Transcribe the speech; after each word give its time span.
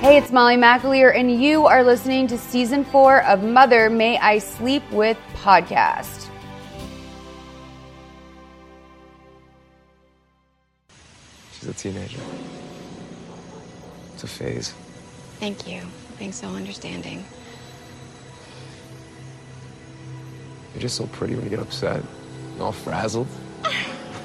Hey, 0.00 0.16
it's 0.16 0.30
Molly 0.30 0.54
McAleer, 0.54 1.12
and 1.12 1.42
you 1.42 1.66
are 1.66 1.82
listening 1.82 2.28
to 2.28 2.38
season 2.38 2.84
four 2.84 3.24
of 3.24 3.42
Mother 3.42 3.90
May 3.90 4.16
I 4.16 4.38
Sleep 4.38 4.88
With 4.92 5.18
podcast. 5.34 6.28
She's 11.52 11.68
a 11.68 11.74
teenager. 11.74 12.20
It's 14.14 14.22
a 14.22 14.28
phase. 14.28 14.72
Thank 15.40 15.66
you 15.66 15.80
for 15.80 16.18
being 16.18 16.30
so 16.32 16.46
understanding. 16.50 17.24
You're 20.74 20.82
just 20.82 20.94
so 20.96 21.08
pretty 21.08 21.34
when 21.34 21.42
you 21.42 21.50
get 21.50 21.58
upset. 21.58 22.04
and 22.52 22.62
All 22.62 22.70
frazzled. 22.70 23.26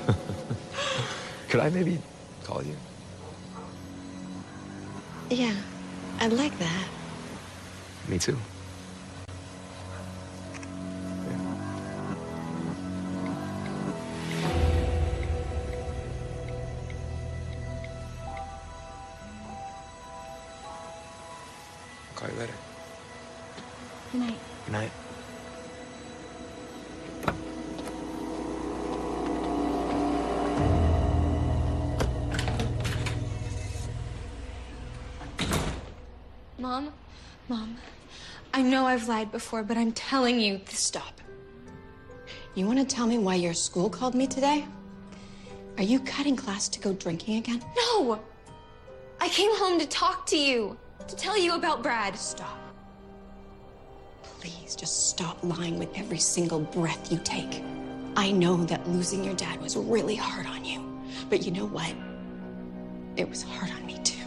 Could 1.50 1.62
I 1.62 1.70
maybe 1.70 1.98
call 2.44 2.62
you? 2.64 2.76
Yeah, 5.34 5.56
I 6.20 6.28
like 6.28 6.56
that. 6.60 6.88
Me 8.08 8.20
too. 8.20 8.38
I've 39.04 39.10
lied 39.10 39.32
before, 39.34 39.64
but 39.64 39.76
I'm 39.76 39.92
telling 39.92 40.40
you 40.40 40.60
to 40.60 40.76
stop. 40.78 41.20
You 42.56 42.66
want 42.66 42.80
to 42.80 42.86
tell 42.86 43.06
me 43.06 43.18
why 43.18 43.36
your 43.36 43.54
school 43.54 43.90
called 43.90 44.16
me 44.16 44.28
today? 44.28 44.66
Are 45.78 45.84
you 45.84 46.00
cutting 46.00 46.38
class 46.38 46.70
to 46.70 46.80
go 46.80 46.94
drinking 46.94 47.36
again? 47.36 47.62
No! 47.76 48.18
I 49.20 49.28
came 49.28 49.54
home 49.58 49.78
to 49.78 49.86
talk 49.88 50.26
to 50.28 50.38
you, 50.38 50.78
to 51.06 51.16
tell 51.18 51.38
you 51.38 51.56
about 51.56 51.84
Brad. 51.84 52.16
Stop. 52.16 52.58
Please 54.40 54.74
just 54.74 55.10
stop 55.10 55.38
lying 55.44 55.78
with 55.78 55.90
every 55.98 56.20
single 56.20 56.62
breath 56.62 57.12
you 57.12 57.20
take. 57.26 57.62
I 58.16 58.32
know 58.32 58.64
that 58.64 58.88
losing 58.88 59.22
your 59.22 59.36
dad 59.36 59.62
was 59.62 59.76
really 59.76 60.16
hard 60.16 60.46
on 60.46 60.64
you, 60.64 60.82
but 61.30 61.46
you 61.46 61.52
know 61.52 61.66
what? 61.66 61.94
It 63.18 63.30
was 63.30 63.44
hard 63.44 63.70
on 63.70 63.86
me 63.86 63.98
too. 64.06 64.26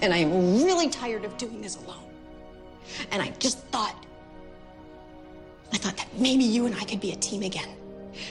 And 0.00 0.14
I 0.14 0.18
am 0.18 0.64
really 0.64 0.88
tired 0.88 1.26
of 1.26 1.36
doing 1.36 1.60
this 1.60 1.76
alone. 1.76 2.05
And 3.10 3.22
I 3.22 3.30
just 3.38 3.58
thought, 3.68 4.04
I 5.72 5.78
thought 5.78 5.96
that 5.96 6.08
maybe 6.18 6.44
you 6.44 6.66
and 6.66 6.74
I 6.74 6.84
could 6.84 7.00
be 7.00 7.12
a 7.12 7.16
team 7.16 7.42
again. 7.42 7.68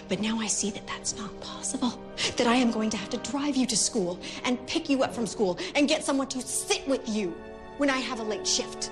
But 0.08 0.20
now 0.20 0.40
I 0.40 0.48
see 0.48 0.72
that 0.72 0.88
that's 0.88 1.18
not 1.18 1.40
possible. 1.42 2.00
That 2.38 2.48
I 2.48 2.56
am 2.56 2.72
going 2.72 2.90
to 2.92 2.98
have 2.98 3.10
to 3.12 3.32
drive 3.32 3.56
you 3.56 3.66
to 3.68 3.78
school 3.78 4.20
and 4.44 4.66
pick 4.68 4.90
you 4.90 5.04
up 5.04 5.14
from 5.14 5.28
school 5.28 5.60
and 5.76 5.88
get 5.88 6.04
someone 6.04 6.28
to 6.30 6.42
sit 6.42 6.88
with 6.88 7.08
you 7.08 7.36
when 7.78 7.90
I 7.90 7.98
have 7.98 8.20
a 8.20 8.24
late 8.24 8.48
shift. 8.48 8.92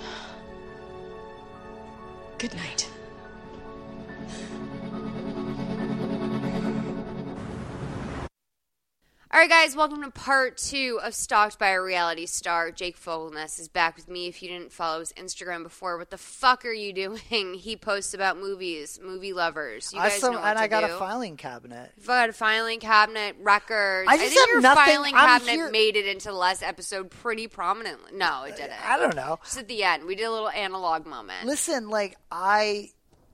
Good 2.38 2.54
night. 2.54 2.88
All 9.34 9.38
right, 9.40 9.48
guys, 9.48 9.74
welcome 9.74 10.02
to 10.02 10.10
part 10.10 10.58
two 10.58 11.00
of 11.02 11.14
Stalked 11.14 11.58
by 11.58 11.68
a 11.70 11.80
Reality 11.80 12.26
Star. 12.26 12.70
Jake 12.70 13.00
Fogelnest 13.02 13.58
is 13.60 13.66
back 13.66 13.96
with 13.96 14.06
me. 14.06 14.26
If 14.26 14.42
you 14.42 14.50
didn't 14.50 14.72
follow 14.72 15.00
his 15.00 15.10
Instagram 15.14 15.62
before, 15.62 15.96
what 15.96 16.10
the 16.10 16.18
fuck 16.18 16.66
are 16.66 16.72
you 16.72 16.92
doing? 16.92 17.54
He 17.62 17.76
posts 17.76 18.12
about 18.12 18.36
movies, 18.38 19.00
movie 19.02 19.32
lovers. 19.32 19.90
You 19.94 20.00
I 20.00 20.10
guys 20.10 20.22
know 20.22 20.32
what 20.32 20.44
and 20.44 20.58
to 20.58 20.62
I 20.64 20.68
got 20.68 20.86
do. 20.86 20.94
a 20.94 20.98
filing 20.98 21.38
cabinet. 21.38 21.92
You've 21.96 22.06
got 22.08 22.28
a 22.28 22.34
filing 22.34 22.78
cabinet, 22.78 23.36
records. 23.40 24.06
I 24.10 24.18
just 24.18 24.28
think 24.34 24.40
have 24.40 24.48
your 24.50 24.60
nothing- 24.60 24.84
filing 24.96 25.14
I'm 25.14 25.26
cabinet 25.40 25.52
here- 25.52 25.70
made 25.70 25.96
it 25.96 26.04
into 26.06 26.28
the 26.28 26.34
last 26.34 26.62
episode 26.62 27.10
pretty 27.10 27.46
prominently. 27.48 28.12
No, 28.12 28.42
it 28.44 28.52
uh, 28.52 28.56
didn't. 28.56 28.86
I 28.86 28.98
don't 28.98 29.16
know. 29.16 29.38
Just 29.44 29.56
at 29.56 29.66
the 29.68 29.82
end, 29.82 30.04
we 30.04 30.14
did 30.14 30.24
a 30.24 30.30
little 30.30 30.50
analog 30.50 31.06
moment. 31.06 31.46
Listen, 31.46 31.88
like 31.88 32.16
I 32.30 32.90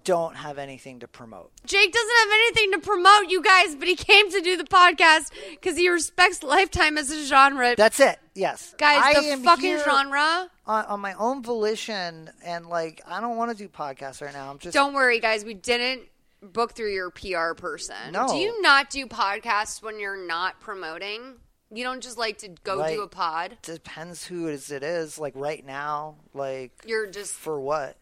don't 0.09 0.37
have 0.37 0.57
anything 0.57 1.01
to 1.01 1.07
promote. 1.07 1.51
Jake 1.67 1.93
doesn't 1.93 2.17
have 2.17 2.29
anything 2.33 2.73
to 2.73 2.79
promote, 2.79 3.29
you 3.29 3.43
guys, 3.43 3.75
but 3.75 3.87
he 3.87 3.95
came 3.95 4.31
to 4.31 4.41
do 4.41 4.57
the 4.57 4.65
podcast 4.65 5.31
because 5.51 5.77
he 5.77 5.91
respects 5.91 6.43
Lifetime 6.43 6.97
as 6.97 7.11
a 7.11 7.27
genre. 7.27 7.75
That's 7.77 8.01
it. 8.01 8.19
Yes, 8.35 8.75
guys, 8.79 9.03
I 9.17 9.37
the 9.37 9.43
fucking 9.45 9.81
genre. 9.85 10.49
on, 10.67 10.85
on 10.87 11.01
my 11.01 11.13
own 11.13 11.43
volition, 11.43 12.31
and 12.43 12.67
like 12.69 13.03
I 13.07 13.21
don't 13.21 13.37
want 13.37 13.51
to 13.51 13.57
do 13.57 13.69
podcasts 13.69 14.23
right 14.23 14.33
now. 14.33 14.51
I'm 14.51 14.59
just 14.59 14.73
Don't 14.73 14.95
worry, 14.95 15.21
guys. 15.21 15.45
We 15.45 15.53
didn't 15.53 16.05
book 16.41 16.73
through 16.73 16.95
your 16.95 17.11
PR 17.11 17.53
person. 17.55 17.97
No. 18.13 18.29
Do 18.29 18.37
you 18.37 18.63
not 18.63 18.89
do 18.89 19.05
podcasts 19.07 19.83
when 19.83 20.01
you're 20.01 20.27
not 20.27 20.59
promoting? 20.61 21.35
You 21.71 21.85
don't 21.85 22.03
just 22.03 22.17
like 22.17 22.39
to 22.39 22.49
go 22.65 22.77
Like- 22.77 22.95
do 22.95 23.03
a 23.03 23.09
pod. 23.09 23.59
depends 23.61 24.25
who 24.25 24.47
it 24.47 24.55
is. 24.55 24.71
It 24.71 24.83
is 24.83 25.19
like 25.19 25.35
right 25.37 25.63
now, 25.67 26.17
like 26.33 26.71
You're 26.87 27.07
just. 27.11 27.35
for 27.35 27.61
what? 27.61 27.99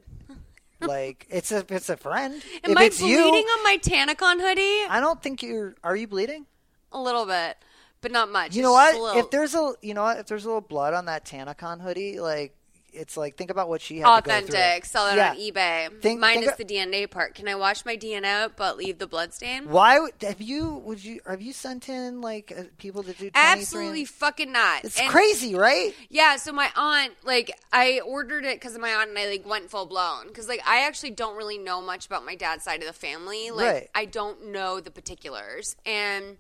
like 0.87 1.27
it's 1.31 1.53
a 1.53 1.65
it's 1.69 1.89
a 1.89 1.97
friend. 1.97 2.35
Am 2.65 2.73
if 2.73 2.77
I 2.77 2.85
it's 2.85 3.01
bleeding 3.01 3.19
you, 3.19 3.25
on 3.25 3.63
my 3.65 3.79
Tanacon 3.83 4.41
hoodie? 4.41 4.87
I 4.89 5.01
don't 5.01 5.23
think 5.23 5.43
you're. 5.43 5.75
Are 5.83 5.97
you 5.97 6.07
bleeding? 6.07 6.47
A 6.93 7.01
little 7.01 7.27
bit, 7.27 7.57
but 8.01 8.13
not 8.13 8.31
much. 8.31 8.55
You 8.55 8.63
know 8.63 8.73
what? 8.73 9.17
If 9.17 9.31
there's 9.31 9.55
a 9.55 9.73
you 9.81 9.95
know 9.95 10.03
what? 10.03 10.19
If 10.19 10.27
there's 10.27 10.45
a 10.45 10.49
little 10.49 10.61
blood 10.61 10.95
on 10.95 11.07
that 11.07 11.25
Tanacon 11.25 11.81
hoodie, 11.81 12.21
like 12.21 12.55
it's 12.97 13.17
like 13.17 13.37
think 13.37 13.51
about 13.51 13.69
what 13.69 13.81
she 13.81 13.99
had 13.99 14.05
to 14.17 14.23
go 14.23 14.33
authentic, 14.33 14.85
sell 14.85 15.07
it 15.13 15.17
Yeah. 15.17 15.31
on 15.31 15.37
eBay. 15.37 16.01
Think- 16.03 16.21
Minus 16.21 16.55
think- 16.55 16.57
the 16.57 16.65
DNA 16.65 17.07
part. 17.11 17.35
Can 17.35 17.47
I 17.49 17.55
wash 17.55 17.85
my 17.85 17.97
DNA 17.97 18.25
out 18.27 18.57
but 18.57 18.77
leave 18.77 18.99
the 18.99 19.07
blood 19.07 19.33
stain? 19.35 19.69
Why 19.69 19.99
would- 20.01 20.15
have 20.23 20.41
you? 20.41 20.71
Would 20.85 21.05
you? 21.05 21.21
Have 21.27 21.41
you 21.43 21.53
sent 21.53 21.89
in 21.89 22.21
like 22.21 22.53
uh, 22.57 22.65
people 22.79 23.03
to 23.03 23.13
do? 23.13 23.31
23 23.31 23.33
Absolutely 23.35 24.05
fucking 24.05 24.51
not. 24.53 24.85
It's 24.85 24.99
And- 25.01 25.11
crazy, 25.11 25.55
right? 25.55 25.95
Yeah, 26.09 26.37
so 26.37 26.53
my 26.53 26.71
aunt, 26.77 27.13
like, 27.25 27.51
I 27.73 28.01
ordered 28.01 28.45
it 28.45 28.59
because 28.61 28.75
of 28.75 28.81
my 28.81 28.91
aunt, 28.95 29.11
and 29.11 29.19
I 29.19 29.27
like 29.29 29.47
went 29.47 29.71
full 29.71 29.87
blown 29.87 30.29
because, 30.29 30.49
like, 30.49 30.63
I 30.67 30.87
actually 30.87 31.11
don't 31.11 31.37
really 31.37 31.59
know 31.59 31.81
much 31.81 32.07
about 32.07 32.25
my 32.25 32.35
dad's 32.35 32.65
side 32.65 32.81
of 32.81 32.87
the 32.87 32.93
family. 32.93 33.51
Like, 33.51 33.67
Right. 33.73 33.91
I 33.95 34.05
don't 34.07 34.47
know 34.53 34.81
the 34.81 34.91
particulars, 34.91 35.77
and 35.85 36.39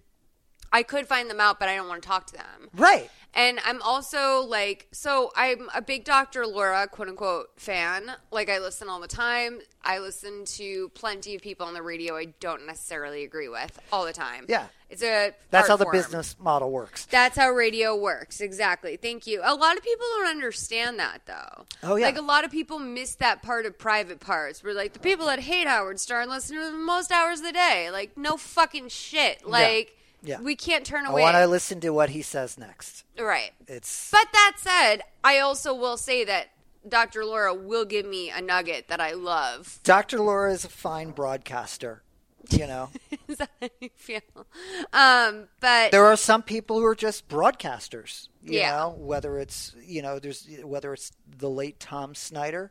I 0.73 0.83
could 0.83 1.07
find 1.07 1.31
them 1.31 1.41
out, 1.41 1.59
but 1.61 1.69
I 1.69 1.77
don't 1.77 1.89
want 1.89 2.03
to 2.03 2.09
talk 2.09 2.27
to 2.29 2.35
them. 2.35 2.69
Right. 2.75 3.09
And 3.37 3.61
I'm 3.67 3.83
also 3.83 4.41
like, 4.41 4.89
so 4.93 5.31
I'm 5.37 5.69
a 5.75 5.83
big 5.83 6.05
Dr. 6.05 6.47
Laura, 6.47 6.89
quote 6.89 7.09
unquote, 7.09 7.49
fan. 7.57 8.13
Like, 8.31 8.49
I 8.49 8.59
listen 8.59 8.89
all 8.89 8.99
the 8.99 9.07
time. 9.07 9.61
I 9.85 9.99
listen 9.99 10.47
to 10.47 10.89
plenty 10.95 11.35
of 11.37 11.43
people 11.43 11.67
on 11.67 11.75
the 11.75 11.83
radio 11.83 12.17
I 12.17 12.33
don't 12.41 12.67
necessarily 12.67 13.25
agree 13.25 13.49
with 13.49 13.79
all 13.93 14.07
the 14.07 14.15
time. 14.15 14.47
Yeah. 14.49 14.67
It's 14.89 15.03
a 15.03 15.33
That's 15.51 15.69
how 15.69 15.77
the 15.77 15.85
form. 15.85 15.97
business 15.97 16.35
model 16.41 16.71
works. 16.71 17.05
That's 17.07 17.37
how 17.37 17.51
radio 17.51 17.95
works. 17.95 18.41
Exactly. 18.41 18.97
Thank 18.97 19.27
you. 19.27 19.41
A 19.45 19.55
lot 19.55 19.77
of 19.77 19.83
people 19.83 20.07
don't 20.17 20.29
understand 20.29 20.99
that 20.99 21.23
though. 21.27 21.67
Oh, 21.83 21.97
yeah. 21.97 22.07
Like 22.07 22.17
a 22.19 22.23
lot 22.23 22.45
of 22.45 22.51
people 22.51 22.79
miss 22.79 23.17
that 23.17 23.43
part 23.43 23.67
of 23.67 23.77
private 23.79 24.19
parts. 24.21 24.65
We're 24.65 24.75
like 24.75 24.93
the 24.93 24.99
people 25.01 25.27
that 25.27 25.41
hate 25.41 25.67
Howard 25.67 26.01
Stern 26.01 26.29
listen 26.31 26.57
to 26.57 26.69
him 26.69 26.87
most 26.87 27.13
hours 27.13 27.41
of 27.41 27.47
the 27.47 27.53
day. 27.53 27.91
Like 27.93 28.17
no 28.17 28.37
fucking 28.37 28.89
shit. 28.89 29.47
Like 29.47 29.89
Yeah. 29.89 29.93
We 30.43 30.57
can't 30.57 30.85
turn 30.85 31.07
away. 31.07 31.23
I 31.23 31.25
want 31.25 31.37
to 31.37 31.47
listen 31.47 31.81
to 31.81 31.91
what 31.91 32.11
he 32.11 32.23
says 32.23 32.59
next. 32.59 33.05
right. 33.19 33.53
It's 33.69 34.11
But 34.11 34.27
that 34.33 34.55
said, 34.59 35.03
I 35.25 35.39
also 35.39 35.75
will 35.75 35.97
say 35.97 36.25
that 36.25 36.49
Dr. 36.89 37.25
Laura 37.25 37.53
will 37.55 37.85
give 37.85 38.07
me 38.07 38.31
a 38.31 38.41
nugget 38.41 38.89
that 38.89 39.01
I 39.01 39.13
love. 39.13 39.81
Dr. 39.83 40.21
Laura 40.21 40.53
is 40.53 40.65
a 40.65 40.69
fine 40.69 41.11
broadcaster. 41.11 42.03
You 42.51 42.69
know, 42.69 42.91
Is 43.29 43.39
that 43.39 43.51
how 43.61 43.69
you 43.81 43.91
feel? 43.97 44.21
Um, 44.93 45.49
but 45.61 45.91
there 45.91 46.07
are 46.07 46.17
some 46.17 46.45
people 46.45 46.79
who 46.79 46.85
are 46.87 46.95
just 46.95 47.27
broadcasters. 47.29 48.29
You 48.41 48.61
Yeah. 48.61 48.71
know, 48.77 48.95
whether 48.99 49.37
it's 49.39 49.75
you 49.85 50.01
know, 50.01 50.21
there's 50.21 50.47
whether 50.63 50.93
it's 50.93 51.11
the 51.27 51.51
late 51.51 51.81
Tom 51.81 52.15
Snyder, 52.15 52.71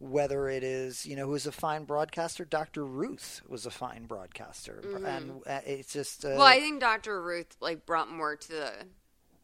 whether 0.00 0.48
it 0.48 0.64
is 0.64 1.06
you 1.06 1.14
know 1.14 1.26
who 1.26 1.34
is 1.34 1.46
a 1.46 1.52
fine 1.52 1.84
broadcaster. 1.84 2.44
Dr. 2.44 2.84
Ruth 2.84 3.42
was 3.48 3.66
a 3.66 3.70
fine 3.70 4.06
broadcaster, 4.06 4.82
and 5.06 5.42
uh, 5.46 5.60
it's 5.64 5.92
just 5.92 6.24
uh, 6.24 6.30
well, 6.30 6.42
I 6.42 6.58
think 6.58 6.80
Dr. 6.80 7.22
Ruth 7.22 7.54
like 7.60 7.86
brought 7.86 8.10
more 8.10 8.34
to 8.34 8.48
the 8.48 8.72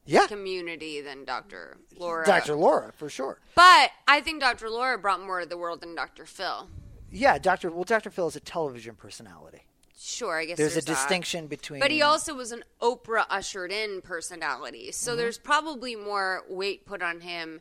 Yeah. 0.07 0.27
community 0.27 1.01
than 1.01 1.25
Dr. 1.25 1.77
Laura. 1.99 2.25
Dr. 2.27 2.55
Laura 2.57 2.93
for 2.97 3.09
sure. 3.09 3.39
But 3.55 3.91
I 4.09 4.21
think 4.21 4.41
Dr. 4.41 4.71
Laura 4.71 4.99
brought 4.99 5.21
more 5.25 5.41
to 5.41 5.47
the 5.47 5.59
world 5.59 5.81
than 5.83 5.95
Dr. 5.95 6.25
Phil. 6.25 6.69
Yeah, 7.11 7.39
Dr. 7.39 7.71
Well, 7.71 7.85
Dr. 7.85 8.11
Phil 8.11 8.27
is 8.27 8.37
a 8.37 8.41
television 8.41 8.95
personality. 8.97 9.63
Sure, 9.99 10.39
I 10.39 10.45
guess 10.45 10.59
There's, 10.59 10.73
a 10.77 10.81
that. 10.81 10.87
distinction 10.87 11.47
between. 11.47 11.81
But 11.81 11.91
he 11.91 12.03
also 12.03 12.35
was 12.35 12.53
an 12.53 12.63
Oprah 12.83 13.25
ushered 13.31 13.73
in 13.73 14.03
personality. 14.03 14.93
So 14.93 15.11
Mm-hmm. 15.13 15.19
there's 15.19 15.39
probably 15.39 15.97
more 15.97 16.45
weight 16.49 16.85
put 16.87 17.03
on 17.03 17.21
him 17.23 17.61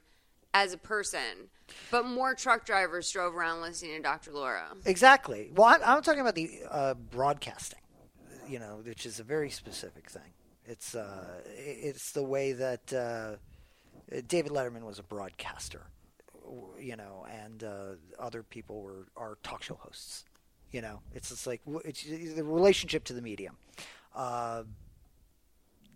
as 0.56 0.72
a 0.74 0.78
person. 0.78 1.50
But 1.92 2.06
more 2.06 2.34
truck 2.34 2.66
drivers 2.66 3.12
drove 3.12 3.36
around 3.36 3.62
listening 3.62 3.98
to 3.98 4.02
Dr. 4.02 4.32
Laura. 4.32 4.68
Exactly. 4.86 5.52
Well, 5.54 5.68
I'm, 5.68 5.82
I'm 5.86 6.02
talking 6.02 6.22
about 6.22 6.36
the 6.36 6.62
uh, 6.72 6.94
broadcasting, 6.94 7.80
you 8.48 8.60
know, 8.60 8.80
which 8.84 9.06
is 9.06 9.20
a 9.20 9.24
very 9.24 9.50
specific 9.50 10.10
thing. 10.10 10.32
It's 10.66 10.96
uh, 10.96 11.42
it's 11.46 12.14
the 12.14 12.24
way 12.24 12.54
that 12.54 12.94
uh, 12.94 13.36
David 14.28 14.52
Letterman 14.52 14.84
was 14.84 14.98
a 14.98 15.04
broadcaster, 15.04 15.82
you 16.80 16.96
know, 16.96 17.28
and 17.30 17.64
uh, 17.64 17.86
other 18.18 18.42
people 18.42 18.82
were 18.82 19.08
are 19.18 19.38
talk 19.44 19.62
show 19.62 19.76
hosts. 19.76 20.24
You 20.72 20.82
know, 20.82 21.02
it's 21.14 21.30
just 21.30 21.46
like 21.46 21.62
it's 21.84 22.04
the 22.04 22.44
relationship 22.44 23.04
to 23.06 23.14
the 23.14 23.22
medium, 23.22 23.58
uh, 24.16 24.64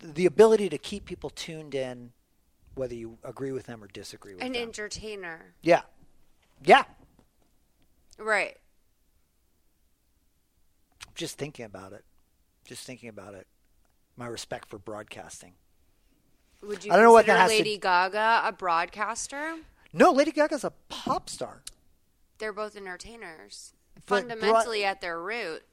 the 0.02 0.26
ability 0.26 0.70
to 0.70 0.78
keep 0.78 1.06
people 1.06 1.30
tuned 1.32 1.74
in, 1.74 2.12
whether 2.80 2.96
you 2.96 3.18
agree 3.24 3.52
with 3.52 3.66
them 3.66 3.84
or 3.84 3.88
disagree 3.88 4.34
with 4.34 4.40
them. 4.40 4.48
An 4.48 4.54
them. 4.54 4.64
entertainer. 4.64 5.54
yeah, 5.62 5.82
yeah. 6.64 6.84
Right. 8.18 8.58
just 11.16 11.38
thinking 11.38 11.66
about 11.66 11.92
it, 11.92 12.06
just 12.64 12.86
thinking 12.86 13.10
about 13.10 13.34
it, 13.34 13.46
my 14.16 14.26
respect 14.26 14.70
for 14.70 14.80
broadcasting. 14.80 15.54
Would 16.62 16.86
you 16.86 16.92
I 16.94 16.96
don't 16.96 17.04
know 17.04 17.12
what 17.12 17.26
that 17.26 17.38
has 17.40 17.52
to- 17.52 17.58
Lady 17.58 17.78
Gaga 17.78 18.42
a 18.46 18.54
broadcaster? 18.54 19.58
No, 19.92 20.12
Lady 20.12 20.32
Gaga's 20.32 20.64
a 20.64 20.72
pop 20.88 21.30
star. 21.30 21.64
They're 22.38 22.54
both 22.54 22.78
entertainers. 22.78 23.74
But 24.06 24.30
Fundamentally, 24.30 24.86
at 24.86 25.02
their 25.02 25.22
root, 25.22 25.64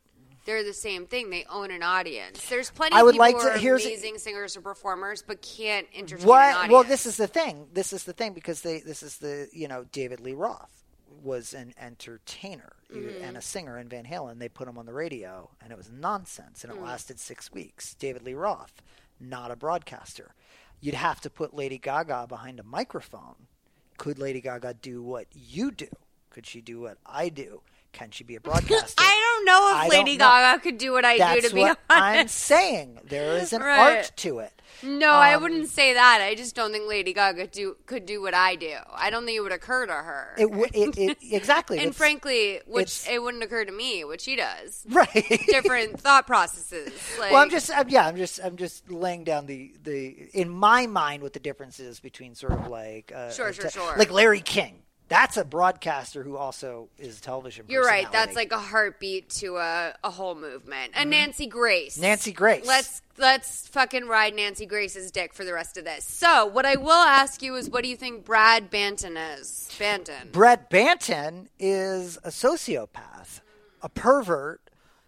they're 0.46 0.64
the 0.64 0.72
same 0.72 1.06
thing. 1.06 1.28
They 1.30 1.44
own 1.50 1.70
an 1.70 1.82
audience. 1.82 2.48
There's 2.48 2.70
plenty 2.70 2.96
I 2.96 3.00
of 3.00 3.06
would 3.06 3.12
people 3.12 3.26
like 3.26 3.36
who 3.36 3.42
to- 3.42 3.54
are 3.54 3.58
here's- 3.58 3.84
amazing 3.84 4.18
singers 4.18 4.56
or 4.56 4.60
performers, 4.62 5.22
but 5.26 5.42
can't 5.42 5.86
entertain 5.94 6.22
an 6.22 6.28
What? 6.28 6.70
Well, 6.70 6.84
this 6.84 7.04
is 7.06 7.16
the 7.16 7.26
thing. 7.26 7.68
This 7.72 7.92
is 7.92 8.04
the 8.04 8.12
thing 8.12 8.32
because 8.32 8.62
they. 8.62 8.80
This 8.80 9.02
is 9.02 9.18
the 9.18 9.48
you 9.52 9.68
know 9.68 9.84
David 9.92 10.20
Lee 10.20 10.32
Roth 10.32 10.84
was 11.22 11.52
an 11.54 11.74
entertainer 11.80 12.72
Mm-hmm. 12.94 13.24
and 13.24 13.36
a 13.36 13.42
singer 13.42 13.78
in 13.78 13.88
Van 13.88 14.04
Halen. 14.04 14.38
They 14.38 14.48
put 14.48 14.68
him 14.68 14.78
on 14.78 14.86
the 14.86 14.92
radio, 14.92 15.50
and 15.60 15.72
it 15.72 15.76
was 15.76 15.90
nonsense, 15.90 16.62
and 16.62 16.72
it 16.72 16.78
Mm. 16.78 16.84
lasted 16.84 17.18
six 17.18 17.50
weeks. 17.50 17.94
David 17.94 18.22
Lee 18.22 18.34
Roth, 18.34 18.80
not 19.18 19.50
a 19.50 19.56
broadcaster. 19.56 20.34
You'd 20.80 20.94
have 20.94 21.20
to 21.22 21.30
put 21.30 21.52
Lady 21.52 21.78
Gaga 21.78 22.26
behind 22.28 22.60
a 22.60 22.62
microphone. 22.62 23.48
Could 23.96 24.20
Lady 24.20 24.40
Gaga 24.40 24.74
do 24.74 25.02
what 25.02 25.26
you 25.32 25.72
do? 25.72 25.88
Could 26.30 26.46
she 26.46 26.60
do 26.60 26.78
what 26.80 26.98
I 27.04 27.28
do? 27.28 27.62
Can 27.96 28.10
she 28.10 28.24
be 28.24 28.36
a 28.36 28.40
broadcaster? 28.40 28.94
I 28.98 29.34
don't 29.36 29.44
know 29.46 29.70
if 29.70 29.76
I 29.76 29.88
Lady 29.88 30.18
know. 30.18 30.26
Gaga 30.26 30.60
could 30.62 30.76
do 30.76 30.92
what 30.92 31.04
I 31.06 31.16
That's 31.16 31.42
do. 31.42 31.48
To 31.48 31.54
be 31.54 31.60
what 31.62 31.78
I'm 31.88 32.28
saying. 32.28 33.00
There 33.04 33.36
is 33.38 33.54
an 33.54 33.62
Right. 33.62 33.96
art 33.98 34.12
to 34.16 34.40
it. 34.40 34.52
no, 34.82 35.12
I 35.12 35.34
Um, 35.34 35.42
wouldn't 35.42 35.68
say 35.70 35.94
that. 35.94 36.20
I 36.20 36.34
just 36.34 36.54
don't 36.54 36.72
think 36.72 36.86
Lady 36.86 37.14
Gaga 37.14 37.46
do 37.46 37.76
could 37.86 38.04
do 38.04 38.20
what 38.20 38.34
I 38.34 38.54
do. 38.56 38.74
I 38.94 39.08
don't 39.08 39.24
think 39.24 39.38
it 39.38 39.40
would 39.40 39.50
occur 39.52 39.86
to 39.86 39.92
her. 39.94 40.34
It, 40.36 40.50
w- 40.50 40.66
it, 40.74 40.98
it 40.98 41.18
exactly. 41.32 41.78
and 41.78 41.84
It's- 41.86 41.96
frankly, 41.96 42.60
which 42.66 43.08
it 43.08 43.22
wouldn't 43.22 43.42
occur 43.42 43.64
to 43.64 43.72
me, 43.72 44.04
what 44.04 44.20
she 44.20 44.36
does. 44.36 44.84
right. 44.90 45.42
Different 45.46 45.98
thought 45.98 46.26
processes. 46.26 46.92
Like, 47.18 47.32
well, 47.32 47.40
I'm 47.40 47.48
just, 47.48 47.70
I'm, 47.74 47.88
yeah, 47.88 48.06
I'm 48.06 48.16
just, 48.18 48.38
I'm 48.44 48.56
just 48.56 48.90
laying 48.90 49.24
down 49.24 49.46
the, 49.46 49.72
the, 49.82 50.28
in 50.34 50.50
my 50.50 50.86
mind, 50.86 51.22
what 51.22 51.32
the 51.32 51.40
difference 51.40 51.80
is 51.80 51.98
between 51.98 52.34
sort 52.34 52.52
of 52.52 52.68
like, 52.68 53.10
uh, 53.16 53.30
Sure, 53.32 53.54
sure, 53.54 53.70
sure. 53.70 53.96
like 53.96 54.12
Larry 54.12 54.42
King. 54.42 54.82
That's 55.08 55.36
a 55.36 55.44
broadcaster 55.44 56.24
who 56.24 56.36
also 56.36 56.88
is 56.98 57.18
a 57.18 57.22
television. 57.22 57.66
You're 57.68 57.84
right. 57.84 58.10
That's 58.10 58.34
like 58.34 58.50
a 58.50 58.58
heartbeat 58.58 59.28
to 59.30 59.56
a, 59.56 59.94
a 60.02 60.10
whole 60.10 60.34
movement. 60.34 60.94
And 60.96 61.10
Nancy 61.10 61.46
Grace. 61.46 61.94
Mm-hmm. 61.94 62.02
Nancy 62.02 62.32
Grace. 62.32 62.66
Let's 62.66 63.02
let's 63.16 63.68
fucking 63.68 64.06
ride 64.08 64.34
Nancy 64.34 64.66
Grace's 64.66 65.12
dick 65.12 65.32
for 65.32 65.44
the 65.44 65.52
rest 65.52 65.76
of 65.76 65.84
this. 65.84 66.04
So, 66.04 66.46
what 66.46 66.66
I 66.66 66.76
will 66.76 66.90
ask 66.90 67.40
you 67.40 67.54
is, 67.54 67.70
what 67.70 67.84
do 67.84 67.88
you 67.88 67.96
think 67.96 68.24
Brad 68.24 68.70
Banton 68.70 69.16
is? 69.38 69.68
Banton. 69.78 70.32
Brett 70.32 70.70
Banton 70.70 71.46
is 71.58 72.16
a 72.24 72.30
sociopath, 72.30 73.40
a 73.82 73.88
pervert. 73.88 74.60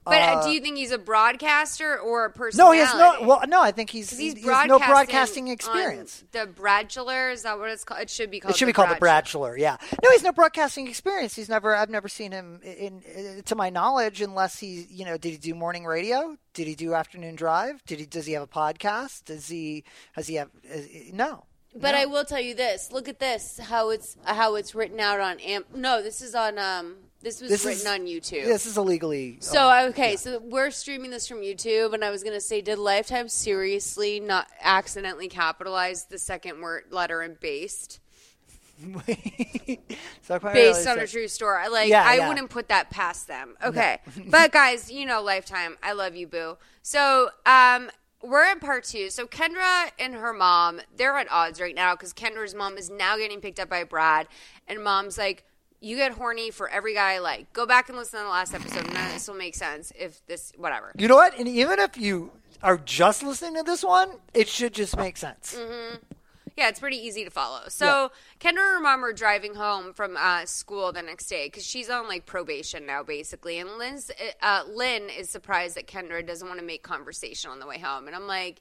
But 0.09 0.21
uh, 0.23 0.25
uh, 0.25 0.43
do 0.45 0.51
you 0.51 0.61
think 0.61 0.77
he's 0.77 0.91
a 0.91 0.99
broadcaster 0.99 1.99
or 1.99 2.25
a 2.25 2.31
person? 2.31 2.59
No, 2.59 2.73
he 2.73 2.81
has 2.81 2.93
no. 2.95 3.27
Well, 3.27 3.43
no, 3.47 3.63
I 3.63 3.71
think 3.73 3.91
he's, 3.91 4.11
'Cause 4.11 4.19
he's, 4.19 4.35
he's 4.35 4.45
he 4.45 4.51
has 4.51 4.67
no 4.67 4.79
broadcasting 4.79 4.93
broadcasting 4.95 5.45
on 5.49 5.53
experience. 5.53 6.25
The 6.33 6.47
Bradula 6.47 7.33
is 7.33 7.43
that 7.43 7.59
what 7.59 7.71
it's 7.71 7.85
called? 7.85 8.01
It 8.01 8.11
should 8.11 8.31
be 8.31 8.41
called. 8.41 8.55
It 8.55 8.59
should 8.59 8.67
the 8.67 8.71
be 8.71 8.75
called 8.75 8.91
the 8.91 8.95
Bradula. 8.97 9.57
Yeah. 9.59 9.77
No, 10.03 10.11
he's 10.11 10.23
no 10.23 10.33
broadcasting 10.33 10.89
experience. 10.89 11.35
He's 11.35 11.49
never. 11.49 11.75
I've 11.75 11.91
never 11.91 12.09
seen 12.09 12.33
him, 12.33 12.61
in, 12.63 13.03
in 13.03 13.43
to 13.45 13.55
my 13.55 13.71
knowledge, 13.71 14.21
unless 14.21 14.59
he, 14.59 14.87
you 14.91 15.05
know, 15.05 15.17
did 15.17 15.31
he 15.33 15.37
do 15.39 15.55
morning 15.55 15.85
radio? 15.85 16.37
Did 16.55 16.67
he 16.67 16.75
do 16.75 16.95
afternoon 16.95 17.37
drive? 17.37 17.85
Did 17.85 18.01
he? 18.01 18.07
Does 18.07 18.27
he 18.27 18.33
have 18.33 18.43
a 18.43 18.47
podcast? 18.47 19.25
Does 19.25 19.49
he? 19.49 19.85
Has 20.13 20.27
he 20.27 20.37
have? 20.37 20.49
Uh, 20.73 20.79
no. 21.13 21.45
But 21.77 21.93
No. 21.93 21.99
I 21.99 22.07
will 22.07 22.25
tell 22.25 22.41
you 22.41 22.55
this. 22.55 22.91
Look 22.93 23.09
at 23.09 23.19
this. 23.21 23.59
How 23.63 23.91
it's 23.91 24.17
how 24.25 24.55
it's 24.55 24.75
written 24.75 24.99
out 25.01 25.21
on 25.21 25.39
Am. 25.41 25.65
No, 25.75 26.03
this 26.03 26.23
is 26.23 26.35
on 26.35 26.59
um. 26.59 26.97
This 27.21 27.41
was 27.41 27.51
This 27.51 27.65
written 27.65 27.81
is 27.81 27.87
on 27.87 28.07
YouTube. 28.07 28.45
This 28.45 28.65
is 28.65 28.77
illegally. 28.77 29.39
So 29.41 29.69
uh, 29.69 29.87
okay, 29.91 30.15
so 30.15 30.39
we're 30.39 30.71
streaming 30.71 31.11
this 31.11 31.27
from 31.27 31.39
YouTube, 31.39 31.93
and 31.93 32.05
I 32.05 32.11
was 32.11 32.23
gonna 32.23 32.41
say, 32.41 32.61
did 32.61 32.79
Lifetime 32.79 33.29
seriously 33.29 34.21
not 34.21 34.47
accidentally 34.61 35.27
capitalize 35.29 36.05
the 36.05 36.19
second 36.19 36.61
word 36.61 36.85
letter 36.91 37.23
in 37.23 37.37
based, 37.41 37.99
so 40.23 40.39
based 40.39 40.87
on 40.87 41.01
a 41.01 41.07
true 41.09 41.27
story? 41.27 41.69
Like, 41.69 41.89
Yeah, 41.89 42.05
I 42.07 42.17
yeah. 42.17 42.29
wouldn't 42.29 42.51
put 42.51 42.69
that 42.69 42.91
past 42.91 43.27
them. 43.27 43.57
Okay, 43.65 43.99
but 44.29 44.53
guys, 44.53 44.89
you 44.91 45.05
know, 45.05 45.21
Lifetime, 45.21 45.77
I 45.83 45.93
love 45.93 46.15
you, 46.15 46.27
boo. 46.27 46.57
So, 46.83 47.31
um. 47.47 47.91
We're 48.21 48.51
in 48.51 48.59
part 48.59 48.83
two. 48.83 49.11
So 49.11 49.29
Kendra 49.29 49.93
and 49.97 50.13
her 50.13 50.33
mom, 50.33 50.81
they're 50.97 51.17
at 51.19 51.31
odds 51.31 51.61
right 51.61 51.73
now 51.73 51.95
because 51.95 52.13
Kendra's 52.13 52.53
mom 52.53 52.77
is 52.77 52.91
now 52.91 53.17
getting 53.17 53.41
picked 53.41 53.61
up 53.61 53.69
by 53.71 53.85
Brad, 53.85 54.27
and 54.67 54.83
mom's 54.83 55.17
like, 55.17 55.45
"You 55.81 55.97
get 55.97 56.13
horny 56.13 56.51
for 56.51 56.69
every 56.69 56.95
guy 56.95 57.15
I 57.15 57.19
like. 57.19 57.53
Go 57.53 57.67
back 57.67 57.89
and 57.89 57.99
listen 57.99 58.19
to 58.19 58.25
the 58.25 58.31
last 58.31 58.55
episode. 58.55 58.93
None 58.93 59.07
of 59.07 59.13
this 59.13 59.29
will 59.29 59.37
make 59.37 59.55
sense 59.55 59.93
if 59.99 60.25
this, 60.27 60.53
whatever." 60.57 60.93
You 60.99 61.09
know 61.09 61.17
what? 61.17 61.39
And 61.39 61.49
even 61.49 61.79
if 61.79 61.97
you 61.97 62.33
are 62.63 62.79
just 62.79 63.23
listening 63.23 63.57
to 63.57 63.63
this 63.63 63.85
one, 63.85 64.13
it 64.35 64.49
should 64.49 64.75
just 64.75 64.97
make 64.97 65.17
sense. 65.17 65.57
Yeah, 66.57 66.69
it's 66.69 66.81
pretty 66.81 66.97
easy 66.97 67.23
to 67.25 67.31
follow. 67.31 67.61
So 67.69 68.11
Kendra 68.41 68.49
and 68.49 68.59
her 68.59 68.81
mom 68.81 69.05
are 69.05 69.13
driving 69.13 69.55
home 69.55 69.93
from 69.93 70.17
uh, 70.17 70.45
school 70.45 70.91
the 70.91 71.03
next 71.03 71.29
day 71.29 71.47
because 71.47 71.65
she's 71.65 71.89
on 71.89 72.09
like 72.09 72.27
probation 72.27 72.85
now, 72.85 73.05
basically. 73.05 73.61
And 73.61 73.79
Lynn's, 73.79 74.11
uh, 74.43 74.65
Lynn 74.69 75.09
is 75.09 75.31
surprised 75.31 75.77
that 75.77 75.87
Kendra 75.87 76.27
doesn't 76.27 76.49
want 76.49 76.59
to 76.59 76.67
make 76.67 76.83
conversation 76.83 77.53
on 77.53 77.61
the 77.61 77.67
way 77.69 77.79
home. 77.79 78.09
And 78.09 78.17
I'm 78.17 78.27
like, 78.27 78.61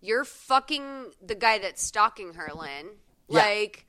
you're 0.00 0.22
fucking 0.22 1.10
the 1.20 1.34
guy 1.34 1.58
that's 1.58 1.82
stalking 1.82 2.34
her, 2.34 2.50
Lynn. 2.54 2.90
Yeah. 3.28 3.40
Like, 3.40 3.86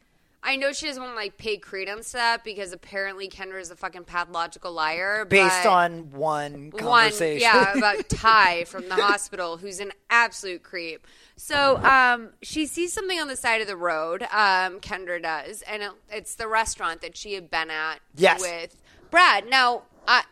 I 0.47 0.57
know 0.57 0.71
she 0.71 0.85
doesn't 0.85 1.01
want 1.01 1.13
to 1.13 1.17
like 1.17 1.37
pay 1.37 1.57
credence 1.57 2.11
to 2.11 2.17
that 2.17 2.43
because 2.43 2.71
apparently 2.71 3.27
Kendra 3.27 3.59
is 3.59 3.71
a 3.71 3.75
fucking 3.75 4.03
pathological 4.03 4.71
liar. 4.71 5.25
Based 5.25 5.65
on 5.65 6.11
one 6.11 6.69
one, 6.71 6.83
conversation. 6.83 7.41
yeah, 7.41 7.73
about 7.77 8.07
Ty 8.07 8.65
from 8.65 8.87
the 8.87 8.95
hospital, 8.95 9.57
who's 9.57 9.79
an 9.79 9.91
absolute 10.11 10.61
creep. 10.61 11.07
So, 11.35 11.77
um, 11.83 12.29
she 12.43 12.65
sees 12.67 12.93
something 12.93 13.19
on 13.19 13.27
the 13.27 13.35
side 13.35 13.59
of 13.61 13.67
the 13.67 13.75
road. 13.75 14.21
Um, 14.23 14.79
Kendra 14.79 15.21
does, 15.21 15.63
and 15.63 15.81
it, 15.81 15.91
it's 16.11 16.35
the 16.35 16.47
restaurant 16.47 17.01
that 17.01 17.17
she 17.17 17.33
had 17.33 17.49
been 17.49 17.69
at 17.71 17.95
Yes. 18.15 18.39
with 18.39 18.77
Brad. 19.11 19.49
Now, 19.49 19.83
I, 20.07 20.23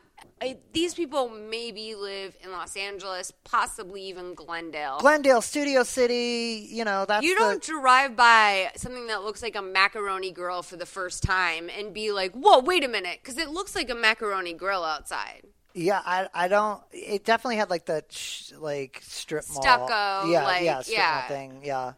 I, 0.43 0.57
these 0.73 0.93
people 0.93 1.29
maybe 1.29 1.95
live 1.95 2.35
in 2.43 2.51
Los 2.51 2.75
Angeles, 2.75 3.31
possibly 3.43 4.03
even 4.03 4.33
Glendale. 4.33 4.99
Glendale, 4.99 5.41
Studio 5.41 5.83
City. 5.83 6.67
You 6.69 6.83
know 6.85 7.05
that's 7.05 7.25
you 7.25 7.35
don't 7.35 7.61
drive 7.63 8.15
by 8.15 8.71
something 8.75 9.07
that 9.07 9.23
looks 9.23 9.41
like 9.41 9.55
a 9.55 9.61
macaroni 9.61 10.31
grill 10.31 10.61
for 10.61 10.75
the 10.75 10.85
first 10.85 11.23
time 11.23 11.69
and 11.69 11.93
be 11.93 12.11
like, 12.11 12.33
"Whoa, 12.33 12.59
wait 12.59 12.83
a 12.83 12.87
minute," 12.87 13.19
because 13.23 13.37
it 13.37 13.49
looks 13.49 13.75
like 13.75 13.89
a 13.89 13.95
macaroni 13.95 14.53
grill 14.53 14.83
outside. 14.83 15.43
Yeah, 15.73 16.01
I 16.05 16.27
I 16.33 16.47
don't. 16.47 16.81
It 16.91 17.25
definitely 17.25 17.55
had 17.57 17.69
like 17.69 17.85
the 17.85 18.03
sh- 18.09 18.51
like 18.59 18.99
strip 19.03 19.45
mall. 19.53 19.61
Stucco, 19.63 20.29
Yeah, 20.29 20.43
like, 20.43 20.63
yeah, 20.63 20.81
strip 20.81 20.97
yeah. 20.97 21.17
mall 21.19 21.27
thing. 21.37 21.61
Yeah, 21.63 21.93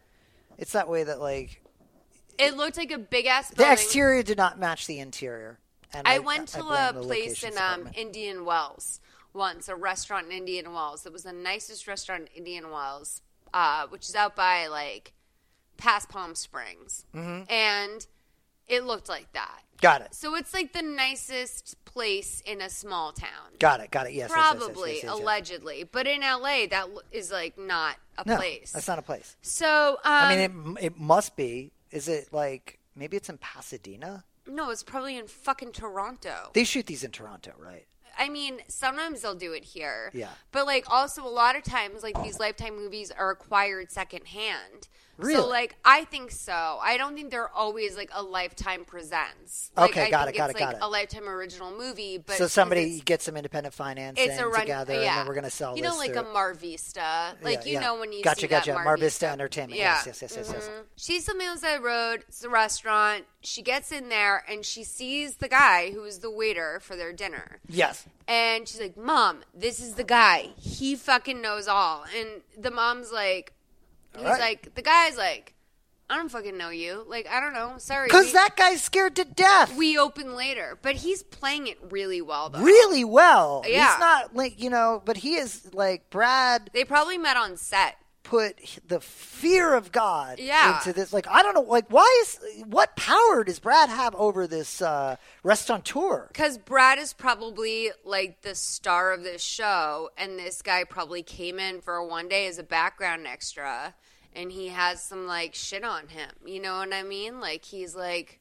it's 0.58 0.72
that 0.74 0.88
way 0.88 1.04
that 1.04 1.20
like 1.20 1.62
It 2.38 2.56
looked 2.56 2.78
like 2.78 2.92
a 2.92 2.98
big 2.98 3.26
ass. 3.26 3.50
the 3.50 3.70
exterior 3.72 4.24
did 4.24 4.38
not 4.38 4.60
match 4.60 4.88
the 4.88 5.00
interior. 5.00 5.60
And 5.96 6.08
I 6.08 6.20
went 6.20 6.50
to 6.50 6.64
I 6.64 6.90
a 6.90 6.94
place 6.94 7.44
in 7.44 7.58
um. 7.58 7.90
Indian 7.96 8.46
Wells 8.46 9.00
once, 9.34 9.68
a 9.70 9.76
restaurant 9.76 10.28
in 10.28 10.32
Indian 10.32 10.74
Wells. 10.74 11.06
It 11.06 11.12
was 11.14 11.24
the 11.24 11.34
nicest 11.34 11.88
restaurant 11.88 12.24
in 12.32 12.38
Indian 12.38 12.70
Wells, 12.72 13.22
uh, 13.54 13.88
which 13.88 14.08
is 14.10 14.16
out 14.16 14.36
by 14.36 14.68
like 14.68 15.14
past 15.78 16.10
Palm 16.10 16.36
Springs. 16.36 17.06
Mm-hmm. 17.14 17.52
And 17.52 18.08
It 18.68 18.84
looked 18.84 19.10
like 19.10 19.32
that. 19.34 19.62
Got 19.82 20.02
it. 20.02 20.16
So 20.16 20.36
it's 20.36 20.54
like 20.54 20.74
the 20.74 20.82
nicest 20.82 21.76
place 21.86 22.42
in 22.46 22.62
a 22.62 22.70
small 22.70 23.12
town. 23.12 23.54
Got 23.60 23.82
it. 23.82 23.92
Got 23.92 24.08
it. 24.08 24.14
Yes. 24.14 24.32
Probably, 24.32 24.94
yes, 24.94 25.04
yes, 25.04 25.12
yes. 25.12 25.20
allegedly. 25.20 25.84
But 25.84 26.08
in 26.08 26.22
LA, 26.22 26.66
that 26.72 26.88
is 27.12 27.30
like 27.32 27.58
not 27.58 27.98
a 28.18 28.28
No, 28.28 28.38
place. 28.38 28.72
that's 28.72 28.88
not 28.88 28.98
a 28.98 29.04
place. 29.04 29.36
So, 29.42 29.92
um, 29.92 29.98
I 30.06 30.36
mean, 30.36 30.78
it, 30.78 30.86
it 30.86 31.00
must 31.00 31.36
be. 31.36 31.72
Is 31.92 32.08
it 32.08 32.32
like 32.32 32.80
maybe 32.96 33.18
it's 33.18 33.30
in 33.30 33.38
Pasadena? 33.38 34.24
No, 34.48 34.70
it's 34.70 34.84
probably 34.84 35.18
in 35.18 35.28
fucking 35.28 35.72
Toronto. 35.72 36.52
They 36.54 36.64
shoot 36.64 36.86
these 36.86 37.04
in 37.04 37.12
Toronto, 37.12 37.54
right? 37.58 37.86
I 38.18 38.30
mean, 38.30 38.62
sometimes 38.68 39.22
they'll 39.22 39.36
do 39.36 39.54
it 39.54 39.64
here. 39.64 40.12
Yeah. 40.14 40.30
But 40.52 40.66
like 40.66 40.86
also 40.90 41.26
a 41.26 41.30
lot 41.30 41.56
of 41.56 41.64
times 41.64 42.04
like 42.04 42.22
these 42.24 42.40
lifetime 42.40 42.76
movies 42.76 43.12
are 43.12 43.30
acquired 43.30 43.92
secondhand. 43.92 44.88
Really? 45.18 45.36
So 45.42 45.48
like 45.48 45.76
I 45.86 46.04
think 46.06 46.32
so. 46.32 46.80
I 46.82 46.98
don't 46.98 47.16
think 47.16 47.32
they're 47.32 47.50
always 47.50 47.96
like 47.96 48.10
a 48.14 48.22
lifetime 48.22 48.86
presents. 48.86 49.72
Like, 49.78 49.92
Okay, 49.92 50.06
I 50.08 50.10
got 50.10 50.28
it, 50.28 50.36
got 50.36 50.50
it's 50.50 50.60
it, 50.60 50.64
like 50.64 50.72
got 50.74 50.82
it. 50.82 50.86
a 50.86 50.90
lifetime 50.90 51.28
original 51.30 51.72
movie, 51.72 52.18
but 52.18 52.36
so 52.38 52.48
somebody 52.48 53.00
gets 53.02 53.26
some 53.26 53.38
independent 53.38 53.74
financing 53.74 54.30
it's 54.30 54.40
a 54.40 54.48
run, 54.48 54.62
together, 54.62 54.94
yeah. 54.94 55.00
and 55.00 55.08
then 55.20 55.28
we're 55.28 55.34
going 55.34 55.44
to 55.46 55.50
sell 55.50 55.76
You 55.76 55.84
know, 55.84 55.96
like 55.98 56.14
through- 56.14 56.22
a 56.30 56.34
Mar 56.34 56.54
Vista, 56.54 57.36
like 57.42 57.60
Yeah, 57.60 57.66
you 57.66 57.74
yeah. 57.74 57.80
know 57.82 58.00
when 58.00 58.12
you 58.12 58.24
Gotcha, 58.24 58.42
see 58.42 58.48
gotcha. 58.48 58.72
that 58.72 58.76
Mar, 58.76 58.84
Mar 58.84 58.98
Vista 58.98 59.28
Entertainment. 59.28 59.80
Yeah. 59.80 60.02
Yes, 60.06 60.22
yes, 60.22 60.22
yes, 60.22 60.36
yes, 60.38 60.52
yes. 60.54 60.68
Mhm. 60.68 60.84
She's 60.96 61.30
on 61.30 61.58
side 61.58 61.76
of 61.76 61.82
the 61.82 61.88
road. 61.88 62.24
It's 62.28 62.44
a 62.44 62.50
restaurant. 62.50 63.26
She 63.42 63.62
gets 63.62 63.92
in 63.92 64.10
there 64.10 64.44
and 64.50 64.66
she 64.66 64.84
sees 64.84 65.36
the 65.38 65.48
guy 65.48 65.92
who 65.92 66.04
is 66.04 66.20
the 66.20 66.32
waiter 66.32 66.80
for 66.82 66.96
their 66.96 67.14
dinner. 67.14 67.60
Yes. 67.70 68.06
And 68.28 68.68
she's 68.68 68.82
like, 68.82 68.98
Mom, 68.98 69.44
this 69.54 69.80
is 69.80 69.94
the 69.96 70.04
guy. 70.04 70.50
He 70.58 70.96
fucking 70.96 71.42
knows 71.42 71.68
all. 71.68 72.06
And 72.18 72.42
the 72.58 72.72
mom's 72.72 73.12
like, 73.12 73.54
he's 74.18 74.26
right. 74.26 74.40
like, 74.40 74.76
the 74.76 74.82
guy's 74.82 75.18
like, 75.18 75.54
I 76.10 76.18
don't 76.18 76.30
fucking 76.30 76.56
know 76.58 76.70
you. 76.70 77.04
Like, 77.08 77.28
I 77.28 77.40
don't 77.40 77.54
know. 77.54 77.74
Sorry. 77.80 78.08
Because 78.08 78.32
that 78.34 78.56
guy's 78.56 78.84
scared 78.84 79.16
to 79.16 79.26
death. 79.26 79.76
we 79.76 79.98
open 79.98 80.36
later, 80.36 80.78
but 80.82 80.96
he's 80.98 81.24
playing 81.24 81.66
it 81.68 81.80
really 81.90 82.22
well 82.22 82.50
though. 82.50 82.60
really 82.62 83.04
well. 83.04 83.64
Yeah. 83.68 83.90
He's 83.90 84.00
not 84.00 84.36
like 84.36 84.62
you 84.62 84.70
know, 84.70 85.02
but 85.04 85.18
he 85.18 85.36
is 85.36 85.74
like 85.74 86.10
Brad 86.12 86.70
They 86.74 86.84
probably 86.86 87.18
met 87.18 87.38
on 87.38 87.58
set. 87.58 87.96
put 88.22 88.60
the 88.88 89.00
fear 89.00 89.74
of 89.74 89.92
God 89.92 90.38
Yeah. 90.40 90.78
into 90.78 90.94
this. 90.94 91.12
Like 91.12 91.28
I 91.28 91.42
don't 91.42 91.56
know, 91.56 91.62
like 91.62 91.86
why 91.90 92.22
is 92.22 92.40
what 92.66 92.96
power 92.96 93.44
does 93.44 93.58
Brad 93.60 93.90
have 93.90 94.14
over 94.14 94.46
this 94.46 94.84
uh, 94.84 95.16
restaurateur? 95.44 96.28
Because 96.28 96.60
Brad 96.60 97.00
is 97.00 97.14
probably 97.14 97.90
like 98.04 98.44
the 98.44 98.54
star 98.54 99.12
of 99.12 99.24
this 99.24 99.42
show, 99.42 100.12
and 100.20 100.38
this 100.38 100.62
guy 100.62 100.84
probably 100.84 101.24
came 101.24 101.58
in 101.58 101.82
for 101.82 102.06
one 102.06 102.28
day 102.28 102.46
as 102.46 102.60
a 102.60 102.64
background 102.64 103.26
extra, 103.26 103.96
and 104.36 104.52
he 104.52 104.68
has 104.70 105.02
some 105.02 105.26
like 105.28 105.56
shit 105.56 105.84
on 105.84 106.08
him. 106.10 106.30
You 106.46 106.62
know 106.62 106.78
what 106.78 106.94
I 106.94 107.04
mean? 107.04 107.40
Like 107.40 107.66
he's 107.66 107.96
like, 107.96 108.40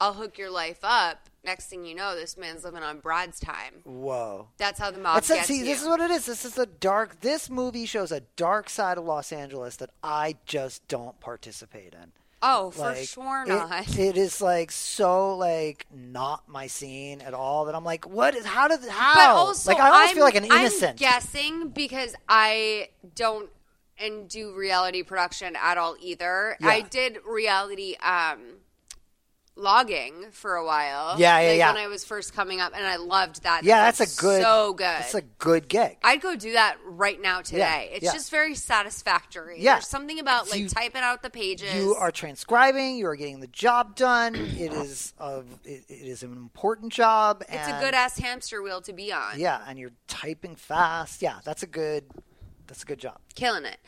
"I'll 0.00 0.14
hook 0.14 0.38
your 0.38 0.50
life 0.50 0.78
up." 0.82 1.28
Next 1.44 1.66
thing 1.66 1.84
you 1.84 1.94
know, 1.94 2.14
this 2.16 2.38
man's 2.38 2.64
living 2.64 2.82
on 2.82 3.00
Brad's 3.00 3.38
time. 3.38 3.74
Whoa. 3.84 4.48
That's 4.56 4.78
how 4.80 4.90
the 4.90 4.98
mob 4.98 5.16
That's 5.16 5.28
gets 5.28 5.46
See, 5.46 5.58
you. 5.58 5.64
this 5.66 5.82
is 5.82 5.86
what 5.88 6.00
it 6.00 6.10
is. 6.10 6.24
This 6.24 6.46
is 6.46 6.54
the 6.54 6.64
dark. 6.64 7.20
This 7.20 7.50
movie 7.50 7.84
shows 7.84 8.10
a 8.12 8.20
dark 8.36 8.70
side 8.70 8.96
of 8.96 9.04
Los 9.04 9.30
Angeles 9.30 9.76
that 9.76 9.90
I 10.02 10.36
just 10.46 10.88
don't 10.88 11.20
participate 11.20 11.92
in. 11.92 12.12
oh, 12.40 12.70
for 12.70 12.80
Like, 12.80 13.06
sure 13.08 13.44
it- 13.46 13.98
it 13.98 14.16
is 14.16 14.40
like 14.40 14.70
so 14.70 15.36
like 15.36 15.86
not 15.92 16.48
my 16.48 16.66
scene 16.66 17.20
at 17.20 17.34
all. 17.34 17.66
That 17.66 17.74
I'm 17.74 17.84
like, 17.84 18.08
what 18.08 18.34
is? 18.34 18.46
How 18.46 18.66
did? 18.68 18.80
How? 18.88 19.14
But 19.14 19.28
also, 19.38 19.70
like 19.72 19.82
I 19.82 19.88
almost 19.90 20.08
I'm, 20.10 20.14
feel 20.14 20.24
like 20.24 20.36
an 20.36 20.44
innocent. 20.46 20.90
I'm 20.92 20.96
guessing 20.96 21.68
because 21.68 22.14
I 22.26 22.88
don't 23.14 23.50
and 23.98 24.28
do 24.28 24.54
reality 24.54 25.02
production 25.02 25.56
at 25.60 25.78
all 25.78 25.96
either. 26.00 26.56
Yeah. 26.60 26.68
I 26.68 26.80
did 26.80 27.18
reality 27.26 27.94
um, 27.96 28.58
logging 29.56 30.26
for 30.32 30.56
a 30.56 30.64
while. 30.64 31.18
Yeah, 31.18 31.38
yeah, 31.40 31.48
like 31.48 31.58
yeah. 31.58 31.72
When 31.72 31.82
I 31.82 31.86
was 31.86 32.04
first 32.04 32.34
coming 32.34 32.60
up, 32.60 32.72
and 32.74 32.84
I 32.84 32.96
loved 32.96 33.44
that. 33.44 33.64
yeah, 33.64 33.84
That's 33.84 33.98
that's 33.98 34.18
a 34.18 34.20
good. 34.20 34.42
so 34.42 34.72
good. 34.74 34.84
That's 34.84 35.14
a 35.14 35.22
good 35.22 35.68
gig. 35.68 35.96
I'd 36.02 36.20
go 36.20 36.34
do 36.36 36.52
that 36.52 36.76
right 36.84 37.20
now 37.20 37.40
today. 37.40 37.90
it's 37.92 38.04
yeah. 38.04 38.12
just 38.12 38.30
very 38.30 38.54
satisfactory. 38.54 39.60
Yeah. 39.60 39.74
There's 39.74 39.86
something 39.86 40.18
about 40.18 40.50
like 40.50 40.60
You- 40.60 40.68
typing 40.68 41.02
out 41.02 41.22
the 41.22 41.30
pages. 41.30 41.74
You 41.74 41.94
are 41.94 42.10
transcribing. 42.10 42.96
You 42.96 43.06
are 43.06 43.16
getting 43.16 43.40
the 43.40 43.46
job 43.48 43.94
done. 43.96 44.34
It 44.34 44.72
is 44.72 45.12
of. 45.18 45.46
It, 45.64 45.84
it 45.88 46.06
is 46.08 46.22
an 46.22 46.32
important 46.32 46.92
job. 46.92 47.44
it's 47.48 47.68
a 47.68 47.80
good 47.80 47.94
ass 47.94 48.18
hamster 48.18 48.62
wheel 48.62 48.80
to 48.82 48.92
be 48.92 49.12
on. 49.12 49.38
Yeah, 49.38 49.62
and 49.66 49.78
you're 49.78 49.92
typing 50.08 50.56
fast. 50.56 51.22
Yeah, 51.22 51.38
that's 51.44 51.62
a 51.62 51.66
good. 51.66 52.04
That's 52.66 52.82
a 52.82 52.86
good 52.86 52.98
job. 52.98 53.18
killing 53.34 53.64
it. 53.64 53.78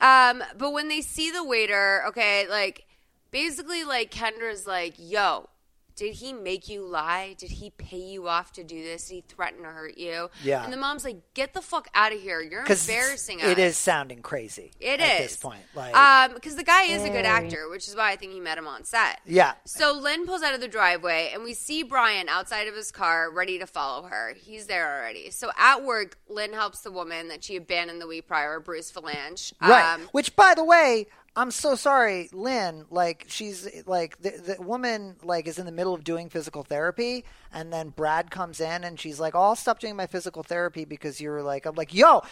Um, 0.00 0.42
but 0.58 0.72
when 0.72 0.88
they 0.88 1.00
see 1.00 1.30
the 1.30 1.44
waiter, 1.44 2.04
okay, 2.08 2.46
like 2.48 2.86
basically, 3.30 3.84
like 3.84 4.10
Kendra's 4.10 4.66
like, 4.66 4.94
"Yo, 4.98 5.48
did 5.96 6.14
he 6.14 6.32
make 6.32 6.68
you 6.68 6.82
lie? 6.86 7.34
Did 7.38 7.50
he 7.52 7.70
pay 7.70 7.98
you 7.98 8.28
off 8.28 8.52
to 8.52 8.62
do 8.62 8.82
this? 8.82 9.08
Did 9.08 9.14
he 9.14 9.20
threaten 9.28 9.62
to 9.62 9.68
hurt 9.70 9.96
you?" 9.98 10.30
Yeah. 10.42 10.62
And 10.62 10.72
the 10.72 10.76
mom's 10.76 11.04
like, 11.04 11.16
"Get 11.34 11.54
the 11.54 11.62
fuck 11.62 11.88
out 11.94 12.12
of 12.12 12.20
here! 12.20 12.40
You're 12.40 12.64
embarrassing 12.66 13.40
us." 13.42 13.48
it 13.48 13.58
is 13.58 13.76
sounding 13.76 14.22
crazy. 14.22 14.72
It 14.80 15.00
at 15.00 15.20
is 15.20 15.30
this 15.30 15.36
point. 15.36 15.62
Like, 15.74 15.96
um, 15.96 16.34
because 16.34 16.56
the 16.56 16.64
guy 16.64 16.84
is 16.84 17.02
a 17.02 17.08
good 17.08 17.24
actor, 17.24 17.68
which 17.68 17.88
is 17.88 17.96
why 17.96 18.12
I 18.12 18.16
think 18.16 18.32
he 18.32 18.40
met 18.40 18.58
him 18.58 18.66
on 18.66 18.84
set. 18.84 19.20
yeah, 19.26 19.54
So 19.64 19.92
Lynn 19.92 20.26
pulls 20.26 20.42
out 20.42 20.54
of 20.54 20.60
the 20.60 20.68
driveway, 20.68 21.30
and 21.32 21.42
we 21.42 21.54
see 21.54 21.82
Brian 21.82 22.28
outside 22.28 22.68
of 22.68 22.74
his 22.74 22.90
car, 22.92 23.30
ready 23.30 23.58
to 23.58 23.66
follow 23.66 24.04
her. 24.08 24.34
He's 24.36 24.66
there 24.66 24.98
already. 24.98 25.30
So 25.30 25.50
at 25.58 25.82
work, 25.82 26.18
Lynn 26.28 26.52
helps 26.52 26.80
the 26.80 26.90
woman 26.92 27.28
that 27.28 27.42
she 27.42 27.56
abandoned 27.56 28.00
the 28.00 28.06
week 28.06 28.26
prior, 28.28 28.60
Bruce 28.60 28.92
Vilanch. 28.92 29.52
right. 29.60 29.94
Um, 29.94 30.02
Which, 30.12 30.36
by 30.36 30.54
the 30.54 30.64
way, 30.64 31.06
I'm 31.36 31.50
so 31.50 31.74
sorry, 31.74 32.30
Lynn. 32.32 32.86
Like, 32.90 33.26
she's 33.28 33.68
like 33.86 34.18
the, 34.22 34.56
the 34.56 34.62
woman 34.62 35.16
like 35.22 35.46
is 35.46 35.58
in 35.58 35.66
the 35.66 35.72
middle 35.72 35.92
of 35.92 36.02
doing 36.02 36.30
physical 36.30 36.62
therapy, 36.62 37.24
and 37.52 37.70
then 37.70 37.90
Brad 37.90 38.30
comes 38.30 38.58
in, 38.58 38.84
and 38.84 38.98
she's 38.98 39.20
like, 39.20 39.34
"Oh, 39.34 39.42
I'll 39.42 39.56
stop 39.56 39.78
doing 39.78 39.96
my 39.96 40.06
physical 40.06 40.42
therapy 40.42 40.86
because 40.86 41.20
you're 41.20 41.42
like." 41.42 41.66
I'm 41.66 41.74
like, 41.74 41.94
"Yo." 41.94 42.22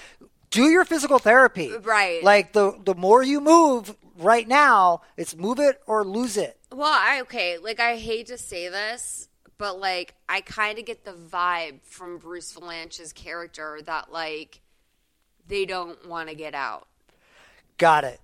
Do 0.51 0.69
your 0.69 0.85
physical 0.85 1.19
therapy, 1.19 1.73
Right. 1.79 2.23
Like 2.23 2.53
the 2.53 2.79
the 2.85 2.95
more 2.95 3.25
you 3.25 3.41
move 3.41 3.97
right 4.19 4.47
now, 4.47 5.01
it's 5.17 5.35
move 5.35 5.59
it 5.59 5.81
or 5.85 6.05
lose 6.05 6.37
it. 6.37 6.57
Well, 6.71 6.93
I 6.93 7.23
okay, 7.23 7.59
like 7.59 7.81
I 7.81 7.97
hate 7.97 8.29
to 8.29 8.39
say 8.39 8.69
this, 8.69 9.29
but 9.59 9.81
like 9.81 10.15
I 10.29 10.43
kind 10.43 10.79
of 10.79 10.85
get 10.85 11.05
the 11.05 11.13
vibe 11.13 11.83
from 11.83 12.19
Bruce 12.19 12.53
Vilanch's 12.53 13.13
character 13.13 13.81
that 13.85 14.13
like 14.13 14.61
they 15.49 15.65
don't 15.65 16.07
want 16.09 16.29
to 16.29 16.37
get 16.37 16.55
out. 16.55 16.87
Got 17.77 18.05
it. 18.05 18.21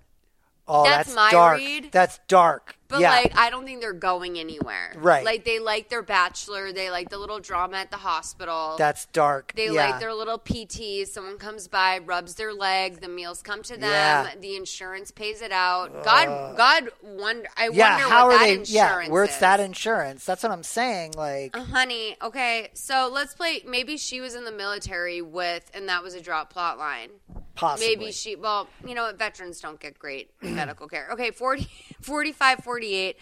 Oh, 0.73 0.83
That's 0.85 1.09
that's, 1.09 1.15
my 1.15 1.31
dark. 1.31 1.57
read. 1.57 1.89
That's 1.91 2.19
dark. 2.29 2.77
But 2.91 2.99
yeah. 2.99 3.11
like 3.11 3.37
I 3.37 3.49
don't 3.49 3.65
think 3.65 3.81
they're 3.81 3.93
going 3.93 4.37
anywhere. 4.37 4.93
Right. 4.97 5.25
Like 5.25 5.45
they 5.45 5.59
like 5.59 5.89
their 5.89 6.03
bachelor, 6.03 6.71
they 6.73 6.91
like 6.91 7.09
the 7.09 7.17
little 7.17 7.39
drama 7.39 7.77
at 7.77 7.89
the 7.89 7.97
hospital. 7.97 8.75
that's 8.77 9.05
dark. 9.07 9.53
they 9.55 9.67
yeah. 9.67 9.89
like 9.89 9.99
their 9.99 10.13
little 10.13 10.37
PT. 10.37 11.07
Someone 11.07 11.37
comes 11.37 11.67
by, 11.67 11.99
rubs 11.99 12.35
their 12.35 12.53
leg. 12.53 12.99
The 13.01 13.07
meals 13.07 13.41
come 13.41 13.63
to 13.63 13.73
them. 13.73 13.89
Yeah. 13.89 14.31
The 14.39 14.55
insurance 14.57 15.09
pays 15.09 15.41
it 15.41 15.51
out. 15.51 16.03
God, 16.03 16.57
God, 16.57 16.89
wonder. 17.03 17.47
I 17.55 17.69
yeah. 17.71 17.93
wonder 17.97 18.09
How 18.09 18.27
what 18.27 18.35
are 18.35 18.39
that 18.39 18.45
they? 18.45 18.53
insurance 18.55 19.07
Yeah. 19.07 19.11
Where's 19.11 19.37
that 19.39 19.59
insurance? 19.59 20.25
That's 20.25 20.43
what 20.43 20.51
I'm 20.51 20.63
saying. 20.63 21.13
Like, 21.15 21.55
Uh, 21.55 21.63
honey, 21.63 22.17
okay, 22.21 22.69
so 22.73 23.09
let's 23.11 23.33
play. 23.33 23.63
Maybe 23.65 23.95
she 23.97 24.19
was 24.19 24.35
in 24.35 24.43
the 24.43 24.51
military 24.51 25.21
with, 25.21 25.69
and 25.73 25.87
that 25.87 26.03
was 26.03 26.13
a 26.13 26.21
drop 26.21 26.51
plot 26.51 26.77
line. 26.77 27.09
possibly. 27.55 27.95
Maybe 27.95 28.11
she, 28.11 28.35
well, 28.35 28.67
you 28.87 28.95
know 28.95 29.03
what? 29.03 29.17
Veterans 29.19 29.59
don't 29.59 29.79
get 29.79 29.99
great 29.99 30.31
medical 30.41 30.87
care. 30.87 31.09
Okay, 31.13 31.31
40, 31.31 31.67
45 32.01 32.63
48 32.81 33.15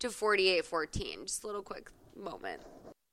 to 0.00 0.10
48 0.10 0.64
14. 0.66 1.18
Just 1.22 1.42
a 1.42 1.46
little 1.46 1.62
quick 1.62 1.90
moment. 2.22 2.60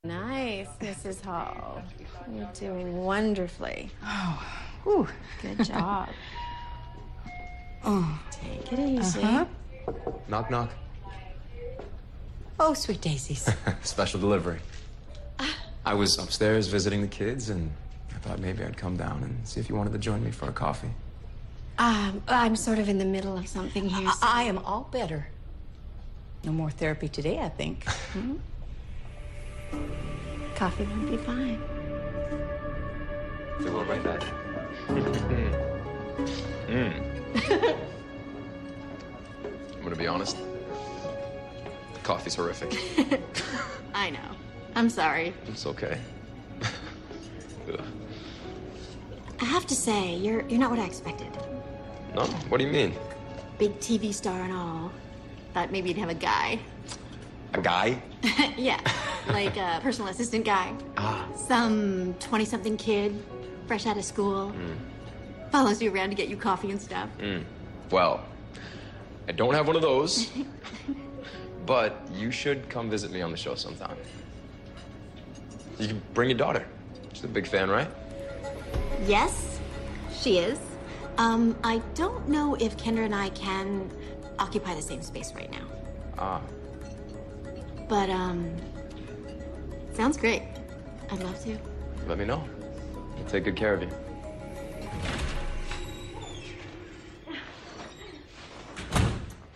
Nice, 0.04 0.68
Mrs. 0.82 1.22
Hall. 1.24 1.82
You're 2.30 2.50
doing 2.54 2.98
wonderfully. 3.06 3.90
Oh, 4.04 4.46
whew, 4.84 5.08
good 5.42 5.64
job. 5.64 6.10
oh, 7.86 8.20
take 8.32 8.74
it 8.74 8.80
easy. 8.80 9.22
Knock, 10.28 10.52
knock. 10.52 10.72
Oh, 12.60 12.74
sweet 12.74 13.00
daisies. 13.00 13.50
Special 13.84 14.20
delivery. 14.20 14.60
I 15.86 15.94
was 15.94 16.18
upstairs 16.18 16.68
visiting 16.68 17.02
the 17.02 17.08
kids, 17.08 17.50
and 17.50 17.72
I 18.14 18.18
thought 18.18 18.40
maybe 18.40 18.66
I'd 18.66 18.76
come 18.76 18.98
down 18.98 19.24
and 19.24 19.48
see 19.48 19.62
if 19.62 19.70
you 19.70 19.76
wanted 19.76 19.94
to 19.94 20.00
join 20.00 20.22
me 20.22 20.32
for 20.32 20.50
a 20.50 20.54
coffee. 20.54 20.92
Um, 21.78 22.22
I'm 22.28 22.58
sort 22.58 22.80
of 22.80 22.90
in 22.90 22.98
the 22.98 23.06
middle 23.06 23.38
of 23.38 23.48
something 23.48 23.88
here. 23.88 24.12
so- 24.12 24.18
I 24.22 24.44
am 24.44 24.58
all 24.58 24.90
better. 24.92 25.28
No 26.44 26.52
more 26.52 26.70
therapy 26.70 27.08
today, 27.08 27.40
I 27.40 27.50
think. 27.50 27.86
Mm-hmm. 28.14 28.36
Coffee 30.56 30.84
would 30.84 31.10
be 31.10 31.18
fine. 31.18 31.60
Feel 33.60 33.76
all 33.78 33.86
right, 33.86 34.04
Dad? 34.04 34.24
Mm. 34.88 35.54
Mm. 36.68 36.94
I'm 39.76 39.84
gonna 39.84 39.96
be 39.96 40.06
honest. 40.06 40.38
The 40.38 42.00
Coffee's 42.04 42.36
horrific. 42.36 42.78
I 43.96 44.12
know. 44.12 44.20
I'm 44.76 44.92
sorry. 44.92 45.34
It's 45.48 45.66
okay. 45.66 45.98
I 49.40 49.46
have 49.46 49.66
to 49.68 49.76
say, 49.76 50.16
you're 50.16 50.48
you're 50.48 50.60
not 50.60 50.70
what 50.70 50.80
I 50.80 50.86
expected. 50.86 51.28
no? 52.16 52.26
What 52.50 52.60
do 52.60 52.64
you 52.66 52.72
mean? 52.72 52.94
Big 53.58 53.80
TV 53.80 54.14
star 54.14 54.40
and 54.42 54.54
all. 54.54 54.92
Thought 55.54 55.72
maybe 55.72 55.90
you'd 55.90 55.98
have 55.98 56.10
a 56.10 56.16
guy. 56.16 56.60
A 57.54 57.62
guy? 57.62 58.02
yeah, 58.58 58.80
like 59.28 59.56
a 59.58 59.80
personal 59.84 60.10
assistant 60.10 60.46
guy. 60.46 60.74
Ah. 60.98 61.28
Some 61.36 62.16
20 62.16 62.46
something 62.46 62.78
kid, 62.78 63.24
fresh 63.68 63.86
out 63.86 63.98
of 63.98 64.04
school. 64.04 64.52
Follows 65.52 65.82
you 65.82 65.94
around 65.94 66.10
to 66.10 66.16
get 66.16 66.30
you 66.30 66.38
coffee 66.38 66.72
and 66.72 66.82
stuff. 66.82 67.10
Well, 67.92 68.26
I 69.28 69.32
don't 69.32 69.54
have 69.54 69.68
one 69.68 69.76
of 69.76 69.84
those. 69.84 70.32
but 71.66 72.02
you 72.12 72.32
should 72.32 72.68
come 72.70 72.90
visit 72.90 73.12
me 73.12 73.22
on 73.22 73.32
the 73.32 73.38
show 73.38 73.54
sometime. 73.54 73.98
You 75.80 75.88
can 75.88 76.02
bring 76.14 76.30
your 76.30 76.38
daughter. 76.38 76.66
She's 77.14 77.24
a 77.24 77.28
big 77.28 77.48
fan, 77.48 77.70
right? 77.70 77.90
Yes, 79.06 79.60
she 80.12 80.40
is. 80.40 80.60
Um, 81.18 81.56
I 81.64 81.78
don't 81.94 82.28
know 82.28 82.56
if 82.56 82.76
Kendra 82.78 83.06
and 83.06 83.14
I 83.14 83.30
can 83.30 83.90
occupy 84.40 84.76
the 84.76 84.82
same 84.82 85.02
space 85.02 85.34
right 85.34 85.52
now. 85.52 85.66
Ah. 86.18 86.42
But, 87.88 88.10
um, 88.10 88.56
sounds 89.94 90.18
great. 90.18 90.44
I'd 91.12 91.22
love 91.24 91.42
to. 91.44 91.58
Let 92.08 92.18
me 92.18 92.26
know. 92.26 92.44
I'll 93.18 93.26
take 93.26 93.44
good 93.46 93.56
care 93.56 93.74
of 93.74 93.82
you. 93.82 93.90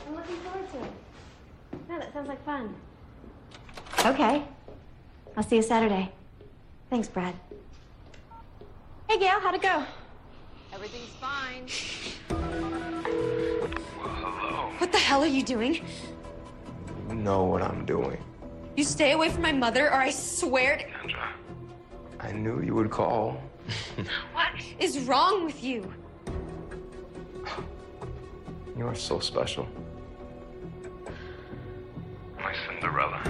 I'm 0.07 0.15
looking 0.15 0.35
forward 0.37 0.71
to 0.71 0.77
it. 0.77 0.91
No, 1.89 1.99
that 1.99 2.13
sounds 2.13 2.27
like 2.27 2.43
fun. 2.45 2.75
Okay. 4.05 4.43
I'll 5.35 5.43
see 5.43 5.57
you 5.57 5.61
Saturday. 5.61 6.11
Thanks, 6.89 7.07
Brad. 7.07 7.35
Hey, 9.09 9.19
Gail, 9.19 9.39
how'd 9.39 9.55
it 9.55 9.61
go? 9.61 9.83
Everything's 10.73 11.09
fine. 11.19 11.67
What 14.77 14.91
the 14.91 14.97
hell 14.97 15.21
are 15.21 15.27
you 15.27 15.43
doing? 15.43 15.85
You 17.09 17.15
know 17.15 17.43
what 17.43 17.61
I'm 17.61 17.85
doing. 17.85 18.23
You 18.75 18.83
stay 18.83 19.13
away 19.13 19.29
from 19.29 19.41
my 19.41 19.51
mother, 19.51 19.87
or 19.87 19.95
I 19.95 20.11
swear 20.11 20.77
to. 20.77 20.83
Kendra. 20.83 21.29
I 22.19 22.31
knew 22.31 22.61
you 22.61 22.75
would 22.75 22.91
call. 22.91 23.41
What 24.33 24.49
is 24.79 24.99
wrong 25.07 25.45
with 25.45 25.63
you? 25.63 25.91
You 28.77 28.87
are 28.87 28.95
so 28.95 29.19
special. 29.19 29.67
My 32.37 32.53
Cinderella. 32.67 33.21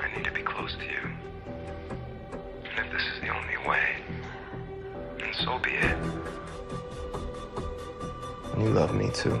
I 0.00 0.14
need 0.14 0.24
to 0.24 0.30
be 0.32 0.42
close 0.42 0.74
to 0.74 0.84
you. 0.84 1.00
And 2.76 2.86
if 2.86 2.92
this 2.92 3.02
is 3.02 3.20
the 3.20 3.28
only 3.28 3.56
way, 3.66 3.96
then 5.18 5.32
so 5.42 5.58
be 5.58 5.70
it. 5.70 5.96
And 8.52 8.62
you 8.62 8.68
love 8.68 8.94
me 8.94 9.10
too. 9.14 9.40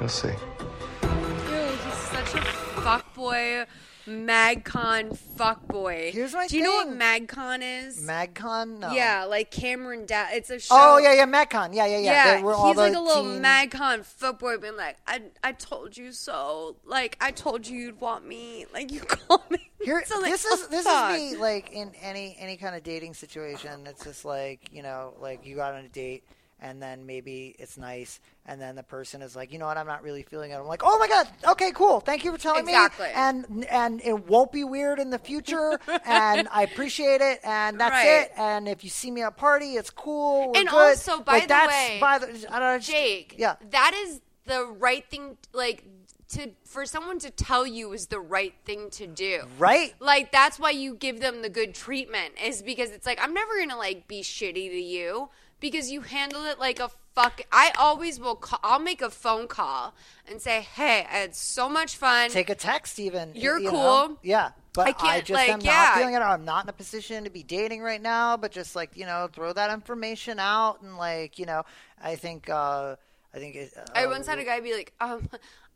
You'll 0.00 0.08
see. 0.08 0.28
Dude, 0.28 1.70
he's 1.80 1.94
such 1.94 2.34
a 2.34 2.44
fuckboy, 2.80 3.66
MagCon 4.06 5.18
fuckboy. 5.36 6.12
Here's 6.12 6.32
my 6.32 6.46
Do 6.46 6.56
you 6.56 6.62
know 6.62 6.70
what 6.76 6.88
thing. 6.88 6.98
MagCon 6.98 7.86
is? 7.86 8.00
MagCon? 8.06 8.78
No. 8.78 8.92
Yeah, 8.92 9.24
like 9.24 9.50
Cameron 9.50 10.06
Da 10.06 10.26
It's 10.30 10.50
a 10.50 10.54
oh, 10.54 10.58
show. 10.58 10.74
Oh 10.78 10.98
yeah, 10.98 11.14
yeah, 11.14 11.26
MagCon. 11.26 11.74
Yeah, 11.74 11.86
yeah, 11.86 11.98
yeah. 11.98 12.12
Yeah, 12.12 12.36
They 12.36 12.42
were 12.44 12.54
all 12.54 12.68
he's 12.68 12.76
like 12.76 12.94
a 12.94 13.00
little 13.00 13.24
teen- 13.24 13.42
MagCon 13.42 14.00
footboy, 14.06 14.62
being 14.62 14.76
like, 14.76 14.96
"I, 15.06 15.22
I 15.42 15.52
told 15.52 15.96
you 15.96 16.12
so. 16.12 16.76
Like, 16.86 17.16
I 17.20 17.32
told 17.32 17.66
you 17.66 17.76
you'd 17.78 18.00
want 18.00 18.26
me. 18.26 18.66
Like, 18.72 18.92
you 18.92 19.00
call 19.02 19.44
me." 19.50 19.58
Here, 19.82 20.02
So, 20.06 20.20
like, 20.20 20.30
this 20.32 20.46
oh, 20.48 20.54
is 20.54 20.68
this 20.68 20.84
fuck. 20.84 21.14
is 21.14 21.32
me 21.32 21.36
like 21.38 21.70
in 21.72 21.92
any 22.02 22.36
any 22.38 22.56
kind 22.56 22.74
of 22.76 22.82
dating 22.84 23.14
situation. 23.14 23.86
It's 23.86 24.04
just 24.04 24.24
like 24.24 24.70
you 24.72 24.82
know, 24.82 25.14
like 25.20 25.44
you 25.44 25.56
got 25.56 25.74
on 25.74 25.84
a 25.84 25.88
date 25.88 26.24
and 26.60 26.82
then 26.82 27.06
maybe 27.06 27.54
it's 27.58 27.78
nice, 27.78 28.20
and 28.46 28.60
then 28.60 28.74
the 28.76 28.82
person 28.82 29.22
is 29.22 29.36
like, 29.36 29.52
you 29.52 29.58
know 29.58 29.66
what, 29.66 29.76
I'm 29.76 29.86
not 29.86 30.02
really 30.02 30.22
feeling 30.22 30.50
it. 30.50 30.54
I'm 30.54 30.66
like, 30.66 30.82
oh 30.84 30.98
my 30.98 31.08
god, 31.08 31.28
okay, 31.52 31.70
cool, 31.74 32.00
thank 32.00 32.24
you 32.24 32.32
for 32.32 32.38
telling 32.38 32.64
Exactly. 32.64 33.06
me, 33.06 33.12
and 33.14 33.66
and 33.70 34.00
it 34.04 34.26
won't 34.26 34.52
be 34.52 34.64
weird 34.64 34.98
in 34.98 35.10
the 35.10 35.18
future, 35.18 35.78
and 36.04 36.48
I 36.52 36.62
appreciate 36.62 37.20
it, 37.20 37.40
and 37.44 37.78
that's 37.80 37.92
Right. 37.92 38.22
it. 38.22 38.32
And 38.36 38.68
if 38.68 38.82
you 38.84 38.90
see 38.90 39.10
me 39.10 39.22
at 39.22 39.28
a 39.28 39.30
party, 39.32 39.74
it's 39.74 39.90
cool. 39.90 40.52
And 40.56 40.68
good. 40.68 40.74
also, 40.74 41.20
by 41.20 41.32
Like, 41.34 41.42
the 41.44 41.48
that's, 41.48 41.68
way, 41.72 41.98
by 42.00 42.18
the, 42.18 42.26
I 42.50 42.58
don't 42.58 42.72
know, 42.74 42.78
Jake, 42.78 43.34
yeah, 43.38 43.56
that 43.70 43.94
is 43.94 44.20
the 44.46 44.64
right 44.66 45.04
thing. 45.08 45.36
Like, 45.52 45.84
to 46.30 46.50
for 46.66 46.84
someone 46.84 47.18
to 47.20 47.30
tell 47.30 47.66
you 47.66 47.92
is 47.94 48.08
the 48.08 48.20
right 48.20 48.52
thing 48.66 48.90
to 48.90 49.06
do. 49.06 49.44
right. 49.58 49.94
Like 49.98 50.30
that's 50.30 50.58
why 50.58 50.72
you 50.72 50.94
give 50.94 51.20
them 51.20 51.40
the 51.40 51.48
good 51.48 51.74
treatment 51.74 52.34
is 52.44 52.60
because 52.62 52.90
it's 52.90 53.06
like 53.06 53.18
I'm 53.22 53.32
never 53.32 53.58
gonna 53.58 53.78
like 53.78 54.06
be 54.08 54.20
shitty 54.20 54.68
to 54.68 54.76
you 54.78 55.30
because 55.60 55.90
you 55.90 56.02
handled 56.02 56.46
it 56.46 56.58
like 56.58 56.80
a 56.80 56.90
fuck. 57.14 57.42
I 57.50 57.72
always 57.78 58.20
will. 58.20 58.36
Call, 58.36 58.60
I'll 58.62 58.78
make 58.78 59.02
a 59.02 59.10
phone 59.10 59.48
call 59.48 59.94
and 60.26 60.40
say, 60.40 60.60
"Hey, 60.60 61.06
I 61.10 61.16
had 61.16 61.34
so 61.34 61.68
much 61.68 61.96
fun. 61.96 62.30
Take 62.30 62.50
a 62.50 62.54
text, 62.54 62.98
even. 62.98 63.32
You're 63.34 63.58
you 63.58 63.70
cool. 63.70 63.78
know? 63.78 64.18
Yeah. 64.22 64.50
But 64.74 64.86
I 64.86 64.92
can't, 64.92 65.12
I 65.12 65.20
just 65.20 65.30
like, 65.32 65.50
am 65.50 65.60
yeah. 65.60 65.72
not 65.72 65.98
feeling 65.98 66.14
it. 66.14 66.18
I'm 66.18 66.44
not 66.44 66.64
in 66.64 66.68
a 66.68 66.72
position 66.72 67.24
to 67.24 67.30
be 67.30 67.42
dating 67.42 67.82
right 67.82 68.00
now. 68.00 68.36
But 68.36 68.52
just 68.52 68.76
like 68.76 68.96
you 68.96 69.06
know, 69.06 69.28
throw 69.32 69.52
that 69.52 69.72
information 69.72 70.38
out 70.38 70.82
and 70.82 70.96
like 70.96 71.38
you 71.38 71.46
know, 71.46 71.64
I 72.00 72.14
think 72.14 72.48
uh, 72.48 72.94
I 73.34 73.38
think 73.38 73.56
it, 73.56 73.72
uh, 73.76 73.84
I 73.94 74.06
once 74.06 74.26
had 74.26 74.38
a 74.38 74.44
guy 74.44 74.60
be 74.60 74.74
like, 74.74 74.92
um, 75.00 75.28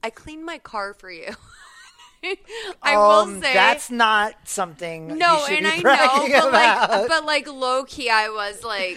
I 0.05 0.11
cleaned 0.11 0.45
my 0.45 0.59
car 0.59 0.95
for 0.95 1.11
you. 1.11 1.31
I 2.83 2.95
um, 2.95 3.35
will 3.35 3.43
say 3.43 3.53
that's 3.53 3.91
not 3.91 4.35
something. 4.45 5.19
no, 5.19 5.41
you 5.41 5.47
should 5.47 5.65
and 5.65 5.83
be 5.83 5.89
I 5.89 6.29
know, 6.29 6.43
but 6.43 6.49
about. 6.49 6.91
like, 6.91 7.09
but 7.09 7.25
like 7.25 7.49
low 7.49 7.85
key, 7.85 8.09
I 8.09 8.29
was 8.29 8.63
like. 8.63 8.97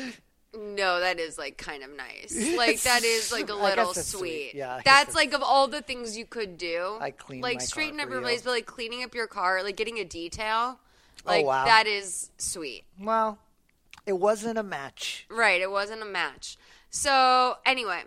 No, 0.57 0.99
that 0.99 1.19
is 1.19 1.37
like 1.37 1.57
kind 1.57 1.83
of 1.83 1.89
nice. 1.95 2.33
Like 2.57 2.81
that 2.83 3.03
is 3.03 3.31
like 3.37 3.49
a 3.49 3.53
little 3.53 3.93
sweet. 3.93 4.03
sweet. 4.19 4.51
Yeah, 4.55 4.81
that's 4.85 5.13
like 5.15 5.33
of 5.33 5.43
all 5.43 5.67
the 5.67 5.81
things 5.81 6.17
you 6.17 6.25
could 6.25 6.57
do. 6.57 6.97
Like 6.99 7.21
my 7.29 7.53
car 7.53 7.59
straighten 7.61 7.99
up 7.99 8.09
your 8.09 8.19
you. 8.19 8.25
place, 8.25 8.41
but 8.43 8.51
like 8.51 8.65
cleaning 8.65 9.03
up 9.03 9.13
your 9.13 9.27
car, 9.27 9.61
like 9.63 9.75
getting 9.75 9.97
a 9.99 10.05
detail. 10.05 10.79
Oh, 11.25 11.29
Like 11.31 11.45
wow. 11.45 11.65
that 11.65 11.87
is 11.87 12.29
sweet. 12.37 12.83
well, 13.01 13.39
it 14.05 14.13
wasn't 14.19 14.57
a 14.57 14.63
match. 14.63 15.25
Right, 15.29 15.59
it 15.61 15.71
wasn't 15.71 16.01
a 16.01 16.05
match. 16.05 16.57
So 16.91 17.57
anyway, 17.65 18.03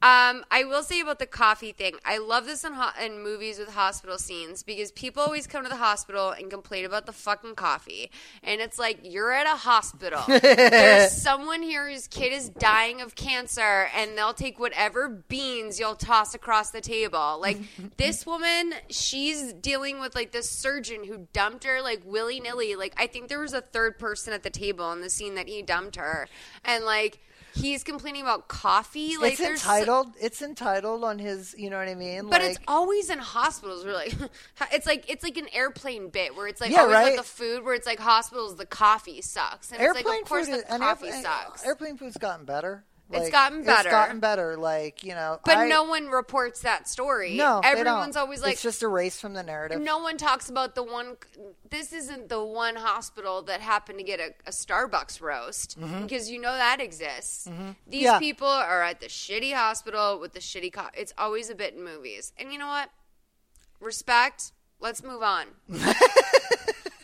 um, 0.00 0.44
I 0.48 0.62
will 0.64 0.84
say 0.84 1.00
about 1.00 1.18
the 1.18 1.26
coffee 1.26 1.72
thing. 1.72 1.94
I 2.04 2.18
love 2.18 2.46
this 2.46 2.62
in, 2.62 2.72
ho- 2.72 3.04
in 3.04 3.20
movies 3.20 3.58
with 3.58 3.70
hospital 3.70 4.16
scenes 4.16 4.62
because 4.62 4.92
people 4.92 5.24
always 5.24 5.48
come 5.48 5.64
to 5.64 5.68
the 5.68 5.74
hospital 5.74 6.30
and 6.30 6.48
complain 6.48 6.84
about 6.84 7.06
the 7.06 7.12
fucking 7.12 7.56
coffee, 7.56 8.12
and 8.44 8.60
it's 8.60 8.78
like 8.78 9.00
you're 9.02 9.32
at 9.32 9.46
a 9.46 9.56
hospital. 9.56 10.22
There's 10.28 11.10
someone 11.10 11.62
here 11.62 11.90
whose 11.90 12.06
kid 12.06 12.32
is 12.32 12.48
dying 12.48 13.00
of 13.00 13.16
cancer, 13.16 13.88
and 13.96 14.16
they'll 14.16 14.34
take 14.34 14.60
whatever 14.60 15.08
beans 15.08 15.80
you'll 15.80 15.96
toss 15.96 16.32
across 16.32 16.70
the 16.70 16.80
table. 16.80 17.40
Like 17.40 17.58
this 17.96 18.24
woman, 18.24 18.74
she's 18.88 19.52
dealing 19.52 19.98
with 19.98 20.14
like 20.14 20.30
this 20.30 20.48
surgeon 20.48 21.02
who 21.02 21.26
dumped 21.32 21.64
her 21.64 21.82
like 21.82 22.02
willy 22.04 22.38
nilly. 22.38 22.76
Like 22.76 22.94
I 22.96 23.08
think 23.08 23.26
there 23.26 23.40
was 23.40 23.52
a 23.52 23.62
third 23.62 23.98
person 23.98 24.32
at 24.32 24.44
the 24.44 24.50
table 24.50 24.92
in 24.92 25.00
the 25.00 25.10
scene 25.10 25.34
that 25.34 25.48
he 25.48 25.60
dumped 25.60 25.96
her, 25.96 26.28
and 26.64 26.84
like 26.84 27.18
he's 27.58 27.84
complaining 27.84 28.22
about 28.22 28.48
coffee. 28.48 29.16
Like 29.16 29.32
it's 29.32 29.40
entitled. 29.40 30.08
It's 30.20 30.42
entitled 30.42 31.04
on 31.04 31.18
his. 31.18 31.54
You 31.58 31.70
know 31.70 31.78
what 31.78 31.88
I 31.88 31.94
mean? 31.94 32.24
but 32.30 32.40
like, 32.40 32.50
it's 32.52 32.58
always 32.68 33.10
in 33.10 33.18
hospitals. 33.18 33.84
We're 33.84 33.92
like, 33.94 34.14
it's 34.72 34.86
like 34.86 35.10
it's 35.10 35.22
like 35.24 35.36
an 35.36 35.48
airplane 35.52 36.08
bit 36.08 36.36
where 36.36 36.46
it's 36.46 36.60
like 36.60 36.70
Yeah, 36.70 36.80
always 36.82 36.94
right. 36.94 37.12
about 37.14 37.24
the 37.24 37.28
food, 37.28 37.64
where 37.64 37.74
it's 37.74 37.86
like 37.86 37.98
hospitals, 37.98 38.56
the 38.56 38.66
coffee 38.66 39.20
sucks, 39.20 39.72
and 39.72 39.80
airplane 39.80 40.00
it's 40.00 40.08
like 40.08 40.22
of 40.22 40.28
course 40.28 40.46
food 40.46 40.56
is, 40.56 40.62
the 40.64 40.78
coffee 40.78 41.06
airplane, 41.06 41.22
sucks. 41.22 41.64
Airplane 41.66 41.96
food's 41.96 42.16
gotten 42.16 42.44
better. 42.44 42.84
It's 43.10 43.30
gotten 43.30 43.62
better. 43.64 43.88
It's 43.88 43.90
gotten 43.90 44.20
better. 44.20 44.56
Like 44.56 45.02
you 45.02 45.14
know, 45.14 45.38
but 45.44 45.56
I- 45.56 45.66
no 45.68 45.84
one 45.84 46.08
reports 46.08 46.60
that 46.60 46.86
story. 46.88 47.36
No, 47.36 47.60
everyone's 47.64 48.16
always 48.16 48.42
like, 48.42 48.52
it's 48.52 48.62
just 48.62 48.82
erased 48.82 49.20
from 49.20 49.32
the 49.32 49.42
narrative. 49.42 49.80
no 49.80 49.98
one 49.98 50.16
talks 50.18 50.50
about 50.50 50.74
the 50.74 50.82
one. 50.82 51.16
This 51.70 51.92
isn't 51.92 52.28
the 52.28 52.44
one 52.44 52.76
hospital 52.76 53.42
that 53.42 53.60
happened 53.62 53.98
to 53.98 54.04
get 54.04 54.20
a, 54.20 54.34
a 54.46 54.50
Starbucks 54.50 55.20
roast 55.22 55.78
because 56.02 56.30
you 56.30 56.40
know 56.40 56.52
that 56.52 56.80
exists. 56.80 57.44
These 57.44 57.52
Mm-hmm. 57.54 57.72
Yeah. 57.92 58.18
people 58.18 58.46
are 58.48 58.82
at 58.82 59.00
the 59.00 59.06
shitty 59.06 59.54
hospital 59.54 60.18
with 60.20 60.32
the 60.34 60.40
shitty. 60.40 60.72
Co- 60.72 60.88
it's 60.94 61.14
always 61.16 61.48
a 61.50 61.54
bit 61.54 61.74
in 61.74 61.82
movies, 61.82 62.32
and 62.38 62.52
you 62.52 62.58
know 62.58 62.66
what? 62.68 62.90
Respect. 63.80 64.52
Let's 64.80 65.02
move 65.02 65.22
on. 65.22 65.46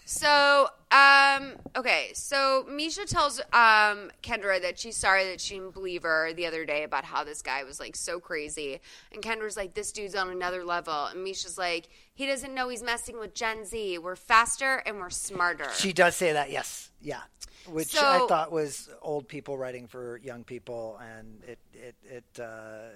So, 0.07 0.69
um, 0.91 1.55
okay. 1.77 2.11
So 2.15 2.65
Misha 2.69 3.05
tells 3.07 3.41
um, 3.53 4.11
Kendra 4.23 4.61
that 4.63 4.79
she's 4.79 4.97
sorry 4.97 5.25
that 5.31 5.41
she 5.41 5.55
didn't 5.55 5.75
believe 5.75 6.03
her 6.05 6.33
the 6.33 6.47
other 6.47 6.65
day 6.65 6.85
about 6.85 7.05
how 7.05 7.25
this 7.25 7.43
guy 7.43 7.65
was 7.65 7.81
like 7.81 7.97
so 7.97 8.21
crazy. 8.21 8.81
And 9.13 9.23
Kendra's 9.23 9.57
like, 9.57 9.75
this 9.75 9.91
dude's 9.93 10.15
on 10.15 10.31
another 10.31 10.65
level. 10.65 11.07
And 11.07 11.25
Misha's 11.25 11.59
like, 11.59 11.89
he 12.15 12.27
doesn't 12.27 12.55
know 12.55 12.69
he's 12.69 12.83
messing 12.83 13.19
with 13.19 13.35
Gen 13.35 13.65
Z. 13.65 13.99
We're 13.99 14.17
faster 14.17 14.83
and 14.87 14.99
we're 14.99 15.11
smarter. 15.11 15.69
She 15.77 15.93
does 15.93 16.15
say 16.15 16.33
that, 16.33 16.51
yes, 16.53 16.91
yeah, 17.03 17.23
which 17.69 17.89
So- 17.89 18.25
I 18.25 18.27
thought 18.29 18.53
was 18.53 18.89
old 19.03 19.27
people 19.27 19.59
writing 19.59 19.89
for 19.89 20.19
young 20.23 20.45
people, 20.45 21.01
and 21.17 21.43
it 21.49 21.59
it 21.73 21.95
it. 22.05 22.41
Uh, 22.41 22.91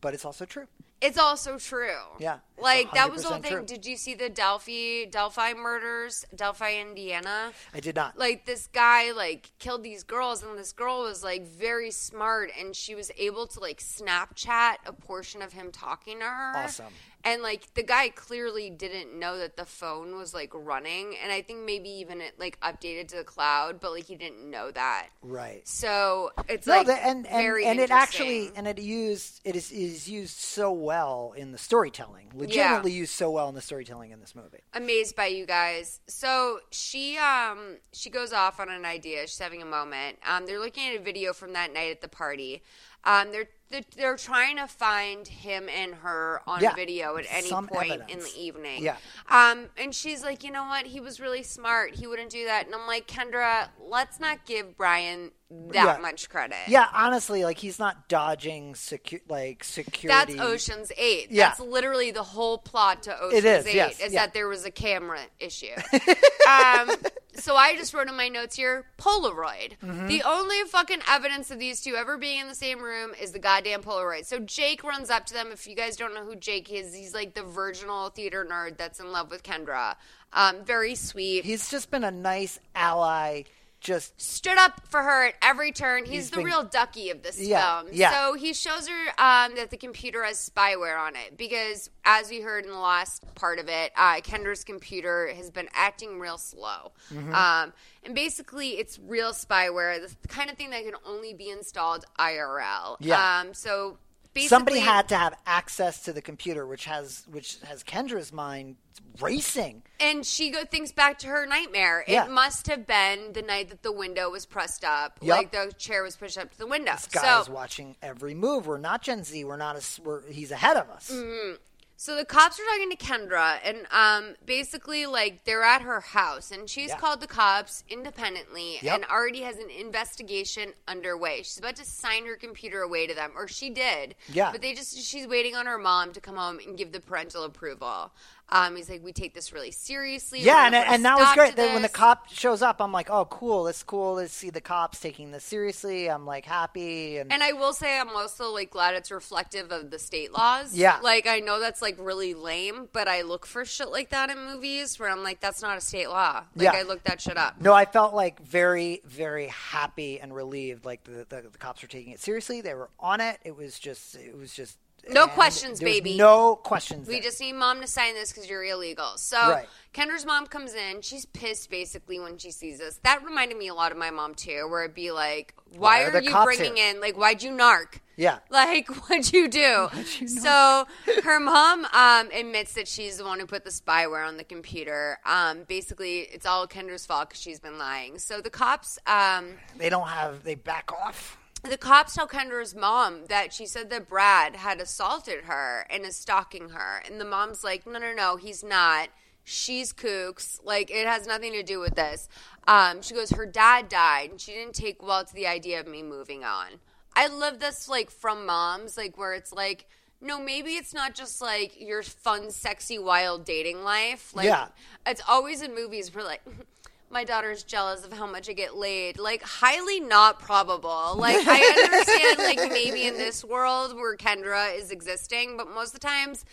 but 0.00 0.12
it's 0.14 0.24
also 0.24 0.44
true. 0.44 0.66
it's 1.00 1.18
also 1.18 1.56
true. 1.58 2.00
Yeah, 2.18 2.38
Like 2.58 2.90
that 2.94 3.12
was 3.12 3.22
the 3.22 3.28
whole 3.28 3.38
thing. 3.38 3.52
true. 3.52 3.64
Did 3.64 3.86
you 3.86 3.96
see 3.96 4.14
the 4.14 4.28
Delphi 4.28 5.04
Delphi 5.10 5.52
murders? 5.54 6.24
Delphi, 6.34 6.80
Indiana. 6.80 7.43
I 7.72 7.80
did 7.80 7.96
not. 7.96 8.18
like 8.18 8.46
this 8.46 8.68
guy 8.72 9.12
like 9.12 9.50
killed 9.58 9.82
these 9.82 10.02
girls 10.04 10.42
and 10.42 10.58
this 10.58 10.72
girl 10.72 11.02
was 11.02 11.22
like 11.24 11.46
very 11.46 11.90
smart 11.90 12.50
and 12.58 12.74
she 12.74 12.94
was 12.94 13.10
able 13.16 13.46
to 13.48 13.60
like 13.60 13.78
snapchat 13.80 14.76
a 14.86 14.92
portion 14.92 15.42
of 15.42 15.52
him 15.52 15.70
talking 15.72 16.18
to 16.20 16.24
her 16.24 16.52
Awesome. 16.56 16.92
And 17.26 17.42
like 17.42 17.72
the 17.74 17.82
guy 17.82 18.10
clearly 18.10 18.68
didn't 18.68 19.18
know 19.18 19.38
that 19.38 19.56
the 19.56 19.64
phone 19.64 20.16
was 20.16 20.34
like 20.34 20.50
running, 20.54 21.16
and 21.22 21.32
I 21.32 21.40
think 21.40 21.64
maybe 21.64 21.88
even 21.88 22.20
it 22.20 22.38
like 22.38 22.60
updated 22.60 23.08
to 23.08 23.16
the 23.16 23.24
cloud, 23.24 23.80
but 23.80 23.92
like 23.92 24.04
he 24.04 24.14
didn't 24.14 24.48
know 24.50 24.70
that. 24.70 25.08
Right. 25.22 25.66
So 25.66 26.32
it's 26.48 26.66
No, 26.66 26.74
like 26.74 26.86
the, 26.86 26.92
and 26.94 27.26
and, 27.26 27.42
very 27.42 27.64
and 27.64 27.80
it 27.80 27.90
actually 27.90 28.50
and 28.54 28.66
it 28.68 28.78
used 28.78 29.40
it 29.44 29.56
is 29.56 29.72
is 29.72 30.06
used 30.06 30.36
so 30.36 30.70
well 30.70 31.32
in 31.34 31.52
the 31.52 31.58
storytelling. 31.58 32.28
Legitimately 32.34 32.92
used 32.92 33.14
so 33.14 33.30
well 33.30 33.48
in 33.48 33.54
the 33.54 33.62
storytelling 33.62 34.10
in 34.10 34.20
this 34.20 34.34
movie. 34.34 34.60
amazed 34.74 35.16
by 35.16 35.26
you 35.26 35.46
guys. 35.46 36.00
So 36.06 36.60
she 36.70 37.16
um 37.16 37.78
she 37.92 38.10
goes 38.10 38.34
off 38.34 38.60
on 38.60 38.68
an 38.68 38.84
idea. 38.84 39.22
She's 39.22 39.38
having 39.38 39.62
a 39.62 39.66
moment. 39.66 40.18
Um, 40.28 40.44
they're 40.44 40.60
looking 40.60 40.88
at 40.94 41.00
a 41.00 41.02
video 41.02 41.32
from 41.32 41.54
that 41.54 41.72
night 41.72 41.90
at 41.90 42.00
the 42.02 42.08
party. 42.08 42.62
Um, 43.04 43.32
they're 43.32 43.48
they're, 43.74 43.82
they're 43.96 44.16
trying 44.16 44.56
to 44.58 44.68
find 44.68 45.26
him 45.26 45.68
and 45.68 45.94
her 45.96 46.40
on 46.46 46.60
Yeah, 46.62 46.74
video 46.74 47.16
at 47.16 47.26
any 47.28 47.50
point 47.50 48.02
in 48.08 48.20
the 48.20 48.32
evening. 48.38 48.84
Yeah. 48.84 48.96
Um, 49.28 49.66
and 49.76 49.92
she's 49.92 50.22
like, 50.22 50.44
you 50.44 50.52
know 50.52 50.64
what? 50.64 50.86
He 50.86 51.00
was 51.00 51.18
really 51.18 51.42
smart. 51.42 51.96
He 51.96 52.06
wouldn't 52.06 52.30
do 52.30 52.44
that. 52.44 52.66
And 52.66 52.74
I'm 52.74 52.86
like, 52.86 53.08
Kendra, 53.08 53.68
let's 53.84 54.20
not 54.20 54.44
give 54.44 54.76
Brian 54.76 55.32
that 55.50 55.74
Yeah. 55.74 55.98
much 56.00 56.28
credit. 56.28 56.56
Yeah, 56.68 56.86
honestly, 56.92 57.44
like 57.44 57.58
he's 57.58 57.78
not 57.78 58.08
dodging 58.08 58.74
secu- 58.74 59.20
like 59.28 59.62
security. 59.62 60.34
That's 60.34 60.40
Ocean's 60.42 60.90
Eight. 60.96 61.30
Yeah. 61.30 61.48
That's 61.48 61.60
literally 61.60 62.10
the 62.10 62.22
whole 62.22 62.58
plot 62.58 63.04
to 63.04 63.18
Ocean's 63.20 63.44
is, 63.44 63.66
Eight 63.66 63.74
yes, 63.74 64.00
is 64.00 64.12
yeah. 64.12 64.26
that 64.26 64.34
there 64.34 64.48
was 64.48 64.64
a 64.64 64.70
camera 64.70 65.20
issue. 65.38 65.74
um, 66.48 66.90
so 67.34 67.56
I 67.56 67.76
just 67.76 67.92
wrote 67.94 68.08
in 68.08 68.16
my 68.16 68.28
notes 68.28 68.56
here 68.56 68.86
Polaroid. 68.98 69.78
Mm-hmm. 69.82 70.06
The 70.06 70.22
only 70.22 70.56
fucking 70.68 71.00
evidence 71.08 71.50
of 71.50 71.58
these 71.58 71.80
two 71.82 71.94
ever 71.94 72.16
being 72.16 72.40
in 72.40 72.48
the 72.48 72.54
same 72.54 72.82
room 72.82 73.12
is 73.20 73.32
the 73.32 73.38
goddamn 73.38 73.82
Polaroid. 73.82 74.24
So 74.24 74.38
Jake 74.38 74.82
runs 74.82 75.10
up 75.10 75.26
to 75.26 75.34
them. 75.34 75.48
If 75.52 75.66
you 75.66 75.76
guys 75.76 75.96
don't 75.96 76.14
know 76.14 76.24
who 76.24 76.36
Jake 76.36 76.72
is, 76.72 76.94
he's 76.94 77.14
like 77.14 77.34
the 77.34 77.42
virginal 77.42 78.08
theater 78.08 78.46
nerd 78.50 78.76
that's 78.78 78.98
in 78.98 79.12
love 79.12 79.30
with 79.30 79.42
Kendra. 79.42 79.96
Um, 80.32 80.64
very 80.64 80.94
sweet. 80.94 81.44
He's 81.44 81.70
just 81.70 81.90
been 81.90 82.02
a 82.04 82.10
nice 82.10 82.58
ally. 82.74 83.42
Just 83.84 84.18
stood 84.20 84.56
up 84.56 84.80
for 84.88 85.02
her 85.02 85.26
at 85.26 85.34
every 85.42 85.70
turn. 85.70 86.04
He's, 86.06 86.12
He's 86.14 86.30
the 86.30 86.36
been- 86.38 86.46
real 86.46 86.64
Duckie 86.64 87.10
of 87.10 87.22
this 87.22 87.38
Yeah, 87.38 87.82
film. 87.82 87.92
yeah. 87.92 88.10
So 88.10 88.34
he 88.34 88.54
shows 88.54 88.88
her 88.88 89.08
um, 89.18 89.54
that 89.56 89.68
the 89.70 89.76
computer 89.76 90.24
has 90.24 90.50
spyware 90.50 90.98
on 90.98 91.14
it 91.16 91.36
because, 91.36 91.90
as 92.04 92.30
we 92.30 92.40
heard 92.40 92.64
in 92.64 92.70
the 92.70 92.78
last 92.78 93.22
part 93.34 93.58
of 93.58 93.68
it, 93.68 93.92
uh, 93.96 94.16
Kendra's 94.22 94.64
computer 94.64 95.28
has 95.36 95.50
been 95.50 95.68
acting 95.74 96.18
real 96.18 96.38
slow. 96.38 96.92
Mm-hmm. 97.12 97.34
Um, 97.34 97.72
and 98.02 98.14
basically, 98.14 98.70
it's 98.78 98.98
real 98.98 99.32
spyware, 99.32 100.00
the 100.00 100.28
kind 100.28 100.48
of 100.50 100.56
thing 100.56 100.70
that 100.70 100.82
can 100.84 100.94
only 101.06 101.34
be 101.34 101.50
installed 101.50 102.06
IRL. 102.18 102.96
Yeah. 103.00 103.40
Um, 103.40 103.52
so 103.54 103.98
basically, 104.34 104.48
somebody 104.48 104.78
had 104.80 105.08
to 105.08 105.16
have 105.16 105.34
access 105.46 106.02
to 106.04 106.12
the 106.12 106.20
computer, 106.20 106.66
which 106.66 106.84
has 106.86 107.24
which 107.30 107.58
has 107.62 107.82
Kendra's 107.82 108.32
mind 108.32 108.76
racing. 109.20 109.82
And 110.00 110.26
she 110.26 110.50
go 110.50 110.64
thinks 110.64 110.92
back 110.92 111.18
to 111.20 111.28
her 111.28 111.46
nightmare. 111.46 112.04
Yeah. 112.06 112.26
It 112.26 112.30
must 112.30 112.66
have 112.66 112.86
been 112.86 113.32
the 113.32 113.42
night 113.42 113.70
that 113.70 113.82
the 113.82 113.92
window 113.92 114.30
was 114.30 114.46
pressed 114.46 114.84
up, 114.84 115.18
Yup. 115.22 115.36
like 115.36 115.52
the 115.52 115.72
chair 115.78 116.02
was 116.02 116.16
pushed 116.16 116.38
up 116.38 116.50
to 116.50 116.58
the 116.58 116.66
window. 116.66 116.92
This 116.92 117.06
guy 117.06 117.40
is 117.40 117.48
watching 117.48 117.96
every 118.02 118.34
move. 118.34 118.66
We're 118.66 118.78
not 118.78 119.02
Gen 119.02 119.24
Z. 119.24 119.44
We're 119.44 119.56
not. 119.56 119.76
A, 119.76 120.02
we're, 120.02 120.22
he's 120.28 120.50
ahead 120.50 120.76
of 120.76 120.90
us. 120.90 121.10
Mm-hmm. 121.12 121.54
So 121.96 122.16
the 122.16 122.24
cops 122.24 122.58
are 122.58 122.64
talking 122.64 122.90
to 122.90 122.96
Kendra, 122.96 123.58
and 123.64 123.86
um, 123.90 124.34
basically, 124.44 125.06
like 125.06 125.44
they're 125.44 125.62
at 125.62 125.82
her 125.82 126.00
house, 126.00 126.50
and 126.50 126.68
she's 126.68 126.90
Yeah. 126.90 126.98
called 126.98 127.20
the 127.20 127.26
cops 127.26 127.84
independently, 127.88 128.78
Yep. 128.82 128.94
and 128.94 129.04
already 129.06 129.42
has 129.42 129.56
an 129.58 129.70
investigation 129.70 130.74
underway. 130.88 131.38
She's 131.38 131.58
about 131.58 131.76
to 131.76 131.84
sign 131.84 132.26
her 132.26 132.36
computer 132.36 132.80
away 132.82 133.06
to 133.06 133.14
them, 133.14 133.32
or 133.36 133.46
she 133.48 133.70
did. 133.70 134.16
Yeah. 134.28 134.50
But 134.52 134.60
they 134.60 134.74
just 134.74 134.98
she's 134.98 135.26
waiting 135.26 135.54
on 135.54 135.66
her 135.66 135.78
mom 135.78 136.12
to 136.12 136.20
come 136.20 136.36
home 136.36 136.58
and 136.58 136.76
give 136.76 136.92
the 136.92 137.00
parental 137.00 137.44
approval. 137.44 138.12
Um, 138.50 138.76
he's 138.76 138.90
like, 138.90 139.02
we 139.02 139.12
take 139.12 139.34
this 139.34 139.52
really 139.52 139.70
seriously. 139.70 140.40
Yeah, 140.40 140.66
and, 140.66 140.74
gonna 140.74 140.84
put 140.84 140.90
a 140.90 140.94
and 140.94 141.04
that 141.04 141.18
was 141.18 141.34
great. 141.34 141.56
Then 141.56 141.72
when 141.72 141.82
the 141.82 141.88
cop 141.88 142.28
shows 142.28 142.62
up, 142.62 142.80
I'm 142.80 142.92
like, 142.92 143.08
oh, 143.10 143.24
cool. 143.24 143.66
It's 143.68 143.82
cool 143.82 144.18
to 144.18 144.28
see 144.28 144.50
the 144.50 144.60
cops 144.60 145.00
taking 145.00 145.30
this 145.30 145.44
seriously. 145.44 146.10
I'm 146.10 146.26
like 146.26 146.44
happy. 146.44 147.16
And, 147.16 147.32
And 147.32 147.42
I 147.42 147.52
will 147.52 147.72
say, 147.72 147.98
I'm 147.98 148.10
also 148.10 148.50
like 148.50 148.70
glad 148.70 148.94
it's 148.94 149.10
reflective 149.10 149.72
of 149.72 149.90
the 149.90 149.98
state 149.98 150.32
laws. 150.32 150.74
Yeah. 150.76 150.98
like 151.02 151.26
I 151.26 151.40
know 151.40 151.58
that's 151.58 151.80
like 151.80 151.96
really 151.98 152.34
lame, 152.34 152.88
but 152.92 153.08
I 153.08 153.22
look 153.22 153.46
for 153.46 153.64
shit 153.64 153.88
like 153.90 154.10
that 154.10 154.30
in 154.30 154.38
movies 154.38 154.98
where 154.98 155.10
I'm 155.10 155.22
like, 155.22 155.40
that's 155.40 155.62
not 155.62 155.78
a 155.78 155.80
state 155.80 156.08
law. 156.08 156.44
Like 156.54 156.64
Yeah. 156.64 156.72
I 156.74 156.82
looked 156.82 157.06
that 157.06 157.20
shit 157.22 157.38
up. 157.38 157.60
no, 157.60 157.72
I 157.72 157.86
felt 157.86 158.14
like 158.14 158.40
very, 158.42 159.00
very 159.06 159.46
happy 159.48 160.20
and 160.20 160.34
relieved. 160.34 160.84
Like 160.84 161.04
the, 161.04 161.26
the 161.28 161.48
the 161.50 161.58
cops 161.58 161.82
were 161.82 161.88
taking 161.88 162.12
it 162.12 162.20
seriously. 162.20 162.60
They 162.60 162.74
were 162.74 162.90
on 163.00 163.20
it. 163.20 163.38
It 163.44 163.56
was 163.56 163.78
just, 163.78 164.16
it 164.16 164.36
was 164.36 164.52
just 164.52 164.78
No 165.10 165.26
questions, 165.26 165.80
baby. 165.80 166.16
No 166.16 166.56
questions. 166.56 167.06
We 167.08 167.14
there. 167.14 167.22
just 167.22 167.40
need 167.40 167.54
mom 167.54 167.80
to 167.80 167.86
sign 167.86 168.14
this 168.14 168.32
because 168.32 168.48
you're 168.48 168.64
illegal. 168.64 169.16
So 169.16 169.36
Right. 169.38 169.68
Kendra's 169.92 170.26
mom 170.26 170.46
comes 170.46 170.74
in. 170.74 171.02
She's 171.02 171.24
pissed 171.26 171.70
basically 171.70 172.18
when 172.18 172.36
she 172.38 172.50
sees 172.50 172.80
us. 172.80 172.98
That 173.04 173.24
reminded 173.24 173.56
me 173.58 173.68
a 173.68 173.74
lot 173.74 173.92
of 173.92 173.98
my 173.98 174.10
mom 174.10 174.34
too, 174.34 174.66
where 174.68 174.82
it'd 174.84 174.94
be 174.94 175.12
like, 175.12 175.54
"Why, 175.70 175.78
Why 175.78 176.04
are 176.04 176.16
are, 176.16 176.20
you 176.22 176.44
bringing 176.44 176.76
here?" 176.76 176.90
in? 176.90 177.00
Like, 177.00 177.16
why'd 177.16 177.42
you 177.42 177.52
narc? 177.52 178.00
Yeah. 178.16 178.38
Like, 178.50 178.88
what'd 178.88 179.32
you 179.32 179.48
do? 179.48 179.88
so 180.26 180.86
her 181.24 181.38
mom 181.40 181.84
um, 181.92 182.30
admits 182.32 182.74
that 182.74 182.88
she's 182.88 183.18
the 183.18 183.24
one 183.24 183.38
who 183.40 183.46
put 183.46 183.64
the 183.64 183.70
spyware 183.70 184.26
on 184.26 184.36
the 184.36 184.44
computer. 184.44 185.18
Um, 185.24 185.64
basically, 185.68 186.20
it's 186.20 186.46
all 186.46 186.66
Kendra's 186.66 187.06
fault 187.06 187.28
because 187.28 187.40
she's 187.42 187.60
been 187.60 187.78
lying. 187.78 188.18
So 188.18 188.40
the 188.40 188.50
cops. 188.50 188.98
Um, 189.06 189.54
They 189.78 189.90
don't 189.90 190.08
have. 190.08 190.42
They 190.44 190.54
back 190.54 190.90
off. 190.92 191.38
The 191.64 191.76
cops 191.78 192.14
tell 192.14 192.28
Kendra's 192.28 192.74
mom 192.74 193.26
that 193.28 193.52
she 193.52 193.66
said 193.66 193.90
that 193.90 194.08
Brad 194.08 194.56
had 194.56 194.80
assaulted 194.80 195.44
her 195.44 195.86
and 195.90 196.04
is 196.04 196.16
stalking 196.16 196.70
her. 196.70 197.02
And 197.08 197.20
the 197.20 197.24
mom's 197.24 197.64
like, 197.64 197.86
no, 197.86 197.98
no, 197.98 198.12
no, 198.12 198.36
he's 198.36 198.62
not. 198.62 199.08
She's 199.44 199.92
kooks. 199.92 200.58
Like, 200.64 200.90
it 200.90 201.06
has 201.06 201.26
nothing 201.26 201.52
to 201.52 201.62
do 201.62 201.80
with 201.80 201.94
this. 201.94 202.28
Um, 202.66 203.02
she 203.02 203.14
goes, 203.14 203.30
her 203.30 203.46
dad 203.46 203.88
died, 203.88 204.30
and 204.30 204.40
she 204.40 204.52
didn't 204.52 204.74
take 204.74 205.02
well 205.02 205.24
to 205.24 205.34
the 205.34 205.46
idea 205.46 205.80
of 205.80 205.86
me 205.86 206.02
moving 206.02 206.44
on. 206.44 206.66
I 207.14 207.28
love 207.28 207.60
this, 207.60 207.88
like, 207.88 208.10
from 208.10 208.46
moms, 208.46 208.96
like, 208.96 209.16
where 209.18 209.34
it's 209.34 209.52
like, 209.52 209.86
no, 210.20 210.40
maybe 210.40 210.72
it's 210.76 210.94
not 210.94 211.14
just 211.14 211.42
like 211.42 211.78
your 211.78 212.02
fun, 212.02 212.50
sexy, 212.50 212.98
wild 212.98 213.44
dating 213.44 213.84
life. 213.84 214.34
Like, 214.34 214.46
Yeah. 214.46 214.68
it's 215.06 215.20
always 215.28 215.60
in 215.60 215.74
movies 215.74 216.14
where, 216.14 216.24
like, 216.24 216.42
my 217.14 217.24
daughter's 217.24 217.62
jealous 217.62 218.04
of 218.04 218.12
how 218.12 218.26
much 218.26 218.50
I 218.50 218.52
get 218.52 218.76
laid. 218.76 219.18
Like, 219.18 219.42
highly 219.42 220.00
not 220.00 220.40
probable. 220.40 221.14
Like, 221.16 221.46
I 221.46 221.60
understand, 221.84 222.38
like, 222.38 222.72
maybe 222.72 223.06
in 223.06 223.14
this 223.14 223.44
world 223.44 223.94
where 223.94 224.16
Kendra 224.16 224.76
is 224.76 224.90
existing, 224.90 225.56
but 225.56 225.72
most 225.72 225.94
of 225.94 226.00
the 226.00 226.06
times, 226.06 226.44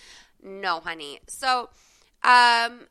no, 0.41 0.79
honey. 0.79 1.19
So, 1.27 1.69
um, 2.23 2.87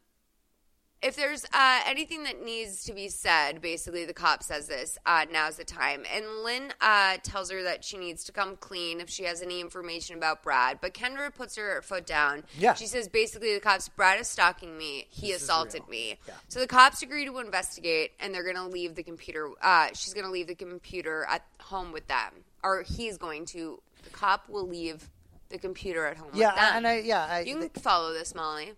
if 1.02 1.16
there's 1.16 1.44
uh, 1.52 1.80
anything 1.86 2.24
that 2.24 2.44
needs 2.44 2.84
to 2.84 2.92
be 2.92 3.08
said, 3.08 3.60
basically 3.62 4.04
the 4.04 4.12
cop 4.12 4.42
says 4.42 4.66
this, 4.68 4.98
uh, 5.06 5.24
now's 5.32 5.56
the 5.56 5.64
time. 5.64 6.04
And 6.14 6.26
Lynn 6.44 6.72
uh, 6.80 7.16
tells 7.22 7.50
her 7.50 7.62
that 7.62 7.84
she 7.84 7.96
needs 7.96 8.24
to 8.24 8.32
come 8.32 8.56
clean 8.56 9.00
if 9.00 9.08
she 9.08 9.24
has 9.24 9.40
any 9.40 9.60
information 9.60 10.16
about 10.16 10.42
Brad. 10.42 10.78
But 10.82 10.92
Kendra 10.92 11.34
puts 11.34 11.56
her 11.56 11.80
foot 11.82 12.04
down. 12.04 12.44
Yeah. 12.58 12.74
She 12.74 12.86
says 12.86 13.08
basically 13.08 13.54
the 13.54 13.60
cops, 13.60 13.88
Brad 13.88 14.20
is 14.20 14.28
stalking 14.28 14.76
me. 14.76 15.06
He 15.08 15.32
This 15.32 15.42
assaulted 15.42 15.88
me. 15.88 16.18
Yeah. 16.28 16.34
So 16.48 16.60
the 16.60 16.66
cops 16.66 17.02
agree 17.02 17.24
to 17.24 17.38
investigate, 17.38 18.12
and 18.20 18.34
they're 18.34 18.44
going 18.44 18.56
to 18.56 18.66
leave 18.66 18.94
the 18.94 19.02
computer. 19.02 19.48
Uh, 19.62 19.88
she's 19.94 20.12
going 20.12 20.26
to 20.26 20.32
leave 20.32 20.48
the 20.48 20.54
computer 20.54 21.26
at 21.30 21.42
home 21.60 21.92
with 21.92 22.08
them, 22.08 22.32
or 22.62 22.82
he's 22.82 23.16
going 23.16 23.46
to. 23.46 23.80
The 24.04 24.10
cop 24.10 24.48
will 24.48 24.66
leave 24.68 25.08
the 25.50 25.58
computer 25.58 26.06
at 26.06 26.16
home 26.16 26.30
Yeah, 26.34 26.48
with 26.48 26.56
them. 26.56 26.72
and 26.76 26.86
I 26.86 26.98
yeah. 27.00 27.26
I, 27.28 27.40
You 27.40 27.56
can 27.58 27.68
follow 27.70 28.12
this, 28.12 28.34
Molly. 28.34 28.72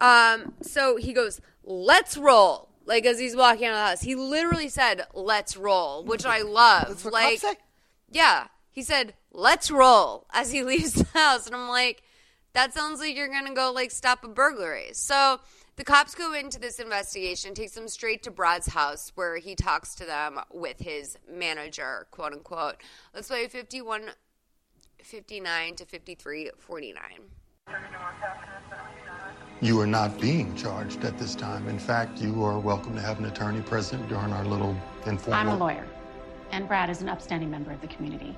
Um, 0.00 0.54
so 0.62 0.96
he 0.96 1.12
goes, 1.12 1.40
"Let's 1.64 2.16
roll." 2.16 2.68
Like 2.86 3.06
as 3.06 3.18
he's 3.18 3.36
walking 3.36 3.66
out 3.66 3.72
of 3.72 3.76
the 3.76 3.86
house, 3.86 4.02
he 4.02 4.14
literally 4.14 4.68
said, 4.68 5.06
"Let's 5.14 5.56
roll," 5.56 6.04
which 6.04 6.24
I 6.24 6.42
love. 6.42 6.88
That's 6.88 7.04
what 7.04 7.12
like, 7.12 7.40
cops 7.40 7.42
say? 7.42 7.62
yeah, 8.10 8.46
he 8.70 8.82
said, 8.82 9.14
"Let's 9.32 9.70
roll" 9.70 10.26
as 10.32 10.52
he 10.52 10.62
leaves 10.64 10.94
the 10.94 11.06
house, 11.18 11.46
and 11.46 11.54
I'm 11.54 11.68
like, 11.68 12.02
that 12.52 12.74
sounds 12.74 13.00
like 13.00 13.14
you're 13.14 13.28
gonna 13.28 13.54
go 13.54 13.72
like 13.72 13.90
stop 13.90 14.24
a 14.24 14.28
burglary. 14.28 14.90
So 14.92 15.40
the 15.76 15.84
cops 15.84 16.14
go 16.14 16.34
into 16.34 16.58
this 16.58 16.78
investigation, 16.78 17.54
takes 17.54 17.72
them 17.72 17.88
straight 17.88 18.22
to 18.24 18.30
Brad's 18.30 18.66
house 18.66 19.12
where 19.14 19.38
he 19.38 19.54
talks 19.54 19.94
to 19.96 20.04
them 20.04 20.38
with 20.52 20.78
his 20.78 21.16
manager, 21.30 22.06
quote 22.10 22.32
unquote. 22.32 22.76
Let's 23.14 23.28
play 23.28 23.46
51, 23.48 24.10
59 25.02 25.76
to 25.76 25.84
53, 25.86 26.50
49. 26.58 27.02
You 29.62 29.78
are 29.78 29.86
not 29.86 30.18
being 30.18 30.56
charged 30.56 31.04
at 31.04 31.18
this 31.18 31.34
time. 31.34 31.68
In 31.68 31.78
fact, 31.78 32.18
you 32.18 32.42
are 32.44 32.58
welcome 32.58 32.94
to 32.94 33.02
have 33.02 33.18
an 33.18 33.26
attorney 33.26 33.60
present 33.60 34.08
during 34.08 34.32
our 34.32 34.42
little 34.42 34.74
informal. 35.04 35.38
I'm 35.38 35.48
a 35.48 35.56
lawyer, 35.58 35.86
and 36.50 36.66
Brad 36.66 36.88
is 36.88 37.02
an 37.02 37.10
upstanding 37.10 37.50
member 37.50 37.70
of 37.70 37.78
the 37.82 37.86
community, 37.88 38.34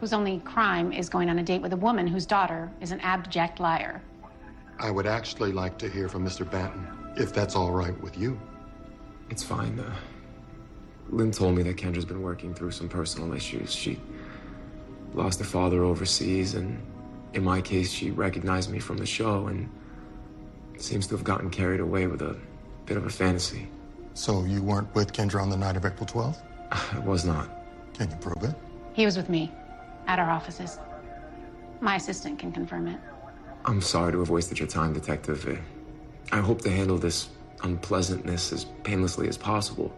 whose 0.00 0.12
only 0.12 0.40
crime 0.40 0.92
is 0.92 1.08
going 1.08 1.30
on 1.30 1.38
a 1.38 1.42
date 1.44 1.62
with 1.62 1.72
a 1.72 1.76
woman 1.76 2.08
whose 2.08 2.26
daughter 2.26 2.68
is 2.80 2.90
an 2.90 2.98
abject 2.98 3.60
liar. 3.60 4.02
I 4.80 4.90
would 4.90 5.06
actually 5.06 5.52
like 5.52 5.78
to 5.78 5.88
hear 5.88 6.08
from 6.08 6.26
Mr. 6.26 6.44
Banton, 6.44 6.84
if 7.16 7.32
that's 7.32 7.54
all 7.54 7.70
right 7.70 7.98
with 8.02 8.18
you. 8.18 8.36
It's 9.30 9.44
fine. 9.44 9.78
Uh, 9.78 9.94
Lynn 11.10 11.30
told 11.30 11.54
me 11.54 11.62
that 11.62 11.76
Kendra's 11.76 12.04
been 12.04 12.22
working 12.22 12.52
through 12.52 12.72
some 12.72 12.88
personal 12.88 13.34
issues. 13.34 13.72
She 13.72 14.00
lost 15.14 15.38
her 15.38 15.44
father 15.44 15.84
overseas, 15.84 16.56
and 16.56 16.82
in 17.34 17.44
my 17.44 17.60
case, 17.60 17.92
she 17.92 18.10
recognized 18.10 18.68
me 18.68 18.80
from 18.80 18.96
the 18.96 19.06
show 19.06 19.46
and 19.46 19.70
seems 20.82 21.06
to 21.08 21.16
have 21.16 21.24
gotten 21.24 21.50
carried 21.50 21.80
away 21.80 22.06
with 22.06 22.22
a 22.22 22.36
bit 22.84 22.96
of 22.96 23.06
a 23.06 23.10
fantasy. 23.10 23.68
So 24.14 24.44
you 24.44 24.62
weren't 24.62 24.94
with 24.94 25.12
Kendra 25.12 25.42
on 25.42 25.50
the 25.50 25.56
night 25.56 25.76
of 25.76 25.84
April 25.84 26.06
12th? 26.06 26.38
I 26.70 26.98
was 27.00 27.24
not. 27.24 27.48
Can 27.94 28.10
you 28.10 28.16
prove 28.16 28.42
it? 28.42 28.54
He 28.94 29.04
was 29.04 29.16
with 29.16 29.28
me 29.28 29.52
at 30.06 30.18
our 30.18 30.30
offices. 30.30 30.78
My 31.80 31.96
assistant 31.96 32.38
can 32.38 32.52
confirm 32.52 32.88
it. 32.88 32.98
I'm 33.64 33.80
sorry 33.80 34.12
to 34.12 34.18
have 34.20 34.30
wasted 34.30 34.58
your 34.58 34.68
time, 34.68 34.92
Detective. 34.92 35.46
Uh, 35.46 35.56
I 36.34 36.40
hope 36.40 36.62
to 36.62 36.70
handle 36.70 36.98
this 36.98 37.28
unpleasantness 37.62 38.52
as 38.52 38.64
painlessly 38.84 39.28
as 39.28 39.36
possible. 39.36 39.94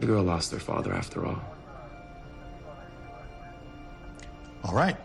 The 0.00 0.06
girl 0.06 0.24
lost 0.24 0.50
her 0.50 0.58
father 0.58 0.92
after 0.92 1.24
all. 1.24 1.40
All 4.64 4.74
right. 4.74 4.96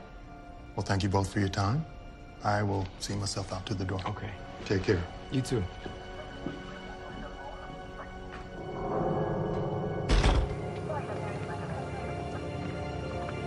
Well, 0.75 0.83
thank 0.85 1.03
you 1.03 1.09
both 1.09 1.31
for 1.31 1.39
your 1.39 1.49
time. 1.49 1.85
I 2.47 2.63
will 2.63 2.87
see 2.99 3.13
myself 3.13 3.51
out 3.51 3.65
to 3.65 3.73
the 3.73 3.83
door. 3.83 3.99
Okay. 4.05 4.29
Take 4.63 4.83
care. 4.83 5.03
You 5.33 5.41
too. 5.41 5.61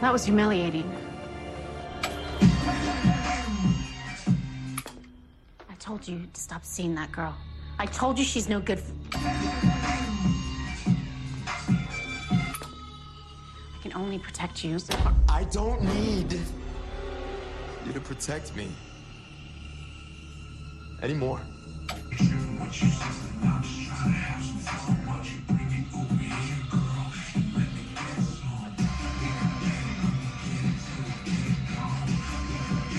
That 0.03 0.13
was 0.13 0.27
humiliating. 0.27 0.85
I 5.71 5.75
told 5.79 6.07
you 6.07 6.27
to 6.31 6.41
stop 6.41 6.63
seeing 6.63 6.95
that 6.97 7.11
girl. 7.11 7.35
I 7.79 7.87
told 7.87 8.19
you 8.19 8.25
she's 8.27 8.51
no 8.51 8.61
good. 8.61 8.81
For... 8.81 8.93
I 9.15 9.39
can 13.81 13.95
only 13.95 14.19
protect 14.19 14.63
you. 14.63 14.79
I 15.27 15.45
don't 15.45 15.83
need 15.85 16.39
you 17.87 17.95
to 17.95 18.01
protect 18.01 18.55
me 18.55 18.69
anymore. 21.03 21.41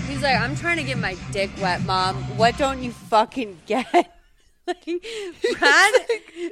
He's 0.08 0.22
like, 0.22 0.40
I'm 0.40 0.56
trying 0.56 0.78
to 0.78 0.84
get 0.84 0.98
my 0.98 1.18
dick 1.32 1.50
wet, 1.62 1.84
mom. 1.84 2.16
What 2.38 2.58
don't 2.58 2.84
you 2.84 2.92
fucking 2.92 3.60
get? 3.66 3.88
like, 4.68 5.06
Brad 5.58 5.94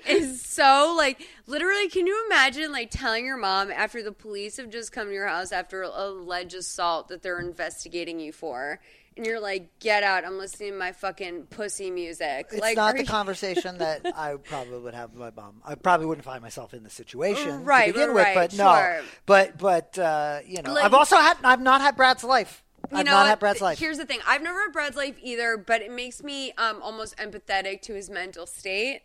is 0.07 0.41
so 0.41 0.95
like 0.97 1.27
literally. 1.45 1.89
Can 1.89 2.07
you 2.07 2.25
imagine 2.25 2.71
like 2.71 2.89
telling 2.89 3.25
your 3.25 3.37
mom 3.37 3.71
after 3.71 4.01
the 4.01 4.11
police 4.11 4.57
have 4.57 4.69
just 4.69 4.91
come 4.91 5.07
to 5.07 5.13
your 5.13 5.27
house 5.27 5.51
after 5.51 5.83
alleged 5.83 6.55
assault 6.55 7.09
that 7.09 7.21
they're 7.21 7.39
investigating 7.39 8.19
you 8.19 8.31
for, 8.31 8.79
and 9.19 9.25
you're 9.27 9.39
like, 9.41 9.79
"Get 9.79 10.01
out! 10.01 10.23
I'm 10.25 10.37
listening 10.37 10.71
to 10.71 10.77
my 10.79 10.93
fucking 10.93 11.47
pussy 11.49 11.91
music." 11.91 12.47
It's 12.51 12.61
like, 12.61 12.77
not 12.77 12.95
the 12.95 13.01
you- 13.01 13.07
conversation 13.19 13.77
that 13.79 14.01
I 14.15 14.35
probably 14.37 14.79
would 14.79 14.93
have 14.93 15.11
with 15.11 15.19
my 15.19 15.31
mom. 15.41 15.61
I 15.65 15.75
probably 15.75 16.05
wouldn't 16.05 16.25
find 16.25 16.41
myself 16.41 16.73
in 16.73 16.83
the 16.83 16.89
situation 16.89 17.65
Right, 17.65 17.87
to 17.87 17.93
begin 17.93 18.11
right, 18.11 18.35
with, 18.35 18.51
but 18.51 18.57
no. 18.57 19.01
But 19.25 19.57
but 19.57 19.99
uh, 19.99 20.39
you 20.45 20.61
know, 20.61 20.73
Like- 20.73 20.85
I've 20.85 20.93
also 20.93 21.17
had 21.17 21.37
I've 21.43 21.61
not 21.61 21.81
had 21.81 21.95
Brad's 21.97 22.23
life. 22.23 22.63
You 22.91 22.99
I've 22.99 23.05
know 23.05 23.11
not 23.11 23.27
had 23.27 23.39
Brad's 23.39 23.59
life. 23.61 23.77
Here's 23.77 23.97
the 23.97 24.05
thing: 24.05 24.19
I've 24.25 24.41
never 24.41 24.59
had 24.61 24.71
Brad's 24.71 24.95
life 24.95 25.17
either, 25.21 25.57
but 25.57 25.81
it 25.81 25.91
makes 25.91 26.23
me 26.23 26.53
um, 26.53 26.81
almost 26.81 27.17
empathetic 27.17 27.81
to 27.83 27.93
his 27.93 28.09
mental 28.09 28.45
state 28.47 29.01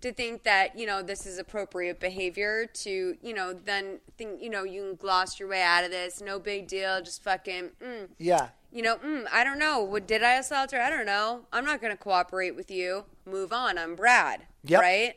to 0.00 0.12
think 0.12 0.44
that 0.44 0.78
you 0.78 0.86
know 0.86 1.02
this 1.02 1.26
is 1.26 1.38
appropriate 1.38 2.00
behavior. 2.00 2.66
To 2.72 3.16
you 3.20 3.34
know, 3.34 3.52
then 3.52 4.00
think 4.16 4.40
you 4.40 4.48
know 4.48 4.64
you 4.64 4.80
can 4.82 4.94
gloss 4.96 5.38
your 5.38 5.48
way 5.48 5.60
out 5.62 5.84
of 5.84 5.90
this. 5.90 6.22
No 6.22 6.38
big 6.38 6.68
deal. 6.68 7.02
Just 7.02 7.22
fucking. 7.22 7.70
Mm. 7.84 8.08
Yeah. 8.18 8.48
You 8.70 8.82
know, 8.82 8.96
mm, 8.96 9.26
I 9.32 9.44
don't 9.44 9.58
know. 9.58 9.80
What 9.80 10.06
did 10.06 10.22
I 10.22 10.34
assault 10.34 10.72
her? 10.72 10.80
I 10.80 10.90
don't 10.90 11.06
know. 11.06 11.46
I'm 11.52 11.64
not 11.64 11.80
going 11.80 11.92
to 11.92 11.96
cooperate 11.96 12.54
with 12.54 12.70
you. 12.70 13.04
Move 13.24 13.52
on. 13.52 13.78
I'm 13.78 13.94
Brad. 13.94 14.42
Yep. 14.64 14.80
Right? 14.80 15.14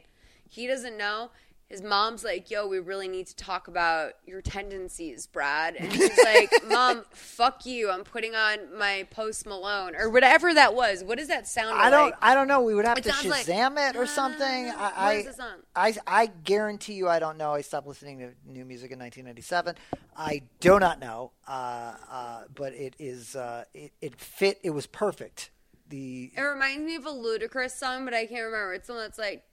He 0.48 0.68
doesn't 0.68 0.98
know. 0.98 1.32
His 1.72 1.82
mom's 1.82 2.26
like, 2.26 2.52
yo, 2.52 2.68
we 2.68 2.80
really 2.80 3.08
need 3.08 3.28
to 3.28 3.36
talk 3.38 3.70
about 3.70 4.12
your 4.26 4.42
tendencies, 4.42 5.26
Brad. 5.26 5.76
And 5.78 5.90
he's 5.94 6.12
like, 6.22 6.52
Mom, 6.68 7.06
fuck 7.12 7.66
you. 7.66 7.90
I'm 7.90 8.04
putting 8.04 8.36
on 8.36 8.78
my 8.78 9.08
post 9.10 9.46
Malone 9.48 9.96
or 9.96 10.10
whatever 10.10 10.54
that 10.54 10.76
was. 10.76 11.02
What 11.02 11.18
does 11.18 11.30
that 11.30 11.48
sound 11.48 11.80
I 11.80 11.90
don't. 11.90 12.08
like? 12.08 12.16
I 12.22 12.36
don't 12.36 12.50
know. 12.50 12.60
We 12.62 12.76
would 12.76 12.84
have 12.84 12.98
It 12.98 13.06
to 13.06 13.14
sounds 13.14 13.26
like- 13.28 13.46
Shazam 13.46 13.90
it 13.90 13.96
or 13.96 14.06
something. 14.06 14.70
I, 14.70 14.92
I, 14.98 15.24
the 15.24 15.32
song? 15.34 15.54
I, 15.74 15.96
I 16.06 16.26
guarantee 16.44 16.96
you, 16.96 17.08
I 17.08 17.20
don't 17.20 17.38
know. 17.38 17.54
I 17.54 17.62
stopped 17.62 17.88
listening 17.88 18.20
to 18.20 18.32
new 18.46 18.66
music 18.66 18.92
in 18.92 19.00
1997. 19.00 19.76
I 20.18 20.42
do 20.60 20.78
not 20.78 21.00
know, 21.00 21.32
uh, 21.48 21.94
uh, 22.12 22.42
but 22.54 22.74
it 22.74 22.96
is. 23.00 23.34
Uh, 23.38 23.64
it, 23.74 23.94
it 24.02 24.20
fit. 24.20 24.60
It 24.62 24.72
was 24.72 24.88
perfect. 24.88 25.52
The 25.88 26.34
It 26.36 26.42
reminds 26.42 26.82
me 26.84 26.96
of 26.96 27.06
a 27.06 27.12
Ludacris 27.12 27.72
song, 27.72 28.04
but 28.04 28.14
I 28.14 28.26
can't 28.26 28.44
remember. 28.44 28.74
It's 28.74 28.88
the 28.88 28.94
one 28.94 29.04
that's 29.04 29.18
like, 29.18 29.44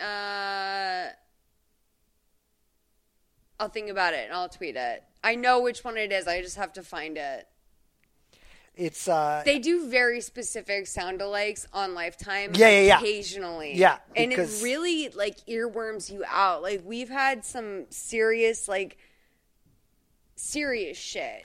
uh, 0.00 1.10
I'll 3.60 3.68
think 3.68 3.90
about 3.90 4.14
it 4.14 4.24
and 4.24 4.32
I'll 4.32 4.48
tweet 4.48 4.74
it. 4.74 5.04
I 5.22 5.34
know 5.34 5.60
which 5.60 5.84
one 5.84 5.98
it 5.98 6.10
is. 6.10 6.26
I 6.26 6.40
just 6.40 6.56
have 6.56 6.72
to 6.72 6.82
find 6.82 7.18
it. 7.18 7.46
it's. 8.74 9.06
Uh, 9.06 9.42
They 9.44 9.58
do 9.58 9.88
very 9.90 10.22
specific 10.22 10.86
sound 10.86 11.20
alikes 11.20 11.66
on 11.74 11.94
Lifetime. 11.94 12.52
Yeah, 12.54 12.70
yeah, 12.70 12.80
yeah. 12.80 12.98
Occasionally, 12.98 13.74
Yeah, 13.74 13.98
and 14.16 14.30
because- 14.30 14.62
it 14.62 14.64
really 14.64 15.08
like 15.10 15.36
earworms 15.46 16.10
you 16.10 16.24
out. 16.26 16.62
Like 16.62 16.80
we've 16.84 17.10
had 17.10 17.44
some 17.44 17.84
serious, 17.90 18.66
like 18.66 18.96
serious 20.40 20.96
shit. 20.98 21.44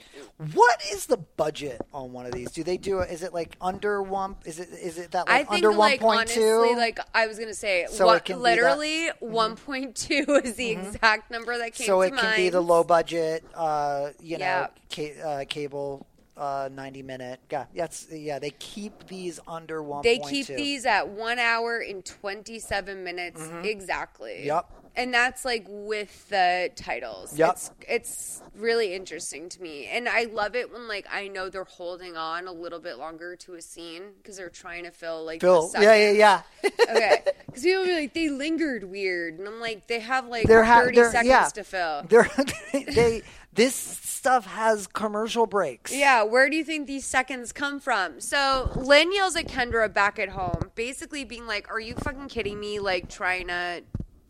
What 0.54 0.82
is 0.92 1.06
the 1.06 1.16
budget 1.16 1.80
on 1.92 2.12
one 2.12 2.26
of 2.26 2.32
these? 2.32 2.50
Do 2.50 2.64
they 2.64 2.76
do? 2.76 3.00
it? 3.00 3.10
Is 3.10 3.22
it 3.22 3.32
like 3.34 3.56
under 3.60 4.02
one? 4.02 4.36
Is 4.44 4.58
it? 4.58 4.68
Is 4.70 4.98
it 4.98 5.10
that 5.12 5.26
like 5.28 5.34
I 5.34 5.44
think 5.44 5.64
under 5.64 5.70
one 5.70 5.78
like 5.78 6.00
point 6.00 6.20
honestly, 6.20 6.74
like 6.74 6.98
I 7.14 7.26
was 7.26 7.38
gonna 7.38 7.54
say, 7.54 7.86
So 7.90 8.06
what, 8.06 8.16
it 8.18 8.24
can 8.24 8.36
be 8.36 8.42
literally 8.42 9.06
that- 9.06 9.22
one 9.22 9.56
point 9.56 9.96
two 9.96 10.40
is 10.44 10.54
the 10.54 10.70
exact 10.70 11.30
number 11.30 11.56
that 11.58 11.74
came 11.74 11.86
so 11.86 12.00
it 12.02 12.10
can 12.14 12.24
mind. 12.24 12.36
be 12.36 12.48
the 12.48 12.60
low 12.60 12.84
budget, 12.84 13.44
uh, 13.54 14.10
you 14.20 14.38
know, 14.38 14.44
Yeah. 14.44 14.66
ca- 14.90 15.20
uh, 15.20 15.44
cable, 15.48 16.06
uh, 16.36 16.68
ninety 16.72 17.02
minute. 17.02 17.40
Yeah, 17.50 17.64
that's 17.74 18.08
yeah. 18.10 18.38
They 18.38 18.50
keep 18.50 19.06
these 19.06 19.40
under 19.48 19.82
one. 19.82 20.02
They 20.02 20.18
keep 20.18 20.46
these 20.46 20.84
at 20.84 21.08
one 21.08 21.38
hour 21.38 21.78
and 21.78 22.04
27 22.04 23.02
minutes 23.04 23.40
exactly. 23.62 24.32
Mm-hmm. 24.40 24.46
Yep. 24.46 24.70
And 24.96 25.12
that's 25.12 25.44
like 25.44 25.66
with 25.68 26.28
the 26.30 26.70
titles. 26.74 27.36
Yep. 27.38 27.50
It's, 27.52 27.70
it's 27.88 28.42
really 28.56 28.94
interesting 28.94 29.48
to 29.50 29.62
me. 29.62 29.86
And 29.86 30.08
I 30.08 30.24
love 30.24 30.56
it 30.56 30.72
when 30.72 30.88
like 30.88 31.06
I 31.12 31.28
know 31.28 31.50
they're 31.50 31.64
holding 31.64 32.16
on 32.16 32.46
a 32.46 32.52
little 32.52 32.80
bit 32.80 32.98
longer 32.98 33.36
to 33.36 33.54
a 33.54 33.62
scene 33.62 34.02
because 34.22 34.36
they're 34.38 34.48
trying 34.48 34.84
to 34.84 34.90
fill 34.90 35.24
like 35.24 35.42
Phil. 35.42 35.70
Yeah, 35.74 35.94
yeah, 35.94 36.10
yeah. 36.12 36.42
okay. 36.82 37.22
Because 37.46 37.62
people 37.62 37.84
be 37.86 37.94
like, 37.94 38.12
they 38.12 38.28
lingered 38.28 38.84
weird. 38.84 39.38
And 39.38 39.48
I'm 39.48 39.60
like, 39.60 39.86
they 39.86 40.00
have 40.00 40.26
like 40.26 40.46
They're 40.46 40.62
ha- 40.62 40.82
30 40.82 40.94
they're- 40.94 41.10
seconds 41.10 41.28
yeah. 41.30 41.48
to 41.48 41.64
fill. 41.64 42.02
They're, 42.06 42.30
they 42.92 43.22
this 43.54 43.74
stuff 43.74 44.44
has 44.44 44.86
commercial 44.86 45.46
breaks. 45.46 45.90
Yeah, 45.90 46.22
where 46.24 46.50
do 46.50 46.56
you 46.56 46.64
think 46.64 46.86
these 46.86 47.06
seconds 47.06 47.52
come 47.52 47.80
from? 47.80 48.20
So 48.20 48.70
Lynn 48.76 49.10
yells 49.10 49.34
at 49.36 49.46
Kendra 49.48 49.90
back 49.90 50.18
at 50.18 50.28
home, 50.28 50.70
basically 50.74 51.24
being 51.24 51.46
like, 51.46 51.70
Are 51.70 51.80
you 51.80 51.94
fucking 51.94 52.28
kidding 52.28 52.60
me? 52.60 52.78
Like 52.78 53.08
trying 53.08 53.46
to 53.48 53.82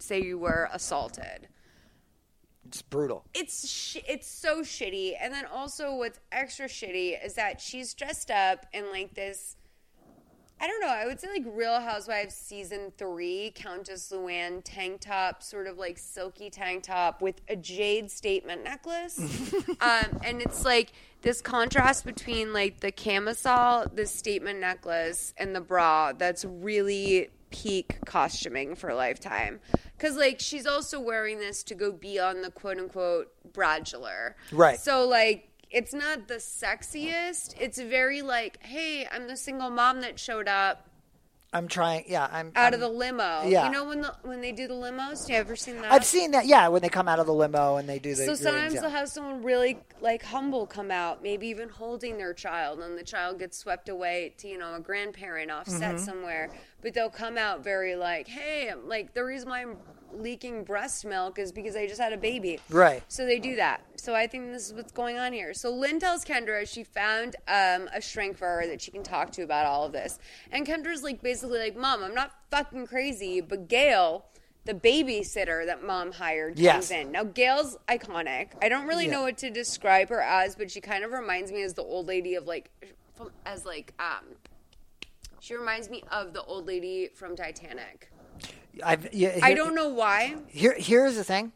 say 0.06 0.22
you 0.22 0.38
were 0.38 0.68
assaulted. 0.72 1.48
It's 2.66 2.82
brutal. 2.82 3.24
It's 3.32 3.68
sh- 3.68 4.02
it's 4.08 4.26
so 4.26 4.62
shitty. 4.62 5.14
And 5.20 5.32
then 5.32 5.44
also 5.46 5.94
what's 5.94 6.18
extra 6.32 6.66
shitty 6.66 7.24
is 7.24 7.34
that 7.34 7.60
she's 7.60 7.94
dressed 7.94 8.30
up 8.30 8.66
in 8.72 8.90
like 8.90 9.14
this 9.14 9.56
I 10.58 10.66
don't 10.68 10.80
know, 10.80 10.88
I 10.88 11.04
would 11.04 11.20
say 11.20 11.28
like 11.28 11.44
Real 11.46 11.80
Housewives 11.80 12.34
season 12.34 12.90
3 12.96 13.52
Countess 13.54 14.10
Luann 14.10 14.62
tank 14.64 15.02
top, 15.02 15.42
sort 15.42 15.66
of 15.66 15.76
like 15.76 15.98
silky 15.98 16.48
tank 16.48 16.84
top 16.84 17.20
with 17.20 17.42
a 17.48 17.56
jade 17.56 18.10
statement 18.10 18.64
necklace. 18.64 19.18
um, 19.82 20.18
and 20.24 20.40
it's 20.40 20.64
like 20.64 20.92
this 21.20 21.42
contrast 21.42 22.06
between 22.06 22.54
like 22.54 22.80
the 22.80 22.90
camisole, 22.90 23.86
the 23.92 24.06
statement 24.06 24.58
necklace, 24.58 25.34
and 25.36 25.54
the 25.54 25.60
bra 25.60 26.12
that's 26.12 26.46
really 26.46 27.28
peak 27.50 27.98
costuming 28.06 28.74
for 28.74 28.90
a 28.90 28.94
Lifetime. 28.96 29.60
Because 29.96 30.16
like 30.16 30.40
she's 30.40 30.66
also 30.66 31.00
wearing 31.00 31.38
this 31.38 31.62
to 31.64 31.74
go 31.74 31.92
be 31.92 32.18
on 32.18 32.42
the 32.42 32.50
quote 32.50 32.78
unquote 32.78 33.32
Bradular. 33.52 34.34
Right. 34.52 34.78
So 34.78 35.06
like 35.06 35.50
it's 35.70 35.92
not 35.94 36.28
the 36.28 36.34
sexiest. 36.36 37.54
It's 37.60 37.80
very 37.80 38.22
like, 38.22 38.62
hey, 38.62 39.06
I'm 39.10 39.26
the 39.26 39.36
single 39.36 39.70
mom 39.70 40.00
that 40.02 40.18
showed 40.18 40.48
up 40.48 40.88
I'm 41.52 41.68
trying. 41.68 42.04
Yeah, 42.08 42.28
I'm 42.30 42.48
out 42.54 42.64
I'm- 42.64 42.74
of 42.74 42.80
the 42.80 42.88
limo. 42.88 43.44
yeah. 43.46 43.64
You 43.66 43.72
know 43.72 43.84
when 43.84 44.02
the 44.02 44.14
when 44.22 44.40
they 44.42 44.52
do 44.52 44.66
the 44.68 44.74
limos? 44.74 45.26
You 45.28 45.36
ever 45.36 45.56
seen 45.56 45.80
that? 45.80 45.90
I've 45.92 46.04
seen 46.04 46.32
that. 46.32 46.44
Yeah, 46.46 46.68
when 46.68 46.82
they 46.82 46.88
come 46.88 47.08
out 47.08 47.18
of 47.18 47.26
the 47.26 47.32
limo 47.32 47.76
and 47.76 47.88
they 47.88 47.98
do 47.98 48.14
the. 48.14 48.26
So 48.26 48.34
sometimes 48.34 48.74
yeah. 48.74 48.80
they'll 48.82 48.90
have 48.90 49.08
someone 49.08 49.42
really 49.42 49.78
like 50.00 50.22
humble 50.22 50.66
come 50.66 50.90
out, 50.90 51.22
maybe 51.22 51.46
even 51.46 51.68
holding 51.70 52.18
their 52.18 52.34
child, 52.34 52.80
and 52.80 52.98
the 52.98 53.02
child 53.04 53.38
gets 53.38 53.56
swept 53.56 53.88
away 53.88 54.34
to 54.38 54.48
you 54.48 54.58
know 54.58 54.74
a 54.74 54.80
grandparent 54.80 55.50
offset 55.50 55.94
Mhm. 55.94 56.00
somewhere. 56.00 56.50
But 56.82 56.94
they'll 56.94 57.10
come 57.10 57.36
out 57.38 57.64
very 57.64 57.96
like, 57.96 58.28
hey, 58.28 58.68
I'm- 58.68 58.88
like 58.88 59.14
the 59.14 59.24
reason 59.24 59.48
why 59.48 59.62
I'm 59.62 59.76
leaking 60.12 60.64
breast 60.64 61.04
milk 61.04 61.38
is 61.38 61.52
because 61.52 61.74
I 61.76 61.86
just 61.86 62.00
had 62.00 62.12
a 62.12 62.16
baby. 62.16 62.58
Right. 62.70 63.02
So 63.08 63.26
they 63.26 63.38
do 63.38 63.56
that. 63.56 63.82
So 63.96 64.14
I 64.14 64.26
think 64.26 64.52
this 64.52 64.66
is 64.68 64.72
what's 64.74 64.92
going 64.92 65.18
on 65.18 65.32
here. 65.32 65.52
So 65.52 65.70
Lynn 65.70 65.98
tells 65.98 66.24
Kendra 66.24 66.66
she 66.66 66.84
found 66.84 67.36
um, 67.48 67.88
a 67.94 68.00
shrink 68.00 68.38
for 68.38 68.46
her 68.46 68.66
that 68.68 68.80
she 68.80 68.90
can 68.90 69.02
talk 69.02 69.32
to 69.32 69.42
about 69.42 69.66
all 69.66 69.84
of 69.84 69.92
this. 69.92 70.18
And 70.52 70.66
Kendra's 70.66 71.02
like 71.02 71.22
basically 71.22 71.58
like, 71.58 71.76
Mom, 71.76 72.02
I'm 72.02 72.14
not 72.14 72.32
fucking 72.50 72.86
crazy, 72.86 73.40
but 73.40 73.68
Gail, 73.68 74.24
the 74.64 74.74
babysitter 74.74 75.66
that 75.66 75.82
mom 75.84 76.12
hired, 76.12 76.58
Yes. 76.58 76.72
comes 76.74 76.90
in. 76.92 77.12
Now 77.12 77.24
Gail's 77.24 77.76
iconic. 77.88 78.48
I 78.62 78.68
don't 78.68 78.86
really 78.86 79.06
Yeah. 79.06 79.12
know 79.12 79.22
what 79.22 79.38
to 79.38 79.50
describe 79.50 80.08
her 80.08 80.20
as, 80.22 80.54
but 80.56 80.70
she 80.70 80.80
kind 80.80 81.04
of 81.04 81.12
reminds 81.12 81.50
me 81.52 81.62
as 81.62 81.74
the 81.74 81.82
old 81.82 82.06
lady 82.06 82.34
of 82.36 82.46
like 82.46 82.70
as 83.44 83.64
like 83.66 83.92
um 83.98 84.24
she 85.46 85.54
reminds 85.54 85.88
me 85.88 86.02
of 86.10 86.32
the 86.32 86.42
old 86.42 86.66
lady 86.66 87.08
from 87.14 87.36
Titanic. 87.36 88.10
I've, 88.82 89.14
yeah, 89.14 89.38
I 89.44 89.54
don't 89.54 89.76
know 89.76 89.90
why. 89.90 90.34
Here, 90.48 90.74
here's 90.76 91.14
the 91.14 91.22
thing. 91.22 91.52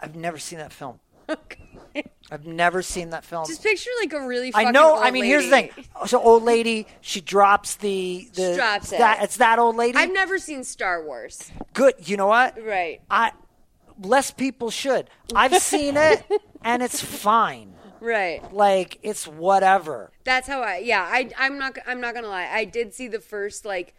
I've 0.00 0.16
never 0.16 0.38
seen 0.38 0.58
that 0.60 0.72
film. 0.72 0.98
Okay. 1.28 2.06
I've 2.30 2.46
never 2.46 2.80
seen 2.80 3.10
that 3.10 3.22
film. 3.22 3.44
Just 3.46 3.62
picture 3.62 3.90
like 4.00 4.14
a 4.14 4.26
really. 4.26 4.50
Fucking 4.50 4.68
I 4.68 4.70
know. 4.70 4.98
I 4.98 5.10
mean, 5.10 5.24
here's 5.24 5.44
the 5.44 5.50
thing. 5.50 5.70
So, 6.06 6.22
old 6.22 6.42
lady, 6.42 6.86
she 7.02 7.20
drops 7.20 7.74
the 7.74 8.30
the 8.32 8.52
She 8.52 8.56
drops 8.56 8.92
it. 8.92 8.98
that 8.98 9.22
it's 9.22 9.36
that 9.36 9.58
old 9.58 9.76
lady. 9.76 9.98
I've 9.98 10.12
never 10.12 10.38
seen 10.38 10.64
Star 10.64 11.04
Wars. 11.04 11.52
Good. 11.74 12.08
You 12.08 12.16
know 12.16 12.28
what? 12.28 12.56
Right. 12.64 13.02
I 13.10 13.32
less 14.00 14.30
people 14.30 14.70
should. 14.70 15.10
I've 15.34 15.56
seen 15.58 15.98
it, 15.98 16.24
and 16.64 16.82
it's 16.82 17.02
fine. 17.02 17.74
Right. 18.02 18.52
Like 18.52 18.98
it's 19.04 19.28
whatever. 19.28 20.10
That's 20.24 20.48
how 20.48 20.60
I. 20.60 20.78
Yeah. 20.78 21.08
I. 21.08 21.30
I'm 21.38 21.56
not. 21.56 21.78
I'm 21.86 22.00
not 22.00 22.14
gonna 22.14 22.28
lie. 22.28 22.48
I 22.52 22.64
did 22.64 22.92
see 22.92 23.06
the 23.06 23.20
first 23.20 23.64
like 23.64 23.94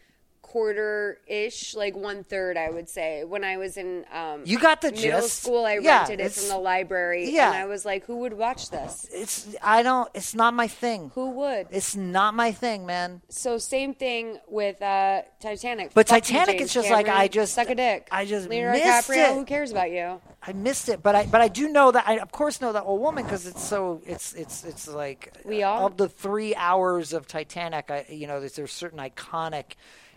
quarter 0.53 1.17
ish, 1.27 1.73
like 1.75 1.95
one 1.95 2.23
third, 2.23 2.57
I 2.57 2.69
would 2.69 2.87
say, 2.87 3.23
when 3.23 3.43
I 3.43 3.57
was 3.57 3.75
in 3.75 4.05
um, 4.13 4.43
You 4.45 4.59
got 4.59 4.81
the 4.81 4.91
middle 4.91 5.21
gist. 5.21 5.41
school. 5.43 5.65
I 5.65 5.79
Yeah, 5.81 5.99
rented 6.01 6.19
it 6.19 6.31
from 6.31 6.47
the 6.49 6.57
library, 6.59 7.29
yeah. 7.31 7.47
and 7.47 7.55
I 7.57 7.65
was 7.65 7.85
like, 7.85 8.05
"Who 8.05 8.17
would 8.17 8.33
watch 8.33 8.69
this? 8.69 9.07
It's 9.11 9.55
I 9.63 9.81
don't. 9.81 10.07
It's 10.13 10.35
not 10.35 10.53
my 10.53 10.67
thing. 10.67 11.11
Who 11.15 11.31
would?" 11.41 11.65
It's 11.71 11.95
not 11.95 12.35
my 12.35 12.51
thing, 12.51 12.85
man. 12.85 13.21
So 13.29 13.57
same 13.57 13.95
thing 13.95 14.37
with 14.47 14.79
uh, 14.81 15.23
Titanic. 15.39 15.91
But 15.95 16.07
Fuck 16.07 16.21
Titanic 16.23 16.61
is 16.61 16.71
just 16.71 16.89
like, 16.91 17.09
I 17.09 17.27
just- 17.27 17.53
suck 17.55 17.69
a 17.69 17.75
dick. 17.75 18.07
I 18.11 18.25
just 18.25 18.47
Leonardo 18.47 18.77
missed 18.79 19.09
DiCaprio. 19.09 19.31
it. 19.31 19.33
Who 19.33 19.45
cares 19.45 19.71
about 19.71 19.89
you? 19.91 20.21
I 20.45 20.53
missed 20.53 20.87
it, 20.89 21.01
but 21.01 21.15
I 21.15 21.25
but 21.25 21.41
I 21.41 21.47
do 21.47 21.67
know 21.69 21.89
that 21.91 22.05
I 22.07 22.19
of 22.19 22.31
course 22.31 22.61
know 22.61 22.71
that 22.73 22.83
old 22.83 23.01
woman 23.01 23.23
because 23.23 23.47
it's 23.47 23.63
so 23.63 24.01
it's 24.05 24.33
it's 24.33 24.63
it's 24.63 24.87
like 24.87 25.33
We 25.45 25.63
all- 25.63 25.87
of 25.87 25.97
the 25.97 26.09
three 26.09 26.53
hours 26.55 27.11
of 27.13 27.27
Titanic. 27.27 27.89
I 27.89 28.05
you 28.09 28.27
know 28.27 28.39
there's, 28.39 28.55
there's 28.57 28.71
certain 28.73 28.99
iconic 28.99 29.67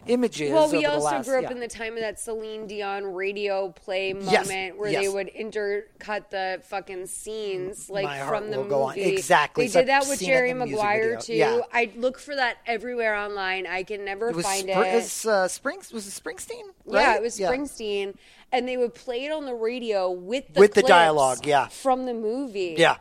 images. 0.09 0.53
Well, 0.53 0.71
we 0.71 0.85
also 0.87 1.05
last- 1.05 1.27
grew 1.29 1.39
up 1.39 1.45
yeah. 1.45 1.51
in 1.53 1.61
the 1.61 1.69
time 1.69 1.95
of 1.95 2.01
that 2.01 2.19
Celine 2.21 2.67
Dion 2.67 3.05
radio 3.15 3.71
play 3.71 4.13
moment 4.13 4.33
Yes, 4.33 4.73
where 4.77 4.91
they 4.93 5.09
would 5.09 5.29
intercut 5.35 6.31
the 6.31 6.61
fucking 6.65 7.07
scenes 7.07 7.91
like 7.91 8.05
My 8.05 8.27
from 8.27 8.51
the 8.51 8.63
movie. 8.65 9.03
Exactly. 9.03 9.65
They 9.65 9.67
It's 9.67 9.75
did 9.75 9.79
like 9.89 10.03
that 10.03 10.09
with 10.09 10.21
Jerry 10.21 10.51
in 10.51 10.59
the 10.59 10.67
music 10.67 10.83
Maguire 10.83 11.17
too. 11.21 11.35
Yeah. 11.35 11.61
I 11.73 11.91
look 11.97 12.19
for 12.19 12.35
that 12.37 12.59
everywhere 12.67 13.15
online. 13.15 13.67
I 13.67 13.83
can 13.83 14.05
never 14.05 14.29
It 14.31 14.37
was 14.37 14.45
find 14.47 14.69
Spr- 14.69 14.85
it. 14.87 14.95
It's 14.97 15.27
uh, 15.27 15.49
Springs 15.49 15.93
was 15.93 16.07
it 16.07 16.23
Springsteen? 16.23 16.63
Yeah, 16.87 17.17
it 17.17 17.23
was 17.23 17.39
Springsteen, 17.39 18.15
and 18.53 18.69
they 18.69 18.77
would 18.77 18.95
play 18.95 19.25
it 19.27 19.33
on 19.33 19.45
the 19.45 19.55
radio 19.55 20.11
with 20.11 20.53
the 20.55 20.61
With 20.61 20.75
the 20.75 20.83
dialogue, 20.83 21.47
yeah. 21.47 21.69
from 21.69 22.07
the 22.07 22.15
movie. 22.15 22.75
Yeah. 22.79 22.97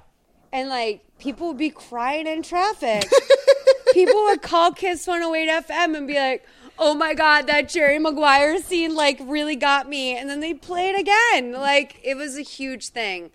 and 0.52 0.70
like 0.70 1.02
people 1.20 1.48
would 1.48 1.58
be 1.58 1.70
crying 1.70 2.28
in 2.28 2.42
traffic. 2.44 3.06
people 3.94 4.16
would 4.26 4.42
call 4.42 4.72
Kiss 4.72 5.08
108 5.08 5.66
FM 5.68 5.96
and 5.98 6.08
be 6.08 6.16
like, 6.16 6.46
"Oh 6.78 6.94
my 6.94 7.14
god, 7.14 7.48
that 7.48 7.70
Jerry 7.70 8.00
Maguire 8.00 8.58
scene 8.60 8.96
like 8.96 9.20
really 9.24 9.56
got 9.56 9.88
me," 9.90 10.16
and 10.18 10.30
then 10.30 10.40
they 10.40 10.54
played 10.54 10.96
again. 10.96 11.52
Like 11.54 12.00
it 12.04 12.16
was 12.16 12.38
a 12.38 12.42
huge 12.42 12.90
thing. 12.90 13.32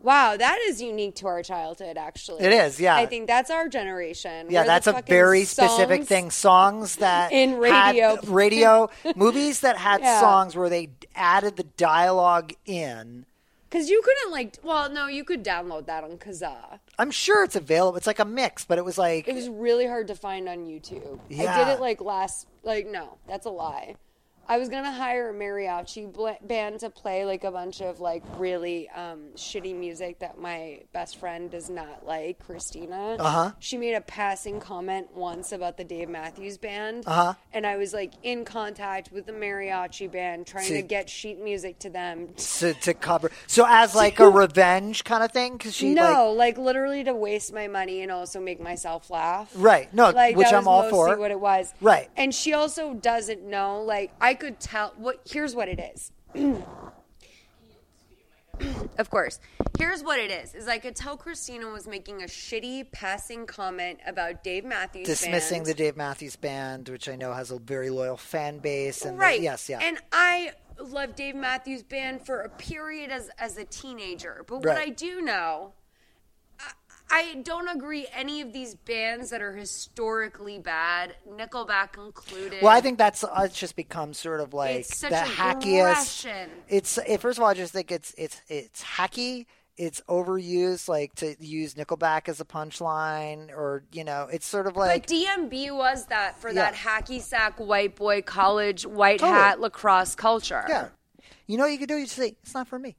Wow, 0.00 0.36
that 0.36 0.58
is 0.66 0.82
unique 0.82 1.14
to 1.16 1.26
our 1.28 1.42
childhood, 1.42 1.96
actually. 1.96 2.44
It 2.44 2.52
is, 2.52 2.78
yeah. 2.78 2.94
I 2.94 3.06
think 3.06 3.26
that's 3.26 3.50
our 3.50 3.70
generation. 3.70 4.48
Yeah, 4.50 4.60
We're 4.60 4.66
that's 4.66 4.86
a 4.86 5.02
very 5.06 5.44
specific 5.44 6.04
thing. 6.04 6.30
Songs 6.30 6.96
that 6.96 7.32
In 7.32 7.52
had- 7.52 7.58
radio. 7.96 8.18
radio 8.26 8.90
movies 9.16 9.60
that 9.60 9.78
had 9.78 10.02
Yeah. 10.02 10.20
songs 10.20 10.54
where 10.56 10.68
they 10.68 10.90
added 11.14 11.56
the 11.56 11.62
dialogue 11.62 12.52
in. 12.66 13.24
Because 13.70 13.88
you 13.88 14.02
couldn't 14.04 14.30
like, 14.30 14.58
well, 14.62 14.90
no, 14.90 15.06
you 15.06 15.24
could 15.24 15.42
download 15.42 15.86
that 15.86 16.04
on 16.04 16.18
Kazaa. 16.18 16.80
I'm 16.98 17.10
sure 17.10 17.44
it's 17.44 17.56
available. 17.56 17.96
It's 17.96 18.06
like 18.06 18.18
a 18.18 18.24
mix, 18.24 18.64
but 18.64 18.78
it 18.78 18.84
was 18.84 18.98
like 18.98 19.26
It 19.28 19.34
was 19.34 19.48
really 19.48 19.86
hard 19.86 20.08
to 20.08 20.14
find 20.14 20.48
on 20.48 20.66
YouTube. 20.66 21.18
I 21.30 21.64
did 21.64 21.68
it 21.74 21.80
like 21.80 22.00
last, 22.00 22.46
like 22.62 22.86
no, 22.86 23.18
that's 23.28 23.46
a 23.46 23.50
lie. 23.50 23.96
I 24.48 24.58
was 24.58 24.68
gonna 24.68 24.92
hire 24.92 25.30
a 25.30 25.34
mariachi 25.34 26.12
bl- 26.12 26.28
band 26.46 26.80
to 26.80 26.90
play 26.90 27.24
like 27.24 27.44
a 27.44 27.50
bunch 27.50 27.80
of 27.82 28.00
like 28.00 28.22
really 28.38 28.88
um, 28.90 29.28
shitty 29.36 29.74
music 29.76 30.20
that 30.20 30.38
my 30.38 30.80
best 30.92 31.18
friend 31.18 31.50
does 31.50 31.68
not 31.68 32.06
like, 32.06 32.38
Christina. 32.44 33.16
Uh-huh. 33.18 33.52
She 33.58 33.76
made 33.76 33.94
a 33.94 34.00
passing 34.00 34.60
comment 34.60 35.08
once 35.14 35.52
about 35.52 35.76
the 35.76 35.84
Dave 35.84 36.08
Matthews 36.08 36.58
Band, 36.58 37.04
Uh-huh. 37.06 37.34
and 37.52 37.66
I 37.66 37.76
was 37.76 37.92
like 37.92 38.12
in 38.22 38.44
contact 38.44 39.10
with 39.12 39.26
the 39.26 39.32
mariachi 39.32 40.10
band, 40.10 40.46
trying 40.46 40.64
See- 40.64 40.74
to 40.76 40.82
get 40.82 41.08
sheet 41.10 41.38
music 41.40 41.78
to 41.80 41.90
them. 41.90 42.28
to, 42.36 42.74
to 42.74 42.94
cover. 42.94 43.30
So 43.46 43.64
as 43.68 43.94
like 43.94 44.20
a 44.20 44.28
revenge 44.28 45.04
kind 45.04 45.22
of 45.22 45.32
thing, 45.32 45.56
because 45.56 45.74
she 45.74 45.92
no, 45.94 46.32
like 46.32 46.44
like, 46.44 46.58
literally 46.58 47.02
to 47.04 47.14
waste 47.14 47.54
my 47.54 47.66
money 47.68 48.02
and 48.02 48.12
also 48.12 48.38
make 48.38 48.60
myself 48.60 49.08
laugh. 49.08 49.50
Right. 49.56 49.92
No, 49.94 50.10
like 50.10 50.36
which 50.36 50.52
I'm 50.52 50.68
all 50.68 50.90
for. 50.90 51.16
What 51.16 51.30
it 51.30 51.40
was. 51.40 51.72
Right. 51.80 52.10
And 52.18 52.34
she 52.34 52.52
also 52.52 52.92
doesn't 52.92 53.42
know. 53.42 53.80
Like 53.82 54.12
I 54.20 54.33
could 54.34 54.60
tell. 54.60 54.92
What 54.96 55.20
here's 55.24 55.54
what 55.54 55.68
it 55.68 55.80
is. 55.80 56.12
of 58.98 59.10
course, 59.10 59.40
here's 59.78 60.02
what 60.02 60.18
it 60.18 60.30
is: 60.30 60.54
is 60.54 60.68
I 60.68 60.78
could 60.78 60.96
tell 60.96 61.16
Christina 61.16 61.68
was 61.68 61.86
making 61.86 62.22
a 62.22 62.26
shitty 62.26 62.92
passing 62.92 63.46
comment 63.46 64.00
about 64.06 64.44
Dave 64.44 64.64
Matthews 64.64 65.06
dismissing 65.06 65.58
Band. 65.58 65.66
the 65.66 65.74
Dave 65.74 65.96
Matthews 65.96 66.36
Band, 66.36 66.88
which 66.88 67.08
I 67.08 67.16
know 67.16 67.32
has 67.32 67.50
a 67.50 67.58
very 67.58 67.90
loyal 67.90 68.16
fan 68.16 68.58
base. 68.58 69.04
And 69.04 69.18
right. 69.18 69.40
yes, 69.40 69.68
yeah. 69.68 69.80
And 69.82 69.98
I 70.12 70.52
loved 70.80 71.16
Dave 71.16 71.34
Matthews 71.34 71.82
Band 71.82 72.24
for 72.24 72.40
a 72.40 72.48
period 72.48 73.10
as 73.10 73.30
as 73.38 73.56
a 73.56 73.64
teenager. 73.64 74.44
But 74.46 74.64
what 74.64 74.76
I 74.76 74.88
do 74.88 75.20
know, 75.20 75.72
I, 77.10 77.34
don't 77.44 77.68
agree 77.68 78.06
any 78.12 78.40
of 78.40 78.52
these 78.52 78.74
bands 78.74 79.30
that 79.30 79.40
are 79.42 79.52
historically 79.54 80.58
bad, 80.58 81.14
Nickelback 81.28 81.96
included. 82.04 82.62
well, 82.62 82.72
I 82.76 82.80
think 82.80 82.98
that's 82.98 83.22
uh, 83.22 83.30
it's 83.44 83.58
just 83.58 83.76
become 83.76 84.12
sort 84.14 84.40
of 84.40 84.52
like 84.54 84.76
It's 84.76 84.96
such 84.98 85.10
the 85.10 85.16
hackiest. 85.16 85.80
aggression. 85.90 86.50
It's 86.68 86.98
it, 86.98 87.20
first 87.20 87.38
of 87.38 87.44
all, 87.44 87.50
I 87.50 87.54
just 87.54 87.72
think 87.72 87.92
it's 87.92 88.14
it's 88.18 88.40
it's 88.48 88.82
hacky. 88.82 89.46
It's 89.76 90.00
overused, 90.08 90.88
like 90.88 91.16
to 91.16 91.34
use 91.40 91.74
Nickelback 91.74 92.28
as 92.28 92.40
a 92.40 92.44
punchline, 92.44 93.50
or 93.50 93.82
you 93.92 94.04
know, 94.04 94.28
it's 94.32 94.46
sort 94.46 94.66
of 94.68 94.76
like 94.76 95.02
but 95.02 95.10
DMB 95.12 95.76
was 95.76 96.06
that 96.06 96.40
for 96.40 96.48
Yeah. 96.48 96.70
that 96.70 96.74
hacky 96.74 97.20
sack 97.20 97.58
white 97.58 97.96
boy 97.96 98.22
college 98.22 98.86
white 98.86 99.18
Totally. 99.18 99.36
hat 99.38 99.60
lacrosse 99.60 100.14
culture. 100.14 100.64
yeah. 100.68 100.88
You 101.46 101.58
know, 101.58 101.64
what 101.64 101.72
you 101.72 101.78
can 101.78 101.88
do. 101.88 101.96
You 101.96 102.04
just 102.04 102.16
say 102.16 102.36
it's 102.42 102.54
not 102.54 102.68
for 102.68 102.78
me. 102.78 102.96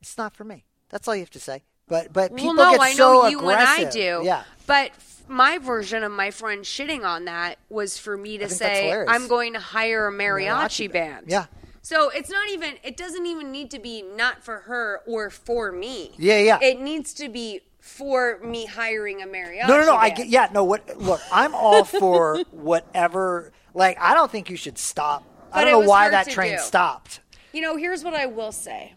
It's 0.00 0.18
not 0.18 0.34
for 0.34 0.44
me. 0.44 0.64
That's 0.88 1.06
all 1.08 1.14
you 1.14 1.20
have 1.22 1.30
to 1.30 1.40
say. 1.40 1.62
But 1.88 2.12
but 2.12 2.34
people 2.34 2.54
well, 2.56 2.72
no, 2.72 2.78
get 2.78 2.80
I 2.80 2.92
so 2.94 3.12
know 3.12 3.28
you 3.28 3.38
aggressive. 3.38 3.78
and 3.78 3.88
I 3.88 3.90
do. 3.90 4.20
Yeah. 4.24 4.42
But 4.66 4.90
f- 4.96 5.22
my 5.28 5.58
version 5.58 6.02
of 6.02 6.10
my 6.10 6.30
friend 6.32 6.64
shitting 6.64 7.04
on 7.04 7.26
that 7.26 7.58
was 7.68 7.96
for 7.98 8.16
me 8.16 8.38
to 8.38 8.48
say. 8.48 8.92
I'm 9.06 9.28
going 9.28 9.52
to 9.52 9.60
hire 9.60 10.08
a 10.08 10.12
mariachi, 10.12 10.48
Mariachi 10.88 10.92
band. 10.92 11.14
band. 11.26 11.30
Yeah. 11.30 11.46
So 11.82 12.08
it's 12.08 12.30
not 12.30 12.50
even, 12.50 12.74
it 12.82 12.96
doesn't 12.96 13.26
even 13.26 13.52
need 13.52 13.70
to 13.70 13.78
be 13.78 14.02
not 14.02 14.42
for 14.42 14.58
her 14.60 15.02
or 15.06 15.30
for 15.30 15.70
me. 15.70 16.10
Yeah, 16.18 16.40
yeah. 16.40 16.58
It 16.60 16.80
needs 16.80 17.14
to 17.14 17.28
be 17.28 17.60
for 17.78 18.40
me 18.42 18.66
hiring 18.66 19.22
a 19.22 19.26
mariachi 19.26 19.58
band. 19.58 19.68
No, 19.68 19.78
no, 19.78 19.86
no. 19.86 19.94
I 19.94 20.10
get. 20.10 20.26
Yeah, 20.26 20.48
no. 20.52 20.64
What? 20.64 20.98
Look, 20.98 21.20
I'm 21.30 21.54
all 21.54 21.84
for 21.84 22.42
whatever. 22.50 23.52
Like, 23.74 23.96
I 24.00 24.14
don't 24.14 24.32
think 24.32 24.50
you 24.50 24.56
should 24.56 24.78
stop. 24.78 25.22
I 25.52 25.62
don't 25.62 25.80
know 25.82 25.88
why 25.88 26.10
that 26.10 26.28
train 26.28 26.56
do. 26.56 26.58
stopped. 26.58 27.20
You 27.52 27.60
know, 27.62 27.76
here's 27.76 28.02
what 28.02 28.14
I 28.14 28.26
will 28.26 28.50
say. 28.50 28.94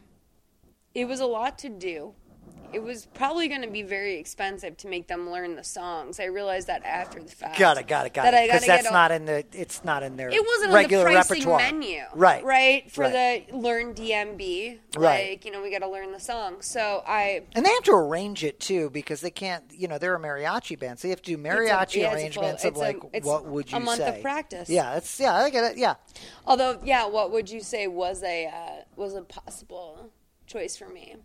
It 0.95 1.06
was 1.06 1.19
a 1.19 1.28
lot 1.28 1.60
to 1.60 1.69
do. 1.69 2.15
It 2.72 2.84
was 2.84 3.08
probably 3.08 3.48
going 3.48 3.64
to 3.64 3.68
be 3.70 3.82
very 3.82 4.16
expensive 4.18 4.78
to 4.78 4.88
make 4.88 5.08
them 5.08 5.30
learn 5.32 5.56
the 5.56 5.64
songs. 5.64 6.20
I 6.20 6.26
realized 6.26 6.68
that 6.68 6.86
after 6.86 7.20
the 7.20 7.30
fact. 7.32 7.58
Got 7.58 7.78
it. 7.80 7.88
Got 7.88 8.06
it. 8.06 8.14
Got 8.14 8.24
That 8.24 8.34
it. 8.36 8.48
Because 8.48 8.66
that's 8.66 8.92
not 8.92 9.12
in 9.12 9.26
the. 9.26 9.44
It's 9.54 9.84
not 9.84 10.04
in 10.04 10.18
their. 10.18 10.30
It 10.30 10.46
wasn't 10.46 10.74
regular 10.74 11.08
on 11.08 11.14
the 11.14 11.18
pricing 11.20 11.36
repertoire. 11.50 11.60
menu, 11.60 12.02
Right. 12.13 12.44
Right 12.44 12.92
for 12.92 13.06
Right. 13.06 13.48
the 13.50 13.58
learn 13.58 13.94
DMB, 13.96 14.80
Right. 14.96 15.32
Like 15.32 15.46
you 15.46 15.52
know, 15.52 15.62
we 15.63 15.72
got 15.72 15.80
to 15.80 15.90
learn 15.90 16.12
the 16.12 16.20
song. 16.20 16.62
So 16.62 17.04
I 17.08 17.42
And 17.56 17.65
they 17.65 17.72
have 17.72 17.84
to 17.86 17.92
arrange 17.94 18.44
it 18.44 18.60
too 18.60 18.90
because 18.92 19.22
they 19.22 19.32
can't. 19.32 19.63
You 19.72 19.88
know, 19.88 19.98
they're 19.98 20.15
a 20.15 20.20
mariachi 20.20 20.78
band, 20.78 21.00
so 21.00 21.08
you 21.08 21.12
have 21.12 21.22
to 21.24 21.36
do 21.36 21.42
mariachi 21.42 21.96
yeah, 22.02 22.08
a 22.08 22.10
full- 22.12 22.17
arrangements 22.20 22.63
of 22.65 22.70
it's 22.74 22.78
a- 22.78 22.82
like 22.84 22.98
it's 23.13 23.26
what 23.26 23.46
would 23.46 23.65
you 23.65 23.72
say? 23.72 23.78
a 23.78 23.80
month 23.80 24.02
say? 24.02 24.15
of 24.17 24.22
practice. 24.22 24.70
Yeah, 24.70 24.96
it's 24.98 25.20
yeah. 25.20 25.34
I 25.36 25.50
get 25.50 25.63
it. 25.72 25.78
Yeah. 25.78 25.96
Although, 26.46 26.80
yeah, 26.84 27.08
what 27.08 27.32
would 27.32 27.50
you 27.50 27.62
say 27.62 27.88
was 27.88 28.22
a 28.24 28.46
uh, 28.46 28.84
was 28.96 29.15
a 29.15 29.22
possible 29.24 30.12
choice 30.46 30.78
for 30.78 30.88
me? 30.90 31.15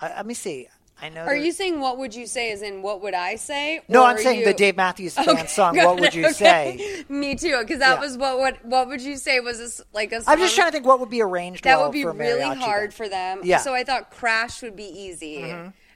I, 0.00 0.08
let 0.16 0.26
me 0.26 0.34
see. 0.34 0.68
I 1.02 1.08
know. 1.08 1.22
Are 1.22 1.26
there- 1.26 1.36
you 1.36 1.52
saying 1.52 1.80
what 1.80 1.96
would 1.98 2.14
you 2.14 2.26
say? 2.26 2.52
As 2.52 2.60
in 2.60 2.82
what 2.82 3.00
would 3.02 3.14
I 3.14 3.36
say? 3.36 3.80
No, 3.88 4.02
Or 4.02 4.06
I'm 4.08 4.16
are 4.16 4.18
saying 4.18 4.40
you- 4.40 4.44
the 4.44 4.52
Dave 4.54 4.76
Matthews 4.76 5.14
Band 5.14 5.28
Okay, 5.30 5.46
song. 5.46 5.74
got 5.74 5.86
What 5.86 5.94
would 6.00 6.04
it, 6.08 6.14
you 6.14 6.26
okay. 6.26 6.76
say? 6.76 7.04
Me 7.08 7.34
too, 7.36 7.58
because 7.60 7.78
that 7.78 7.94
Yeah. 7.94 8.00
was 8.00 8.18
what 8.18 8.38
what 8.38 8.64
what 8.66 8.88
would 8.88 9.00
you 9.00 9.16
say 9.16 9.40
was 9.40 9.60
a 9.60 9.64
s 9.64 9.80
like 9.94 10.12
a. 10.12 10.22
I'm 10.26 10.38
just 10.38 10.54
trying 10.54 10.68
to 10.68 10.72
think 10.72 10.84
what 10.86 11.00
would 11.00 11.08
be 11.10 11.22
arranged 11.22 11.64
that 11.64 11.76
well 11.78 11.86
would 11.86 11.92
be 11.92 12.02
for 12.02 12.10
a 12.10 12.14
really 12.14 12.40
mariachi 12.42 12.56
hard 12.58 12.80
band. 12.90 12.94
for 12.94 13.08
them. 13.08 13.40
Yeah. 13.44 13.58
So 13.58 13.72
I 13.74 13.82
thought 13.84 14.10
Crash 14.10 14.60
would 14.62 14.76
be 14.76 14.84
easy. 14.84 15.40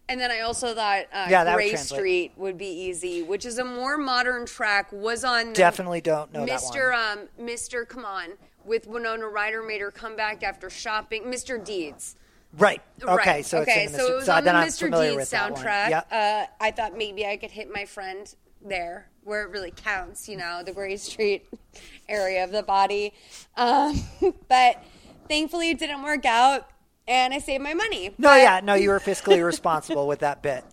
And 0.07 0.21
then 0.21 0.31
I 0.31 0.41
also 0.41 0.75
thought 0.75 1.05
uh, 1.15 1.27
Yeah, 1.31 1.45
that 1.45 1.55
would 1.57 1.61
Gray 1.63 1.71
translate. 1.71 1.99
Street 1.99 2.33
would 2.37 2.59
be 2.59 2.67
easy, 2.69 3.23
which 3.23 3.47
is 3.47 3.57
a 3.59 3.65
more 3.65 3.97
modern 3.97 4.45
track. 4.47 4.91
Was 4.93 5.25
on 5.25 5.49
the 5.49 5.53
Definitely 5.55 6.03
don't 6.03 6.31
know 6.33 6.45
that 6.47 6.61
Mr. 6.61 6.93
one. 6.93 7.19
Um, 7.41 7.47
Mr. 7.47 7.89
Come 7.89 8.05
on 8.05 8.33
with 8.67 8.87
Winona 8.87 9.27
Ryder 9.29 9.63
made 9.63 9.81
her 9.81 9.91
come 9.91 10.15
back 10.17 10.43
after 10.43 10.69
shopping. 10.71 11.25
Mr. 11.25 11.63
Deeds. 11.63 12.17
Right. 12.59 12.81
Okay. 13.03 13.15
Right. 13.15 13.45
So 13.47 13.59
okay, 13.59 13.85
it's 13.85 13.95
in 13.95 13.99
so 14.01 14.13
it 14.13 14.15
was 14.17 14.25
so 14.27 14.33
on 14.35 14.45
the 14.45 14.51
Mr. 14.51 14.79
familiar 14.81 15.11
Deeds 15.11 15.17
with 15.21 15.31
that 15.31 15.51
one. 15.53 15.61
soundtrack. 15.63 15.91
Yep. 15.91 16.09
Uh, 16.13 16.45
I 16.61 16.71
thought 16.71 16.97
maybe 16.97 17.27
I 17.27 17.37
could 17.37 17.51
hit 17.51 17.73
my 17.73 17.85
friend 17.85 18.33
there 18.65 19.09
where 19.25 19.43
it 19.43 19.51
really 19.51 19.73
counts, 19.75 20.29
you 20.29 20.37
know, 20.37 20.63
the 20.65 20.73
Grey 20.73 20.97
Street 20.97 21.47
area 22.09 22.45
of 22.45 22.51
the 22.53 22.63
body. 22.63 23.13
Um, 23.57 23.99
but 24.49 24.83
thankfully, 25.29 25.71
it 25.71 25.79
didn't 25.79 26.03
work 26.03 26.25
out, 26.27 26.69
and 27.09 27.33
I 27.35 27.39
saved 27.39 27.63
my 27.63 27.75
money. 27.75 28.11
no, 28.19 28.29
But- 28.29 28.41
yeah, 28.41 28.61
no, 28.63 28.75
you 28.75 28.91
were 28.91 29.01
fiscally 29.01 29.45
responsible 29.45 30.07
with 30.07 30.21
that 30.21 30.43
bit. 30.43 30.65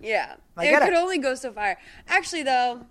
yeah. 0.00 0.34
I 0.56 0.66
it 0.66 0.78
could 0.80 0.88
it. 0.92 0.94
only 0.94 1.18
go 1.18 1.34
so 1.34 1.52
far. 1.52 1.78
Actually, 2.08 2.42
though, 2.42 2.84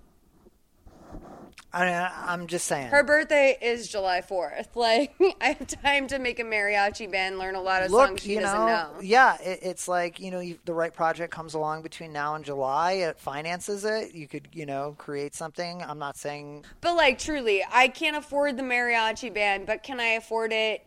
I 1.72 2.12
I'm 2.26 2.48
just 2.48 2.66
saying. 2.66 2.88
her 2.88 3.04
birthday 3.04 3.56
is 3.62 3.88
July 3.88 4.22
fourth. 4.22 4.70
Like, 4.76 5.14
I 5.42 5.50
have 5.50 5.68
time 5.68 6.08
to 6.08 6.20
make 6.20 6.40
a 6.40 6.44
mariachi 6.44 7.12
band, 7.12 7.38
learn 7.38 7.56
a 7.56 7.62
lot 7.62 7.84
of 7.84 7.92
Look, 7.92 8.08
songs 8.08 8.24
she 8.24 8.34
you 8.34 8.40
doesn't 8.40 8.60
know, 8.60 8.66
know. 8.66 9.00
yeah, 9.02 9.38
it, 9.42 9.60
it's 9.62 9.88
like 9.88 10.20
you 10.20 10.32
know, 10.32 10.40
you, 10.40 10.58
the 10.66 10.74
right 10.74 10.94
project 10.94 11.34
comes 11.34 11.54
along 11.54 11.82
between 11.84 12.12
now 12.14 12.36
and 12.36 12.44
July. 12.46 12.94
It 12.94 13.20
finances 13.20 13.86
it. 13.86 14.14
You 14.16 14.28
could, 14.28 14.48
you 14.54 14.66
know, 14.66 14.96
create 14.98 15.36
something. 15.36 15.84
I'm 15.84 16.00
not 16.00 16.18
saying 16.18 16.66
But 16.82 16.96
like 16.96 17.20
truly, 17.20 17.64
I 17.72 17.88
can't 17.90 18.16
afford 18.18 18.58
the 18.58 18.64
mariachi 18.64 19.34
band, 19.34 19.66
but 19.66 19.84
can 19.84 20.00
I 20.00 20.10
afford 20.14 20.54
it 20.54 20.86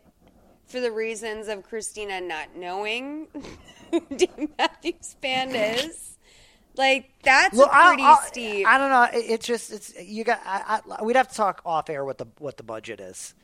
for 0.65 0.79
the 0.79 0.91
reasons 0.91 1.47
of 1.47 1.63
Christina 1.63 2.19
not 2.19 2.55
knowing 2.55 3.27
who 3.91 4.01
Dave 4.15 4.49
Matthews 4.57 5.15
Band 5.21 5.51
is? 5.55 6.12
Like 6.75 7.09
that's 7.23 7.55
Look, 7.55 7.69
a 7.71 7.75
I- 7.75 7.87
pretty 7.87 8.03
I, 8.03 8.17
steep. 8.27 8.67
I 8.67 8.77
don't 8.77 8.89
know. 8.89 9.03
It, 9.19 9.25
it's 9.29 9.45
just 9.45 9.71
it's 9.71 9.93
you 10.01 10.23
got. 10.23 10.41
I, 10.45 10.79
I, 10.99 11.03
we'd 11.03 11.15
have 11.15 11.27
to 11.29 11.35
talk 11.35 11.61
off 11.65 11.89
air 11.89 12.03
what 12.03 12.17
the 12.17 12.25
what 12.39 12.57
the 12.57 12.63
budget 12.63 12.99
is, 12.99 13.35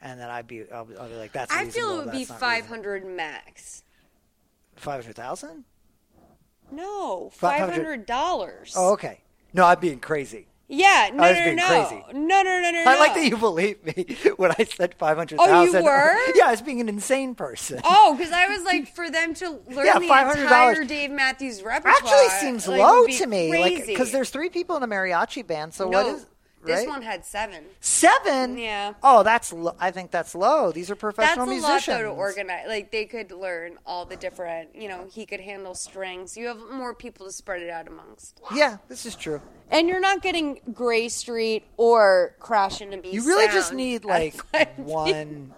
and 0.00 0.20
then 0.20 0.30
I'd 0.30 0.46
be 0.46 0.70
I'll, 0.72 0.84
be- 0.84 0.96
I'll 0.96 1.08
be 1.08 1.16
like 1.16 1.32
that's. 1.32 1.52
I 1.52 1.66
feel 1.66 1.98
it 2.00 2.04
would 2.04 2.12
be 2.12 2.24
five 2.24 2.66
hundred 2.66 3.04
max. 3.04 3.82
Five 4.76 5.02
hundred 5.02 5.16
thousand. 5.16 5.64
No, 6.70 7.30
Fi- 7.32 7.58
five 7.58 7.60
500 7.60 7.72
hundred 7.74 8.06
dollars. 8.06 8.74
Oh, 8.76 8.92
okay. 8.92 9.20
No, 9.52 9.64
I'm 9.64 9.78
being 9.80 10.00
crazy. 10.00 10.46
Yeah, 10.68 11.10
no, 11.14 11.22
I 11.22 11.30
was 11.30 11.38
no, 11.38 11.44
being 11.44 11.56
no, 11.56 11.66
crazy. 11.66 12.04
no, 12.12 12.42
no, 12.42 12.60
no, 12.60 12.70
no. 12.72 12.84
I 12.86 12.98
like 12.98 13.14
that 13.14 13.24
you 13.24 13.36
believe 13.36 13.84
me 13.84 14.16
when 14.36 14.50
I 14.58 14.64
said 14.64 14.94
five 14.94 15.16
hundred 15.16 15.38
Oh, 15.40 15.46
thousand. 15.46 15.80
you 15.80 15.84
were? 15.90 16.16
Yeah, 16.34 16.46
I 16.46 16.50
was 16.50 16.60
being 16.62 16.80
an 16.80 16.88
insane 16.88 17.36
person. 17.36 17.80
Oh, 17.84 18.16
because 18.18 18.32
I 18.32 18.48
was 18.48 18.64
like, 18.64 18.92
for 18.92 19.08
them 19.08 19.32
to 19.34 19.50
learn 19.70 19.86
Yeah, 19.86 19.98
the 20.00 20.06
entire 20.06 20.84
Dave 20.84 21.12
Matthews 21.12 21.62
repertoire 21.62 21.94
Actually, 21.96 22.28
seems 22.40 22.66
like, 22.66 22.80
low 22.80 23.06
to 23.06 23.26
me, 23.26 23.50
like 23.58 23.86
because 23.86 24.10
there's 24.10 24.30
three 24.30 24.48
people 24.48 24.76
in 24.76 24.82
a 24.82 24.88
mariachi 24.88 25.46
band. 25.46 25.72
So 25.72 25.88
no, 25.88 26.02
what 26.02 26.16
is 26.16 26.26
this 26.66 26.80
right? 26.80 26.88
one 26.88 27.02
had 27.02 27.24
seven. 27.24 27.64
seven? 27.80 28.58
Yeah. 28.58 28.94
Oh, 29.02 29.22
that's 29.22 29.52
lo- 29.52 29.76
I 29.80 29.90
think 29.90 30.10
that's 30.10 30.34
low. 30.34 30.72
These 30.72 30.90
are 30.90 30.96
professional 30.96 31.46
That's 31.46 31.62
professional 31.62 31.66
a 31.66 31.70
musicians. 31.70 31.88
lot 31.88 32.02
though 32.02 32.14
to 32.14 32.20
organize. 32.20 32.68
Like 32.68 32.90
they 32.90 33.04
could 33.06 33.32
learn 33.32 33.78
all 33.86 34.04
the 34.04 34.16
different. 34.16 34.74
You 34.74 34.88
know, 34.88 35.06
he 35.10 35.26
could 35.26 35.40
handle 35.40 35.74
strings. 35.74 36.36
You 36.36 36.46
have 36.48 36.58
more 36.72 36.94
people 36.94 37.26
to 37.26 37.32
spread 37.32 37.62
it 37.62 37.70
out 37.70 37.88
amongst. 37.88 38.40
Yeah, 38.54 38.78
this 38.88 39.06
is 39.06 39.16
true. 39.16 39.40
And 39.70 39.88
you're 39.88 40.00
not 40.00 40.22
getting 40.22 40.60
Grey 40.72 41.08
Street 41.08 41.64
or 41.76 42.36
Crash 42.38 42.80
into 42.80 42.98
Me. 42.98 43.10
You 43.10 43.26
really 43.26 43.48
just 43.48 43.72
need 43.72 44.04
like 44.06 44.40
one. 44.76 45.52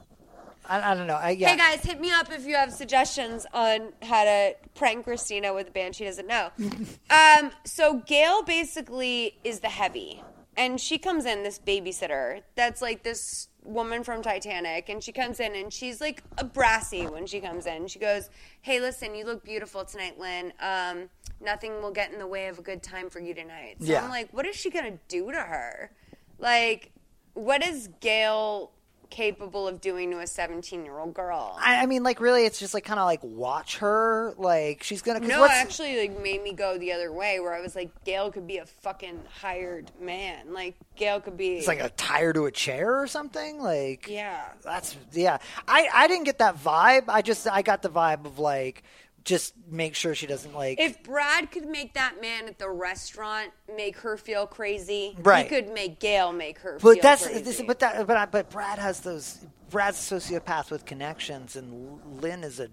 I, 0.70 0.92
I 0.92 0.94
don't 0.94 1.06
know. 1.06 1.14
I, 1.14 1.30
yeah. 1.30 1.48
Hey 1.48 1.56
guys, 1.56 1.80
hit 1.82 1.98
me 1.98 2.10
up 2.12 2.30
if 2.30 2.46
you 2.46 2.54
have 2.54 2.72
suggestions 2.72 3.46
on 3.54 3.92
how 4.02 4.24
to 4.24 4.54
prank 4.74 5.04
Christina 5.04 5.54
with 5.54 5.68
a 5.68 5.70
band 5.70 5.96
she 5.96 6.04
doesn't 6.04 6.26
know. 6.26 6.50
um, 7.10 7.50
so 7.64 8.02
Gail 8.06 8.42
basically 8.42 9.38
is 9.44 9.60
the 9.60 9.68
heavy, 9.68 10.22
and 10.58 10.80
she 10.80 10.98
comes 10.98 11.24
in 11.24 11.44
this 11.44 11.58
babysitter 11.58 12.42
that's 12.56 12.82
like 12.82 13.04
this 13.04 13.48
woman 13.62 14.02
from 14.02 14.22
Titanic, 14.22 14.88
and 14.88 15.02
she 15.02 15.12
comes 15.12 15.40
in 15.40 15.54
and 15.54 15.72
she's 15.72 16.00
like 16.00 16.22
a 16.36 16.44
brassy 16.44 17.06
when 17.06 17.26
she 17.26 17.40
comes 17.40 17.66
in. 17.66 17.86
She 17.86 17.98
goes, 18.00 18.28
"Hey, 18.60 18.80
listen, 18.80 19.14
you 19.14 19.24
look 19.24 19.44
beautiful 19.44 19.84
tonight, 19.84 20.18
Lynn. 20.18 20.52
Um, 20.60 21.08
nothing 21.40 21.80
will 21.80 21.92
get 21.92 22.12
in 22.12 22.18
the 22.18 22.26
way 22.26 22.48
of 22.48 22.58
a 22.58 22.62
good 22.62 22.82
time 22.82 23.08
for 23.08 23.20
you 23.20 23.34
tonight." 23.34 23.76
So 23.80 23.92
Yeah. 23.92 24.02
I'm 24.02 24.10
like, 24.10 24.32
what 24.32 24.46
is 24.46 24.56
she 24.56 24.68
gonna 24.68 24.98
do 25.06 25.30
to 25.30 25.38
her? 25.38 25.92
Like, 26.38 26.90
what 27.34 27.64
is 27.64 27.88
Gail? 28.00 28.72
Capable 29.10 29.66
of 29.66 29.80
doing 29.80 30.10
to 30.10 30.18
a 30.20 30.26
17 30.26 30.84
year 30.84 30.98
old 30.98 31.14
girl. 31.14 31.56
I, 31.60 31.82
I 31.82 31.86
mean, 31.86 32.02
like, 32.02 32.20
really, 32.20 32.44
it's 32.44 32.58
just 32.58 32.74
like 32.74 32.84
kind 32.84 33.00
of 33.00 33.06
like 33.06 33.20
watch 33.22 33.78
her. 33.78 34.34
Like, 34.38 34.82
she's 34.82 35.02
gonna. 35.02 35.20
No, 35.20 35.40
what's- 35.40 35.54
actually 35.54 35.98
like 36.00 36.22
made 36.22 36.42
me 36.42 36.52
go 36.52 36.78
the 36.78 36.92
other 36.92 37.12
way 37.12 37.40
where 37.40 37.54
I 37.54 37.60
was 37.60 37.74
like, 37.74 37.90
Gail 38.04 38.30
could 38.30 38.46
be 38.46 38.58
a 38.58 38.66
fucking 38.66 39.20
hired 39.40 39.90
man. 40.00 40.52
Like 40.52 40.74
Gail 40.96 41.20
could 41.20 41.36
be 41.36 41.56
It's 41.58 41.68
like 41.68 41.80
a 41.80 41.90
tire 41.90 42.32
to 42.32 42.46
a 42.46 42.50
chair 42.52 43.00
or 43.00 43.06
something. 43.06 43.60
Like, 43.60 44.08
Yeah. 44.08 44.44
that's 44.64 44.96
yeah. 45.12 45.38
I 45.66 45.88
I 45.92 46.08
didn't 46.08 46.24
get 46.24 46.38
that 46.38 46.56
vibe. 46.56 47.04
I 47.08 47.22
just 47.22 47.46
I 47.48 47.62
got 47.62 47.82
the 47.82 47.90
vibe 47.90 48.24
of 48.26 48.38
like 48.38 48.82
just 49.24 49.54
make 49.70 49.94
sure 49.94 50.14
she 50.14 50.26
doesn't 50.26 50.54
like. 50.54 50.80
If 50.80 51.02
Brad 51.02 51.50
could 51.50 51.66
make 51.66 51.94
that 51.94 52.20
man 52.20 52.46
at 52.46 52.58
the 52.58 52.70
restaurant 52.70 53.50
make 53.76 53.98
her 53.98 54.16
feel 54.16 54.46
crazy, 54.46 55.14
Right. 55.18 55.44
he 55.44 55.48
could 55.48 55.72
make 55.72 55.98
Gail 56.00 56.32
make 56.32 56.58
her 56.60 56.78
but 56.80 56.94
feel 56.94 57.02
that's 57.02 57.24
crazy. 57.26 57.40
this, 57.42 57.62
but 57.62 57.78
that 57.80 58.06
but 58.06 58.16
I, 58.16 58.26
but 58.26 58.50
Brad 58.50 58.78
has 58.78 59.00
those. 59.00 59.38
Brad's 59.70 60.10
a 60.10 60.14
sociopath 60.14 60.70
with 60.70 60.86
connections, 60.86 61.54
and 61.54 62.00
Lynn 62.22 62.42
is 62.42 62.58
a, 62.58 62.68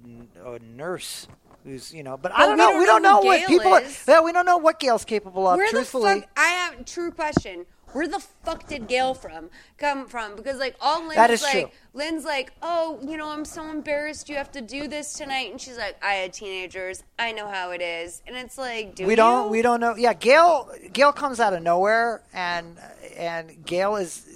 a 0.46 0.60
nurse. 0.60 1.28
Who's 1.66 1.92
you 1.94 2.04
know, 2.04 2.16
but 2.16 2.32
I 2.32 2.46
don't 2.46 2.52
we 2.52 2.58
know. 2.58 2.70
don't 2.72 2.80
we 2.80 2.86
don't 2.86 3.02
know 3.02 3.20
know 3.20 3.26
what 3.26 3.48
people. 3.48 3.74
is. 3.76 4.06
Yeah, 4.08 4.22
we 4.22 4.32
don't 4.32 4.46
know 4.46 4.58
what 4.58 4.80
Gail's 4.80 5.04
capable 5.04 5.48
of. 5.48 5.58
Where 5.58 5.70
truthfully, 5.70 6.14
the 6.14 6.22
fuck? 6.22 6.30
I 6.38 6.46
have 6.46 6.86
true 6.86 7.12
question. 7.12 7.66
Where 7.96 8.10
the 8.10 8.20
fuck 8.20 8.68
did 8.68 8.90
Gail 8.90 9.14
from 9.14 9.50
come 9.78 10.08
from? 10.08 10.36
Because 10.36 10.60
like 10.60 10.76
all 10.82 11.04
Lynn's 11.04 11.16
That 11.16 11.32
is 11.32 11.42
like, 11.42 11.52
true. 11.54 11.70
Lynn's 11.94 12.26
like, 12.26 12.52
oh, 12.62 13.00
you 13.02 13.16
know, 13.16 13.30
I'm 13.30 13.46
so 13.46 13.70
embarrassed. 13.70 14.28
You 14.28 14.36
have 14.36 14.52
to 14.52 14.60
do 14.60 14.90
this 14.90 15.14
tonight, 15.14 15.52
and 15.52 15.62
she's 15.62 15.78
like, 15.78 15.96
I 16.04 16.16
had 16.16 16.34
teenagers. 16.34 17.04
I 17.18 17.32
know 17.32 17.48
how 17.48 17.72
it 17.72 17.82
is, 17.82 18.22
and 18.28 18.36
it's 18.36 18.58
like, 18.58 18.96
do 18.96 19.06
we 19.06 19.12
you? 19.12 19.16
don't 19.16 19.50
we 19.50 19.62
don't 19.62 19.80
know 19.80 19.96
yeah 19.96 20.14
gail 20.14 20.70
gail 20.92 21.14
comes 21.14 21.40
out 21.40 21.54
of 21.54 21.64
nowhere 21.64 22.22
and 22.34 22.78
and 23.16 23.66
gail 23.66 23.96
is 23.96 24.28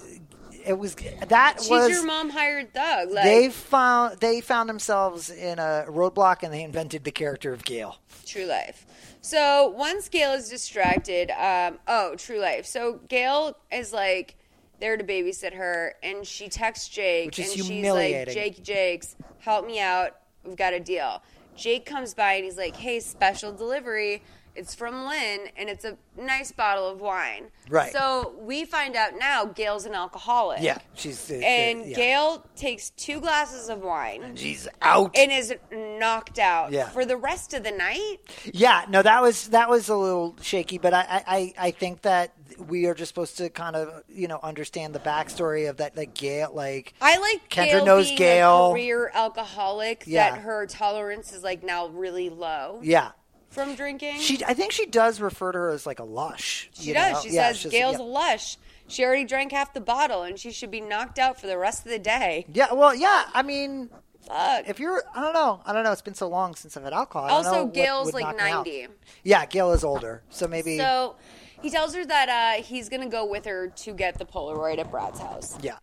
it 0.64 0.78
was 0.78 0.94
that 1.28 1.56
She's 1.60 1.68
was 1.68 1.90
your 1.90 2.06
mom 2.06 2.30
hired 2.30 2.72
thug. 2.72 3.10
Like, 3.10 3.24
they 3.24 3.50
found 3.50 4.20
they 4.20 4.40
found 4.40 4.70
themselves 4.70 5.28
in 5.28 5.58
a 5.58 5.84
roadblock 5.86 6.42
and 6.42 6.52
they 6.52 6.62
invented 6.62 7.04
the 7.04 7.12
character 7.12 7.52
of 7.52 7.62
gail 7.64 7.98
True 8.24 8.46
Life. 8.46 8.86
So 9.22 9.68
once 9.76 10.08
Gail 10.08 10.32
is 10.32 10.48
distracted, 10.48 11.30
um, 11.30 11.78
oh, 11.86 12.14
True 12.16 12.38
Life. 12.38 12.66
So 12.66 13.00
Gail 13.08 13.56
is 13.70 13.92
like 13.92 14.36
there 14.80 14.96
to 14.96 15.04
babysit 15.04 15.54
her, 15.54 15.94
and 16.02 16.26
she 16.26 16.48
texts 16.48 16.88
Jake, 16.88 17.26
Which 17.26 17.38
is 17.38 17.46
and 17.48 17.54
she's 17.54 17.60
like, 17.60 17.72
humiliating. 17.74 18.34
"Jake, 18.34 18.62
Jakes, 18.62 19.16
help 19.40 19.66
me 19.66 19.78
out. 19.80 20.16
We've 20.44 20.56
got 20.56 20.72
a 20.72 20.80
deal." 20.80 21.22
Jake 21.54 21.84
comes 21.84 22.14
by 22.14 22.34
and 22.34 22.44
he's 22.44 22.56
like, 22.56 22.76
"Hey, 22.76 23.00
special 23.00 23.52
delivery." 23.52 24.22
It's 24.56 24.74
from 24.74 25.06
Lynn, 25.06 25.40
and 25.56 25.68
it's 25.68 25.84
a 25.84 25.96
nice 26.20 26.52
bottle 26.52 26.88
of 26.88 27.00
wine. 27.00 27.44
Right. 27.68 27.92
So 27.92 28.34
we 28.40 28.64
find 28.64 28.96
out 28.96 29.12
now 29.18 29.44
Gail's 29.46 29.86
an 29.86 29.94
alcoholic. 29.94 30.60
yeah 30.62 30.78
she's 30.94 31.30
uh, 31.30 31.34
And 31.34 31.86
yeah. 31.86 31.96
Gail 31.96 32.44
takes 32.56 32.90
two 32.90 33.20
glasses 33.20 33.68
of 33.68 33.80
wine 33.80 34.34
she's 34.36 34.66
out 34.82 35.16
and 35.16 35.30
is 35.30 35.54
knocked 35.72 36.38
out 36.38 36.72
Yeah. 36.72 36.88
for 36.88 37.04
the 37.04 37.16
rest 37.16 37.54
of 37.54 37.62
the 37.62 37.70
night. 37.70 38.18
yeah 38.52 38.84
no 38.88 39.02
that 39.02 39.22
was 39.22 39.48
that 39.48 39.68
was 39.70 39.88
a 39.88 39.96
little 39.96 40.36
shaky 40.42 40.78
but 40.78 40.92
I, 40.94 41.00
I 41.00 41.22
i 41.26 41.54
I 41.66 41.70
think 41.70 42.02
that 42.02 42.34
we 42.58 42.86
are 42.86 42.94
just 42.94 43.08
supposed 43.08 43.36
to 43.38 43.48
kind 43.50 43.76
of 43.76 44.02
you 44.08 44.26
know 44.28 44.40
understand 44.42 44.94
the 44.94 44.98
backstory 44.98 45.70
of 45.70 45.76
that 45.78 45.96
like 45.96 46.12
gail 46.14 46.50
like 46.52 46.92
I 47.00 47.18
like 47.18 47.48
Kendra 47.48 47.66
Gail 47.78 47.84
knows 47.86 48.06
being 48.06 48.18
Gail. 48.18 48.66
a 48.66 48.72
career 48.72 49.10
alcoholic 49.14 50.04
Yeah. 50.06 50.30
that 50.32 50.40
her 50.40 50.66
tolerance 50.66 51.32
is 51.32 51.42
like 51.44 51.62
now 51.62 51.86
really 51.88 52.28
low 52.30 52.80
yeah 52.82 53.12
from 53.50 53.74
drinking. 53.74 54.18
she 54.20 54.42
i 54.46 54.54
think 54.54 54.72
she 54.72 54.86
does 54.86 55.20
refer 55.20 55.52
to 55.52 55.58
her 55.58 55.68
as 55.70 55.84
like 55.86 55.98
a 55.98 56.04
lush 56.04 56.70
She 56.72 56.92
does. 56.92 57.12
know? 57.24 57.30
She 57.30 57.34
Yeah, 57.36 57.52
says 57.52 57.70
Gail's 57.70 57.98
yeah. 57.98 58.04
a 58.04 58.06
lush. 58.06 58.56
She 58.88 59.04
already 59.04 59.24
drank 59.24 59.52
half 59.52 59.72
the 59.74 59.80
bottle 59.80 60.22
and 60.22 60.38
she 60.38 60.50
should 60.50 60.70
be 60.70 60.80
knocked 60.80 61.18
out 61.18 61.40
for 61.40 61.46
the 61.46 61.56
rest 61.58 61.84
of 61.84 61.92
the 61.92 61.98
day. 61.98 62.44
Yeah, 62.52 62.72
well, 62.72 62.92
yeah. 62.94 63.26
I 63.32 63.42
mean, 63.42 63.88
Fuck. 64.26 64.68
if 64.68 64.80
you're, 64.80 65.02
I 65.14 65.20
don't 65.20 65.32
know, 65.32 65.60
I 65.64 65.72
don't 65.72 65.84
know. 65.84 65.92
It's 65.92 66.02
been 66.02 66.14
so 66.14 66.26
long 66.28 66.54
since 66.56 66.76
I've 66.76 66.82
had 66.82 66.92
alcohol. 66.92 67.26
I 67.26 67.30
don't 67.30 67.42
know 67.44 67.48
Also, 67.60 67.66
Gail's 67.68 68.12
like 68.12 68.24
knock 68.24 68.36
me 68.44 68.50
out. 68.50 68.66
90. 68.66 68.88
Yeah, 69.22 69.46
Gail 69.46 69.70
is 69.72 69.84
older, 69.84 70.22
so 70.28 70.48
maybe. 70.48 70.76
So 70.78 71.14
he 71.62 71.70
tells 71.70 71.94
her 71.94 72.04
that 72.04 72.28
uh, 72.58 72.62
he's 72.64 72.88
going 72.88 73.02
to 73.02 73.08
go 73.08 73.24
with 73.24 73.44
her 73.44 73.68
to 73.68 73.92
get 73.92 74.18
the 74.18 74.24
Polaroid 74.24 74.78
at 74.78 74.90
Brad's 74.90 75.20
house. 75.20 75.56
yeah. 75.62 75.78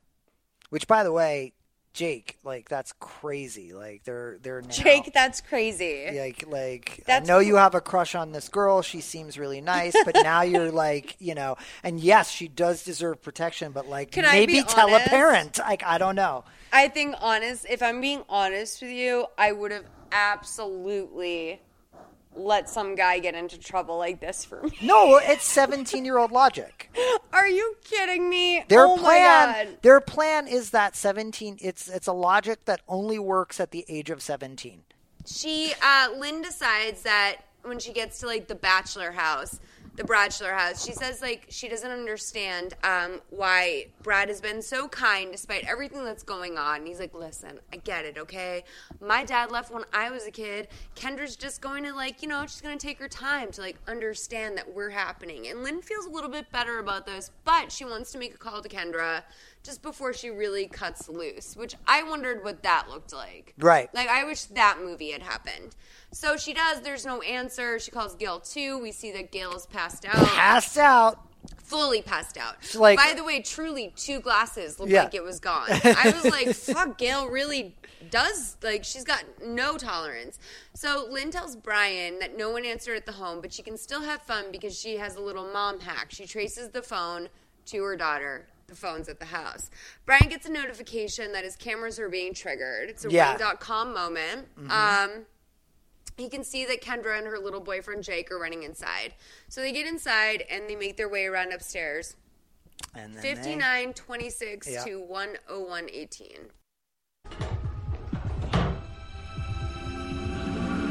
Which, 0.70 0.86
by 0.86 1.03
the 1.03 1.13
way, 1.13 1.53
Jake, 1.98 2.38
like 2.43 2.70
that's 2.70 2.93
crazy. 3.00 3.74
Like 3.74 4.04
they're 4.04 4.38
they're 4.43 4.62
now, 4.62 4.70
Jake, 4.70 5.12
that's 5.16 5.41
crazy. 5.41 6.08
like 6.16 6.45
like 6.48 7.04
That's 7.08 7.28
I 7.28 7.34
know 7.34 7.39
you 7.39 7.56
have 7.56 7.74
a 7.74 7.82
crush 7.82 8.14
on 8.14 8.34
this 8.34 8.50
girl. 8.50 8.84
She 8.84 9.02
seems 9.02 9.39
really 9.39 9.62
nice, 9.62 9.95
but 10.06 10.14
now 10.14 10.41
you're 10.43 10.70
like, 10.72 11.16
you 11.18 11.34
know, 11.34 11.58
and 11.82 12.00
yes, 12.00 12.30
she 12.30 12.48
does 12.50 12.84
deserve 12.84 13.24
protection, 13.24 13.72
but 13.72 13.89
like 13.89 14.12
Can 14.12 14.26
I 14.26 14.34
maybe 14.34 14.54
be 14.54 14.64
tell 14.64 14.93
a 14.93 15.00
parent. 15.00 15.58
Like 15.58 15.84
I 15.84 15.98
don't 15.98 16.16
know. 16.16 16.43
I 16.72 16.88
think 16.88 17.16
honest, 17.20 17.66
if 17.68 17.82
I'm 17.82 18.00
being 18.00 18.22
honest 18.30 18.80
with 18.80 18.91
you, 18.91 19.26
I 19.36 19.52
would 19.52 19.72
have 19.72 19.86
absolutely 20.12 21.62
let 22.38 22.70
some 22.70 22.96
guy 22.96 23.20
get 23.20 23.36
into 23.36 23.58
trouble 23.58 23.98
like 23.98 24.20
this 24.20 24.46
for 24.46 24.62
me. 24.64 24.72
No, 24.82 25.18
it's 25.18 25.44
17 25.46 26.06
year 26.06 26.18
old 26.18 26.32
logic. 26.32 26.92
Are 27.34 27.48
you 27.48 27.76
kidding 27.84 28.30
me? 28.30 28.64
Their 28.68 28.86
oh 28.86 28.96
my 28.96 29.02
plan, 29.02 29.66
God. 29.66 29.78
their 29.82 30.02
plan 30.02 30.48
is 30.48 30.72
that 30.72 30.96
17. 30.96 31.58
It's 31.62 31.88
it's 31.88 32.08
a 32.08 32.14
logic 32.14 32.66
that 32.66 32.82
only 32.88 33.20
works 33.20 33.60
at 33.60 33.72
the 33.72 33.86
age 33.90 34.10
of 34.10 34.22
17. 34.22 34.84
She, 35.26 35.74
uh, 35.84 36.10
Lynn 36.18 36.42
decides 36.42 37.02
that 37.02 37.38
when 37.64 37.80
she 37.80 37.92
gets 37.92 38.20
to 38.20 38.28
like 38.28 38.48
the 38.48 38.56
bachelor 38.56 39.12
house, 39.12 39.60
the 39.98 40.04
bachelor 40.04 40.54
house, 40.54 40.86
she 40.86 40.93
says 40.93 41.22
like 41.22 41.48
she 41.50 41.68
doesn't 41.68 41.89
understand 41.89 42.76
um, 42.84 43.20
why 43.32 43.88
Brad 44.04 44.30
has 44.30 44.39
been 44.39 44.62
so 44.62 44.88
kind 44.88 45.32
despite 45.32 45.68
everything 45.68 46.06
that's 46.06 46.24
going 46.24 46.58
on. 46.58 46.78
And 46.78 46.88
he's 46.88 47.00
like, 47.00 47.16
listen, 47.16 47.60
I 47.74 47.78
get 47.78 48.06
it, 48.06 48.18
okay? 48.18 48.64
My 49.02 49.24
dad 49.24 49.52
left 49.52 49.74
when 49.74 49.84
I 49.91 50.12
was 50.12 50.28
a 50.28 50.32
kid. 50.32 50.68
Kendra's 50.95 51.36
just 51.36 51.62
going 51.62 51.84
to 51.84 51.93
like, 51.93 52.22
you 52.22 52.28
know, 52.28 52.43
she's 52.43 52.62
going 52.62 52.78
to 52.78 52.88
take 52.88 53.00
her 53.00 53.08
time 53.08 53.52
to 53.54 53.62
like 53.62 53.78
understand 53.88 54.56
that 54.58 54.72
we're 54.72 54.91
happening. 54.91 55.48
And 55.48 55.64
Lynn 55.64 55.82
feels 55.82 56.06
a 56.06 56.10
little 56.10 56.30
bit 56.30 56.52
better 56.52 56.78
about 56.78 57.08
this, 57.08 57.32
but 57.43 57.72
she 57.72 57.84
wants 57.84 58.12
to 58.12 58.20
make 58.20 58.36
a 58.36 58.38
call 58.38 58.62
to 58.62 58.70
Kendra 58.70 59.24
just 59.68 59.84
before 59.84 60.13
she 60.13 60.30
really 60.32 60.65
cuts 60.65 61.07
loose, 61.09 61.55
which 61.55 61.76
I 61.86 62.01
wondered 62.01 62.43
what 62.43 62.63
that 62.63 62.88
looked 62.89 63.13
like. 63.13 63.53
Right. 63.59 63.93
Like 63.93 64.07
I 64.09 64.24
wish 64.24 64.45
that 64.45 64.80
movie 64.82 65.11
had 65.11 65.22
happened. 65.22 65.76
So 66.11 66.38
she 66.38 66.53
does. 66.53 66.82
There's 66.82 67.05
no 67.05 67.22
answer. 67.22 67.78
She 67.78 67.91
calls 67.91 68.15
Gail 68.15 68.39
too. 68.39 68.80
We 68.80 68.91
see 68.91 69.11
that 69.11 69.32
Gail 69.32 69.53
is 69.55 69.65
passed 69.68 70.05
out, 70.05 70.15
Passed 70.26 70.78
out. 70.78 71.20
fully 71.63 72.01
passed 72.01 72.38
out. 72.38 72.55
She's 72.61 72.78
like- 72.78 72.97
By 72.97 73.13
the 73.13 73.24
way, 73.26 73.41
truly, 73.41 73.93
two 73.95 74.20
glasses 74.22 74.80
looked 74.80 74.91
Yeah. 74.91 75.03
like 75.03 75.13
it 75.13 75.24
was 75.24 75.39
gone. 75.39 75.68
I 75.70 76.11
was 76.15 76.32
like, 76.32 76.55
"Fuck, 76.55 76.97
Gail 76.97 77.28
really 77.28 77.76
does 78.09 78.55
like 78.63 78.86
she's 78.86 79.03
got 79.03 79.24
no 79.45 79.78
tolerance." 79.78 80.39
So 80.74 81.05
Lynn 81.11 81.30
tells 81.30 81.57
Brian 81.57 82.20
that 82.20 82.38
no 82.38 82.49
one 82.51 82.63
answered 82.65 82.95
at 82.95 83.05
the 83.05 83.11
home, 83.11 83.41
but 83.41 83.51
she 83.51 83.61
can 83.63 83.78
still 83.78 84.01
have 84.01 84.22
fun 84.22 84.45
because 84.51 84.80
she 84.80 84.95
has 84.97 85.15
a 85.18 85.22
little 85.22 85.45
mom 85.51 85.82
hack. 85.82 86.07
She 86.11 86.26
traces 86.26 86.70
the 86.70 86.82
phone 86.82 87.28
to 87.65 87.84
her 87.84 87.97
daughter. 87.97 88.47
The 88.68 88.76
phone's 88.76 89.07
at 89.07 89.20
the 89.20 89.26
house. 89.26 89.70
Brian 90.05 90.28
gets 90.28 90.45
a 90.45 90.51
notification 90.51 91.32
that 91.32 91.45
his 91.45 91.55
cameras 91.55 91.99
are 91.99 92.09
being 92.09 92.34
triggered. 92.34 92.89
It's 92.89 93.05
a 93.05 93.09
Yeah. 93.09 93.30
ring.com 93.38 93.93
moment. 93.93 94.53
Mhm. 94.59 94.70
Um, 94.70 95.26
he 96.18 96.28
can 96.28 96.43
see 96.43 96.65
that 96.65 96.82
Kendra 96.82 97.18
and 97.18 97.28
her 97.28 97.39
little 97.39 97.61
boyfriend 97.61 98.03
Jake 98.03 98.30
are 98.30 98.38
running 98.38 98.63
inside. 98.63 99.13
So 99.47 99.61
they 99.61 99.72
get 99.72 99.88
inside 99.88 100.41
and 100.49 100.70
they 100.70 100.76
make 100.76 100.97
their 100.97 101.07
way 101.07 101.28
around 101.28 101.53
upstairs. 101.53 102.18
And 102.93 103.15
then 103.15 103.22
they- 103.24 103.36
59 103.36 103.93
26 103.93 104.68
Yeah. 104.68 104.84
to 104.84 104.99
101 104.99 105.89
18. 105.89 106.51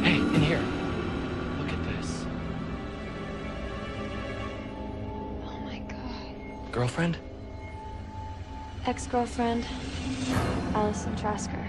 Hey, 0.02 0.14
in 0.16 0.34
here. 0.40 0.60
Look 1.58 1.68
at 1.68 1.84
this. 1.84 2.24
Oh 5.44 5.58
my 5.62 5.78
god. 5.80 6.72
Girlfriend? 6.72 7.18
Ex 8.88 9.08
girlfriend, 9.08 9.66
Allison 10.72 11.12
Trasker. 11.16 11.68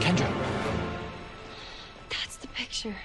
Kendra. 0.00 0.32
That's 2.08 2.36
the 2.36 2.46
picture. 2.48 2.96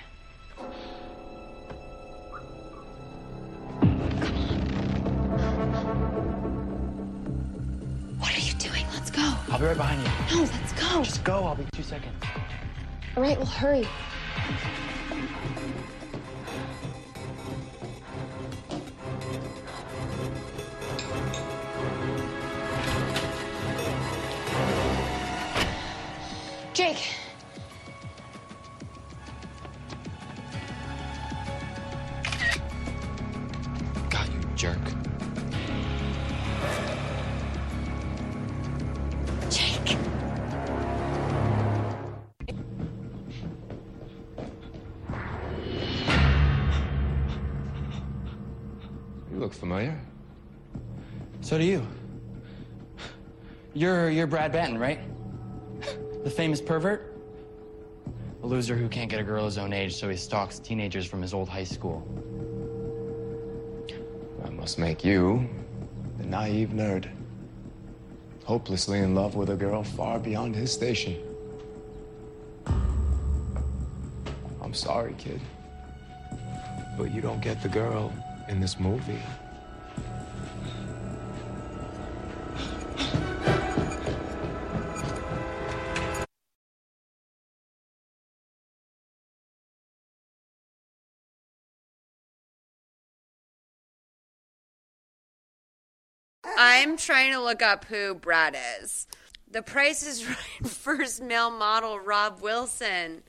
What 8.17 8.33
are 8.33 8.39
you 8.39 8.53
doing? 8.53 8.85
Let's 8.93 9.11
go. 9.11 9.21
I'll 9.49 9.59
be 9.59 9.65
right 9.65 9.75
behind 9.75 10.01
you. 10.01 10.37
No, 10.37 10.43
let's 10.43 10.71
go. 10.71 11.03
Just 11.03 11.23
go. 11.25 11.43
I'll 11.43 11.55
be 11.55 11.65
two 11.73 11.83
seconds. 11.83 12.15
All 13.17 13.23
right, 13.23 13.37
well, 13.37 13.45
hurry. 13.45 13.85
Jake. 26.83 27.07
God, 34.09 34.27
you 34.27 34.41
jerk. 34.57 34.77
Jake. 39.49 39.97
You 49.31 49.37
look 49.37 49.53
familiar. 49.53 49.97
So 51.39 51.57
do 51.57 51.63
you. 51.63 51.87
You're 53.73 54.09
you're 54.09 54.27
Brad 54.27 54.51
Banton, 54.51 54.77
right? 54.77 55.12
Famous 56.35 56.61
pervert? 56.61 57.15
A 58.41 58.47
loser 58.47 58.75
who 58.75 58.89
can't 58.89 59.07
get 59.07 59.19
a 59.19 59.23
girl 59.23 59.45
his 59.45 59.59
own 59.59 59.71
age, 59.71 59.95
so 59.95 60.09
he 60.09 60.17
stalks 60.17 60.57
teenagers 60.57 61.05
from 61.05 61.21
his 61.21 61.31
old 61.31 61.47
high 61.47 61.63
school. 61.63 62.07
I 64.43 64.49
must 64.49 64.79
make 64.79 65.05
you 65.05 65.47
the 66.17 66.25
naive 66.25 66.69
nerd. 66.69 67.07
Hopelessly 68.45 68.97
in 68.99 69.13
love 69.13 69.35
with 69.35 69.51
a 69.51 69.55
girl 69.55 69.83
far 69.83 70.17
beyond 70.17 70.55
his 70.55 70.71
station. 70.71 71.17
I'm 74.59 74.73
sorry, 74.73 75.13
kid. 75.19 75.39
But 76.97 77.13
you 77.13 77.21
don't 77.21 77.41
get 77.41 77.61
the 77.61 77.69
girl 77.69 78.11
in 78.49 78.59
this 78.59 78.79
movie. 78.79 79.21
I'm 96.45 96.97
trying 96.97 97.33
to 97.33 97.39
look 97.41 97.61
up 97.61 97.85
who 97.85 98.15
Brad 98.15 98.57
is. 98.81 99.07
The 99.49 99.61
Price 99.61 100.05
is 100.05 100.25
Right 100.27 100.37
first 100.67 101.21
male 101.21 101.51
model, 101.51 101.99
Rob 101.99 102.41
Wilson. 102.41 103.23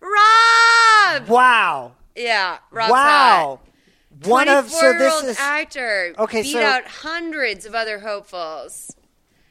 Rob! 0.00 1.28
Wow. 1.28 1.92
Yeah, 2.14 2.58
Rob's 2.70 2.92
wow. 2.92 3.60
hot. 3.60 4.28
One 4.28 4.48
of 4.48 4.70
so 4.70 4.92
this 4.92 5.00
24-year-old 5.12 5.24
is 5.24 5.38
actor 5.40 6.14
Okay, 6.18 6.42
beat 6.42 6.52
so- 6.52 6.62
out 6.62 6.86
hundreds 6.86 7.66
of 7.66 7.74
other 7.74 7.98
hopefuls. 8.00 8.94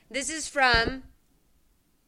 This 0.10 0.30
is 0.30 0.48
from 0.48 1.04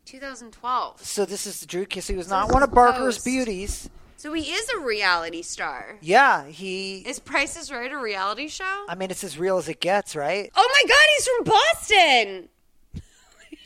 2012. 0.06 1.02
so 1.02 1.26
this 1.26 1.48
is 1.48 1.66
Drew 1.66 1.86
Kiss. 1.86 2.08
He 2.08 2.16
was 2.16 2.30
not 2.30 2.52
one 2.52 2.62
of 2.64 2.72
Barker's 2.72 3.22
beauties. 3.24 3.90
So 4.26 4.34
he 4.34 4.52
is 4.54 4.68
a 4.70 4.80
reality 4.80 5.44
star. 5.44 6.00
Yeah, 6.02 6.48
he. 6.48 7.08
Is 7.08 7.20
Price 7.20 7.56
is 7.56 7.72
Right 7.72 7.92
a 7.92 7.96
reality 7.96 8.48
show? 8.48 8.86
I 8.90 8.96
mean, 8.96 9.12
it's 9.12 9.24
as 9.24 9.38
real 9.38 9.60
as 9.60 9.70
it 9.70 9.80
gets, 9.80 10.16
right? 10.16 10.50
Oh 10.56 10.68
my 10.68 10.90
God, 10.90 10.98
he's 11.16 11.28
from 11.28 11.44
Boston. 11.44 12.50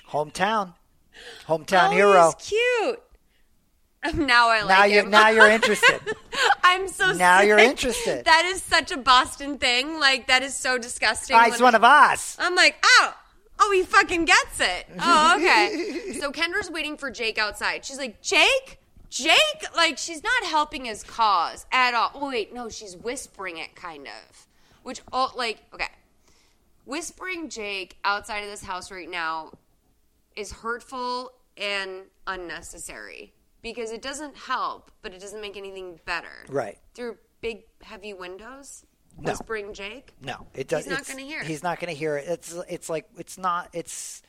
Hometown, 0.09 0.73
hometown 1.47 1.87
oh, 1.87 1.91
hero. 1.91 2.33
He's 2.37 2.49
cute. 2.49 3.01
Um, 4.03 4.25
now 4.25 4.49
I 4.49 4.63
like 4.63 4.67
now 4.67 4.83
you 4.83 4.99
him. 4.99 5.09
now 5.09 5.29
you're 5.29 5.49
interested. 5.49 6.01
I'm 6.63 6.89
so 6.89 7.13
Now 7.13 7.39
you're 7.39 7.57
interested. 7.57 8.25
That 8.25 8.43
is 8.45 8.61
such 8.61 8.91
a 8.91 8.97
Boston 8.97 9.59
thing. 9.59 9.97
Like 9.97 10.27
that 10.27 10.43
is 10.43 10.57
so 10.57 10.77
disgusting. 10.77 11.37
When- 11.37 11.51
he's 11.51 11.61
one 11.61 11.75
of 11.75 11.85
us. 11.85 12.35
I'm 12.37 12.55
like, 12.55 12.75
oh, 12.83 13.13
oh, 13.61 13.71
he 13.71 13.83
fucking 13.83 14.25
gets 14.25 14.59
it. 14.59 14.87
Oh, 14.99 15.35
okay. 15.37 16.11
so 16.19 16.33
Kendra's 16.33 16.69
waiting 16.69 16.97
for 16.97 17.09
Jake 17.09 17.37
outside. 17.37 17.85
She's 17.85 17.97
like, 17.97 18.21
Jake, 18.21 18.78
Jake, 19.09 19.63
like 19.75 19.97
she's 19.97 20.23
not 20.23 20.43
helping 20.45 20.85
his 20.85 21.03
cause 21.03 21.65
at 21.71 21.93
all. 21.93 22.11
Oh 22.13 22.29
wait, 22.29 22.53
no, 22.53 22.69
she's 22.69 22.95
whispering 22.95 23.57
it 23.57 23.75
kind 23.75 24.07
of, 24.07 24.47
which 24.83 25.01
all 25.11 25.33
like 25.35 25.63
okay, 25.73 25.89
whispering 26.85 27.49
Jake 27.49 27.97
outside 28.03 28.39
of 28.39 28.49
this 28.49 28.63
house 28.63 28.91
right 28.91 29.09
now 29.09 29.51
is 30.35 30.51
hurtful 30.51 31.31
and 31.57 32.03
unnecessary 32.27 33.33
because 33.61 33.91
it 33.91 34.01
doesn't 34.01 34.37
help, 34.37 34.91
but 35.01 35.13
it 35.13 35.19
doesn't 35.19 35.41
make 35.41 35.57
anything 35.57 35.99
better. 36.05 36.45
Right. 36.47 36.77
Through 36.93 37.17
big 37.41 37.63
heavy 37.81 38.13
windows. 38.13 38.85
No. 39.17 39.31
Was 39.31 39.41
bring 39.41 39.73
Jake? 39.73 40.13
No, 40.21 40.47
it 40.53 40.69
does. 40.69 40.85
He's 40.85 40.93
not 40.93 41.05
gonna 41.05 41.21
hear 41.21 41.41
it. 41.41 41.47
He's 41.47 41.63
not 41.63 41.79
going 41.79 41.93
to 41.93 41.97
hear 41.97 42.15
it. 42.15 42.25
It's 42.27 42.55
it's 42.69 42.89
like 42.89 43.05
it's 43.17 43.37
not. 43.37 43.69
It's 43.73 44.21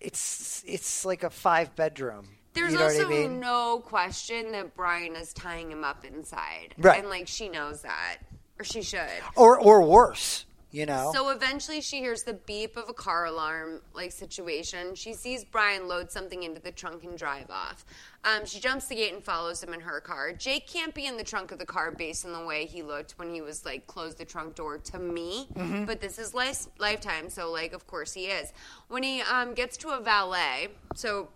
it's 0.00 0.62
it's 0.64 1.04
like 1.04 1.24
a 1.24 1.30
five 1.30 1.74
bedroom. 1.74 2.28
There's 2.56 2.72
you 2.72 2.78
know 2.78 2.84
also 2.86 3.06
I 3.06 3.08
mean? 3.08 3.38
no 3.38 3.78
question 3.84 4.50
that 4.52 4.74
Brian 4.74 5.14
is 5.14 5.32
tying 5.32 5.70
him 5.70 5.84
up 5.84 6.04
inside. 6.04 6.74
Right. 6.78 6.98
And 6.98 7.08
like 7.08 7.28
she 7.28 7.48
knows 7.48 7.82
that. 7.82 8.16
Or 8.58 8.64
she 8.64 8.82
should. 8.82 9.06
or 9.36 9.60
or 9.60 9.82
worse. 9.82 10.44
You 10.72 10.84
know. 10.84 11.10
So 11.14 11.30
eventually 11.30 11.80
she 11.80 11.98
hears 12.00 12.24
the 12.24 12.34
beep 12.34 12.76
of 12.76 12.88
a 12.88 12.92
car 12.92 13.26
alarm 13.26 13.80
like 13.94 14.12
situation. 14.12 14.94
She 14.94 15.14
sees 15.14 15.42
Brian 15.44 15.88
load 15.88 16.10
something 16.10 16.42
into 16.42 16.60
the 16.60 16.72
trunk 16.72 17.04
and 17.04 17.16
drive 17.16 17.48
off. 17.50 17.86
Um, 18.24 18.44
she 18.44 18.58
jumps 18.60 18.86
the 18.86 18.96
gate 18.96 19.14
and 19.14 19.22
follows 19.22 19.62
him 19.62 19.72
in 19.72 19.80
her 19.80 20.00
car. 20.00 20.32
Jake 20.32 20.66
can't 20.66 20.92
be 20.92 21.06
in 21.06 21.16
the 21.16 21.24
trunk 21.24 21.50
of 21.52 21.58
the 21.58 21.64
car 21.64 21.92
based 21.92 22.26
on 22.26 22.32
the 22.32 22.44
way 22.44 22.66
he 22.66 22.82
looked 22.82 23.12
when 23.12 23.32
he 23.32 23.40
was 23.40 23.64
like 23.64 23.86
closed 23.86 24.18
the 24.18 24.24
trunk 24.24 24.54
door 24.54 24.76
to 24.78 24.98
me. 24.98 25.48
Mhm. 25.54 25.86
But 25.86 26.00
this 26.00 26.18
is 26.18 26.34
life, 26.34 26.66
lifetime, 26.78 27.30
so 27.30 27.50
like 27.50 27.72
of 27.72 27.86
course 27.86 28.12
he 28.12 28.26
is. 28.26 28.52
When 28.88 29.02
he 29.02 29.22
um, 29.22 29.54
gets 29.54 29.76
to 29.78 29.90
a 29.90 30.00
valet, 30.00 30.68
so 30.94 31.28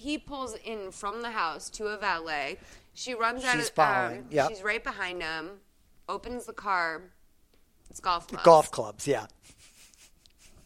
he 0.00 0.16
pulls 0.16 0.56
in 0.64 0.90
from 0.90 1.20
the 1.20 1.30
house 1.30 1.68
to 1.70 1.86
a 1.88 1.98
valet. 1.98 2.58
She 2.94 3.14
runs 3.14 3.44
out 3.44 3.56
She's 3.56 3.68
of 3.68 3.74
following, 3.74 4.20
Um, 4.20 4.24
yep. 4.30 4.48
She's 4.48 4.62
right 4.62 4.82
behind 4.82 5.22
him. 5.22 5.50
Opens 6.08 6.46
the 6.46 6.54
car. 6.54 7.02
It's 7.90 8.00
golf 8.00 8.26
clubs. 8.26 8.44
Golf 8.44 8.70
clubs. 8.70 9.06
Yeah. 9.06 9.26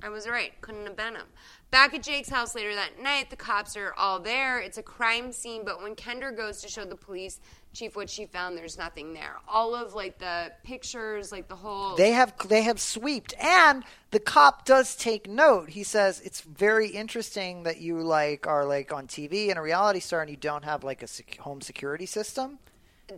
I 0.03 0.09
was 0.09 0.29
right. 0.29 0.53
Couldn't 0.61 0.87
have 0.87 0.97
been 0.97 1.17
him. 1.17 1.27
Back 1.71 1.95
at 1.95 2.03
Jake's 2.03 2.29
house 2.29 2.55
later 2.55 2.75
that 2.75 3.03
night, 3.03 3.31
the 3.31 3.37
cops 3.37 3.77
are 3.77 3.93
all 3.99 4.21
there. 4.21 4.61
It's 4.61 4.79
a 4.79 4.83
crime 4.83 5.33
scene, 5.33 5.65
but 5.65 5.83
when 5.83 5.97
Kendra 5.97 6.35
goes 6.37 6.63
to 6.63 6.69
show 6.69 6.85
the 6.85 6.95
police 6.95 7.41
chief 7.75 7.97
what 7.97 8.09
she 8.09 8.27
found, 8.27 8.57
there's 8.57 8.79
nothing 8.79 9.13
there. 9.13 9.37
All 9.49 9.75
of 9.75 9.95
like 9.95 10.19
the 10.19 10.53
pictures, 10.63 11.33
like 11.33 11.49
the 11.49 11.57
whole 11.57 11.97
They 11.97 12.13
have 12.13 12.33
they 12.49 12.63
have 12.63 12.81
sweeped, 12.81 13.35
and 13.39 13.85
the 14.11 14.21
cop 14.21 14.65
does 14.65 14.97
take 14.97 15.29
note. 15.29 15.71
He 15.71 15.83
says 15.83 16.21
it's 16.25 16.41
very 16.41 16.89
interesting 16.89 17.65
that 17.65 17.81
you 17.81 18.01
like 18.01 18.47
are 18.47 18.65
like 18.65 18.93
on 18.93 19.07
TV 19.07 19.51
and 19.51 19.59
a 19.59 19.63
reality 19.63 20.01
star, 20.01 20.23
and 20.23 20.31
you 20.31 20.37
don't 20.37 20.65
have 20.65 20.85
like 20.85 21.03
a 21.03 21.07
sec- 21.07 21.39
home 21.39 21.61
security 21.61 22.07
system, 22.07 22.59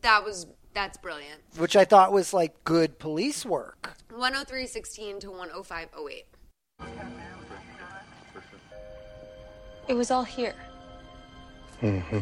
that 0.01 0.25
was 0.25 0.47
that's 0.75 0.99
brilliant. 0.99 1.41
which 1.57 1.77
I 1.77 1.85
thought 1.85 2.13
was 2.13 2.35
like 2.35 2.65
good 2.65 2.99
police 2.99 3.45
work. 3.47 3.97
103.16 4.13 5.21
to 5.21 5.29
105.08. 5.29 6.23
It 9.89 9.95
was 9.95 10.11
all 10.11 10.25
here. 10.25 10.55
Mm-hmm. 11.81 12.19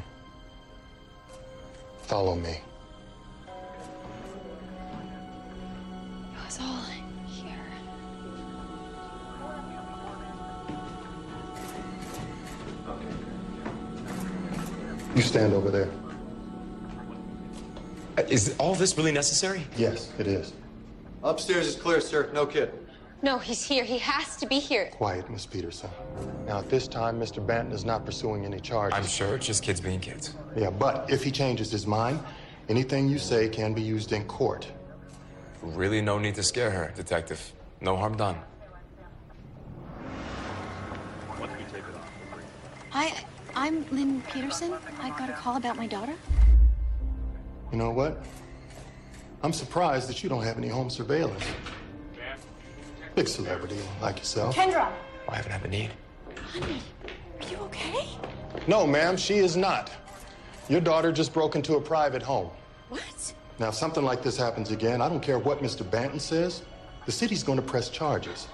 Follow 2.06 2.34
me. 2.34 2.50
It 2.50 2.60
was 6.44 6.58
all 6.60 6.84
here. 7.26 7.56
You 15.16 15.22
stand 15.22 15.54
over 15.54 15.70
there. 15.70 15.88
Uh, 18.18 18.22
all 18.58 18.74
this 18.74 18.96
really 18.98 19.10
necessary? 19.10 19.66
Yes, 19.76 20.12
it 20.18 20.26
is. 20.26 20.52
Upstairs 21.22 21.66
is 21.66 21.74
clear, 21.74 22.02
sir. 22.02 22.30
No 22.34 22.44
kid. 22.44 22.70
No, 23.24 23.38
he's 23.38 23.64
here. 23.64 23.84
He 23.84 23.96
has 24.00 24.36
to 24.36 24.44
be 24.44 24.58
here. 24.58 24.90
Quiet, 24.92 25.30
Miss 25.30 25.46
Peterson. 25.46 25.88
Now, 26.46 26.58
at 26.58 26.68
this 26.68 26.86
time, 26.86 27.18
Mr. 27.18 27.44
Banton 27.44 27.72
is 27.72 27.82
not 27.82 28.04
pursuing 28.04 28.44
any 28.44 28.60
charges. 28.60 28.98
I'm 28.98 29.06
sure 29.06 29.36
it's 29.36 29.46
just 29.46 29.62
kids 29.62 29.80
being 29.80 29.98
kids. 29.98 30.34
Yeah, 30.54 30.68
but 30.68 31.08
if 31.10 31.24
he 31.24 31.30
changes 31.30 31.70
his 31.70 31.86
mind, 31.86 32.20
anything 32.68 33.08
you 33.08 33.18
say 33.18 33.48
can 33.48 33.72
be 33.72 33.80
used 33.80 34.12
in 34.12 34.26
court. 34.26 34.70
Really, 35.62 36.02
no 36.02 36.18
need 36.18 36.34
to 36.34 36.42
scare 36.42 36.70
her, 36.70 36.92
Detective. 36.94 37.40
No 37.80 37.96
harm 37.96 38.14
done. 38.14 38.36
I, 42.92 43.24
I'm 43.56 43.90
Lynn 43.90 44.20
Peterson. 44.30 44.74
I 45.00 45.08
got 45.18 45.30
a 45.30 45.32
call 45.32 45.56
about 45.56 45.78
my 45.78 45.86
daughter. 45.86 46.14
You 47.72 47.78
know 47.78 47.90
what? 47.90 48.22
I'm 49.42 49.54
surprised 49.54 50.10
that 50.10 50.22
you 50.22 50.28
don't 50.28 50.42
have 50.42 50.58
any 50.58 50.68
home 50.68 50.90
surveillance. 50.90 51.44
Big 53.14 53.28
celebrity 53.28 53.78
like 54.02 54.18
yourself. 54.18 54.56
Kendra! 54.56 54.90
Oh, 55.28 55.32
I 55.32 55.36
haven't 55.36 55.52
had 55.52 55.62
the 55.62 55.68
need. 55.68 55.90
Honey, 56.52 56.80
are 57.40 57.48
you 57.48 57.56
okay? 57.58 58.08
No, 58.66 58.86
ma'am, 58.86 59.16
she 59.16 59.34
is 59.34 59.56
not. 59.56 59.90
Your 60.68 60.80
daughter 60.80 61.12
just 61.12 61.32
broke 61.32 61.54
into 61.54 61.76
a 61.76 61.80
private 61.80 62.22
home. 62.22 62.50
What? 62.88 63.34
Now, 63.58 63.68
if 63.68 63.74
something 63.74 64.04
like 64.04 64.22
this 64.22 64.36
happens 64.36 64.70
again, 64.72 65.00
I 65.00 65.08
don't 65.08 65.20
care 65.20 65.38
what 65.38 65.62
Mr. 65.62 65.84
Banton 65.84 66.20
says, 66.20 66.62
the 67.06 67.12
city's 67.12 67.42
going 67.44 67.56
to 67.56 67.64
press 67.64 67.88
charges. 67.88 68.48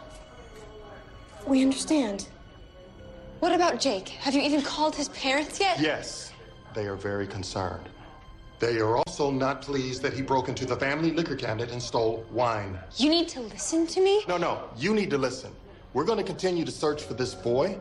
We 1.47 1.63
understand. 1.63 2.29
What 3.39 3.53
about 3.53 3.81
Jake? 3.81 4.11
Have 4.11 4.35
you 4.35 4.43
even 4.43 4.61
called 4.61 4.95
his 4.95 5.09
parents 5.11 5.59
yet? 5.59 5.81
Yes, 5.81 6.33
they 6.75 6.87
are 6.87 6.97
very 6.97 7.27
concerned. 7.27 7.89
They 8.61 8.79
are 8.79 8.99
also 8.99 9.31
not 9.31 9.63
pleased 9.63 10.03
that 10.03 10.13
he 10.13 10.21
broke 10.21 10.51
into 10.51 10.67
the 10.67 10.77
family 10.77 11.13
liquor 11.13 11.35
cabinet 11.35 11.73
and 11.73 11.83
stole 11.83 12.27
wine. 12.31 12.79
You 12.99 13.09
need 13.09 13.27
to 13.29 13.41
listen 13.41 13.87
to 13.87 14.03
me? 14.03 14.23
No, 14.29 14.37
no, 14.37 14.69
you 14.77 14.95
need 14.95 15.09
to 15.11 15.19
listen. 15.19 15.51
We're 15.95 16.05
going 16.05 16.19
to 16.19 16.25
continue 16.25 16.67
to 16.67 16.71
search 16.71 17.03
for 17.03 17.15
this 17.15 17.35
boy, 17.35 17.79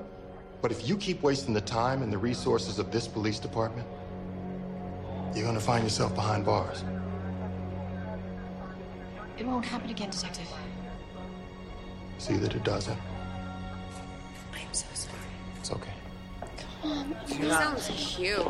but 0.61 0.71
if 0.71 0.87
you 0.87 0.95
keep 0.95 1.21
wasting 1.21 1.53
the 1.53 1.61
time 1.61 2.01
and 2.01 2.13
the 2.13 2.17
resources 2.17 2.79
of 2.79 2.93
this 2.93 3.09
police 3.09 3.39
department, 3.39 3.85
you're 5.35 5.43
going 5.43 5.53
to 5.53 5.61
find 5.61 5.83
yourself 5.83 6.15
behind 6.15 6.45
bars. 6.45 6.85
It 9.37 9.45
won't 9.45 9.65
happen 9.65 9.89
again, 9.89 10.09
Detective. 10.09 10.47
See 12.19 12.37
that 12.37 12.55
it 12.55 12.63
doesn't. 12.63 12.97
I'm 14.53 14.73
so 14.73 14.85
sorry. 14.93 15.17
It's 15.57 15.71
okay. 15.73 15.93
He 17.27 17.49
sounds 17.49 17.91
cute. 18.15 18.47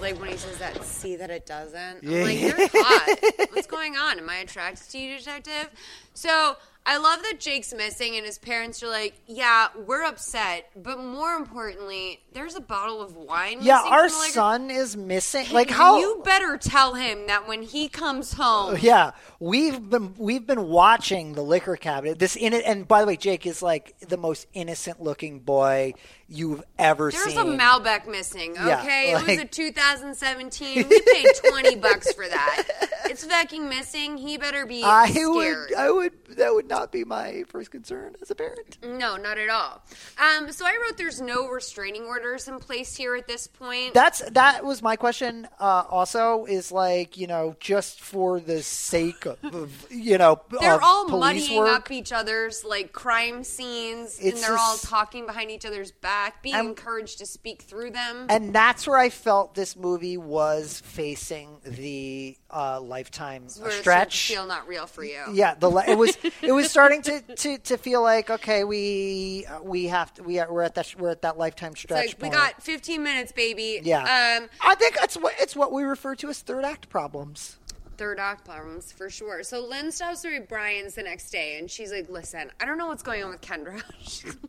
Like 0.00 0.20
when 0.20 0.30
he 0.30 0.36
says 0.36 0.58
that, 0.58 0.82
see 0.84 1.16
that 1.16 1.30
it 1.30 1.46
doesn't. 1.46 2.04
I'm 2.04 2.22
like, 2.24 2.40
you're 2.40 2.54
hot. 2.56 3.48
What's 3.52 3.66
going 3.66 3.96
on? 3.96 4.18
Am 4.18 4.28
I 4.28 4.36
attracted 4.36 4.88
to 4.90 4.98
you, 4.98 5.18
detective? 5.18 5.70
So 6.14 6.56
I 6.86 6.96
love 6.96 7.20
that 7.22 7.38
Jake's 7.38 7.74
missing, 7.74 8.16
and 8.16 8.24
his 8.24 8.38
parents 8.38 8.82
are 8.82 8.88
like, 8.88 9.20
yeah, 9.26 9.68
we're 9.86 10.04
upset, 10.04 10.70
but 10.74 10.98
more 10.98 11.34
importantly, 11.34 12.20
there's 12.32 12.54
a 12.54 12.60
bottle 12.62 13.02
of 13.02 13.14
wine. 13.14 13.58
Yeah, 13.60 13.76
missing 13.76 13.92
our 13.92 14.08
from 14.08 14.12
the 14.12 14.18
liquor- 14.20 14.32
son 14.32 14.70
is 14.70 14.96
missing. 14.96 15.46
Like 15.52 15.68
how? 15.70 15.98
You 15.98 16.22
better 16.24 16.56
tell 16.56 16.94
him 16.94 17.26
that 17.26 17.46
when 17.46 17.62
he 17.62 17.88
comes 17.88 18.32
home. 18.32 18.78
Yeah, 18.80 19.10
we've 19.38 19.90
been 19.90 20.14
we've 20.16 20.46
been 20.46 20.68
watching 20.68 21.34
the 21.34 21.42
liquor 21.42 21.76
cabinet. 21.76 22.18
This 22.18 22.36
in 22.36 22.54
it, 22.54 22.64
and 22.64 22.88
by 22.88 23.02
the 23.02 23.06
way, 23.06 23.16
Jake 23.16 23.46
is 23.46 23.60
like 23.60 23.94
the 24.00 24.16
most 24.16 24.46
innocent 24.54 25.02
looking 25.02 25.40
boy 25.40 25.92
you've 26.28 26.62
ever 26.78 27.10
There's 27.10 27.24
seen. 27.24 27.34
There's 27.36 27.48
a 27.48 27.58
Malbec 27.58 28.06
missing, 28.06 28.54
Yeah, 28.54 28.80
okay? 28.80 29.12
it 29.12 29.26
was 29.26 29.38
a 29.38 29.44
2017. 29.44 30.88
We 30.88 31.00
paid 31.12 31.26
20 31.48 31.76
bucks 31.80 32.12
for 32.12 32.28
that. 32.28 32.64
It's 33.06 33.24
fucking 33.24 33.68
missing. 33.68 34.16
He 34.18 34.36
better 34.36 34.66
be 34.66 34.82
I 34.84 35.08
scared. 35.10 35.70
would, 35.70 35.74
I 35.74 35.90
would, 35.90 36.12
that 36.36 36.52
would 36.52 36.68
not 36.68 36.92
be 36.92 37.04
my 37.04 37.44
first 37.48 37.70
concern 37.70 38.14
as 38.20 38.30
a 38.30 38.34
parent. 38.34 38.78
No, 38.82 39.16
not 39.16 39.38
at 39.38 39.48
all. 39.48 39.82
Um, 40.18 40.52
so 40.52 40.66
I 40.66 40.76
wrote 40.82 40.98
there's 40.98 41.20
no 41.20 41.48
restraining 41.48 42.02
orders 42.04 42.48
in 42.48 42.58
place 42.58 42.94
here 42.94 43.14
at 43.16 43.26
this 43.26 43.46
point. 43.46 43.94
That's 43.94 44.20
that 44.30 44.64
was 44.64 44.82
my 44.82 44.96
question. 44.96 45.48
Uh, 45.58 45.84
also, 45.88 46.44
is 46.44 46.70
like 46.70 47.16
you 47.16 47.26
know 47.26 47.56
just 47.60 48.00
for 48.00 48.40
the 48.40 48.62
sake 48.62 49.24
of, 49.26 49.38
of 49.54 49.86
you 49.90 50.18
know 50.18 50.40
they're 50.60 50.82
all 50.82 51.08
muddying 51.08 51.58
work. 51.58 51.74
up 51.74 51.90
each 51.90 52.12
other's 52.12 52.64
like 52.64 52.92
crime 52.92 53.42
scenes, 53.44 54.18
and 54.22 54.36
they're 54.36 54.58
all 54.58 54.76
talking 54.76 55.24
behind 55.26 55.50
each 55.50 55.64
other's 55.64 55.90
back, 55.92 56.17
being 56.42 56.54
And- 56.54 56.68
encouraged 56.68 57.18
to 57.18 57.26
speak 57.26 57.62
through 57.62 57.90
them. 57.90 58.26
And 58.28 58.54
that's 58.54 58.86
where 58.86 58.98
I 58.98 59.10
felt 59.10 59.54
this 59.54 59.76
movie 59.76 60.16
was 60.16 60.80
facing 60.84 61.58
the 61.64 62.36
uh, 62.50 62.80
lifetime 62.80 63.46
Where 63.58 63.70
it 63.70 63.80
stretch. 63.80 64.28
feel 64.28 64.46
not 64.46 64.66
real 64.68 64.86
for 64.86 65.04
you. 65.04 65.22
Yeah, 65.32 65.54
the 65.54 65.70
it 65.86 65.96
was 65.98 66.16
it 66.42 66.52
was 66.52 66.70
starting 66.70 67.02
to, 67.02 67.20
to, 67.20 67.58
to 67.58 67.76
feel 67.76 68.02
like 68.02 68.30
okay, 68.30 68.64
we 68.64 69.46
we 69.62 69.86
have 69.88 70.12
to 70.14 70.22
we 70.22 70.38
are 70.38 70.52
we're 70.52 70.62
at 70.62 70.74
that 70.76 70.94
we're 70.98 71.10
at 71.10 71.22
that 71.22 71.36
lifetime 71.38 71.76
stretch. 71.76 72.06
like 72.08 72.22
we 72.22 72.28
got 72.30 72.62
15 72.62 73.02
minutes, 73.02 73.32
baby. 73.32 73.80
yeah. 73.84 74.38
Um, 74.40 74.48
I 74.62 74.74
think 74.76 74.96
that's 74.96 75.16
what 75.16 75.34
it's 75.38 75.54
what 75.54 75.72
we 75.72 75.82
refer 75.84 76.14
to 76.16 76.28
as 76.28 76.40
third 76.40 76.64
act 76.64 76.88
problems. 76.88 77.57
Third 77.98 78.18
act 78.18 78.44
problems 78.44 78.92
for 78.92 79.10
sure. 79.10 79.42
So 79.42 79.60
Lynn 79.60 79.90
stops 79.92 80.22
to 80.22 80.28
read 80.28 80.48
Brian's 80.48 80.94
the 80.94 81.02
next 81.02 81.30
day, 81.30 81.58
and 81.58 81.70
she's 81.70 81.92
like, 81.92 82.08
"Listen, 82.08 82.50
I 82.60 82.64
don't 82.64 82.78
know 82.78 82.86
what's 82.86 83.02
going 83.02 83.22
on 83.24 83.30
with 83.30 83.40
Kendra. 83.40 83.82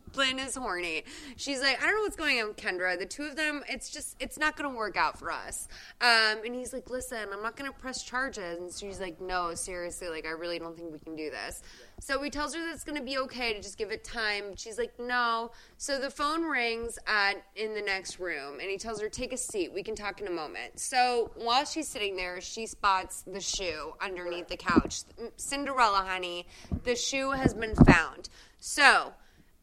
Lynn 0.15 0.39
is 0.39 0.55
horny. 0.55 1.03
She's 1.35 1.61
like, 1.61 1.81
I 1.81 1.85
don't 1.85 1.95
know 1.95 2.01
what's 2.01 2.15
going 2.15 2.39
on 2.41 2.49
with 2.49 2.57
Kendra. 2.57 2.97
The 2.97 3.05
two 3.05 3.23
of 3.23 3.35
them, 3.35 3.61
it's 3.69 3.89
just, 3.89 4.15
it's 4.19 4.37
not 4.37 4.55
going 4.55 4.69
to 4.69 4.75
work 4.75 4.95
out 4.95 5.17
for 5.19 5.31
us." 5.31 5.67
Um, 5.99 6.37
and 6.45 6.55
he's 6.55 6.71
like, 6.71 6.89
"Listen, 6.89 7.27
I'm 7.33 7.41
not 7.41 7.55
going 7.57 7.69
to 7.69 7.77
press 7.77 8.03
charges." 8.03 8.59
And 8.59 8.71
she's 8.71 9.01
like, 9.01 9.19
"No, 9.19 9.53
seriously, 9.55 10.09
like, 10.09 10.25
I 10.25 10.31
really 10.31 10.59
don't 10.59 10.77
think 10.77 10.93
we 10.93 10.99
can 10.99 11.15
do 11.15 11.29
this." 11.29 11.61
So 11.99 12.21
he 12.21 12.29
tells 12.29 12.55
her 12.55 12.61
that 12.61 12.73
it's 12.73 12.83
going 12.83 12.97
to 12.97 13.03
be 13.03 13.17
okay 13.19 13.53
to 13.53 13.61
just 13.61 13.77
give 13.77 13.91
it 13.91 14.03
time. 14.03 14.55
She's 14.55 14.77
like, 14.77 14.93
no. 14.99 15.51
So 15.77 15.99
the 15.99 16.09
phone 16.09 16.43
rings 16.43 16.97
at 17.05 17.43
in 17.55 17.73
the 17.73 17.81
next 17.81 18.19
room, 18.19 18.59
and 18.59 18.69
he 18.69 18.77
tells 18.77 19.01
her, 19.01 19.09
take 19.09 19.33
a 19.33 19.37
seat. 19.37 19.73
We 19.73 19.83
can 19.83 19.95
talk 19.95 20.21
in 20.21 20.27
a 20.27 20.31
moment. 20.31 20.79
So 20.79 21.31
while 21.35 21.65
she's 21.65 21.87
sitting 21.87 22.15
there, 22.15 22.39
she 22.41 22.65
spots 22.65 23.23
the 23.27 23.41
shoe 23.41 23.93
underneath 24.01 24.47
the 24.47 24.57
couch. 24.57 25.01
Cinderella, 25.37 26.05
honey, 26.07 26.47
the 26.83 26.95
shoe 26.95 27.31
has 27.31 27.53
been 27.53 27.75
found. 27.75 28.29
So 28.59 29.13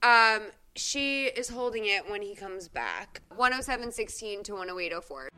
um, 0.03 0.43
she 0.75 1.25
is 1.25 1.49
holding 1.49 1.87
it 1.87 2.09
when 2.09 2.23
he 2.23 2.35
comes 2.35 2.69
back. 2.69 3.23
107.16 3.37 4.45
to 4.45 4.53
108.04. 4.53 5.29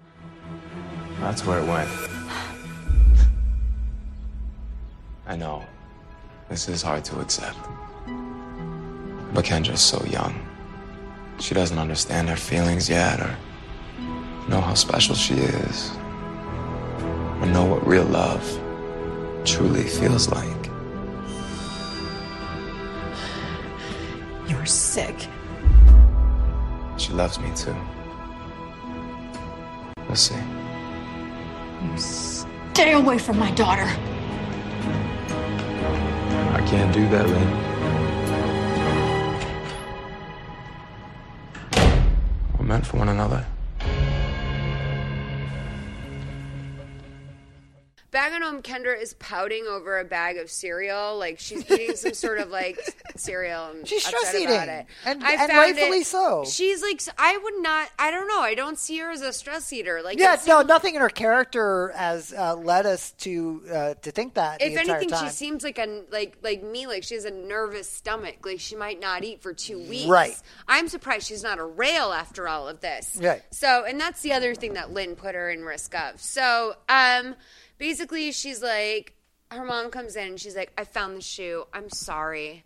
That's 1.20 1.44
where 1.44 1.61
it 1.61 1.66
went. 1.66 1.88
I 5.26 5.36
know. 5.36 5.64
This 6.49 6.66
is 6.68 6.80
hard 6.80 7.05
to 7.05 7.20
accept. 7.20 7.59
But 9.34 9.44
Kendra's 9.44 9.82
so 9.82 10.03
young. 10.07 10.34
She 11.38 11.55
doesn't 11.55 11.78
understand 11.78 12.30
her 12.30 12.36
feelings 12.36 12.88
yet 12.88 13.20
or 13.20 13.36
know 14.49 14.61
how 14.61 14.72
special 14.72 15.14
she 15.14 15.34
is. 15.34 15.90
Or 17.40 17.46
know 17.46 17.66
what 17.66 17.86
real 17.86 18.05
love 18.05 18.42
truly 19.44 19.82
feels 19.82 20.30
like. 20.30 20.70
You're 24.49 24.66
sick. 24.66 25.28
She 26.96 27.12
loves 27.12 27.38
me 27.38 27.51
too. 27.55 27.76
We'll 30.07 30.16
see. 30.16 30.34
You 31.82 31.99
stay 31.99 32.92
away 32.92 33.18
from 33.18 33.38
my 33.38 33.51
daughter. 33.51 33.88
I 36.59 36.66
can't 36.66 36.92
do 36.92 37.09
that, 37.11 37.24
Lynn. 37.28 37.50
We're 42.59 42.66
meant 42.66 42.84
for 42.84 42.96
one 42.96 43.09
another. 43.09 43.46
Back 48.11 48.32
at 48.32 48.40
home, 48.40 48.62
Kendra 48.62 48.98
is 48.98 49.12
pouting 49.14 49.66
over 49.66 49.98
a 49.98 50.04
bag 50.04 50.38
of 50.38 50.50
cereal. 50.50 51.18
Like 51.18 51.38
she's 51.38 51.70
eating 51.70 51.94
some 51.94 52.14
sort 52.14 52.38
of 52.38 52.48
like 52.50 52.78
cereal. 53.16 53.66
And 53.66 53.86
She's 53.86 54.02
stress 54.02 54.30
about 54.30 54.40
eating, 54.42 54.56
it. 54.56 54.86
and- 55.04 55.22
I 55.22 55.32
and 55.34 55.52
rightfully 55.52 55.98
it- 55.98 56.06
so. 56.06 56.44
She's 56.46 56.80
like, 56.80 57.02
I 57.18 57.36
would 57.36 57.59
not. 57.62 57.90
I 57.98 58.11
don't 58.11 58.26
know. 58.26 58.40
I 58.40 58.54
don't 58.54 58.78
see 58.78 58.96
her 58.98 59.11
as 59.11 59.20
a 59.20 59.30
stress 59.32 59.70
eater. 59.74 60.00
Like, 60.02 60.18
yeah, 60.18 60.40
no, 60.46 60.62
nothing 60.62 60.94
in 60.94 61.02
her 61.02 61.11
character 61.11 61.92
has 61.94 62.32
uh, 62.32 62.54
led 62.56 62.86
us 62.86 63.11
to 63.18 63.62
uh, 63.70 63.94
to 64.00 64.11
think 64.11 64.34
that. 64.34 64.62
If 64.62 64.78
anything, 64.78 65.11
time. 65.11 65.26
she 65.26 65.30
seems 65.30 65.62
like 65.62 65.78
a 65.78 66.04
like 66.11 66.38
like 66.42 66.62
me. 66.62 66.86
Like 66.86 67.02
she 67.04 67.14
has 67.14 67.26
a 67.26 67.30
nervous 67.30 67.90
stomach. 67.90 68.36
Like 68.46 68.61
she 68.61 68.74
might 68.74 69.00
not 69.00 69.22
eat 69.22 69.42
for 69.42 69.52
two 69.52 69.78
weeks. 69.86 70.09
Right. 70.09 70.34
I'm 70.66 70.88
surprised 70.88 71.26
she's 71.26 71.42
not 71.42 71.59
a 71.59 71.64
rail 71.64 72.12
after 72.12 72.48
all 72.48 72.68
of 72.68 72.80
this. 72.80 73.18
Right. 73.20 73.42
So, 73.50 73.84
and 73.84 74.00
that's 74.00 74.22
the 74.22 74.32
other 74.32 74.54
thing 74.54 74.72
that 74.74 74.92
Lynn 74.94 75.14
put 75.14 75.34
her 75.34 75.50
in 75.50 75.62
risk 75.62 75.94
of. 75.94 76.20
So, 76.22 76.74
um, 76.88 77.34
basically, 77.79 78.33
she's 78.33 78.62
like, 78.62 79.14
her 79.51 79.64
mom 79.64 79.91
comes 79.91 80.16
in 80.16 80.29
and 80.29 80.41
she's 80.41 80.57
like, 80.57 80.72
I 80.76 80.85
found 80.85 81.16
the 81.16 81.22
shoe. 81.22 81.64
I'm 81.72 81.89
sorry. 81.91 82.64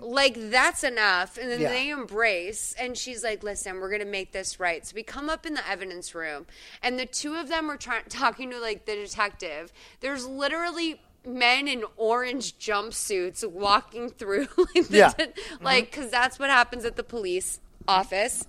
Like 0.00 0.36
that's 0.50 0.84
enough, 0.84 1.36
and 1.36 1.50
then 1.50 1.60
Yeah. 1.62 1.70
they 1.70 1.88
embrace, 1.90 2.76
and 2.78 2.96
she's 2.96 3.24
like, 3.24 3.42
"Listen, 3.42 3.80
we're 3.80 3.90
gonna 3.90 4.04
make 4.04 4.30
this 4.30 4.60
right." 4.60 4.86
So 4.86 4.92
we 4.94 5.02
come 5.02 5.28
up 5.28 5.44
in 5.46 5.54
the 5.54 5.68
evidence 5.68 6.14
room, 6.14 6.46
and 6.80 6.96
the 6.96 7.06
two 7.06 7.34
of 7.34 7.48
them 7.48 7.68
are 7.68 7.76
trying 7.76 8.04
talking 8.08 8.52
to 8.52 8.60
like 8.60 8.84
the 8.86 8.94
detective. 8.94 9.72
There's 9.98 10.24
literally 10.24 11.02
men 11.26 11.66
in 11.66 11.82
orange 11.96 12.56
jumpsuits 12.60 13.44
walking 13.50 14.10
through, 14.10 14.46
like, 14.56 14.86
the, 14.86 14.96
Yeah. 14.96 15.10
Mm-hmm. 15.12 15.64
like 15.64 15.90
because 15.90 16.08
that's 16.08 16.38
what 16.38 16.50
happens 16.50 16.84
at 16.84 16.94
the 16.94 17.02
police 17.02 17.58
office. 17.88 18.46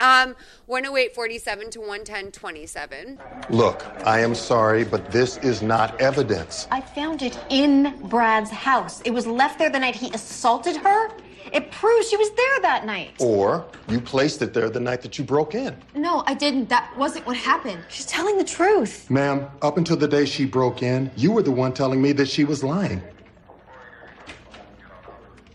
Um, 0.00 0.34
108.47 0.68 1.70
to 1.72 1.78
110.27. 1.80 3.50
Look, 3.50 3.84
I 4.04 4.18
am 4.20 4.34
sorry, 4.34 4.84
but 4.84 5.12
this 5.12 5.36
is 5.38 5.62
not 5.62 6.00
evidence. 6.00 6.66
I 6.72 6.80
found 6.80 7.22
it 7.22 7.38
in 7.50 7.96
Brad's 8.08 8.50
house. 8.50 9.00
It 9.02 9.10
was 9.12 9.26
left 9.26 9.58
there 9.60 9.70
the 9.70 9.78
night 9.78 9.94
he 9.94 10.10
assaulted 10.12 10.76
her. 10.76 11.10
It 11.52 11.70
proves 11.70 12.08
she 12.08 12.16
was 12.16 12.30
there 12.30 12.60
that 12.62 12.84
night. 12.86 13.14
Or 13.20 13.64
you 13.88 14.00
placed 14.00 14.42
it 14.42 14.54
there 14.54 14.70
the 14.70 14.80
night 14.80 15.02
that 15.02 15.18
you 15.18 15.24
broke 15.24 15.54
in. 15.54 15.76
No, 15.94 16.24
I 16.26 16.34
didn't. 16.34 16.68
That 16.68 16.92
wasn't 16.96 17.26
what 17.26 17.36
happened. 17.36 17.84
She's 17.88 18.06
telling 18.06 18.38
the 18.38 18.44
truth. 18.44 19.08
Ma'am, 19.10 19.46
up 19.60 19.76
until 19.76 19.96
the 19.96 20.08
day 20.08 20.24
she 20.24 20.46
broke 20.46 20.82
in, 20.82 21.10
you 21.16 21.30
were 21.30 21.42
the 21.42 21.50
one 21.52 21.72
telling 21.72 22.00
me 22.00 22.12
that 22.12 22.26
she 22.28 22.44
was 22.44 22.64
lying. 22.64 23.02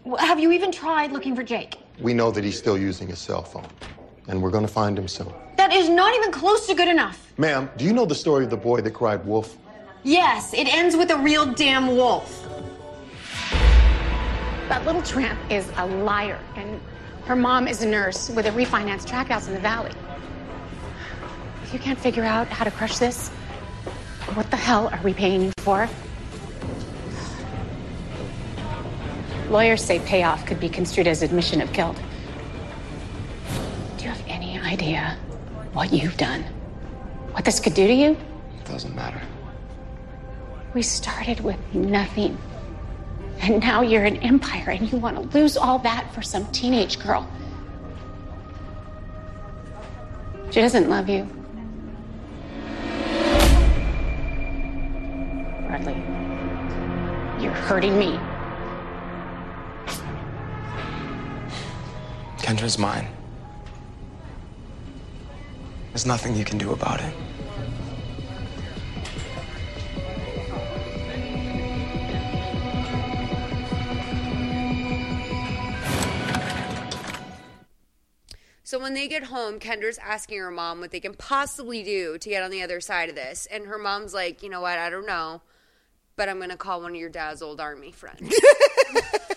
W- 0.06 0.18
Have 0.26 0.40
you 0.40 0.52
even 0.52 0.72
tried 0.72 1.12
looking 1.12 1.36
for 1.36 1.44
Jake? 1.44 1.78
We 2.00 2.14
know 2.14 2.32
that 2.32 2.44
he's 2.44 2.58
still 2.58 2.78
using 2.78 3.08
his 3.08 3.18
cell 3.20 3.42
phone, 3.44 3.66
and 4.28 4.42
we're 4.42 4.52
going 4.52 4.66
to 4.66 4.72
find 4.72 4.98
him 4.98 5.08
soon. 5.08 5.32
That 5.56 5.74
is 5.74 5.90
not 5.90 6.14
even 6.16 6.32
close 6.32 6.68
to 6.68 6.76
good 6.76 6.88
enough. 6.88 7.34
Ma'am, 7.38 7.70
do 7.78 7.86
you 7.86 7.94
know 7.94 8.06
the 8.06 8.16
story 8.16 8.44
of 8.44 8.50
the 8.50 8.58
boy 8.58 8.82
that 8.82 8.92
cried 8.92 9.26
wolf? 9.26 9.58
Yes, 10.04 10.54
it 10.54 10.68
ends 10.74 10.96
with 10.96 11.12
a 11.12 11.18
real 11.18 11.46
damn 11.54 11.88
wolf. 11.88 12.44
That 14.70 14.86
little 14.86 15.02
tramp 15.02 15.40
is 15.50 15.72
a 15.78 15.86
liar, 15.86 16.40
and 16.56 16.80
her 17.26 17.36
mom 17.36 17.68
is 17.68 17.82
a 17.82 17.88
nurse 17.88 18.30
with 18.30 18.46
a 18.46 18.52
refinanced 18.52 19.08
track 19.08 19.28
house 19.28 19.48
in 19.48 19.54
the 19.54 19.60
valley. 19.60 19.92
If 21.64 21.74
you 21.74 21.80
can't 21.80 22.00
figure 22.00 22.24
out 22.24 22.48
how 22.48 22.64
to 22.64 22.72
crush 22.72 22.98
this, 22.98 23.30
what 24.34 24.50
the 24.52 24.58
hell 24.58 24.88
are 24.90 25.02
we 25.04 25.14
paying 25.14 25.44
you 25.44 25.52
for? 25.60 25.90
Lawyers 29.50 29.84
say 29.84 30.00
payoff 30.00 30.46
could 30.46 30.60
be 30.60 30.68
construed 30.68 31.08
as 31.08 31.22
admission 31.22 31.62
of 31.62 31.72
guilt. 31.72 31.98
Do 34.58 34.64
you 34.64 34.70
have 34.70 34.74
any 34.74 34.92
idea 34.92 35.18
what 35.74 35.94
you've 35.94 36.18
done? 36.18 36.42
What 37.32 37.46
this 37.46 37.60
could 37.60 37.76
do 37.76 37.86
to 37.86 37.94
you? 37.94 38.12
It 38.12 38.66
doesn't 38.66 38.96
matter. 38.96 39.22
We 40.74 40.82
started 40.82 41.42
with 41.42 41.60
nothing. 41.76 42.38
And 43.40 43.60
now 43.60 43.82
you're 43.82 44.06
an 44.06 44.18
empire 44.18 44.72
and 44.72 44.92
you 44.92 44.98
want 44.98 45.16
to 45.16 45.38
lose 45.38 45.58
all 45.58 45.78
that 45.80 46.12
for 46.14 46.24
some 46.24 46.48
teenage 46.52 46.98
girl. 46.98 47.30
She 50.50 50.60
doesn't 50.60 50.90
love 50.90 51.08
you. 51.08 51.24
Bradley, 55.68 55.94
you're 57.44 57.54
hurting 57.54 58.00
me. 58.00 58.20
Kendra's 62.40 62.80
mine. 62.80 63.08
There's 65.98 66.06
nothing 66.06 66.36
you 66.36 66.46
can 66.46 66.60
do 66.60 66.74
about 66.74 67.02
it. 67.02 67.12
So 78.64 78.78
when 78.78 78.94
they 78.94 79.08
get 79.08 79.24
home, 79.24 79.60
Kendra's 79.60 79.98
asking 79.98 80.38
her 80.38 80.52
mom 80.52 80.82
what 80.82 80.92
they 80.92 81.00
can 81.00 81.16
possibly 81.16 81.82
do 81.82 82.20
to 82.20 82.30
get 82.30 82.44
on 82.44 82.52
the 82.52 82.62
other 82.62 82.80
side 82.80 83.10
of 83.10 83.16
this. 83.16 83.48
And 83.52 83.66
her 83.66 83.80
mom's 83.80 84.14
like, 84.14 84.44
you 84.44 84.50
know 84.50 84.62
what? 84.62 84.78
I 84.78 84.92
don't 84.92 85.08
know. 85.08 85.42
But 86.16 86.30
I'm 86.30 86.38
going 86.38 86.52
to 86.52 86.58
call 86.58 86.82
one 86.82 86.92
of 86.92 86.98
your 86.98 87.10
dad's 87.10 87.42
old 87.42 87.60
army 87.60 87.92
friends. 87.92 88.32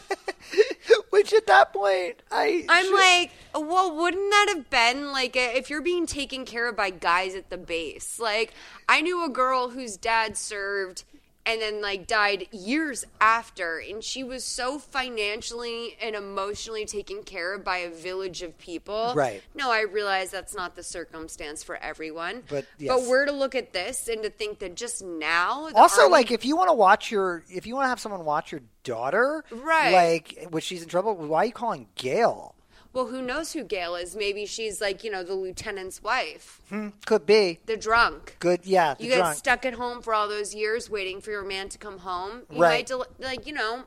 Which 1.11 1.33
at 1.33 1.47
that 1.49 1.73
point, 1.73 2.23
I. 2.31 2.65
I'm 2.69 2.93
like, 2.95 3.33
well, 3.55 3.97
wouldn't 3.97 4.31
that 4.31 4.47
have 4.55 4.71
been 4.71 5.11
like 5.11 5.37
a, 5.37 5.57
if 5.57 5.69
you're 5.69 5.83
being 5.83 6.07
taken 6.07 6.45
care 6.45 6.69
of 6.69 6.77
by 6.77 6.91
guys 6.91 7.35
at 7.35 7.51
the 7.51 7.59
base? 7.59 8.21
Like, 8.21 8.55
I 8.89 9.01
knew 9.01 9.25
a 9.25 9.29
girl 9.29 9.71
whose 9.71 9.97
dad 9.97 10.37
served 10.37 11.03
and 11.47 11.61
then 11.61 11.83
like 11.83 12.07
died 12.07 12.47
years 12.53 13.05
after, 13.21 13.79
and 13.79 14.03
she 14.03 14.23
was 14.23 14.45
so 14.45 14.79
financially 14.79 15.97
and 16.01 16.15
emotionally 16.15 16.85
taken 16.85 17.23
care 17.23 17.55
of 17.55 17.65
by 17.65 17.79
a 17.79 17.91
village 17.91 18.43
of 18.43 18.57
people. 18.59 19.13
Right. 19.15 19.43
No, 19.55 19.71
I 19.71 19.83
realize 19.83 20.31
that's 20.31 20.55
not 20.55 20.77
the 20.77 20.83
circumstance 20.83 21.63
for 21.63 21.77
everyone. 21.77 22.43
But, 22.49 22.67
but 22.79 22.85
yes. 22.85 23.09
we're 23.09 23.27
to 23.27 23.33
look 23.33 23.55
at 23.55 23.73
this 23.73 24.09
and 24.09 24.23
to 24.23 24.31
think 24.31 24.59
that 24.61 24.75
just 24.77 25.03
now, 25.03 25.69
also, 25.75 26.09
like, 26.09 26.31
if 26.31 26.45
you 26.45 26.57
want 26.57 26.69
to 26.69 26.75
watch 26.75 27.11
your, 27.11 27.45
if 27.49 27.67
you 27.67 27.75
want 27.75 27.85
to 27.87 27.89
have 27.89 28.01
someone 28.01 28.25
watch 28.25 28.53
your 28.53 28.63
daughter, 28.85 29.45
Right. 29.51 29.93
Like, 29.93 30.49
when 30.51 30.63
she's 30.63 30.83
in 30.83 30.89
trouble, 30.89 31.15
why 31.15 31.43
are 31.43 31.45
you 31.47 31.53
calling 31.53 31.89
Gail? 31.95 32.55
Well, 32.93 33.07
who 33.07 33.23
knows 33.23 33.53
who 33.53 33.63
Gail 33.65 33.95
is? 33.95 34.17
Maybe 34.17 34.47
she's 34.47 34.81
like 34.81 35.05
you 35.05 35.11
know 35.11 35.23
the 35.23 35.35
lieutenant's 35.35 36.03
wife, 36.03 36.61
Hmm, 36.69 36.89
could 37.07 37.27
be. 37.27 37.61
the 37.67 37.77
drunk. 37.77 38.37
Good, 38.41 38.61
yeah. 38.65 38.95
The 38.95 39.05
you 39.05 39.11
get 39.11 39.19
drunk. 39.19 39.37
stuck 39.37 39.65
at 39.67 39.75
home 39.75 40.03
for 40.03 40.13
all 40.15 40.29
those 40.29 40.55
years 40.55 40.91
waiting 40.91 41.21
for 41.21 41.31
your 41.31 41.45
man 41.45 41.69
to 41.71 41.79
come 41.79 41.99
home. 41.99 42.43
You 42.51 42.61
Right. 42.63 42.71
might 42.79 42.87
del- 42.87 43.07
like 43.19 43.47
you 43.47 43.53
know, 43.53 43.85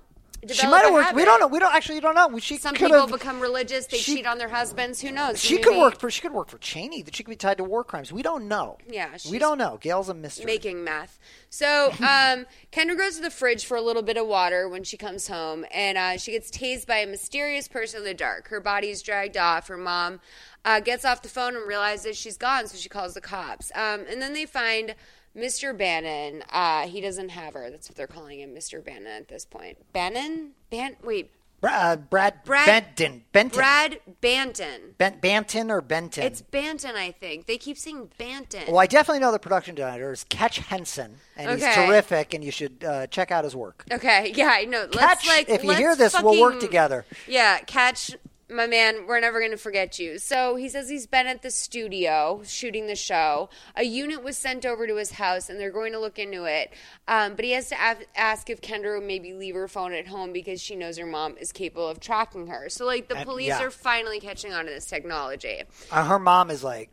She 0.52 0.68
might 0.68 0.84
have 0.84 0.94
worked. 0.94 1.14
We 1.14 1.26
don't 1.26 1.40
know. 1.40 1.48
We 1.48 1.60
don't 1.60 1.74
actually. 1.74 2.00
Don't 2.00 2.16
know. 2.16 2.38
She 2.40 2.58
Some 2.58 2.76
people 2.76 3.08
become 3.08 3.40
religious. 3.40 3.86
They 3.88 3.98
she- 3.98 4.16
cheat 4.16 4.26
on 4.26 4.38
their 4.38 4.50
husbands. 4.50 5.02
Who 5.02 5.12
knows? 5.12 5.40
She 5.40 5.56
Maybe 5.56 5.64
could 5.64 5.80
work 5.80 6.00
for. 6.00 6.10
She 6.10 6.22
could 6.22 6.34
work 6.34 6.50
for 6.50 6.58
Cheney. 6.58 7.02
That 7.02 7.16
she 7.16 7.24
could 7.24 7.30
be 7.32 7.36
tied 7.36 7.58
to 7.58 7.64
war 7.64 7.84
crimes. 7.84 8.12
We 8.12 8.22
don't 8.22 8.48
know. 8.48 8.78
Yeah, 8.88 9.18
we 9.30 9.40
don't 9.40 9.58
know. 9.58 9.78
Gail's 9.80 10.10
a 10.10 10.14
mystery. 10.14 10.46
making 10.46 10.84
meth. 10.84 11.20
So 11.50 11.92
um, 12.00 12.46
Kendra 12.72 12.98
goes 12.98 13.16
to 13.18 13.22
the 13.22 13.32
fridge 13.32 13.66
for 13.66 13.78
a 13.78 13.82
little 13.82 14.04
bit 14.04 14.18
of 14.18 14.28
water 14.28 14.68
when 14.68 14.84
she 14.84 14.98
comes 14.98 15.28
home, 15.28 15.66
and 15.72 15.98
uh, 15.98 16.18
she 16.18 16.32
gets 16.32 16.50
tased 16.52 16.88
by 16.88 16.98
a 16.98 17.08
mysterious 17.08 17.68
person 17.68 18.00
in 18.00 18.06
the 18.06 18.14
dark. 18.14 18.48
Her 18.50 18.60
body 18.60 18.90
is 18.90 19.02
dragged 19.02 19.38
off. 19.38 19.68
Her 19.68 19.78
mom 19.78 20.20
uh, 20.66 20.80
gets 20.80 21.06
off 21.06 21.22
the 21.22 21.30
phone 21.30 21.56
and 21.56 21.68
realizes 21.68 22.18
she's 22.18 22.38
gone, 22.38 22.68
so 22.68 22.78
she 22.78 22.90
calls 22.90 23.14
the 23.14 23.22
cops. 23.22 23.72
Um, 23.76 24.06
and 24.10 24.22
then 24.22 24.34
they 24.34 24.46
find 24.46 24.96
Mr. 25.36 25.78
Bannon. 25.78 26.44
Uh, 26.52 26.88
he 26.88 27.02
doesn't 27.02 27.30
have 27.30 27.54
her. 27.54 27.70
That's 27.70 27.90
what 27.90 27.96
they're 27.98 28.08
calling 28.08 28.40
him, 28.40 28.54
Mr. 28.54 28.84
Bannon 28.84 29.08
at 29.08 29.28
this 29.28 29.46
point. 29.46 29.78
Bannon? 29.94 30.52
Ban? 30.70 30.96
Wait. 31.04 31.32
Uh, 31.64 31.96
Brad, 31.96 32.44
Brad 32.44 32.66
Benton. 32.66 33.24
Benton. 33.32 33.56
Brad 33.58 34.00
Banton. 34.22 34.98
Ben- 34.98 35.20
Banton 35.22 35.70
or 35.70 35.80
Benton. 35.82 36.26
It's 36.26 36.42
Banton, 36.42 36.96
I 36.96 37.12
think. 37.12 37.46
They 37.46 37.58
keep 37.58 37.78
saying 37.78 38.10
Banton. 38.20 38.68
well, 38.68 38.80
I 38.80 38.86
definitely 38.86 39.22
know 39.22 39.32
the 39.32 39.40
production 39.40 39.74
director 39.74 40.12
is 40.12 40.26
Catch 40.26 40.58
Henson, 40.60 41.16
and 41.38 41.50
he's 41.52 41.64
Okay. 41.64 41.88
terrific, 41.88 42.34
and 42.34 42.44
you 42.44 42.52
should 42.52 42.84
uh, 42.84 43.08
check 43.08 43.32
out 43.32 43.46
his 43.46 43.56
work. 43.56 43.86
Okay, 43.90 44.34
yeah, 44.36 44.50
I 44.52 44.66
know. 44.66 44.88
Let's 44.94 45.26
like 45.26 45.48
if 45.48 45.64
you 45.64 45.70
let's 45.70 45.80
hear 45.80 45.96
this, 45.96 46.22
we'll 46.22 46.42
work 46.42 46.56
fucking- 46.56 46.68
together. 46.68 47.06
Yeah, 47.30 47.60
catch 47.60 48.12
my 48.50 48.68
man. 48.68 49.06
We're 49.08 49.20
never 49.20 49.40
gonna 49.42 49.58
forget 49.58 50.00
you. 50.00 50.18
So 50.20 50.56
he 50.56 50.70
says 50.70 50.90
he's 50.90 51.08
been 51.08 51.28
at 51.28 51.42
the 51.42 51.52
studio 51.52 52.42
shooting 52.46 52.88
the 52.88 52.96
show. 52.96 53.50
A 53.76 53.84
unit 53.84 54.24
was 54.24 54.38
sent 54.38 54.66
over 54.66 54.86
to 54.88 54.96
his 54.96 55.12
house, 55.12 55.50
and 55.50 55.60
they're 55.60 55.72
going 55.72 55.94
to 55.94 56.00
look 56.00 56.20
into 56.20 56.46
it. 56.46 56.74
Um, 57.08 57.36
but 57.36 57.46
he 57.46 57.52
has 57.52 57.70
to 57.70 57.76
af- 57.76 58.06
ask 58.16 58.50
if 58.50 58.62
Kendra 58.62 58.98
would 59.00 59.08
maybe 59.08 59.34
leave 59.34 59.56
her 59.56 59.68
phone 59.68 59.94
at 59.94 60.08
home 60.08 60.34
because 60.34 60.62
she 60.62 60.76
knows 60.76 60.98
her 60.98 61.06
mom 61.06 61.38
is 61.38 61.52
capable 61.52 61.88
of 61.88 62.00
tracking 62.00 62.48
her. 62.48 62.70
So 62.70 62.86
like 62.86 63.08
the 63.08 63.18
And- 63.18 63.26
police 63.26 63.48
yeah. 63.48 63.62
are 63.64 63.72
finally 63.72 64.20
catching 64.20 64.54
on 64.54 64.66
to 64.66 64.72
this 64.72 64.86
technology. 64.86 65.64
Uh, 65.92 66.06
her 66.06 66.20
mom 66.20 66.50
is 66.50 66.64
like, 66.64 66.90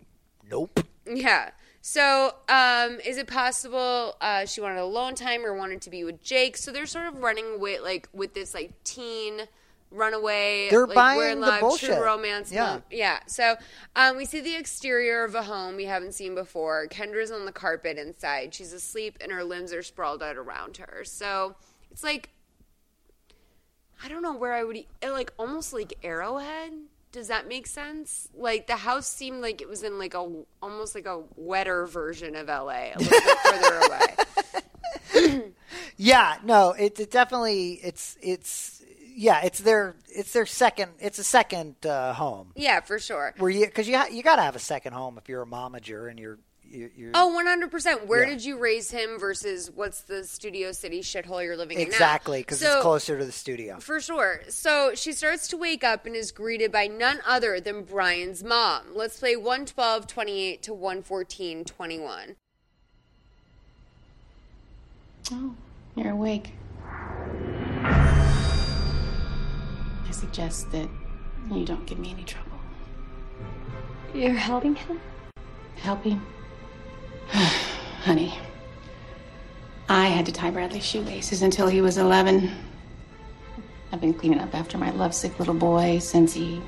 nope. 0.50 0.80
Yeah. 1.06 1.50
So, 1.82 2.34
um, 2.48 2.98
is 3.06 3.16
it 3.16 3.26
possible 3.26 4.14
uh, 4.20 4.44
she 4.44 4.60
wanted 4.60 4.80
alone 4.80 5.14
time 5.14 5.46
or 5.46 5.54
wanted 5.54 5.80
to 5.82 5.90
be 5.90 6.04
with 6.04 6.22
Jake? 6.22 6.58
So 6.58 6.72
they're 6.72 6.84
sort 6.86 7.06
of 7.06 7.22
running 7.22 7.58
with 7.58 7.80
like 7.82 8.06
with 8.12 8.34
this 8.34 8.52
like 8.52 8.72
teen 8.84 9.40
runaway. 9.90 10.68
They're 10.70 10.86
like, 10.86 10.94
buying 10.94 11.18
we're 11.18 11.30
in 11.30 11.40
the 11.40 11.46
love, 11.46 11.60
bullshit. 11.60 11.90
True 11.90 12.04
romance. 12.04 12.52
Yeah. 12.52 12.80
yeah. 12.90 13.20
So 13.26 13.56
um, 13.96 14.16
we 14.16 14.24
see 14.24 14.40
the 14.40 14.56
exterior 14.56 15.24
of 15.24 15.34
a 15.34 15.42
home 15.42 15.76
we 15.76 15.84
haven't 15.84 16.14
seen 16.14 16.34
before. 16.34 16.86
Kendra's 16.88 17.30
on 17.30 17.44
the 17.44 17.52
carpet 17.52 17.98
inside. 17.98 18.54
She's 18.54 18.72
asleep 18.72 19.18
and 19.20 19.32
her 19.32 19.44
limbs 19.44 19.72
are 19.72 19.82
sprawled 19.82 20.22
out 20.22 20.36
around 20.36 20.78
her. 20.78 21.04
So 21.04 21.56
it's 21.90 22.04
like 22.04 22.30
I 24.02 24.08
don't 24.08 24.22
know 24.22 24.34
where 24.34 24.54
I 24.54 24.64
would 24.64 24.78
like 25.02 25.32
almost 25.38 25.72
like 25.72 25.94
Arrowhead. 26.02 26.72
Does 27.12 27.28
that 27.28 27.48
make 27.48 27.66
sense? 27.66 28.28
Like 28.34 28.66
the 28.66 28.76
house 28.76 29.08
seemed 29.08 29.42
like 29.42 29.60
it 29.60 29.68
was 29.68 29.82
in 29.82 29.98
like 29.98 30.14
a 30.14 30.44
almost 30.62 30.94
like 30.94 31.06
a 31.06 31.22
wetter 31.36 31.86
version 31.86 32.36
of 32.36 32.46
LA, 32.46 32.92
a 32.94 32.98
little 32.98 33.20
bit 33.20 33.38
further 33.38 33.78
away. 35.34 35.52
Yeah, 36.02 36.38
no, 36.44 36.70
it, 36.70 36.98
it 36.98 37.10
definitely 37.10 37.78
it's 37.82 38.16
it's 38.22 38.79
yeah, 39.14 39.42
it's 39.44 39.60
their 39.60 39.96
it's 40.08 40.32
their 40.32 40.46
second 40.46 40.92
it's 40.98 41.18
a 41.18 41.24
second 41.24 41.74
uh, 41.86 42.12
home 42.14 42.52
Yeah, 42.56 42.80
for 42.80 42.98
sure. 42.98 43.34
where 43.38 43.50
you 43.50 43.66
because 43.66 43.88
you 43.88 43.96
ha- 43.96 44.08
you 44.10 44.22
got 44.22 44.36
to 44.36 44.42
have 44.42 44.56
a 44.56 44.60
second 44.60 44.92
home 44.92 45.18
if 45.18 45.28
you're 45.28 45.42
a 45.42 45.46
momager 45.46 46.08
and 46.10 46.18
you're 46.18 46.38
you're, 46.72 46.90
you're 46.96 47.10
Oh, 47.14 47.36
100%. 47.44 48.06
Where 48.06 48.22
Yeah. 48.22 48.28
did 48.30 48.44
you 48.44 48.56
raise 48.56 48.92
him 48.92 49.18
versus 49.18 49.72
what's 49.74 50.02
the 50.02 50.22
Studio 50.22 50.70
City 50.70 51.00
shithole 51.00 51.42
you're 51.44 51.56
living 51.56 51.80
in 51.80 51.86
exactly 51.86 52.42
because 52.42 52.60
So- 52.60 52.74
it's 52.74 52.82
closer 52.82 53.18
to 53.18 53.24
the 53.24 53.32
studio. 53.32 53.80
For 53.80 54.00
sure. 54.00 54.42
So 54.48 54.94
she 54.94 55.12
starts 55.12 55.48
to 55.48 55.56
wake 55.56 55.82
up 55.82 56.06
and 56.06 56.14
is 56.14 56.30
greeted 56.30 56.70
by 56.70 56.86
none 56.86 57.20
other 57.26 57.58
than 57.58 57.82
Brian's 57.82 58.44
mom. 58.44 58.94
Let's 58.94 59.18
play 59.18 59.34
112 59.34 60.06
28 60.06 60.62
to 60.62 60.72
114 60.72 61.64
21. 61.64 62.36
Oh, 65.32 65.54
you're 65.96 66.10
awake. 66.12 66.52
I 70.10 70.12
suggest 70.12 70.72
that 70.72 70.88
you 71.52 71.64
don't 71.64 71.86
give 71.86 72.00
me 72.00 72.10
any 72.10 72.24
trouble. 72.24 72.58
You're 74.12 74.32
helping 74.32 74.74
him? 74.74 75.00
Helping? 75.76 76.20
Honey, 77.28 78.36
I 79.88 80.08
had 80.08 80.26
to 80.26 80.32
tie 80.32 80.50
Bradley's 80.50 80.84
shoelaces 80.84 81.42
until 81.42 81.68
he 81.68 81.80
was 81.80 81.96
11. 81.96 82.50
I've 83.92 84.00
been 84.00 84.12
cleaning 84.12 84.40
up 84.40 84.52
after 84.52 84.78
my 84.78 84.90
lovesick 84.90 85.38
little 85.38 85.54
boy 85.54 86.00
since 86.00 86.32
he 86.32 86.60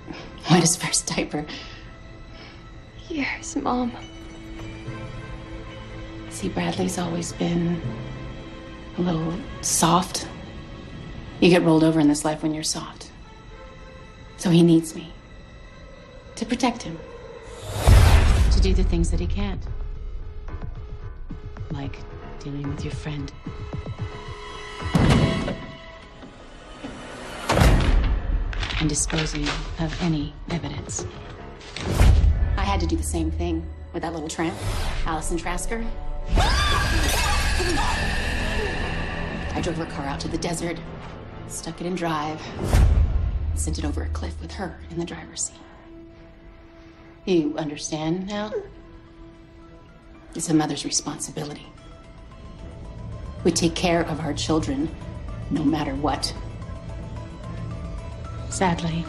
wet 0.50 0.62
his 0.62 0.74
first 0.74 1.06
diaper. 1.06 1.44
Yes, 3.10 3.56
Mom. 3.56 3.92
See, 6.30 6.48
Bradley's 6.48 6.96
always 6.96 7.34
been 7.34 7.78
a 8.96 9.02
little 9.02 9.34
soft. 9.60 10.26
You 11.38 11.50
get 11.50 11.62
rolled 11.62 11.84
over 11.84 12.00
in 12.00 12.08
this 12.08 12.24
life 12.24 12.42
when 12.42 12.54
you're 12.54 12.62
soft. 12.62 13.10
So 14.38 14.48
he 14.48 14.62
needs 14.62 14.94
me 14.94 15.12
to 16.36 16.46
protect 16.46 16.82
him, 16.82 16.98
to 18.52 18.60
do 18.60 18.72
the 18.72 18.84
things 18.84 19.10
that 19.10 19.20
he 19.20 19.26
can't. 19.26 19.62
Like 21.72 21.98
dealing 22.40 22.66
with 22.68 22.84
your 22.84 22.94
friend. 22.94 23.30
And 28.80 28.88
disposing 28.88 29.46
of 29.78 30.02
any 30.02 30.32
evidence. 30.50 31.06
I 32.56 32.64
had 32.64 32.80
to 32.80 32.86
do 32.86 32.96
the 32.96 33.02
same 33.02 33.30
thing 33.30 33.66
with 33.92 34.02
that 34.02 34.14
little 34.14 34.28
tramp, 34.28 34.56
Allison 35.04 35.36
Trasker. 35.38 35.86
I 39.54 39.60
drove 39.62 39.76
her 39.76 39.86
car 39.86 40.06
out 40.06 40.20
to 40.20 40.28
the 40.28 40.38
desert, 40.38 40.78
stuck 41.48 41.80
it 41.80 41.86
in 41.86 41.94
drive, 41.94 42.40
sent 43.54 43.78
it 43.78 43.84
over 43.84 44.02
a 44.02 44.08
cliff 44.10 44.40
with 44.40 44.52
her 44.52 44.78
in 44.90 44.98
the 44.98 45.04
driver's 45.04 45.44
seat. 45.44 45.56
You 47.24 47.56
understand 47.58 48.26
now? 48.26 48.52
It's 50.34 50.48
a 50.48 50.54
mother's 50.54 50.84
responsibility. 50.84 51.66
We 53.44 53.52
take 53.52 53.74
care 53.74 54.02
of 54.02 54.20
our 54.20 54.34
children 54.34 54.88
no 55.50 55.64
matter 55.64 55.94
what. 55.94 56.34
Sadly, 58.50 59.04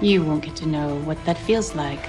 you 0.00 0.22
won't 0.22 0.44
get 0.44 0.56
to 0.56 0.66
know 0.66 0.96
what 1.00 1.22
that 1.24 1.38
feels 1.38 1.74
like. 1.74 2.00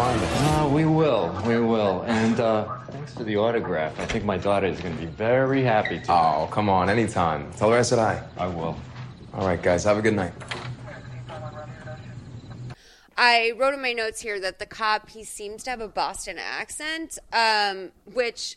Find 0.00 0.22
it. 0.22 0.28
Uh, 0.28 0.66
we 0.72 0.86
will, 0.86 1.38
we 1.46 1.60
will. 1.60 2.02
And 2.06 2.40
uh, 2.40 2.64
thanks 2.86 3.12
for 3.12 3.22
the 3.22 3.36
autograph. 3.36 4.00
I 4.00 4.06
think 4.06 4.24
my 4.24 4.38
daughter 4.38 4.66
is 4.66 4.80
going 4.80 4.96
to 4.96 5.00
be 5.00 5.06
very 5.06 5.62
happy 5.62 6.00
to. 6.00 6.12
Oh, 6.12 6.48
come 6.50 6.70
on, 6.70 6.88
anytime. 6.88 7.52
Tell 7.52 7.70
her 7.70 7.76
I 7.76 7.82
said 7.82 7.98
hi. 7.98 8.22
I 8.38 8.46
will. 8.46 8.78
All 9.34 9.46
right, 9.46 9.62
guys, 9.62 9.84
have 9.84 9.98
a 9.98 10.02
good 10.02 10.14
night. 10.14 10.32
I 13.18 13.52
wrote 13.58 13.74
in 13.74 13.82
my 13.82 13.92
notes 13.92 14.22
here 14.22 14.40
that 14.40 14.58
the 14.58 14.64
cop 14.64 15.10
he 15.10 15.22
seems 15.22 15.64
to 15.64 15.70
have 15.70 15.82
a 15.82 15.88
Boston 15.88 16.38
accent, 16.38 17.18
um, 17.34 17.90
which 18.10 18.56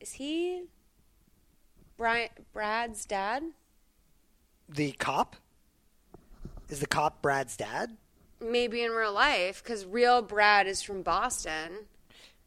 is 0.00 0.12
he 0.12 0.62
Brian 1.98 2.30
Brad's 2.54 3.04
dad? 3.04 3.42
The 4.70 4.92
cop 4.92 5.36
is 6.70 6.80
the 6.80 6.86
cop 6.86 7.20
Brad's 7.20 7.58
dad. 7.58 7.98
Maybe 8.40 8.82
in 8.82 8.92
real 8.92 9.12
life, 9.12 9.62
because 9.62 9.84
real 9.84 10.22
Brad 10.22 10.66
is 10.66 10.80
from 10.80 11.02
Boston, 11.02 11.86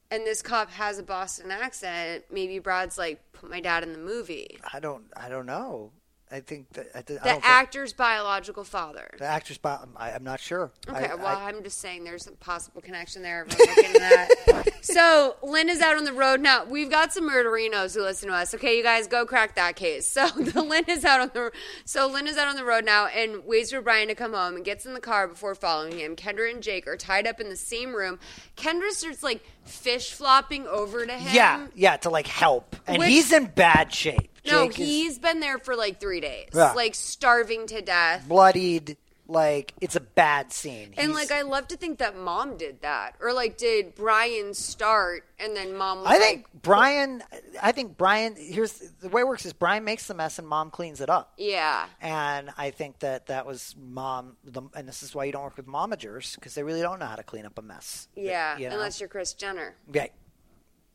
and 0.10 0.26
this 0.26 0.42
cop 0.42 0.72
has 0.72 1.00
a 1.00 1.04
Boston 1.04 1.52
accent. 1.52 2.26
Maybe 2.32 2.60
Brad's 2.60 2.98
like 2.98 3.22
put 3.34 3.50
my 3.50 3.60
dad 3.60 3.84
in 3.84 3.92
the 3.94 4.00
movie. 4.00 4.58
I 4.74 4.80
don't 4.80 5.06
I 5.16 5.30
don't 5.30 5.46
know. 5.46 5.92
I 6.32 6.40
think 6.40 6.70
that 6.74 6.88
I, 6.96 7.02
th- 7.02 7.20
I 7.20 7.24
The 7.24 7.30
don't 7.30 7.42
think- 7.42 7.46
actor's 7.50 7.94
biological 7.94 8.64
father. 8.64 9.10
the 9.18 9.26
actor's. 9.26 9.58
Bo- 9.58 9.80
um, 9.84 9.90
I, 9.98 10.12
I'm 10.12 10.24
not 10.24 10.40
sure. 10.40 10.72
Okay, 10.88 11.08
I- 11.08 11.16
well, 11.16 11.28
I- 11.38 11.50
am 11.50 11.62
just 11.64 11.80
saying 11.80 12.04
there's 12.04 12.28
a 12.28 12.32
possible 12.32 12.82
connection 12.82 13.22
there. 13.22 13.42
Everyone 13.42 13.76
look 13.76 13.86
into 13.86 14.00
that. 14.00 14.70
so 14.82 15.36
Lynn 15.44 15.68
is 15.70 15.82
out 15.82 15.98
on 15.98 16.06
the 16.06 16.14
road 16.14 16.40
now. 16.40 16.64
We've 16.64 16.90
got 16.90 17.12
some 17.14 17.30
murderinos 17.30 17.94
who 17.96 18.02
listen 18.02 18.30
to 18.30 18.36
us. 18.36 18.54
Okay, 18.54 18.78
you 18.78 18.84
guys 18.84 19.08
go 19.08 19.26
crack 19.26 19.56
that 19.56 19.76
case. 19.76 20.08
So 20.10 20.28
the 20.38 20.62
Lynn 20.62 20.86
is 20.88 21.04
out 21.04 21.20
on 21.20 21.32
the 21.34 21.52
so 21.86 22.08
Lynn 22.08 22.28
is 22.28 22.38
out 22.38 22.48
on 22.48 22.56
the 22.56 22.64
road 22.66 22.86
now 22.86 23.08
and 23.08 23.46
waits 23.46 23.72
for 23.72 23.82
Brian 23.82 24.08
to 24.08 24.16
come 24.16 24.34
home 24.34 24.56
and 24.56 24.64
gets 24.64 24.86
in 24.86 24.94
the 24.94 25.02
car 25.02 25.28
before 25.28 25.54
following 25.56 26.00
him. 26.00 26.16
Kendra 26.16 26.50
and 26.52 26.64
Jake 26.64 26.88
are 26.88 26.98
tied 26.98 27.28
up 27.28 27.40
in 27.42 27.50
the 27.50 27.56
same 27.58 27.94
room. 27.94 28.20
Kendra 28.56 28.90
starts 28.92 29.22
like 29.22 29.44
fish 29.72 30.14
flopping 30.14 30.68
over 30.68 31.06
to 31.06 31.14
him. 31.14 31.34
yeah, 31.34 31.68
yeah, 31.76 31.98
to 31.98 32.10
like 32.10 32.28
help, 32.28 32.76
and 32.88 33.00
Which- 33.00 33.10
he's 33.10 33.32
in 33.32 33.46
bad 33.46 33.94
shape. 33.94 34.28
No, 34.46 34.64
Jake 34.68 34.80
is 34.80 34.88
he's 34.88 35.20
been 35.20 35.40
there 35.40 35.60
for 35.60 35.76
like 35.76 36.00
three 36.00 36.20
days, 36.20 36.50
Yeah. 36.54 36.72
like 36.74 36.96
starving 36.96 37.68
to 37.68 37.82
death. 37.82 38.28
bloodied. 38.28 38.98
Like 39.28 39.74
it's 39.80 39.96
a 39.96 40.02
bad 40.02 40.52
scene. 40.52 40.94
And 40.98 41.12
He's- 41.12 41.14
like, 41.14 41.32
I 41.32 41.44
love 41.44 41.68
to 41.70 41.78
think 41.78 42.00
that 42.00 42.18
mom 42.18 42.58
did 42.58 42.82
that, 42.82 43.16
or 43.22 43.32
like, 43.32 43.58
did 43.58 43.96
Brian 43.96 44.54
start 44.54 45.24
and 45.40 45.56
then 45.56 45.78
mom? 45.78 46.04
I 46.06 46.18
think 46.18 46.48
like, 46.54 46.62
Brian. 46.62 47.24
I 47.62 47.72
think 47.72 47.98
Brian. 47.98 48.36
Here's 48.38 48.74
the 48.74 49.08
way 49.08 49.22
it 49.22 49.28
works: 49.28 49.46
is 49.46 49.54
Brian 49.54 49.86
makes 49.86 50.08
the 50.08 50.14
mess 50.16 50.38
and 50.38 50.46
mom 50.48 50.70
cleans 50.70 51.00
it 51.00 51.10
up. 51.10 51.34
yeah, 51.38 51.86
And 52.02 52.50
I 52.58 52.72
think 52.72 53.00
that 53.00 53.28
that 53.28 53.46
was 53.46 53.74
mom. 53.80 54.36
The, 54.44 54.64
and 54.76 54.86
this 54.88 55.02
is 55.02 55.16
why 55.16 55.24
you 55.26 55.32
don't 55.32 55.44
work 55.44 55.56
with 55.56 55.68
momagers 55.68 56.36
because 56.36 56.54
they 56.56 56.64
really 56.64 56.82
don't 56.82 57.00
know 57.00 57.06
how 57.06 57.16
to 57.16 57.24
clean 57.24 57.46
up 57.46 57.58
a 57.58 57.62
mess. 57.62 58.10
yeah. 58.16 58.58
You 58.58 58.68
know? 58.68 58.76
Unless 58.76 59.00
you're 59.00 59.08
Kris 59.10 59.34
Jenner. 59.34 59.76
Yeah. 59.94 60.08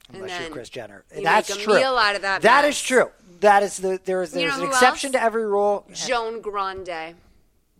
And 0.08 0.18
Unless 0.22 0.40
you're 0.40 0.50
Kris 0.50 0.68
Jenner. 0.68 1.04
you 1.16 1.22
That's 1.24 1.56
true. 1.56 1.74
meal 1.74 1.96
out 1.96 2.14
of 2.14 2.22
that 2.22 2.42
That 2.42 2.64
is 2.64 2.80
true. 2.80 3.10
That 3.40 3.62
is 3.64 3.78
the 3.78 3.98
there 4.04 4.22
is 4.22 4.34
You 4.34 4.42
there's 4.42 4.56
know 4.58 4.64
an 4.64 4.68
exception 4.68 5.08
else? 5.08 5.20
to 5.20 5.22
every 5.22 5.44
rule. 5.46 5.84
Joan 5.92 6.40
Grande. 6.40 7.16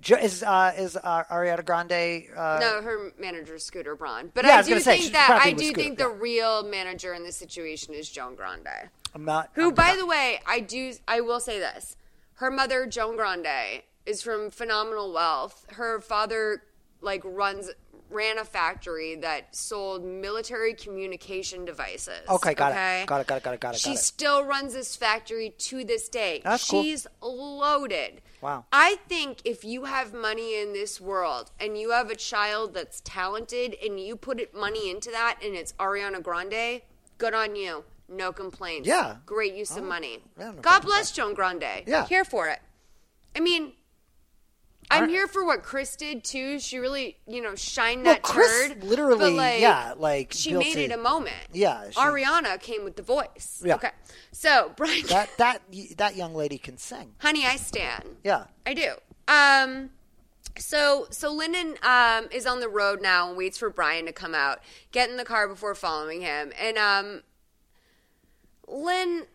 Jo- 0.07 0.15
is 0.19 0.45
uh, 0.45 0.73
is 0.79 0.97
uh, 0.97 1.25
Ariana 1.25 1.65
Grande? 1.65 2.27
Uh, 2.37 2.59
no, 2.61 2.81
her 2.81 3.11
manager 3.19 3.57
is 3.57 3.65
Scooter 3.65 3.97
Braun. 3.97 4.31
But 4.35 4.45
Yeah, 4.45 4.59
I 4.59 4.63
do 4.63 4.79
say, 4.79 4.99
think 4.99 5.13
that 5.15 5.41
I 5.43 5.51
do 5.51 5.65
Scooter, 5.65 5.81
think 5.81 5.99
the 5.99 6.09
real 6.09 6.63
manager 6.63 7.13
in 7.13 7.25
this 7.25 7.35
situation 7.37 7.93
is 7.93 8.09
Joan 8.09 8.37
Grande. 8.37 8.69
I'm 9.17 9.25
not. 9.25 9.51
Who, 9.55 9.73
by 9.73 9.97
the 9.99 10.07
way, 10.07 10.39
I 10.47 10.61
do. 10.61 10.93
I 11.09 11.23
will 11.23 11.41
say 11.41 11.59
this: 11.59 11.97
her 12.35 12.53
mother, 12.53 12.87
Joan 12.87 13.17
Grande, 13.17 13.83
is 14.07 14.23
from 14.23 14.49
phenomenal 14.51 15.13
wealth. 15.13 15.67
Her 15.71 16.01
father, 16.01 16.63
like, 17.01 17.23
runs 17.25 17.71
ran 18.11 18.39
a 18.39 18.45
factory 18.45 19.17
that 19.17 19.55
sold 19.55 20.05
military 20.05 20.75
communication 20.75 21.65
devices. 21.65 22.21
Okay, 22.29 22.55
got 22.55 22.73
okay? 22.73 23.03
it. 23.03 23.07
Got 23.07 23.21
it. 23.21 23.27
Got 23.27 23.37
it. 23.37 23.43
Got 23.43 23.55
it. 23.55 23.61
Got 23.61 23.75
it. 23.75 23.81
She 23.81 23.91
got 23.91 23.97
it. 23.97 24.03
still 24.03 24.45
runs 24.45 24.73
this 24.73 24.97
factory 24.97 25.55
to 25.59 25.85
this 25.85 26.09
day. 26.09 26.41
That's 26.45 26.69
cool. 26.69 26.83
She's 26.83 27.07
loaded. 27.21 28.21
Wow. 28.41 28.65
I 28.73 28.97
think 29.09 29.39
if 29.45 29.65
you 29.65 29.85
have 29.85 30.15
money 30.15 30.61
in 30.61 30.73
this 30.73 31.01
world 31.01 31.51
and 31.59 31.77
you 31.79 31.91
have 31.91 32.11
a 32.11 32.17
child 32.17 32.75
that's 32.75 33.01
talented 33.05 33.77
and 33.85 33.99
you 33.99 34.17
put 34.17 34.41
it, 34.41 34.55
money 34.55 34.91
into 34.91 35.11
that 35.11 35.39
and 35.43 35.55
it's 35.55 35.73
Ariana 35.75 36.23
Grande, 36.23 36.83
good 37.19 37.35
on 37.35 37.57
you. 37.57 37.85
No 38.09 38.33
complaints. 38.33 38.87
Yeah. 38.87 39.17
Great 39.27 39.55
use 39.55 39.77
of 39.77 39.83
oh, 39.83 39.89
money. 39.89 40.23
yeah, 40.39 40.53
no 40.53 40.63
God 40.63 40.83
bless 40.83 41.11
Joan 41.11 41.35
Grande. 41.35 41.83
Yeah. 41.87 42.07
Here 42.07 42.25
for 42.25 42.49
it. 42.49 42.61
I 43.35 43.41
mean, 43.41 43.73
I'm 44.91 45.09
here 45.09 45.27
for 45.27 45.45
what 45.45 45.63
Chris 45.63 45.97
did 45.97 46.23
too. 46.25 46.59
She 46.59 46.79
really, 46.79 47.19
you 47.27 47.43
know, 47.43 47.55
shined 47.55 48.05
Well, 48.05 48.15
that 48.15 48.23
Chris 48.23 48.69
turd. 48.69 48.85
literally, 48.85 49.35
like, 49.35 49.61
yeah, 49.61 49.95
like, 49.97 50.33
she 50.33 50.53
made 50.55 50.77
it 50.77 50.91
it- 50.91 50.93
a 50.93 50.97
moment. 50.97 51.35
Yeah, 51.53 51.91
she- 51.91 51.99
Ariana 51.99 52.61
came 52.61 52.85
with 52.85 52.97
the 52.97 53.03
voice. 53.03 53.63
Yeah. 53.65 53.75
Okay. 53.77 53.91
So 54.33 54.73
Brian, 54.77 55.07
that 55.09 55.31
that 55.39 55.63
that 55.97 56.17
young 56.17 56.35
lady 56.35 56.59
can 56.59 56.79
sing. 56.79 57.15
honey, 57.19 57.45
I 57.47 57.57
stand. 57.57 58.17
Yeah. 58.23 58.45
I 58.65 58.75
do. 58.75 58.93
Um, 59.29 59.91
so 60.59 61.07
so 61.11 61.33
Lyndon 61.33 61.77
um 61.83 62.29
is 62.31 62.47
on 62.47 62.61
the 62.61 62.69
road 62.69 63.03
now 63.03 63.29
and 63.29 63.37
waits 63.37 63.59
for 63.59 63.71
Brian 63.71 64.07
to 64.07 64.13
come 64.13 64.35
out. 64.35 64.61
Get 64.93 65.11
in 65.11 65.17
the 65.17 65.25
car 65.25 65.49
before 65.49 65.75
following 65.75 66.21
him, 66.21 66.53
and 66.59 66.79
um, 66.79 67.23
Lynn. 68.69 69.27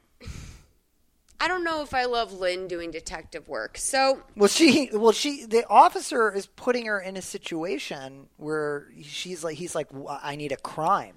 I 1.41 1.47
don't 1.47 1.63
know 1.63 1.81
if 1.81 1.95
I 1.95 2.05
love 2.05 2.33
Lynn 2.33 2.67
doing 2.67 2.91
detective 2.91 3.49
work. 3.49 3.75
So 3.79 4.21
Well, 4.35 4.47
she, 4.47 4.89
well, 4.93 5.11
she, 5.11 5.43
the 5.45 5.67
officer 5.67 6.31
is 6.31 6.45
putting 6.45 6.85
her 6.85 6.99
in 6.99 7.17
a 7.17 7.21
situation 7.23 8.27
where 8.37 8.87
she's 9.01 9.43
like, 9.43 9.57
he's 9.57 9.73
like, 9.73 9.87
I 10.21 10.35
need 10.35 10.51
a 10.51 10.57
crime, 10.57 11.15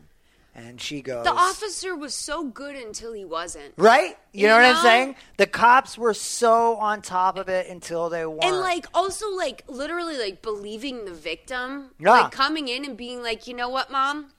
and 0.54 0.80
she 0.80 1.02
goes, 1.02 1.24
the 1.24 1.32
officer 1.32 1.94
was 1.94 2.14
so 2.14 2.44
good 2.44 2.74
until 2.74 3.12
he 3.12 3.26
wasn't. 3.26 3.74
right? 3.76 4.16
You, 4.32 4.46
know, 4.46 4.56
what 4.56 4.64
I'm 4.64 4.82
saying? 4.82 5.16
The 5.36 5.46
cops 5.46 5.98
were 5.98 6.14
so 6.14 6.76
on 6.76 7.02
top 7.02 7.36
of 7.36 7.50
it 7.50 7.68
until 7.68 8.08
they 8.08 8.24
weren't. 8.24 8.44
And 8.44 8.60
like 8.60 8.86
also 8.94 9.30
like 9.36 9.62
literally 9.68 10.16
like 10.16 10.40
believing 10.40 11.04
the 11.04 11.12
victim. 11.12 11.90
Yeah. 11.98 12.10
Like 12.12 12.32
coming 12.32 12.68
in 12.68 12.86
and 12.86 12.96
being 12.96 13.22
like, 13.22 13.46
you 13.46 13.52
know 13.54 13.68
what, 13.68 13.90
mom? 13.90 14.30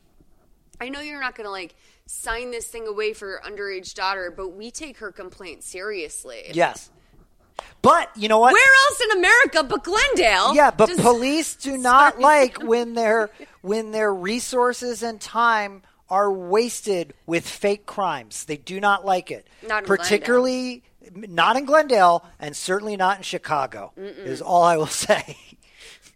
I 0.82 0.90
know 0.90 1.00
you're 1.00 1.22
not 1.22 1.36
gonna 1.36 1.52
like 1.52 1.76
sign 2.08 2.52
this 2.52 2.68
thing 2.68 2.88
away 2.88 3.14
for 3.14 3.28
your 3.28 3.42
underage 3.42 3.94
daughter, 3.94 4.32
but 4.36 4.50
we 4.50 4.72
take 4.72 4.98
her 5.00 5.12
complaint 5.12 5.64
seriously. 5.64 6.44
yes, 6.54 6.90
but 7.82 8.10
you 8.16 8.28
know 8.28 8.40
what? 8.40 8.54
Where 8.54 8.74
else 8.90 9.02
in 9.02 9.18
America 9.18 9.64
but 9.64 9.84
Glendale? 9.84 10.56
Yeah, 10.56 10.72
but 10.72 10.88
does- 10.90 11.00
police 11.00 11.56
do 11.56 11.78
not 11.92 12.20
like 12.20 12.62
when 12.62 12.94
their 12.94 13.30
when 13.62 13.92
their 13.92 14.14
resources 14.14 15.04
and 15.04 15.20
time 15.20 15.82
are 16.10 16.32
wasted 16.32 17.14
with 17.26 17.48
fake 17.48 17.86
crimes. 17.86 18.46
They 18.46 18.58
do 18.58 18.80
not 18.80 19.06
like 19.06 19.32
it. 19.32 19.48
Not 19.68 19.84
in 19.84 19.88
particularly 19.88 20.84
not 21.16 21.56
in 21.56 21.66
Glendale 21.66 22.26
and 22.40 22.56
certainly 22.56 22.98
not 22.98 23.18
in 23.18 23.24
Chicago. 23.24 23.94
Mm-mm. 23.98 24.26
Is 24.26 24.42
all 24.42 24.64
I 24.64 24.78
will 24.78 24.86
say. 25.08 25.38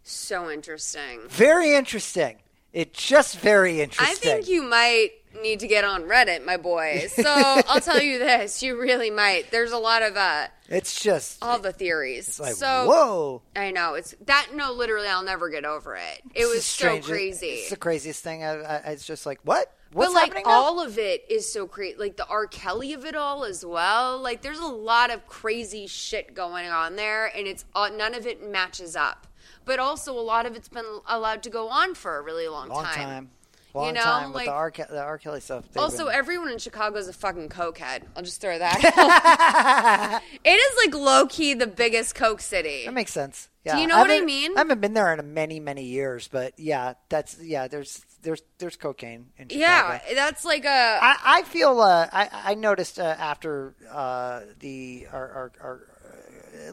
So 0.03 0.49
interesting. 0.51 1.21
Very 1.29 1.73
interesting. 1.73 2.37
It's 2.73 3.03
just 3.07 3.39
very 3.39 3.81
interesting. 3.81 4.11
I 4.11 4.15
think 4.15 4.47
you 4.47 4.61
might 4.61 5.09
need 5.41 5.59
to 5.61 5.67
get 5.67 5.83
on 5.83 6.03
Reddit, 6.03 6.45
my 6.45 6.57
boy. 6.57 7.07
So 7.09 7.23
I'll 7.27 7.81
tell 7.81 8.01
you 8.01 8.19
this: 8.19 8.61
you 8.63 8.79
really 8.79 9.09
might. 9.09 9.51
There's 9.51 9.71
a 9.71 9.77
lot 9.77 10.01
of 10.01 10.15
uh, 10.15 10.47
it's 10.67 11.01
just 11.01 11.43
all 11.43 11.59
the 11.59 11.73
theories. 11.73 12.39
like, 12.39 12.53
so 12.53 12.85
whoa. 12.87 13.41
I 13.55 13.71
know 13.71 13.95
it's 13.95 14.15
that. 14.25 14.49
No, 14.53 14.71
literally, 14.71 15.07
I'll 15.07 15.23
never 15.23 15.49
get 15.49 15.65
over 15.65 15.95
it. 15.95 16.21
It 16.35 16.45
was 16.45 16.65
so 16.65 16.99
crazy. 17.01 17.47
It's 17.47 17.69
the 17.71 17.77
craziest 17.77 18.23
thing. 18.23 18.43
I, 18.43 18.61
I, 18.61 18.75
it's 18.91 19.05
just 19.05 19.25
like 19.25 19.39
what? 19.43 19.73
What's 19.91 20.13
but 20.13 20.35
like 20.35 20.45
all 20.45 20.79
of 20.79 20.99
it 20.99 21.25
is 21.29 21.51
so 21.51 21.65
crazy. 21.65 21.97
Like 21.97 22.17
the 22.17 22.27
R. 22.27 22.45
Kelly 22.45 22.93
of 22.93 23.05
it 23.05 23.15
all 23.15 23.43
as 23.43 23.65
well. 23.65 24.19
Like 24.19 24.41
there's 24.41 24.59
a 24.59 24.67
lot 24.67 25.09
of 25.09 25.25
crazy 25.27 25.87
shit 25.87 26.35
going 26.35 26.69
on 26.69 26.95
there, 26.95 27.35
and 27.35 27.47
it's 27.47 27.65
uh, 27.73 27.89
none 27.89 28.13
of 28.13 28.27
it 28.27 28.47
matches 28.47 28.95
up. 28.95 29.25
But 29.65 29.79
also 29.79 30.17
a 30.17 30.21
lot 30.21 30.45
of 30.45 30.55
it's 30.55 30.69
been 30.69 30.85
allowed 31.07 31.43
to 31.43 31.49
go 31.49 31.69
on 31.69 31.95
for 31.95 32.17
a 32.17 32.21
really 32.21 32.47
long, 32.47 32.69
long 32.69 32.85
time. 32.85 33.31
Long 33.73 33.87
you 33.87 33.93
know, 33.93 34.01
time 34.01 34.27
with 34.27 34.35
like 34.35 34.45
the 34.47 34.51
R. 34.51 34.71
Ke- 34.71 34.89
the 34.89 35.01
R. 35.01 35.17
Kelly 35.17 35.41
stuff. 35.41 35.65
also 35.75 36.05
been- 36.05 36.15
everyone 36.15 36.49
in 36.49 36.57
Chicago 36.57 36.97
is 36.97 37.07
a 37.07 37.13
fucking 37.13 37.49
cokehead. 37.49 38.01
I'll 38.15 38.23
just 38.23 38.41
throw 38.41 38.57
that. 38.57 40.21
it 40.43 40.49
is 40.49 40.85
like 40.85 40.95
low 40.95 41.27
key 41.27 41.53
the 41.53 41.67
biggest 41.67 42.15
coke 42.15 42.41
city. 42.41 42.85
That 42.85 42.93
makes 42.93 43.11
sense. 43.11 43.49
Do 43.65 43.77
you 43.77 43.87
know 43.87 43.99
what 43.99 44.09
I 44.09 44.21
mean? 44.21 44.55
I 44.55 44.61
haven't 44.61 44.81
been 44.81 44.93
there 44.93 45.13
in 45.13 45.33
many, 45.33 45.59
many 45.59 45.83
years, 45.83 46.27
but 46.27 46.53
yeah, 46.57 46.93
that's 47.09 47.39
yeah. 47.39 47.67
There's 47.67 48.03
there's 48.23 48.41
there's 48.57 48.75
cocaine 48.75 49.27
in 49.37 49.49
Chicago. 49.49 49.99
Yeah, 50.07 50.13
that's 50.15 50.43
like 50.43 50.65
a. 50.65 50.99
I, 51.01 51.17
I 51.23 51.43
feel 51.43 51.79
uh, 51.79 52.07
I 52.11 52.29
I 52.31 52.55
noticed 52.55 52.99
uh, 52.99 53.03
after 53.03 53.75
uh, 53.91 54.41
the 54.59 55.07
our, 55.11 55.29
our, 55.29 55.51
our 55.61 55.87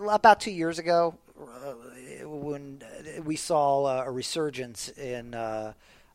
uh, 0.00 0.08
about 0.08 0.40
two 0.40 0.52
years 0.52 0.78
ago 0.78 1.18
uh, 1.38 1.72
when 2.26 2.82
we 3.24 3.36
saw 3.36 3.84
uh, 3.84 4.04
a 4.06 4.10
resurgence 4.10 4.88
in. 4.88 5.34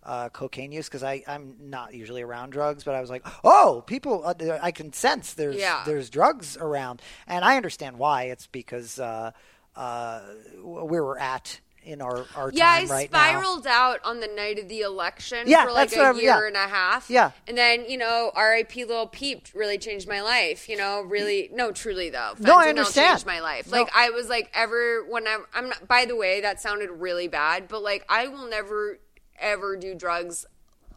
Uh, 0.03 0.29
cocaine 0.29 0.71
use 0.71 0.87
because 0.87 1.03
I 1.03 1.23
I'm 1.27 1.55
not 1.59 1.93
usually 1.93 2.23
around 2.23 2.49
drugs, 2.49 2.83
but 2.83 2.95
I 2.95 3.01
was 3.01 3.11
like, 3.11 3.23
oh, 3.43 3.83
people, 3.85 4.25
uh, 4.25 4.33
I 4.61 4.71
can 4.71 4.93
sense 4.93 5.33
there's 5.35 5.57
Yeah. 5.57 5.83
there's 5.85 6.09
drugs 6.09 6.57
around, 6.57 7.03
and 7.27 7.45
I 7.45 7.55
understand 7.55 7.99
why. 7.99 8.23
It's 8.23 8.47
because 8.47 8.97
uh, 8.99 9.29
uh, 9.75 10.21
where 10.63 11.03
we're 11.03 11.19
at 11.19 11.59
in 11.83 12.01
our 12.01 12.25
our 12.35 12.51
Yeah, 12.51 12.69
I 12.71 12.79
time 12.81 12.89
right 12.89 13.11
now. 13.11 13.19
spiraled 13.19 13.67
out 13.67 13.99
on 14.03 14.19
the 14.21 14.27
night 14.27 14.57
of 14.59 14.69
the 14.69 14.81
election 14.81 15.47
Yeah, 15.47 15.65
for 15.65 15.71
like 15.71 15.95
what 15.95 16.15
year 16.15 16.23
yeah. 16.25 16.47
and 16.47 16.55
a 16.55 16.67
half. 16.67 17.09
Yeah. 17.09 17.31
And 17.47 17.55
then, 17.57 17.85
you 17.89 17.97
know, 17.97 18.31
R.I.P. 18.35 18.85
Lil 18.85 19.07
Peep 19.07 19.47
really 19.55 19.77
changed 19.79 20.07
my 20.07 20.21
life. 20.21 20.67
You 20.69 20.77
know, 20.77 21.01
really, 21.01 21.49
no, 21.53 21.71
truly 21.71 22.09
though. 22.11 22.33
No, 22.39 22.57
I 22.57 22.69
understand. 22.69 23.09
changed 23.17 23.25
my 23.25 23.39
life. 23.39 23.69
No. 23.71 23.79
Like, 23.79 23.91
I 23.95 24.09
was 24.11 24.29
like, 24.29 24.51
ever, 24.53 25.03
whenever, 25.05 25.47
I'm 25.55 25.69
not, 25.69 25.87
by 25.87 26.05
the 26.05 26.15
way, 26.15 26.41
that 26.41 26.59
sounded 26.61 26.89
really 26.91 27.27
bad, 27.27 27.67
but 27.67 27.81
like, 27.81 28.05
I 28.09 28.27
will 28.27 28.47
never, 28.47 28.99
ever 29.41 29.75
do 29.77 29.95
drugs 29.95 30.45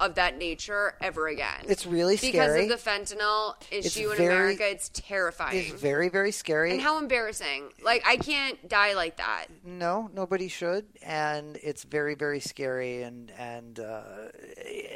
of 0.01 0.16
that 0.16 0.36
nature 0.36 0.95
ever 1.01 1.28
again. 1.28 1.64
It's 1.68 1.86
really 1.86 2.16
scary 2.16 2.32
Because 2.32 2.51
scary. 2.51 2.62
of 2.64 2.68
the 2.68 2.90
fentanyl 2.90 3.55
issue 3.70 4.11
in 4.11 4.16
very- 4.16 4.34
America. 4.34 4.68
It's 4.68 4.88
terrifying. 4.92 5.57
It's 5.57 5.80
very 5.80 6.09
very 6.09 6.32
scary. 6.32 6.72
and 6.72 6.80
how 6.80 6.99
embarrassing. 6.99 7.70
Like, 7.82 8.03
I 8.05 8.16
can't 8.16 8.68
die 8.68 8.95
like 8.95 9.18
that. 9.18 9.47
No, 9.64 10.11
nobody 10.12 10.49
should, 10.49 10.86
and 11.03 11.57
it's 11.62 11.84
very, 11.84 12.16
very 12.16 12.40
scary, 12.40 13.03
and 13.03 13.30
and 13.38 13.78
uh, 13.78 14.03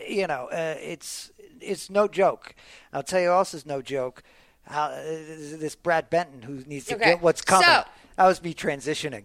you 0.08 0.26
know, 0.26 0.48
uh, 0.50 0.74
it's 0.80 1.30
it's 1.60 1.90
no 1.90 2.08
joke. 2.08 2.54
I'll 2.92 3.04
tell 3.04 3.20
you, 3.20 3.30
else 3.30 3.54
is 3.54 3.64
no 3.64 3.80
joke. 3.82 4.24
How 4.66 4.86
uh, 4.86 5.00
this 5.00 5.76
Brad 5.76 6.10
Benton 6.10 6.42
who 6.42 6.64
needs 6.66 6.86
to 6.86 6.96
Okay, 6.96 7.04
get 7.12 7.22
what's 7.22 7.40
coming. 7.42 7.68
so- 7.68 7.84
that 8.16 8.26
was 8.26 8.42
me 8.42 8.52
transitioning. 8.52 9.24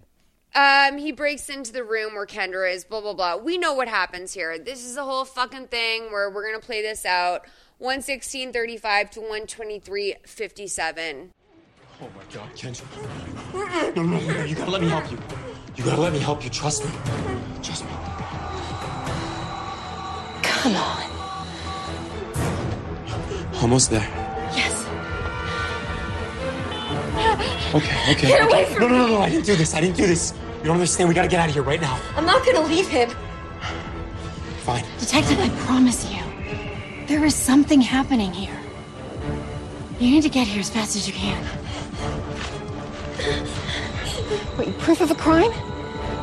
Um, 0.55 0.99
he 0.99 1.11
breaks 1.11 1.49
into 1.49 1.73
the 1.73 1.83
room 1.83 2.13
where 2.13 2.27
Kendra 2.27 2.71
is, 2.71 2.83
blah, 2.83 3.01
blah, 3.01 3.13
blah. 3.13 3.37
We 3.37 3.57
know 3.57 3.73
what 3.73 3.87
happens 3.87 4.33
here. 4.33 4.59
This 4.59 4.85
is 4.85 4.97
a 4.97 5.03
whole 5.03 5.25
fucking 5.25 5.65
thing 5.67 6.11
where 6.11 6.29
we're 6.29 6.47
going 6.47 6.59
to 6.59 6.65
play 6.65 6.83
this 6.83 7.05
out. 7.05 7.47
116.35 7.81 9.09
to 9.11 9.19
123.57. 9.19 11.29
Oh 12.01 12.09
my 12.15 12.23
god, 12.33 12.49
Kendra. 12.55 13.95
No, 13.95 14.03
no, 14.03 14.19
no, 14.19 14.43
you 14.43 14.55
gotta 14.55 14.71
let 14.71 14.81
me 14.81 14.89
help 14.89 15.11
you. 15.11 15.19
You 15.75 15.83
gotta 15.83 16.01
let 16.01 16.11
me 16.11 16.17
help 16.19 16.43
you. 16.43 16.49
Trust 16.49 16.83
me. 16.85 16.91
Trust 17.61 17.85
me. 17.85 17.91
Come 20.41 20.75
on. 20.75 21.03
Almost 23.61 23.89
there. 23.89 24.07
Yes. 24.55 24.85
Okay, 27.73 28.11
okay. 28.11 28.27
Get 28.27 28.41
okay. 28.43 28.43
away 28.43 28.65
from 28.65 28.81
no, 28.81 28.87
no, 28.87 28.97
no, 28.97 29.07
no, 29.07 29.21
I 29.21 29.29
didn't 29.29 29.45
do 29.45 29.55
this. 29.55 29.73
I 29.73 29.81
didn't 29.81 29.97
do 29.97 30.07
this. 30.07 30.33
You 30.63 30.67
don't 30.67 30.77
understand. 30.77 31.09
We 31.09 31.15
gotta 31.15 31.27
get 31.27 31.41
out 31.41 31.49
of 31.49 31.53
here 31.53 31.61
right 31.61 31.81
now. 31.81 31.99
I'm 32.15 32.25
not 32.25 32.45
gonna 32.45 32.61
leave 32.61 32.87
him. 32.87 33.09
Fine. 34.61 34.85
Detective, 34.97 35.37
I 35.37 35.49
promise 35.65 36.09
you, 36.09 36.23
there 37.05 37.25
is 37.25 37.35
something 37.35 37.81
happening 37.81 38.31
here. 38.31 38.57
You 39.99 40.09
need 40.09 40.23
to 40.23 40.29
get 40.29 40.47
here 40.47 40.61
as 40.61 40.69
fast 40.69 40.95
as 40.95 41.05
you 41.05 41.13
can. 41.13 41.43
Wait, 44.57 44.77
proof 44.79 45.01
of 45.01 45.11
a 45.11 45.15
crime? 45.15 45.51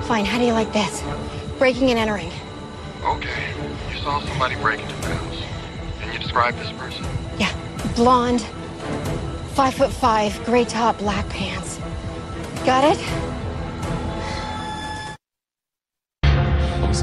Fine, 0.05 0.25
how 0.25 0.39
do 0.39 0.47
you 0.47 0.55
like 0.55 0.73
this? 0.73 1.03
Breaking 1.59 1.91
and 1.91 1.99
entering. 1.99 2.33
Okay. 3.05 3.55
You 3.93 3.99
saw 3.99 4.21
somebody 4.21 4.57
break 4.57 4.81
into 4.81 4.95
the 5.03 5.17
house. 5.17 5.43
Can 6.01 6.15
you 6.15 6.19
describe 6.19 6.55
this 6.57 6.73
person? 6.73 7.05
Yeah, 7.39 7.55
blonde, 7.95 8.41
five 9.53 9.75
foot 9.75 9.93
five, 9.93 10.43
gray 10.47 10.65
top, 10.65 10.97
black 10.97 11.29
pants. 11.29 11.79
Got 12.65 12.97
it? 12.97 13.40
What 16.91 17.03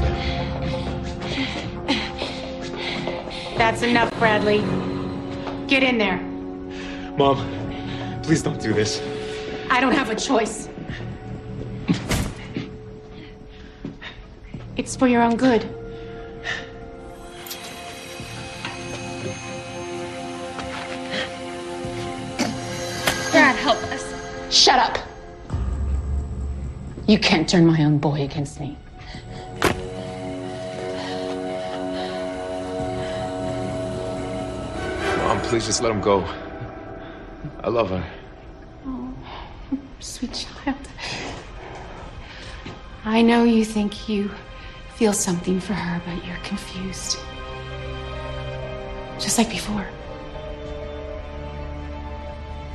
That's 3.56 3.82
enough, 3.82 4.10
Bradley. 4.18 4.58
Get 5.66 5.82
in 5.82 5.96
there. 5.96 6.18
Mom, 7.16 7.38
please 8.22 8.42
don't 8.42 8.60
do 8.60 8.74
this. 8.74 9.00
I 9.70 9.80
don't 9.80 9.92
have 9.92 10.10
a 10.10 10.14
choice. 10.14 10.68
It's 14.76 14.94
for 14.94 15.08
your 15.08 15.22
own 15.22 15.36
good. 15.36 15.62
Dad, 23.32 23.56
help 23.56 23.78
us. 23.84 24.54
Shut 24.54 24.78
up. 24.78 24.98
You 27.06 27.18
can't 27.18 27.48
turn 27.48 27.66
my 27.66 27.82
own 27.82 27.96
boy 27.98 28.22
against 28.22 28.60
me. 28.60 28.76
Please 35.48 35.64
just 35.64 35.80
let 35.80 35.90
him 35.90 36.02
go. 36.02 36.22
I 37.64 37.70
love 37.70 37.88
her. 37.88 38.04
Oh, 38.84 39.14
sweet 39.98 40.34
child. 40.34 40.76
I 43.06 43.22
know 43.22 43.44
you 43.44 43.64
think 43.64 44.10
you 44.10 44.30
feel 44.96 45.14
something 45.14 45.58
for 45.58 45.72
her, 45.72 46.02
but 46.04 46.22
you're 46.26 46.36
confused. 46.44 47.18
Just 49.18 49.38
like 49.38 49.48
before. 49.48 49.86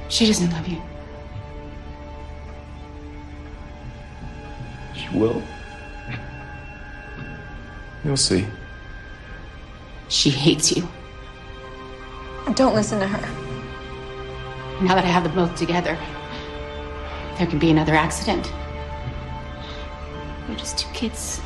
She 0.10 0.26
doesn't 0.26 0.50
love 0.50 0.68
you. 0.68 0.82
She 4.96 5.16
will. 5.16 5.44
You'll 8.04 8.18
see. 8.18 8.48
She 10.10 10.32
hates 10.32 10.76
you. 10.76 10.88
Don't 12.56 12.76
listen 12.76 13.00
to 13.00 13.08
her. 13.08 14.84
Now 14.84 14.96
that 14.96 15.04
I 15.04 15.08
have 15.08 15.24
them 15.24 15.34
both 15.36 15.56
together, 15.56 15.98
there 17.38 17.48
can 17.48 17.60
be 17.60 17.72
another 17.72 17.96
accident. 17.96 18.52
We're 20.48 20.56
just 20.56 20.78
two 20.78 20.90
kids 20.94 21.42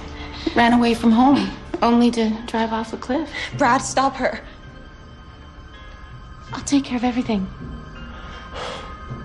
ran 0.56 0.74
away 0.74 0.94
from 0.94 1.12
home, 1.12 1.50
only 1.82 2.12
to 2.12 2.30
drive 2.46 2.74
off 2.74 2.94
a 2.94 2.98
cliff. 2.98 3.30
Brad, 3.58 3.82
stop 3.82 4.16
her. 4.16 4.42
I'll 6.54 6.64
take 6.64 6.84
care 6.84 6.98
of 6.98 7.04
everything. 7.04 7.48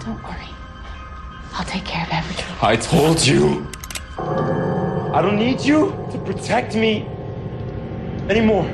Don't 0.04 0.22
worry. 0.24 0.48
I'll 1.54 1.64
take 1.64 1.84
care 1.84 2.04
of 2.04 2.12
everything. 2.12 2.46
I 2.60 2.76
told 2.76 3.24
you. 3.24 3.66
I 4.18 5.20
don't 5.22 5.36
need 5.36 5.60
you 5.60 5.90
to 6.12 6.18
protect 6.18 6.74
me 6.74 7.06
anymore. 8.28 8.68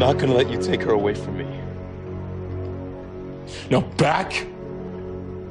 I'm 0.00 0.14
not 0.14 0.18
gonna 0.18 0.32
let 0.32 0.48
you 0.48 0.58
take 0.58 0.80
her 0.84 0.92
away 0.92 1.12
from 1.12 1.36
me. 1.36 1.44
Now 3.68 3.82
back 3.98 4.46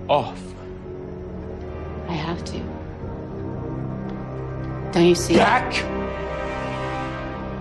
off. 0.07 0.41
I 2.07 2.13
have 2.13 2.43
to. 2.45 2.57
Don't 4.91 5.05
you 5.05 5.13
see? 5.13 5.35
Back 5.35 5.85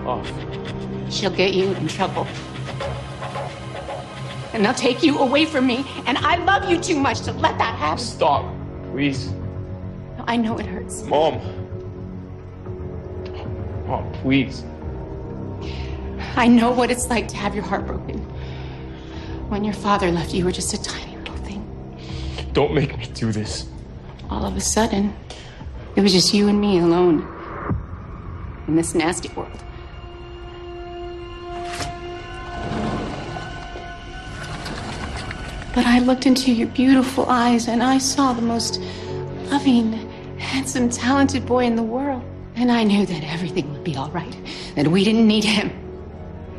off. 0.06 0.32
She'll 1.10 1.28
get 1.28 1.52
you 1.52 1.74
in 1.74 1.88
trouble. 1.88 2.26
And 4.54 4.64
they'll 4.64 4.72
take 4.72 5.02
you 5.02 5.18
away 5.18 5.44
from 5.44 5.66
me, 5.66 5.84
and 6.06 6.16
I 6.16 6.36
love 6.36 6.70
you 6.70 6.80
too 6.80 6.98
much 6.98 7.20
to 7.20 7.32
let 7.34 7.58
that 7.58 7.74
happen. 7.74 8.02
Stop, 8.02 8.46
please. 8.92 9.30
I 10.26 10.38
know 10.38 10.56
it 10.56 10.64
hurts. 10.64 11.02
Mom. 11.02 11.38
Mom, 13.86 14.10
please. 14.22 14.64
I 16.38 16.46
know 16.46 16.70
what 16.70 16.88
it's 16.88 17.10
like 17.10 17.26
to 17.28 17.36
have 17.36 17.52
your 17.56 17.64
heart 17.64 17.84
broken. 17.84 18.20
When 19.48 19.64
your 19.64 19.74
father 19.74 20.12
left, 20.12 20.32
you 20.32 20.44
were 20.44 20.52
just 20.52 20.72
a 20.72 20.80
tiny 20.80 21.16
little 21.16 21.34
thing. 21.38 21.64
Don't 22.52 22.72
make 22.72 22.96
me 22.96 23.06
do 23.06 23.32
this. 23.32 23.68
All 24.30 24.46
of 24.46 24.56
a 24.56 24.60
sudden, 24.60 25.12
it 25.96 26.00
was 26.00 26.12
just 26.12 26.32
you 26.32 26.46
and 26.46 26.60
me 26.60 26.78
alone 26.78 27.26
in 28.68 28.76
this 28.76 28.94
nasty 28.94 29.30
world. 29.30 29.50
But 35.74 35.86
I 35.86 35.98
looked 35.98 36.24
into 36.24 36.52
your 36.52 36.68
beautiful 36.68 37.26
eyes 37.28 37.66
and 37.66 37.82
I 37.82 37.98
saw 37.98 38.32
the 38.32 38.42
most 38.42 38.80
loving, 39.50 39.92
handsome, 40.38 40.88
talented 40.88 41.46
boy 41.46 41.64
in 41.64 41.74
the 41.74 41.82
world. 41.82 42.22
And 42.54 42.70
I 42.70 42.84
knew 42.84 43.06
that 43.06 43.24
everything 43.24 43.72
would 43.72 43.82
be 43.82 43.96
all 43.96 44.10
right, 44.10 44.36
that 44.76 44.86
we 44.86 45.02
didn't 45.02 45.26
need 45.26 45.42
him. 45.42 45.72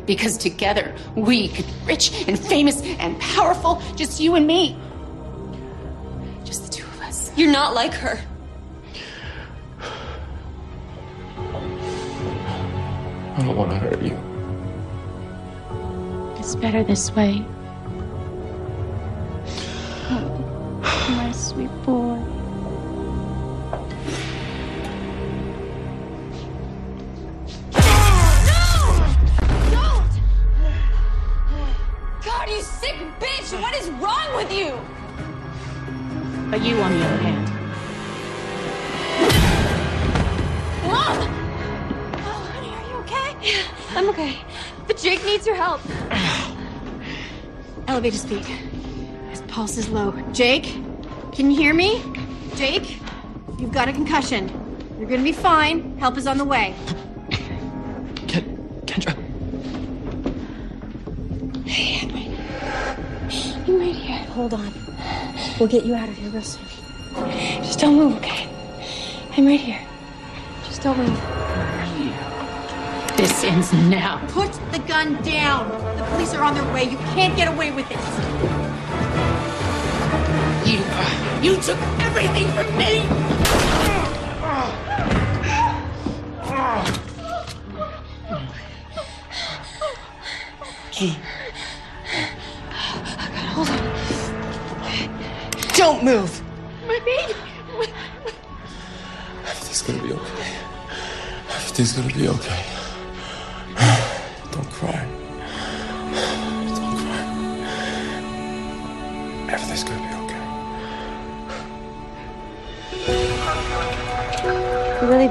Because 0.10 0.38
together 0.40 0.96
we 1.16 1.50
could 1.50 1.68
be 1.68 1.74
rich 1.86 2.28
and 2.28 2.40
famous 2.40 2.82
and 2.82 3.20
powerful, 3.20 3.80
just 3.96 4.20
you 4.20 4.34
and 4.34 4.48
me. 4.48 4.76
Just 6.44 6.64
the 6.66 6.70
two 6.72 6.84
of 6.84 7.02
us. 7.02 7.32
You're 7.38 7.52
not 7.52 7.76
like 7.76 7.94
her. 7.94 8.20
I 13.38 13.42
don't 13.44 13.56
want 13.56 13.70
to 13.70 13.78
hurt 13.78 14.02
you. 14.02 14.18
It's 16.40 16.56
better 16.56 16.84
this 16.84 17.12
way. 17.12 17.46
Oh, 20.10 20.82
my 21.10 21.32
sweet 21.34 21.70
boy. 21.84 22.39
Elevator 48.00 48.18
speed. 48.18 48.46
His 49.30 49.42
pulse 49.50 49.76
is 49.78 49.90
low. 49.90 50.14
Jake, 50.32 50.64
can 51.34 51.52
you 51.52 51.58
hear 51.58 51.74
me? 51.74 52.02
Jake, 52.56 52.98
you've 53.60 53.74
got 53.74 53.90
a 53.90 53.92
concussion. 53.92 54.48
You're 54.98 55.10
gonna 55.10 55.22
be 55.22 55.34
fine. 55.34 55.98
Help 55.98 56.18
is 56.18 56.26
on 56.26 56.38
the 56.38 56.46
way. 56.46 56.74
Kendra. 58.86 59.14
Hey, 61.68 62.00
I'm 62.08 62.14
right, 62.16 63.68
I'm 63.68 63.80
right 63.82 63.94
here. 63.94 64.20
Hold 64.28 64.54
on. 64.54 64.74
We'll 65.60 65.68
get 65.68 65.84
you 65.84 65.94
out 65.94 66.08
of 66.08 66.16
here 66.16 66.30
real 66.30 66.42
soon. 66.42 66.64
Just 67.64 67.80
don't 67.80 67.98
move, 67.98 68.16
okay? 68.20 68.48
I'm 69.36 69.46
right 69.46 69.60
here. 69.60 69.86
Just 70.64 70.84
don't 70.84 70.98
move. 70.98 71.20
This 73.20 73.44
ends 73.44 73.74
now. 73.74 74.26
Put 74.30 74.54
the 74.72 74.80
gun 74.80 75.22
down. 75.24 75.68
The 75.98 76.06
police 76.06 76.34
are 76.34 76.42
on 76.42 76.54
their 76.54 76.64
way. 76.74 76.86
You 76.86 76.96
can't 77.14 77.36
get 77.36 77.50
away 77.54 77.70
with 77.70 77.86
it. 77.92 77.98
You, 80.66 80.80
you 81.44 81.58
took 81.62 81.78
everything 82.00 82.48
from 82.54 82.78
me. 82.78 83.02
I 93.12 93.28
gotta 93.34 93.50
hold 93.52 93.70
on. 93.70 93.80
Don't 95.76 96.06
move. 96.06 96.42
My 96.88 97.00
baby. 97.00 97.34
Everything's 99.44 99.82
gonna 99.82 100.04
be 100.04 100.14
okay. 100.14 100.56
Everything's 101.50 101.92
gonna 101.92 102.14
be 102.14 102.30
okay. 102.30 102.69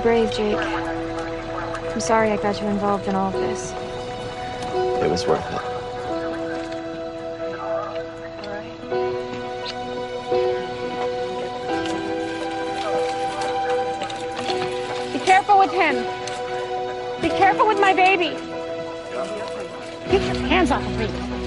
Really 0.04 0.26
brave, 0.26 0.36
Jake. 0.36 0.56
I'm 0.56 2.00
sorry 2.00 2.30
I 2.30 2.36
got 2.36 2.60
you 2.60 2.66
involved 2.68 3.08
in 3.08 3.14
all 3.14 3.28
of 3.28 3.40
this. 3.40 3.72
It 5.02 5.10
was 5.10 5.26
worth 5.26 5.44
it. 5.46 5.62
Be 15.12 15.18
careful 15.24 15.58
with 15.58 15.72
him. 15.72 16.04
Be 17.20 17.28
careful 17.28 17.66
with 17.66 17.80
my 17.80 17.94
baby. 17.94 18.36
Get 20.10 20.22
your 20.22 20.46
hands 20.46 20.70
off 20.70 20.84
of 20.84 20.98
me. 20.98 21.37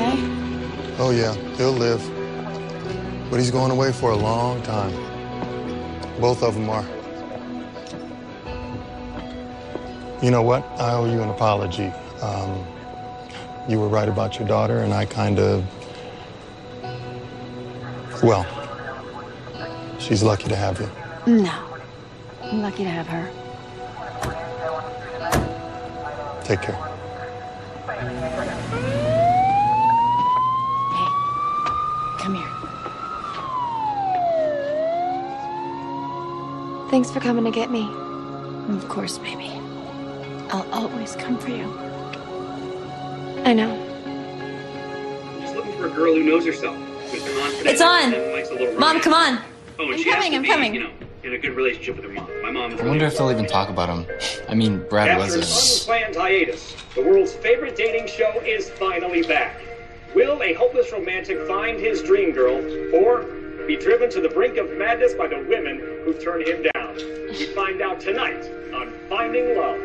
Okay? 0.00 0.96
Oh, 0.98 1.10
yeah, 1.10 1.34
he'll 1.56 1.72
live. 1.72 2.00
But 3.30 3.38
he's 3.38 3.50
going 3.50 3.70
away 3.70 3.92
for 3.92 4.10
a 4.10 4.16
long 4.16 4.62
time. 4.62 4.92
Both 6.20 6.42
of 6.42 6.54
them 6.54 6.68
are. 6.68 6.84
You 10.22 10.30
know 10.30 10.42
what? 10.42 10.64
I 10.78 10.92
owe 10.92 11.10
you 11.10 11.22
an 11.22 11.30
apology. 11.30 11.92
Um, 12.20 12.66
you 13.68 13.80
were 13.80 13.88
right 13.88 14.08
about 14.08 14.38
your 14.38 14.46
daughter, 14.46 14.80
and 14.80 14.92
I 14.92 15.06
kind 15.06 15.38
of. 15.38 15.64
Well, 18.22 18.44
she's 19.98 20.22
lucky 20.22 20.48
to 20.48 20.56
have 20.56 20.78
you. 20.80 20.90
No. 21.26 21.66
I'm 22.42 22.62
lucky 22.62 22.84
to 22.84 22.90
have 22.90 23.06
her. 23.06 23.30
Take 26.44 26.62
care. 26.62 26.90
Come 32.18 32.34
here. 32.34 32.50
Thanks 36.90 37.08
for 37.08 37.20
coming 37.20 37.44
to 37.44 37.52
get 37.52 37.70
me. 37.70 37.88
Of 38.74 38.88
course, 38.88 39.18
baby. 39.18 39.50
I'll 40.50 40.68
always 40.72 41.14
come 41.14 41.38
for 41.38 41.50
you. 41.50 41.72
I 43.44 43.52
know. 43.52 43.70
She's 45.40 45.54
looking 45.54 45.72
for 45.74 45.86
a 45.86 45.90
girl 45.90 46.14
who 46.14 46.24
knows 46.24 46.44
herself, 46.44 46.76
who's 46.76 47.22
confident. 47.22 47.66
It's 47.66 47.80
on. 47.80 48.12
and 48.12 48.32
likes 48.32 48.50
a 48.50 48.76
Mom, 48.76 49.00
come 49.00 49.14
on. 49.14 49.38
Oh, 49.78 49.92
I'm 49.92 50.02
coming, 50.02 50.34
I'm 50.34 50.42
be, 50.42 50.48
coming. 50.48 50.74
You 50.74 50.82
know, 50.82 50.90
in 51.22 51.34
a 51.34 51.38
good 51.38 51.54
relationship 51.54 51.94
with 51.94 52.06
her 52.06 52.12
mom. 52.12 52.28
My 52.42 52.50
mom. 52.50 52.72
I 52.72 52.84
wonder 52.84 53.04
if 53.04 53.16
they'll 53.16 53.30
even 53.30 53.46
talk 53.46 53.68
about 53.68 53.88
him. 53.88 54.04
I 54.48 54.54
mean, 54.54 54.84
Brad 54.88 55.10
After 55.10 55.34
an 55.34 55.40
wasn't. 55.40 55.82
unplanned 55.82 56.16
hiatus, 56.16 56.74
the 56.96 57.02
world's 57.02 57.34
favorite 57.34 57.76
dating 57.76 58.08
show 58.08 58.32
is 58.44 58.68
finally 58.68 59.22
back. 59.22 59.60
Will 60.12 60.42
a 60.42 60.54
hopeless 60.54 60.90
romantic 60.92 61.46
find 61.46 61.78
his 61.78 62.02
dream 62.02 62.32
girl, 62.32 62.56
or 62.92 63.22
be 63.66 63.76
driven 63.76 64.10
to 64.10 64.20
the 64.20 64.28
brink 64.28 64.56
of 64.56 64.76
madness 64.76 65.14
by 65.14 65.28
the 65.28 65.38
women 65.48 65.78
who 66.04 66.14
turn 66.14 66.44
him 66.44 66.62
down? 66.62 66.69
We 67.70 67.78
find 67.78 67.82
out 67.92 68.00
tonight 68.00 68.44
on 68.74 68.92
Finding 69.08 69.56
Love. 69.56 69.76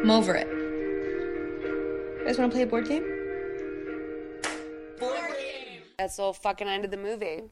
I'm 0.00 0.10
over 0.12 0.36
it. 0.36 0.46
You 0.46 2.22
guys 2.24 2.38
want 2.38 2.52
to 2.52 2.54
play 2.54 2.62
a 2.62 2.66
board 2.66 2.86
game? 2.86 3.02
Board 5.00 5.18
game. 5.36 5.80
That's 5.98 6.14
the 6.14 6.22
whole 6.22 6.32
fucking 6.32 6.68
end 6.68 6.84
of 6.84 6.92
the 6.92 6.96
movie. 6.96 7.42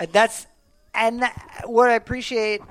And 0.00 0.12
that's 0.12 0.48
and 0.92 1.22
that- 1.22 1.62
what 1.66 1.88
I 1.88 1.94
appreciate. 1.94 2.62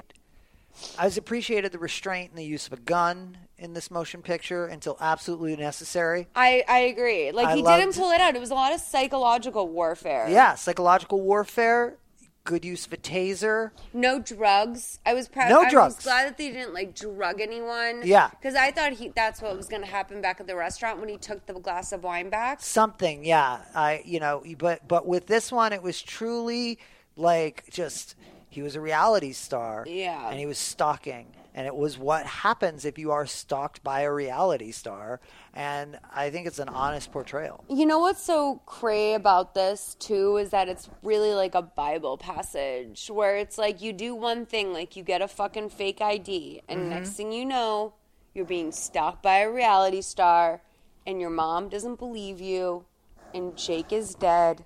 I 0.99 1.05
was 1.05 1.15
appreciated 1.17 1.71
the 1.71 1.79
restraint 1.79 2.31
and 2.31 2.37
the 2.37 2.43
use 2.43 2.67
of 2.67 2.73
a 2.73 2.77
gun 2.81 3.37
in 3.57 3.73
this 3.73 3.89
motion 3.89 4.21
picture 4.21 4.65
until 4.65 4.97
absolutely 4.99 5.55
necessary. 5.55 6.27
I, 6.35 6.65
I 6.67 6.79
agree. 6.79 7.31
Like 7.31 7.47
I 7.47 7.55
he 7.55 7.61
loved- 7.61 7.79
didn't 7.79 7.95
pull 7.95 8.11
it 8.11 8.19
out. 8.19 8.35
It 8.35 8.39
was 8.41 8.51
a 8.51 8.55
lot 8.55 8.73
of 8.73 8.81
psychological 8.81 9.69
warfare. 9.69 10.27
Yeah, 10.29 10.55
psychological 10.55 11.21
warfare, 11.21 11.95
good 12.43 12.65
use 12.65 12.85
of 12.85 12.93
a 12.93 12.97
taser. 12.97 13.71
No 13.93 14.19
drugs. 14.19 14.99
I 15.05 15.13
was 15.13 15.27
proud. 15.27 15.49
No 15.49 15.61
I 15.61 15.69
drugs. 15.69 15.95
was 15.95 16.03
glad 16.03 16.27
that 16.27 16.37
they 16.37 16.49
didn't 16.49 16.73
like 16.73 16.95
drug 16.95 17.39
anyone. 17.39 18.01
Yeah. 18.03 18.29
Because 18.29 18.55
I 18.55 18.71
thought 18.71 18.93
he 18.93 19.09
that's 19.09 19.41
what 19.41 19.55
was 19.55 19.67
going 19.67 19.81
to 19.81 19.87
happen 19.87 20.21
back 20.21 20.39
at 20.39 20.47
the 20.47 20.55
restaurant 20.55 20.99
when 20.99 21.09
he 21.09 21.17
took 21.17 21.45
the 21.45 21.53
glass 21.53 21.91
of 21.91 22.03
wine 22.03 22.29
back. 22.29 22.61
Something, 22.61 23.23
yeah. 23.25 23.59
I, 23.73 24.01
you 24.05 24.19
know, 24.19 24.43
but 24.57 24.87
but 24.87 25.07
with 25.07 25.27
this 25.27 25.51
one, 25.51 25.73
it 25.73 25.81
was 25.81 26.01
truly 26.01 26.79
like 27.15 27.65
just 27.69 28.15
he 28.49 28.61
was 28.61 28.75
a 28.75 28.81
reality 28.81 29.31
star. 29.31 29.85
Yeah. 29.87 30.29
and 30.29 30.37
he 30.37 30.45
was 30.45 30.57
stalking, 30.57 31.27
and 31.55 31.67
it 31.67 31.75
was 31.75 31.97
what 31.97 32.25
happens 32.25 32.85
if 32.85 32.97
you 32.97 33.11
are 33.11 33.25
stalked 33.25 33.83
by 33.83 34.01
a 34.01 34.11
reality 34.11 34.71
star. 34.71 35.19
And 35.53 35.99
I 36.13 36.29
think 36.29 36.47
it's 36.47 36.59
an 36.59 36.69
honest 36.69 37.11
portrayal. 37.11 37.63
You 37.69 37.85
know 37.85 37.99
what's 37.99 38.23
so 38.23 38.61
cray 38.65 39.13
about 39.13 39.53
this 39.53 39.95
too 39.99 40.37
is 40.37 40.49
that 40.49 40.67
it's 40.67 40.89
really 41.03 41.33
like 41.33 41.55
a 41.55 41.61
Bible 41.61 42.17
passage 42.17 43.07
where 43.11 43.37
it's 43.37 43.57
like 43.57 43.81
you 43.81 43.93
do 43.93 44.15
one 44.15 44.45
thing, 44.45 44.73
like 44.73 44.95
you 44.95 45.03
get 45.03 45.21
a 45.21 45.27
fucking 45.27 45.69
fake 45.69 46.01
ID, 46.01 46.61
and 46.67 46.81
Mhm. 46.85 46.89
next 46.89 47.11
thing 47.11 47.31
you 47.31 47.45
know, 47.45 47.93
you're 48.33 48.45
being 48.45 48.71
stalked 48.71 49.21
by 49.21 49.39
a 49.39 49.49
reality 49.51 50.01
star, 50.01 50.61
and 51.05 51.21
your 51.21 51.29
mom 51.29 51.69
doesn't 51.69 51.99
believe 51.99 52.41
you, 52.41 52.85
and 53.33 53.55
Jake 53.55 53.93
is 53.93 54.15
dead, 54.15 54.65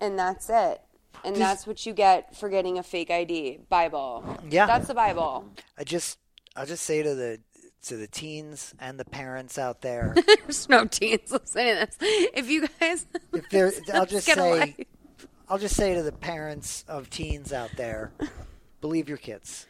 and 0.00 0.18
that's 0.18 0.48
it. 0.50 0.80
And 1.22 1.36
that's 1.36 1.66
what 1.66 1.86
you 1.86 1.92
get 1.94 2.36
for 2.36 2.48
getting 2.48 2.76
a 2.76 2.82
fake 2.82 3.10
ID. 3.10 3.60
Bible. 3.70 4.24
Yeah. 4.48 4.66
That's 4.66 4.88
the 4.88 4.94
Bible. 4.94 5.48
I 5.78 5.84
just, 5.84 6.18
I'll 6.56 6.66
just 6.66 6.84
say 6.84 7.02
to 7.02 7.14
the 7.14 7.40
to 7.84 7.96
the 7.96 8.06
teens 8.06 8.74
and 8.80 8.98
the 8.98 9.04
parents 9.04 9.58
out 9.58 9.82
there, 9.82 10.14
There's 10.38 10.68
no 10.68 10.86
teens 10.86 11.30
listening 11.30 11.74
to 11.74 11.86
this. 11.86 11.96
If 12.00 12.48
you 12.48 12.66
guys, 12.80 13.06
if 13.32 13.48
they're, 13.50 13.72
I'll 13.94 14.06
just 14.06 14.26
say, 14.26 14.58
life. 14.60 14.74
I'll 15.48 15.58
just 15.58 15.76
say 15.76 15.94
to 15.94 16.02
the 16.02 16.12
parents 16.12 16.84
of 16.88 17.10
teens 17.10 17.52
out 17.52 17.70
there, 17.76 18.12
believe 18.80 19.08
your 19.08 19.18
kids, 19.18 19.66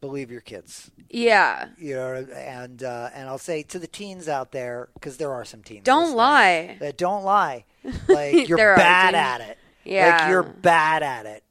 believe 0.00 0.30
your 0.30 0.40
kids. 0.42 0.90
Yeah. 1.10 1.68
You 1.76 1.96
know, 1.96 2.14
and 2.36 2.82
uh, 2.82 3.10
and 3.14 3.28
I'll 3.28 3.38
say 3.38 3.62
to 3.64 3.78
the 3.78 3.86
teens 3.88 4.28
out 4.28 4.52
there 4.52 4.88
because 4.94 5.16
there 5.16 5.32
are 5.32 5.44
some 5.44 5.62
teens. 5.62 5.84
Don't 5.84 6.14
lie. 6.14 6.76
That 6.80 6.96
don't 6.96 7.24
lie. 7.24 7.64
Like 8.08 8.48
you're 8.48 8.76
bad 8.76 9.14
at 9.14 9.40
it. 9.40 9.58
Yeah. 9.84 10.18
Like 10.18 10.30
you're 10.30 10.42
bad 10.42 11.02
at 11.02 11.26
it. 11.26 11.42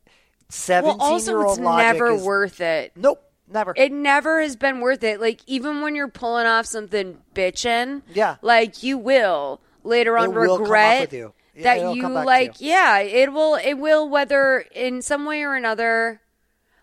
Seventeen 0.49 0.97
Well, 0.99 1.11
also, 1.13 1.31
year 1.31 1.45
old 1.45 1.57
it's 1.57 1.65
logic 1.65 1.93
never 1.93 2.11
is 2.13 2.23
worth 2.23 2.61
it. 2.61 2.91
Nope, 2.95 3.23
never. 3.51 3.73
It 3.75 3.91
never 3.91 4.41
has 4.41 4.55
been 4.55 4.79
worth 4.79 5.03
it. 5.03 5.19
Like 5.21 5.41
even 5.47 5.81
when 5.81 5.95
you're 5.95 6.07
pulling 6.07 6.45
off 6.47 6.65
something 6.65 7.19
bitchin', 7.33 8.01
Yeah. 8.13 8.37
like 8.41 8.83
you 8.83 8.97
will 8.97 9.61
later 9.83 10.17
on 10.17 10.25
It 10.25 10.33
will 10.33 10.43
come 10.45 10.53
up 10.53 10.59
regret 10.61 11.13
you. 11.13 11.33
That 11.61 11.77
it'll 11.77 11.95
you 11.95 12.01
come 12.01 12.13
back 12.15 12.23
to 12.23 12.25
like. 12.25 12.55
Yeah, 12.59 12.99
it 12.99 13.31
will. 13.31 13.55
It 13.55 13.75
will 13.75 14.09
whether 14.09 14.65
in 14.73 15.01
some 15.01 15.25
way 15.25 15.43
or 15.43 15.55
another. 15.55 16.19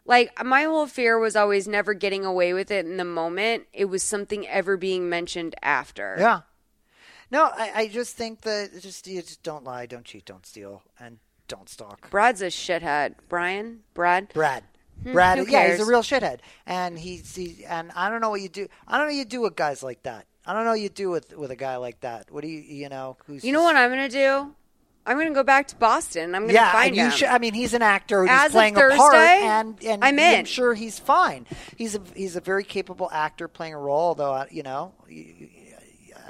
Like 0.06 0.44
my 0.44 0.62
whole 0.64 0.86
fear 0.86 1.18
was 1.18 1.36
always 1.36 1.68
never 1.68 1.94
getting 1.94 2.24
away 2.24 2.52
with 2.52 2.70
it 2.70 2.84
in 2.86 2.96
the 2.96 3.04
moment. 3.04 3.64
It 3.72 3.84
was 3.86 4.02
something 4.02 4.46
ever 4.48 4.76
being 4.76 5.08
mentioned 5.08 5.54
after. 5.62 6.16
Yeah. 6.18 6.40
No, 7.30 7.44
I, 7.44 7.70
I 7.74 7.86
just 7.88 8.16
think 8.16 8.40
that 8.40 8.70
just 8.80 9.06
you 9.06 9.20
just 9.22 9.42
don't 9.44 9.62
lie, 9.62 9.86
don't 9.86 10.04
cheat, 10.04 10.24
don't 10.24 10.44
steal, 10.44 10.82
and 10.98 11.18
don't 11.46 11.68
stalk. 11.68 12.10
Brad's 12.10 12.42
a 12.42 12.46
shithead. 12.46 13.14
Brian, 13.28 13.80
Brad, 13.94 14.32
Brad. 14.34 14.64
Hmm, 15.02 15.12
Brad, 15.12 15.48
yeah, 15.48 15.70
he's 15.70 15.80
a 15.80 15.84
real 15.86 16.02
shithead, 16.02 16.40
and 16.66 16.98
he's 16.98 17.34
he, 17.34 17.64
and 17.66 17.90
I 17.96 18.10
don't 18.10 18.20
know 18.20 18.30
what 18.30 18.40
you 18.40 18.48
do. 18.48 18.68
I 18.86 18.98
don't 18.98 19.06
know 19.06 19.12
what 19.12 19.18
you 19.18 19.24
do 19.24 19.40
with 19.42 19.56
guys 19.56 19.82
like 19.82 20.02
that. 20.02 20.26
I 20.46 20.52
don't 20.52 20.64
know 20.64 20.70
what 20.72 20.80
you 20.80 20.88
do 20.88 21.10
with 21.10 21.36
with 21.36 21.50
a 21.50 21.56
guy 21.56 21.76
like 21.76 22.00
that. 22.00 22.30
What 22.30 22.42
do 22.42 22.48
you 22.48 22.60
you 22.60 22.88
know? 22.88 23.16
Who's 23.26 23.44
You 23.44 23.52
know 23.52 23.62
what 23.62 23.76
I'm 23.76 23.90
gonna 23.90 24.08
do? 24.08 24.54
I'm 25.06 25.16
gonna 25.16 25.32
go 25.32 25.42
back 25.42 25.68
to 25.68 25.76
Boston. 25.76 26.34
I'm 26.34 26.42
gonna 26.42 26.52
yeah, 26.52 26.72
find 26.72 26.94
you 26.94 27.04
him. 27.04 27.10
should. 27.10 27.28
I 27.28 27.38
mean, 27.38 27.54
he's 27.54 27.72
an 27.72 27.80
actor. 27.82 28.20
and 28.20 28.30
As 28.30 28.38
he's 28.42 28.46
of 28.48 28.52
playing 28.52 28.76
a 28.76 28.80
part, 28.80 28.92
Thursday, 28.92 29.40
and 29.46 29.82
and 29.84 30.04
I'm 30.04 30.18
I'm 30.18 30.44
sure 30.44 30.74
he's 30.74 30.98
fine. 30.98 31.46
He's 31.76 31.94
a 31.94 32.00
he's 32.14 32.36
a 32.36 32.40
very 32.40 32.64
capable 32.64 33.08
actor 33.10 33.48
playing 33.48 33.72
a 33.74 33.78
role. 33.78 34.08
Although 34.08 34.32
I- 34.32 34.48
you 34.50 34.62
know, 34.62 34.92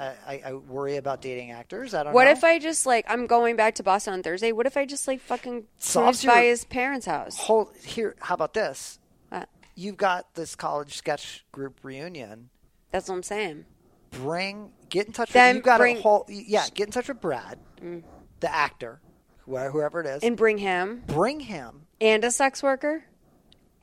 I, 0.01 0.41
I, 0.45 0.53
worry 0.53 0.97
about 0.97 1.21
dating 1.21 1.51
actors. 1.51 1.93
I 1.93 2.03
don't. 2.03 2.11
Know. 2.11 2.15
What 2.15 2.25
know. 2.25 2.31
if 2.31 2.43
I 2.43 2.59
just 2.59 2.85
like 2.85 3.05
I'm 3.07 3.27
going 3.27 3.55
back 3.55 3.75
to 3.75 3.83
Boston 3.83 4.13
on 4.13 4.23
Thursday? 4.23 4.51
What 4.51 4.65
if 4.65 4.75
I 4.77 4.85
just 4.85 5.07
like 5.07 5.21
fucking 5.21 5.65
cruise 5.79 6.25
by 6.25 6.43
his 6.45 6.65
parents' 6.65 7.05
house? 7.05 7.37
Hold 7.37 7.75
here. 7.83 8.15
How 8.19 8.33
about 8.35 8.53
this? 8.53 8.99
What? 9.29 9.47
You've 9.75 9.97
got 9.97 10.33
this 10.35 10.55
college 10.55 10.97
sketch 10.97 11.45
group 11.51 11.79
reunion. 11.83 12.49
That's 12.91 13.07
what 13.09 13.15
I'm 13.15 13.23
saying. 13.23 13.65
Bring 14.11 14.71
get 14.89 15.07
in 15.07 15.13
touch 15.13 15.31
Then 15.31 15.55
with 15.55 15.61
you. 15.61 15.61
Got 15.65 15.77
bring- 15.79 15.97
a 15.97 16.01
whole 16.01 16.25
yeah. 16.29 16.65
Get 16.73 16.87
in 16.87 16.91
touch 16.91 17.07
with 17.07 17.21
Brad, 17.21 17.59
Mm. 17.81 18.03
the 18.39 18.53
actor, 18.53 18.99
whoever, 19.45 19.71
whoever 19.71 20.01
it 20.01 20.07
is, 20.07 20.23
And 20.23 20.35
bring 20.35 20.57
him 20.57 21.03
bring 21.07 21.39
him 21.41 21.83
and 22.01 22.23
a 22.25 22.31
sex 22.31 22.61
worker 22.61 23.05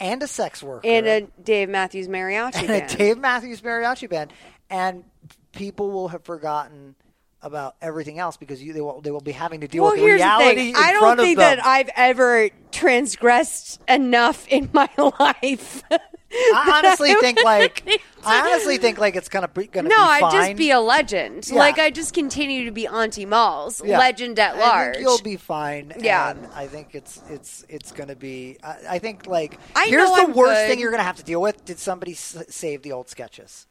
and 0.01 0.23
a 0.23 0.27
sex 0.27 0.63
worker 0.63 0.87
and 0.87 1.07
a 1.07 1.21
Dave 1.43 1.69
Matthews 1.69 2.09
mariachi 2.09 2.57
and 2.59 2.69
band. 2.69 2.93
a 2.93 2.97
Dave 2.97 3.19
Matthews 3.19 3.61
mariachi 3.63 4.09
band, 4.11 4.33
and 4.69 5.05
people 5.59 5.91
will 5.91 6.09
have 6.09 6.25
forgotten 6.25 6.95
about 7.43 7.77
everything 7.83 8.19
else 8.19 8.37
because 8.37 8.63
you, 8.63 8.73
they 8.73 8.81
will 8.81 9.01
they 9.01 9.11
will 9.11 9.21
be 9.21 9.33
having 9.33 9.61
to 9.61 9.69
deal 9.69 9.83
well, 9.85 9.93
with 9.93 10.01
the 10.01 10.07
the 10.07 10.13
reality 10.15 10.57
thing. 10.57 10.69
in 10.71 10.77
I 10.77 10.93
don't 10.93 11.17
think 11.19 11.39
that 11.39 11.65
I've 11.65 11.89
ever 11.95 12.49
transgressed 12.73 13.81
enough 13.89 14.47
in 14.49 14.71
my 14.73 14.89
life. 15.21 15.83
I 15.91 16.83
honestly 16.85 17.15
think 17.21 17.43
like 17.45 17.85
I 18.27 18.41
honestly 18.41 18.77
think 18.79 18.99
like 18.99 19.15
it's 19.15 19.29
gonna 19.29 19.47
be 19.47 19.67
gonna 19.69 19.89
no, 19.89 19.95
be 19.97 20.03
I'd 20.03 20.33
just 20.33 20.57
be 20.57 20.73
a 20.73 20.81
legend. 20.81 21.49
Yeah. 21.49 21.59
Like 21.59 21.79
I 21.79 21.91
just 21.91 22.13
continue 22.13 22.65
to 22.65 22.73
be 22.73 22.89
Auntie 22.89 23.25
Malls, 23.25 23.81
Yeah. 23.85 23.99
legend 24.01 24.39
at 24.41 24.57
I 24.57 24.59
large. 24.59 24.95
think 24.97 25.07
you'll 25.07 25.23
be 25.23 25.37
fine. 25.37 25.93
Yeah. 26.01 26.31
and 26.33 26.45
I 26.55 26.67
think 26.67 26.89
it's 26.97 27.23
it's 27.31 27.65
it's 27.69 27.93
gonna 27.93 28.17
be. 28.17 28.59
I, 28.65 28.77
I 28.91 28.99
think 28.99 29.27
like 29.29 29.61
I 29.77 29.87
here's 29.87 30.09
know 30.09 30.17
the 30.17 30.23
I'm 30.23 30.33
worst 30.33 30.55
good. 30.63 30.69
thing 30.71 30.81
you're 30.81 30.91
gonna 30.91 31.05
have 31.05 31.17
to 31.19 31.25
deal 31.25 31.41
with. 31.41 31.65
Did 31.65 31.79
somebody 31.79 32.13
s- 32.13 32.37
save 32.49 32.83
the 32.83 32.91
old 32.91 33.09
sketches? 33.09 33.68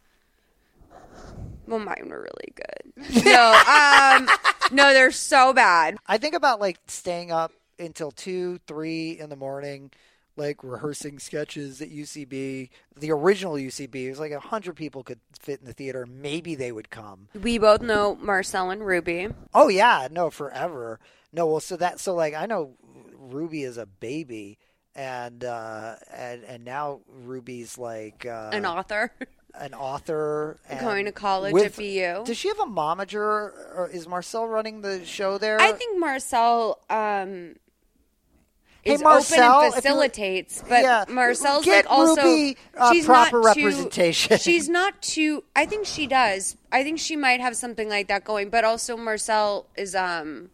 Well, 1.68 1.80
mine 1.80 2.08
were 2.10 2.22
really 2.22 2.54
good. 2.56 3.26
No, 3.26 3.52
um, 3.68 4.30
no, 4.72 4.94
they're 4.94 5.12
so 5.12 5.54
bad. 5.54 5.98
I 6.08 6.18
think 6.18 6.34
about 6.34 6.60
like 6.60 6.80
staying 6.88 7.32
up 7.32 7.52
until 7.80 8.12
two, 8.12 8.60
three 8.68 9.20
in 9.20 9.30
the 9.30 9.36
morning, 9.36 9.92
like 10.36 10.64
rehearsing 10.64 11.20
sketches 11.20 11.82
at 11.82 11.90
UCB. 11.90 12.70
The 12.96 13.12
original 13.12 13.54
UCB 13.54 13.96
it 13.96 14.10
was 14.10 14.20
like 14.20 14.32
a 14.32 14.40
hundred 14.40 14.76
people 14.76 15.04
could 15.04 15.20
fit 15.40 15.60
in 15.60 15.66
the 15.66 15.74
theater. 15.74 16.06
Maybe 16.10 16.56
they 16.56 16.72
would 16.72 16.90
come. 16.90 17.28
We 17.40 17.58
both 17.58 17.82
know 17.82 18.16
Marcel 18.16 18.70
and 18.70 18.86
Ruby. 18.86 19.30
Oh 19.54 19.68
yeah, 19.68 20.08
no, 20.10 20.30
forever. 20.30 21.00
No, 21.34 21.46
well, 21.48 21.60
so 21.60 21.78
that 21.78 22.00
so 22.00 22.16
like 22.16 22.34
I 22.34 22.46
know 22.46 22.74
Ruby 23.14 23.64
is 23.64 23.78
a 23.78 23.86
baby, 23.86 24.58
and 24.96 25.44
uh, 25.44 25.96
and 26.14 26.44
and 26.46 26.64
now 26.66 27.02
Ruby's 27.08 27.78
like 27.78 28.26
uh, 28.26 28.52
An 28.54 28.66
author. 28.66 29.12
an 29.60 29.74
author, 29.74 30.58
and 30.70 30.80
Going 30.80 31.06
to 31.06 31.12
college 31.12 31.54
with- 31.54 31.66
at 31.66 31.76
BU. 31.78 32.24
Does 32.26 32.38
she 32.38 32.48
have 32.50 32.60
a 32.60 32.66
momager, 32.66 33.52
or 33.76 33.90
is 33.92 34.08
Marcel 34.08 34.48
running 34.48 34.82
the 34.82 35.06
show 35.06 35.38
there? 35.38 35.60
I 35.60 35.72
think 35.72 36.00
Marcel 36.00 36.80
um, 36.90 37.56
Hey, 38.84 38.94
is 38.94 39.02
Marcel, 39.04 39.56
open 39.58 39.66
and 39.66 39.74
facilitates, 39.76 40.64
but 40.70 40.82
Yeah, 40.84 41.06
Marcel's 41.10 41.66
like 41.68 41.86
also 41.90 42.22
Ruby, 42.24 42.58
uh, 42.78 42.94
she's 42.94 43.06
proper 43.06 43.42
not 43.42 43.56
too- 43.56 43.66
representation. 43.66 44.38
she's 44.38 44.70
not 44.70 45.02
too. 45.02 45.44
I 45.56 45.66
think 45.66 45.86
she 45.86 46.08
does. 46.08 46.56
I 46.72 46.84
think 46.84 47.00
she 47.00 47.16
might 47.16 47.42
have 47.42 47.56
something 47.58 47.90
like 47.90 48.08
that 48.08 48.24
going, 48.24 48.50
but 48.50 48.64
also 48.64 48.96
Marcel 48.96 49.68
is 49.76 49.94
um. 49.96 50.52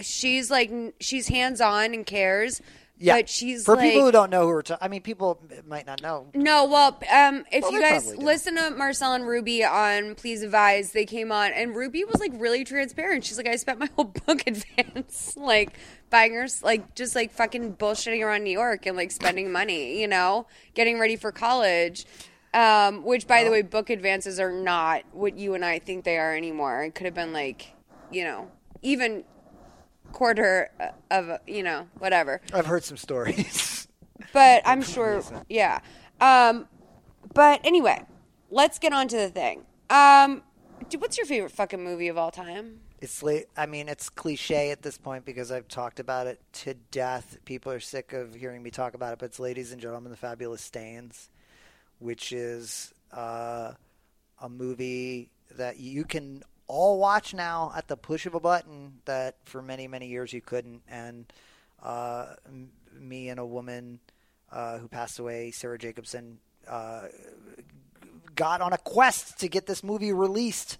She's 0.00 0.50
like 0.50 0.70
she's 1.00 1.28
hands 1.28 1.60
on 1.60 1.94
and 1.94 2.04
cares, 2.04 2.60
yeah, 3.04 3.16
but 3.16 3.28
she's 3.28 3.64
for 3.64 3.76
like, 3.76 3.90
people 3.90 4.06
who 4.06 4.12
don't 4.12 4.30
know 4.30 4.42
who 4.42 4.48
we're 4.48 4.62
talking. 4.62 4.84
I 4.84 4.88
mean, 4.88 5.02
people 5.02 5.40
might 5.66 5.86
not 5.86 6.02
know. 6.02 6.26
No, 6.34 6.64
well, 6.64 6.98
um, 7.12 7.44
if 7.52 7.62
Well, 7.62 7.72
you 7.72 7.80
guys 7.80 8.16
listen 8.16 8.56
to 8.56 8.70
Marcel 8.70 9.12
and 9.12 9.26
Ruby 9.26 9.62
on 9.62 10.14
Please 10.14 10.42
Advise, 10.42 10.92
they 10.92 11.04
came 11.04 11.30
on, 11.30 11.52
and 11.52 11.76
Ruby 11.76 12.04
was 12.04 12.20
like 12.20 12.32
really 12.34 12.64
transparent. 12.64 13.24
She's 13.24 13.36
like, 13.36 13.46
I 13.46 13.56
spent 13.56 13.78
my 13.78 13.88
whole 13.96 14.06
book 14.26 14.42
advance, 14.46 15.36
like 15.36 15.74
buying 16.10 16.34
her, 16.34 16.46
like 16.62 16.94
just 16.94 17.14
like 17.14 17.32
fucking 17.32 17.76
bullshitting 17.76 18.24
around 18.24 18.44
New 18.44 18.50
York 18.50 18.86
and 18.86 18.96
like 18.96 19.10
spending 19.10 19.52
money, 19.52 20.00
you 20.00 20.08
know, 20.08 20.46
getting 20.74 20.98
ready 20.98 21.16
for 21.16 21.32
college. 21.32 22.06
Um, 22.54 23.04
which, 23.04 23.26
by 23.26 23.42
the 23.42 23.50
way, 23.50 23.62
book 23.62 23.90
advances 23.90 24.38
are 24.38 24.52
not 24.52 25.02
what 25.10 25.36
you 25.36 25.54
and 25.54 25.64
I 25.64 25.80
think 25.80 26.04
they 26.04 26.18
are 26.18 26.36
anymore. 26.36 26.84
It 26.84 26.94
could 26.94 27.06
have 27.06 27.14
been 27.14 27.32
like, 27.32 27.74
you 28.12 28.22
know, 28.22 28.48
even 28.80 29.24
quarter 30.14 30.70
of, 31.10 31.40
you 31.46 31.62
know, 31.62 31.88
whatever 31.98 32.40
I've 32.54 32.66
heard 32.66 32.84
some 32.84 32.96
stories. 32.96 33.86
but 34.32 34.62
I'm 34.64 34.80
sure, 34.94 35.22
yeah. 35.48 35.80
Um, 36.20 36.68
but 37.34 37.60
anyway, 37.64 38.06
let's 38.50 38.78
get 38.78 38.92
on 38.92 39.08
to 39.08 39.16
the 39.16 39.28
thing. 39.28 39.64
Um, 39.90 40.42
dude, 40.88 41.00
what's 41.00 41.18
your 41.18 41.26
favorite 41.26 41.50
fucking 41.52 41.82
movie 41.82 42.08
of 42.08 42.16
all 42.16 42.30
time? 42.30 42.80
It's 43.00 43.22
late. 43.22 43.46
I 43.56 43.66
mean, 43.66 43.88
it's 43.88 44.08
cliche 44.08 44.70
at 44.70 44.80
this 44.80 44.96
point 44.96 45.26
because 45.26 45.52
I've 45.52 45.68
talked 45.68 46.00
about 46.00 46.26
it 46.26 46.40
to 46.64 46.74
death. 46.90 47.36
People 47.44 47.72
are 47.72 47.80
sick 47.80 48.12
of 48.14 48.34
hearing 48.34 48.62
me 48.62 48.70
talk 48.70 48.94
about 48.94 49.12
it, 49.12 49.18
but 49.18 49.26
it's 49.26 49.40
Ladies 49.40 49.72
and 49.72 49.80
Gentlemen, 49.80 50.10
The 50.10 50.16
Fabulous 50.16 50.62
Stains, 50.62 51.28
which 51.98 52.32
is 52.32 52.94
uh, 53.12 53.72
a 54.40 54.48
movie 54.48 55.28
that 55.56 55.78
you 55.78 56.04
can 56.04 56.42
all 56.66 56.98
watch 56.98 57.34
now 57.34 57.72
at 57.76 57.88
the 57.88 57.96
push 57.96 58.26
of 58.26 58.34
a 58.34 58.40
button 58.40 58.94
that 59.04 59.36
for 59.44 59.62
many, 59.62 59.86
many 59.88 60.08
years 60.08 60.32
you 60.32 60.40
couldn't. 60.40 60.82
And 60.88 61.26
uh, 61.82 62.34
m- 62.46 62.70
me 62.98 63.28
and 63.28 63.38
a 63.38 63.46
woman 63.46 64.00
uh, 64.50 64.78
who 64.78 64.88
passed 64.88 65.18
away, 65.18 65.50
Sarah 65.50 65.78
Jacobson, 65.78 66.38
uh, 66.68 67.02
got 68.34 68.60
on 68.60 68.72
a 68.72 68.78
quest 68.78 69.38
to 69.40 69.48
get 69.48 69.66
this 69.66 69.84
movie 69.84 70.12
released. 70.12 70.78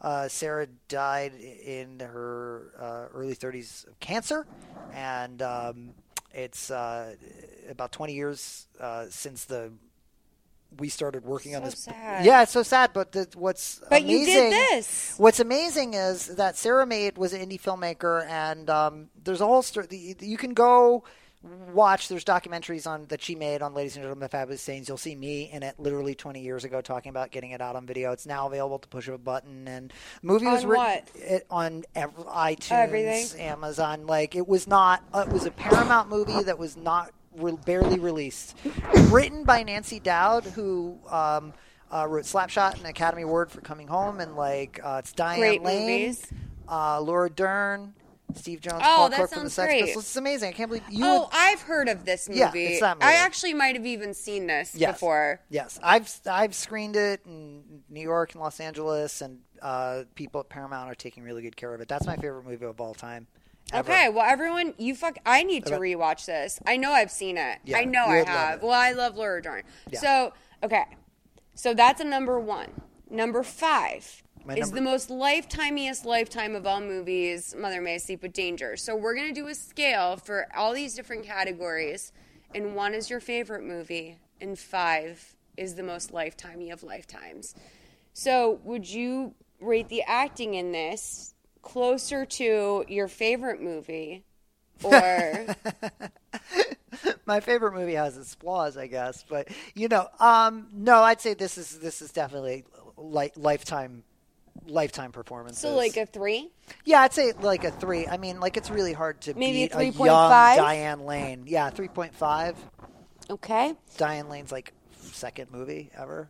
Uh, 0.00 0.28
Sarah 0.28 0.66
died 0.88 1.32
in 1.34 2.00
her 2.00 2.72
uh, 2.78 3.16
early 3.16 3.34
30s 3.34 3.86
of 3.86 3.98
cancer, 4.00 4.46
and 4.92 5.40
um, 5.42 5.90
it's 6.32 6.70
uh, 6.70 7.14
about 7.68 7.92
20 7.92 8.12
years 8.12 8.66
since 9.08 9.44
the 9.44 9.72
we 10.78 10.88
started 10.88 11.24
working 11.24 11.54
on 11.56 11.62
this. 11.64 11.78
sad. 11.80 12.24
Yeah, 12.24 12.42
it's 12.42 12.52
so 12.52 12.62
sad. 12.62 12.92
But 12.92 13.12
the, 13.12 13.28
what's 13.34 13.80
But 13.90 14.02
amazing, 14.02 14.18
you 14.18 14.26
did 14.26 14.52
this. 14.52 15.14
What's 15.16 15.40
amazing 15.40 15.94
is 15.94 16.26
that 16.36 16.56
Sarah 16.56 16.86
Maid 16.86 17.18
was 17.18 17.32
an 17.32 17.40
indie 17.48 17.60
filmmaker, 17.60 18.26
and 18.28 18.68
um, 18.70 19.08
there's 19.22 19.40
a 19.40 19.46
whole 19.46 19.62
story. 19.62 20.16
You 20.20 20.36
can 20.36 20.54
go 20.54 21.04
watch. 21.72 22.08
There's 22.08 22.24
documentaries 22.24 22.86
on 22.86 23.06
that 23.08 23.20
she 23.22 23.34
made 23.34 23.60
on 23.62 23.74
Ladies 23.74 23.96
and 23.96 24.02
Gentlemen, 24.02 24.22
the 24.22 24.28
Fabulous 24.28 24.62
Stains. 24.62 24.88
You'll 24.88 24.96
see 24.96 25.14
me 25.14 25.50
in 25.52 25.62
it 25.62 25.78
literally 25.78 26.14
20 26.14 26.40
years 26.40 26.64
ago 26.64 26.80
talking 26.80 27.10
about 27.10 27.30
getting 27.30 27.50
it 27.50 27.60
out 27.60 27.76
on 27.76 27.86
video. 27.86 28.12
It's 28.12 28.26
now 28.26 28.46
available 28.46 28.78
to 28.78 28.88
push 28.88 29.08
of 29.08 29.14
a 29.14 29.18
button, 29.18 29.68
and 29.68 29.90
the 30.22 30.26
movie 30.26 30.46
was 30.46 30.64
On 30.64 30.70
written? 30.70 31.02
It, 31.16 31.46
on 31.50 31.84
ev- 31.94 32.16
iTunes, 32.16 32.72
Everything? 32.72 33.40
Amazon. 33.40 34.06
Like 34.06 34.34
it 34.34 34.48
was 34.48 34.66
not. 34.66 35.02
Uh, 35.12 35.24
it 35.26 35.32
was 35.32 35.44
a 35.44 35.50
Paramount 35.50 36.08
movie 36.08 36.42
that 36.42 36.58
was 36.58 36.76
not 36.76 37.12
re- 37.36 37.56
barely 37.64 37.98
released. 37.98 38.56
Written 39.10 39.44
by 39.44 39.62
Nancy 39.62 40.00
Dowd, 40.00 40.44
who. 40.44 40.98
Um, 41.08 41.52
uh, 41.92 42.08
wrote 42.08 42.24
Slapshot, 42.24 42.80
an 42.80 42.86
Academy 42.86 43.22
Award 43.22 43.52
for 43.52 43.60
Coming 43.60 43.86
Home, 43.86 44.18
and 44.18 44.34
like 44.34 44.80
uh, 44.82 44.96
it's 44.98 45.12
Diane 45.12 45.38
Great 45.38 45.62
Lane, 45.62 45.80
movies. 45.82 46.26
uh, 46.68 47.00
Laura 47.00 47.30
Dern, 47.30 47.94
Steve 48.34 48.60
Jones, 48.60 48.82
Oh, 48.84 49.06
Paul 49.08 49.10
Cook 49.10 49.30
from 49.30 49.44
the 49.44 49.50
Sex 49.50 49.68
great. 49.68 49.84
Pistols. 49.84 50.04
It's 50.06 50.16
amazing. 50.16 50.48
I 50.48 50.52
can't 50.52 50.68
believe 50.70 50.82
you. 50.90 51.04
oh, 51.04 51.20
would- 51.20 51.28
I've 51.32 51.60
heard 51.62 51.88
of 51.88 52.04
this 52.04 52.28
movie. 52.28 52.40
Yeah, 52.40 52.50
it's 52.52 52.80
that 52.80 52.96
movie. 52.96 53.06
I 53.06 53.12
actually 53.12 53.54
might 53.54 53.76
have 53.76 53.86
even 53.86 54.12
seen 54.12 54.48
this 54.48 54.74
Yes. 54.74 54.94
before. 54.94 55.40
Yes, 55.50 55.78
I've 55.84 56.12
I've 56.28 56.54
screened 56.54 56.96
it 56.96 57.20
in 57.26 57.62
New 57.88 58.00
York 58.00 58.32
and 58.32 58.40
Los 58.40 58.58
Angeles, 58.58 59.20
and 59.20 59.38
uh, 59.62 60.02
people 60.16 60.40
at 60.40 60.48
Paramount 60.48 60.90
are 60.90 60.96
taking 60.96 61.22
really 61.22 61.42
good 61.42 61.54
care 61.56 61.72
of 61.74 61.80
it. 61.80 61.86
That's 61.86 62.06
my 62.06 62.16
favorite 62.16 62.44
movie 62.44 62.64
of 62.64 62.80
all 62.80 62.94
time. 62.94 63.28
Ever. 63.74 63.90
Okay, 63.92 64.08
well, 64.08 64.24
everyone, 64.28 64.74
you 64.78 64.94
fuck. 64.94 65.16
I 65.26 65.42
need 65.42 65.66
to 65.66 65.74
rewatch 65.74 66.26
this. 66.26 66.58
I 66.66 66.76
know 66.76 66.92
I've 66.92 67.10
seen 67.10 67.36
it. 67.36 67.58
Yeah, 67.64 67.78
I 67.78 67.84
know 67.84 68.04
I 68.06 68.24
have. 68.24 68.62
Well, 68.62 68.72
I 68.72 68.92
love 68.92 69.16
Laura 69.16 69.42
Dern. 69.42 69.62
Yeah. 69.90 70.00
So, 70.00 70.32
okay, 70.62 70.84
so 71.54 71.74
that's 71.74 72.00
a 72.00 72.04
number 72.04 72.38
one. 72.40 72.68
Number 73.10 73.42
five 73.42 74.22
My 74.44 74.54
is 74.54 74.60
number- 74.68 74.76
the 74.76 74.80
most 74.82 75.10
lifetimiest 75.10 76.04
lifetime 76.04 76.54
of 76.54 76.66
all 76.66 76.80
movies. 76.80 77.54
Mother 77.56 77.80
May 77.80 77.94
I 77.94 77.98
Sleep 77.98 78.22
with 78.22 78.32
Danger. 78.32 78.76
So 78.76 78.96
we're 78.96 79.14
gonna 79.14 79.32
do 79.32 79.48
a 79.48 79.54
scale 79.54 80.16
for 80.16 80.46
all 80.56 80.72
these 80.72 80.94
different 80.94 81.24
categories, 81.24 82.12
and 82.54 82.74
one 82.74 82.94
is 82.94 83.10
your 83.10 83.20
favorite 83.20 83.62
movie, 83.62 84.18
and 84.40 84.58
five 84.58 85.36
is 85.56 85.74
the 85.76 85.82
most 85.82 86.12
lifetimey 86.12 86.72
of 86.72 86.82
lifetimes. 86.82 87.54
So, 88.12 88.60
would 88.64 88.88
you 88.88 89.34
rate 89.60 89.88
the 89.88 90.02
acting 90.02 90.54
in 90.54 90.72
this 90.72 91.33
closer 91.64 92.24
to 92.24 92.84
your 92.88 93.08
favorite 93.08 93.60
movie, 93.60 94.24
or 94.82 95.46
my 97.26 97.40
favorite 97.40 97.72
movie 97.74 97.94
has 97.94 98.16
its 98.16 98.34
flaws, 98.34 98.76
I 98.76 98.86
guess, 98.86 99.24
but 99.28 99.48
you 99.74 99.88
know, 99.88 100.08
um, 100.20 100.68
no, 100.72 101.02
I'd 101.02 101.20
say 101.20 101.34
this 101.34 101.58
is 101.58 101.78
this 101.80 102.02
is 102.02 102.12
definitely 102.12 102.64
like 102.96 103.32
lifetime 103.36 104.04
lifetime 104.66 105.10
performance. 105.12 105.58
so 105.58 105.74
like 105.74 105.96
a 105.96 106.06
three? 106.06 106.50
yeah, 106.84 107.00
I'd 107.00 107.12
say 107.12 107.32
like 107.32 107.64
a 107.64 107.70
three. 107.70 108.06
I 108.06 108.16
mean, 108.18 108.40
like 108.40 108.56
it's 108.56 108.70
really 108.70 108.92
hard 108.92 109.20
to 109.22 109.34
Maybe 109.34 109.64
a 109.64 109.68
beat 109.78 109.94
a, 109.96 109.98
3.5? 109.98 110.04
young 110.06 110.30
Diane 110.64 111.00
Lane. 111.06 111.44
Yeah, 111.46 111.70
three 111.70 111.88
point 111.88 112.14
five. 112.14 112.56
Okay. 113.30 113.74
Diane 113.96 114.28
Lane's 114.28 114.52
like 114.52 114.72
second 114.98 115.50
movie 115.50 115.90
ever. 115.96 116.28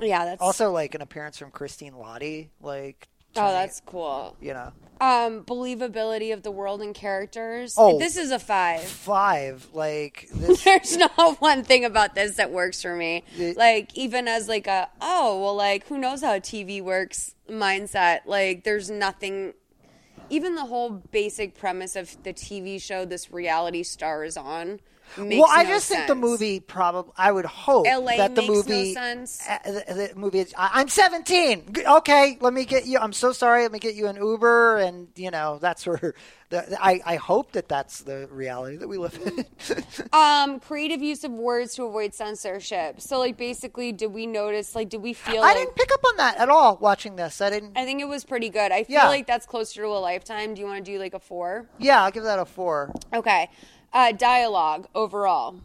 Yeah, 0.00 0.24
that's 0.24 0.40
Also, 0.40 0.70
like 0.70 0.94
an 0.94 1.02
appearance 1.02 1.36
from 1.36 1.50
Christine 1.50 1.92
Lahti. 1.92 2.48
Like, 2.62 3.08
Oh, 3.36 3.52
that's 3.52 3.80
cool. 3.86 4.36
you 4.40 4.52
know, 4.54 4.72
Um, 5.00 5.44
believability 5.44 6.32
of 6.32 6.42
the 6.42 6.50
world 6.50 6.82
and 6.82 6.94
characters. 6.94 7.74
Oh. 7.78 7.98
this 7.98 8.16
is 8.16 8.30
a 8.32 8.38
five. 8.38 8.82
five. 8.82 9.68
Like 9.72 10.28
this. 10.34 10.64
There's 10.64 10.96
not 10.96 11.40
one 11.40 11.62
thing 11.64 11.84
about 11.84 12.14
this 12.14 12.36
that 12.36 12.50
works 12.50 12.82
for 12.82 12.94
me. 12.96 13.24
The- 13.36 13.54
Like 13.54 13.96
even 13.96 14.28
as 14.28 14.48
like 14.48 14.66
a 14.66 14.88
oh 15.00 15.40
well 15.40 15.54
like 15.56 15.86
who 15.86 15.96
knows 15.98 16.22
how 16.22 16.38
TV 16.38 16.82
works 16.82 17.34
mindset. 17.48 18.20
Like 18.26 18.64
there's 18.64 18.90
nothing. 18.90 19.54
Even 20.28 20.54
the 20.54 20.66
whole 20.66 20.90
basic 20.90 21.56
premise 21.58 21.96
of 21.96 22.16
the 22.22 22.32
TV 22.32 22.80
show 22.80 23.04
this 23.04 23.32
reality 23.32 23.82
star 23.82 24.22
is 24.24 24.36
on, 24.36 24.78
well, 25.18 25.46
I 25.48 25.62
no 25.64 25.68
just 25.70 25.88
think 25.88 26.06
the 26.06 26.14
movie 26.14 26.60
probably. 26.60 27.12
I 27.16 27.32
would 27.32 27.44
hope 27.46 27.86
LA 27.86 28.16
that 28.16 28.34
the 28.34 28.42
makes 28.42 28.48
no 28.66 28.74
movie. 28.76 28.94
sense. 28.94 29.40
uh, 29.48 29.58
the, 29.64 30.10
the 30.12 30.18
movie. 30.18 30.38
Is, 30.40 30.54
I, 30.56 30.70
I'm 30.74 30.88
17. 30.88 31.74
Okay, 31.86 32.38
let 32.40 32.52
me 32.52 32.64
get 32.64 32.86
you. 32.86 32.98
I'm 32.98 33.12
so 33.12 33.32
sorry. 33.32 33.62
Let 33.62 33.72
me 33.72 33.78
get 33.78 33.94
you 33.94 34.06
an 34.06 34.16
Uber, 34.16 34.78
and 34.78 35.08
you 35.16 35.30
know 35.30 35.58
that's 35.60 35.86
where. 35.86 36.14
The, 36.50 36.76
I 36.84 37.00
I 37.06 37.14
hope 37.16 37.52
that 37.52 37.68
that's 37.68 38.00
the 38.00 38.26
reality 38.28 38.76
that 38.78 38.88
we 38.88 38.98
live 38.98 39.16
in. 39.24 39.44
Um, 40.12 40.58
creative 40.58 41.00
use 41.00 41.22
of 41.22 41.30
words 41.30 41.74
to 41.76 41.84
avoid 41.84 42.12
censorship. 42.14 43.00
So, 43.00 43.20
like, 43.20 43.36
basically, 43.36 43.92
did 43.92 44.12
we 44.12 44.26
notice? 44.26 44.74
Like, 44.74 44.88
did 44.88 45.00
we 45.02 45.12
feel? 45.12 45.36
I 45.42 45.48
like, 45.48 45.56
didn't 45.58 45.76
pick 45.76 45.92
up 45.92 46.00
on 46.04 46.16
that 46.16 46.38
at 46.38 46.48
all 46.48 46.76
watching 46.78 47.14
this. 47.16 47.40
I 47.40 47.50
didn't. 47.50 47.76
I 47.78 47.84
think 47.84 48.00
it 48.00 48.08
was 48.08 48.24
pretty 48.24 48.48
good. 48.48 48.72
I 48.72 48.82
feel 48.84 48.94
Yeah. 48.94 49.08
like 49.08 49.26
that's 49.28 49.46
closer 49.46 49.82
to 49.82 49.88
a 49.88 50.00
lifetime. 50.00 50.54
Do 50.54 50.60
you 50.60 50.66
want 50.66 50.84
to 50.84 50.92
do 50.92 50.98
like 50.98 51.14
a 51.14 51.20
four? 51.20 51.68
Yeah, 51.78 52.02
I'll 52.02 52.10
give 52.10 52.24
that 52.24 52.40
a 52.40 52.44
four. 52.44 52.92
Okay. 53.14 53.48
Uh, 53.92 54.12
dialogue 54.12 54.86
overall. 54.94 55.60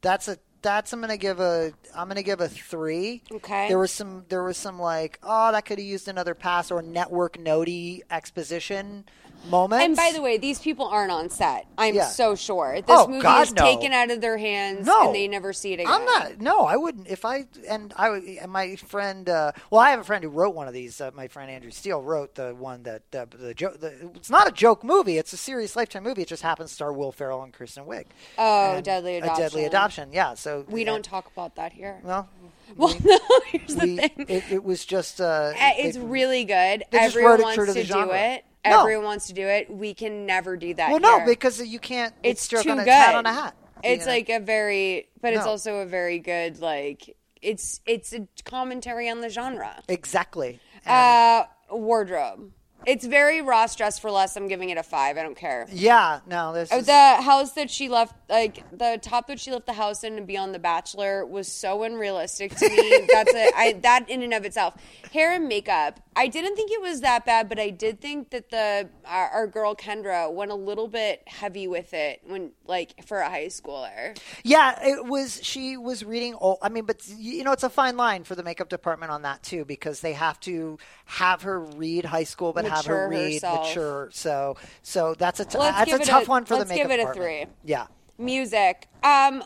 That's 0.00 0.28
a 0.28 0.38
that's 0.62 0.92
I'm 0.92 1.00
gonna 1.00 1.16
give 1.16 1.40
a 1.40 1.72
I'm 1.94 2.08
gonna 2.08 2.22
give 2.22 2.40
a 2.40 2.48
three. 2.48 3.22
Okay. 3.30 3.68
There 3.68 3.78
was 3.78 3.90
some 3.90 4.24
there 4.28 4.42
was 4.42 4.56
some 4.56 4.78
like 4.78 5.18
oh 5.22 5.52
that 5.52 5.64
could 5.64 5.78
have 5.78 5.86
used 5.86 6.08
another 6.08 6.34
pass 6.34 6.70
or 6.70 6.80
network 6.82 7.36
notey 7.36 8.02
exposition 8.10 9.04
moments. 9.50 9.84
And 9.84 9.96
by 9.96 10.12
the 10.14 10.22
way, 10.22 10.38
these 10.38 10.58
people 10.60 10.86
aren't 10.86 11.10
on 11.12 11.28
set. 11.30 11.66
I'm 11.76 11.94
Yeah. 11.94 12.06
so 12.06 12.34
sure. 12.34 12.74
This 12.76 12.84
Oh, 12.88 13.06
movie 13.08 13.22
God, 13.22 13.42
is 13.48 13.52
no. 13.54 13.62
taken 13.62 13.92
out 13.92 14.10
of 14.10 14.20
their 14.20 14.36
hands 14.38 14.86
No. 14.86 15.06
and 15.06 15.14
they 15.14 15.28
never 15.28 15.52
see 15.52 15.72
it 15.72 15.80
again. 15.80 15.92
I'm 15.92 16.04
not. 16.04 16.40
No, 16.40 16.60
I 16.66 16.76
wouldn't. 16.76 17.08
If 17.08 17.24
I 17.24 17.46
and 17.68 17.92
I 17.96 18.08
and 18.40 18.50
my 18.52 18.76
friend. 18.76 19.28
Uh, 19.28 19.52
well, 19.70 19.80
I 19.80 19.90
have 19.90 20.00
a 20.00 20.04
friend 20.04 20.22
who 20.24 20.30
wrote 20.30 20.54
one 20.54 20.68
of 20.68 20.74
these. 20.74 21.00
Uh, 21.00 21.10
my 21.14 21.28
friend 21.28 21.50
Andrew 21.50 21.70
Steele 21.70 22.02
wrote 22.02 22.34
the 22.34 22.54
one 22.54 22.82
that 22.84 23.02
uh, 23.14 23.26
the 23.30 23.54
joke. 23.54 23.80
The, 23.80 24.10
it's 24.14 24.30
not 24.30 24.48
a 24.48 24.52
joke 24.52 24.84
movie. 24.84 25.18
It's 25.18 25.32
a 25.32 25.36
serious 25.36 25.76
lifetime 25.76 26.02
movie. 26.04 26.22
It 26.22 26.28
just 26.28 26.42
happens 26.42 26.70
to 26.70 26.74
star 26.74 26.92
Will 26.92 27.12
Ferrell 27.12 27.42
and 27.42 27.52
Kristen 27.52 27.84
Wiig. 27.84 28.06
Oh, 28.38 28.74
And 28.76 28.84
Deadly 28.84 29.16
A 29.18 29.20
deadly 29.22 29.64
Adoption. 29.64 29.64
adoption. 29.66 30.08
Yeah. 30.12 30.34
So 30.34 30.64
We 30.68 30.84
don't 30.84 31.04
talk 31.04 31.26
about 31.32 31.56
that 31.56 31.72
here. 31.72 32.00
Well, 32.02 32.28
well, 32.76 32.94
no, 33.04 33.18
here's 33.50 33.74
the 33.74 33.80
thing. 33.96 34.26
it, 34.28 34.44
it 34.50 34.64
was 34.64 34.84
just. 34.84 35.20
Uh, 35.20 35.52
Uh, 35.54 35.70
It's 35.78 35.96
they- 35.96 36.02
really 36.02 36.44
good. 36.44 36.84
Everyone 36.92 37.42
wants 37.42 37.56
to 37.66 37.74
do 37.74 37.82
genre. 37.84 38.38
It. 38.64 38.70
No. 38.70 38.80
Everyone 38.80 39.04
wants 39.04 39.26
to 39.28 39.32
do 39.32 39.46
it. 39.46 39.70
We 39.70 39.94
can 39.94 40.26
never 40.26 40.56
do 40.56 40.74
that. 40.74 40.90
Well, 40.90 41.00
no, 41.00 41.24
because 41.24 41.64
you 41.66 41.78
can't. 41.78 42.14
it's 42.22 42.46
too 42.48 42.58
on 42.58 42.78
a 42.80 42.84
good. 42.84 42.90
hat 42.92 43.14
on 43.14 43.26
a 43.26 43.32
hat. 43.32 43.56
It's 43.84 44.06
know? 44.06 44.12
like 44.12 44.28
a 44.28 44.38
very, 44.38 45.08
but 45.20 45.34
it's 45.34 45.46
also 45.46 45.76
a 45.78 45.86
very 45.86 46.18
good 46.18 46.60
like. 46.60 47.16
It's 47.40 47.80
it's 47.86 48.12
a 48.12 48.28
commentary 48.44 49.08
on 49.08 49.20
the 49.20 49.28
genre. 49.28 49.82
exactly. 49.88 50.60
Uh, 50.86 51.44
wardrobe. 51.70 52.52
It's 52.84 53.04
very 53.06 53.42
Ross 53.42 53.76
dress 53.76 54.00
for 54.00 54.10
less. 54.10 54.36
I'm 54.36 54.48
giving 54.48 54.70
it 54.70 54.76
a 54.78 54.82
five. 54.82 55.16
I 55.16 55.22
don't 55.22 55.36
care. 55.36 55.68
Yeah. 55.70 56.18
No. 56.26 56.52
This 56.52 56.68
Oh, 56.72 56.78
is, 56.78 56.86
The 56.86 56.92
house 57.22 57.52
that 57.52 57.70
she 57.70 57.88
left, 57.88 58.14
like 58.28 58.64
the 58.76 58.98
top 59.00 59.28
that 59.28 59.38
she 59.38 59.52
left 59.52 59.66
the 59.66 59.72
house 59.72 60.02
in 60.02 60.16
to 60.16 60.22
be 60.22 60.36
on 60.36 60.50
The 60.50 60.58
Bachelor, 60.58 61.24
was 61.24 61.46
so 61.46 61.84
unrealistic 61.84 62.54
to 62.56 62.68
me. 62.68 63.06
That's 63.12 63.32
a 63.34 63.50
I, 63.56 63.72
that 63.82 64.08
in 64.10 64.22
and 64.22 64.34
of 64.34 64.44
itself. 64.44 64.74
Hair 65.12 65.32
and 65.34 65.46
makeup, 65.46 66.00
I 66.14 66.28
didn't 66.28 66.56
think 66.56 66.70
it 66.70 66.80
was 66.80 67.00
that 67.00 67.24
bad, 67.24 67.48
but 67.48 67.58
I 67.58 67.70
did 67.70 68.00
think 68.00 68.30
that 68.30 68.50
the 68.50 68.88
our, 69.06 69.28
our 69.28 69.46
girl 69.46 69.74
Kendra 69.74 70.30
went 70.32 70.50
a 70.50 70.54
little 70.54 70.88
bit 70.88 71.22
heavy 71.26 71.66
with 71.66 71.94
it 71.94 72.20
when 72.26 72.52
like 72.66 73.04
for 73.06 73.18
a 73.18 73.28
high 73.30 73.46
schooler. 73.46 74.18
Yeah, 74.44 74.78
it 74.86 75.06
was. 75.06 75.40
She 75.42 75.76
was 75.76 76.04
reading. 76.04 76.34
Old, 76.34 76.58
I 76.60 76.68
mean, 76.68 76.84
but 76.84 77.08
you 77.08 77.42
know, 77.44 77.52
it's 77.52 77.62
a 77.62 77.70
fine 77.70 77.96
line 77.96 78.24
for 78.24 78.34
the 78.34 78.42
makeup 78.42 78.68
department 78.68 79.10
on 79.10 79.22
that 79.22 79.42
too, 79.42 79.64
because 79.64 80.00
they 80.00 80.12
have 80.12 80.38
to 80.40 80.78
have 81.06 81.42
her 81.42 81.60
read 81.60 82.04
high 82.04 82.24
school, 82.24 82.52
but 82.52 82.66
have 82.66 82.84
her 82.86 83.08
read 83.08 83.34
herself. 83.34 83.68
mature. 83.68 84.08
So, 84.12 84.56
so 84.82 85.14
that's 85.14 85.40
a 85.40 85.44
t- 85.46 85.56
Let's 85.58 85.90
that's 85.90 86.08
a 86.08 86.10
tough 86.10 86.26
a- 86.26 86.30
one 86.30 86.44
for 86.44 86.56
let's 86.56 86.68
the 86.68 86.74
makeup 86.74 86.90
give 86.90 86.98
it 86.98 87.02
a 87.02 87.06
department. 87.06 87.48
three. 87.48 87.70
Yeah. 87.70 87.86
Music. 88.18 88.86
Um 89.02 89.42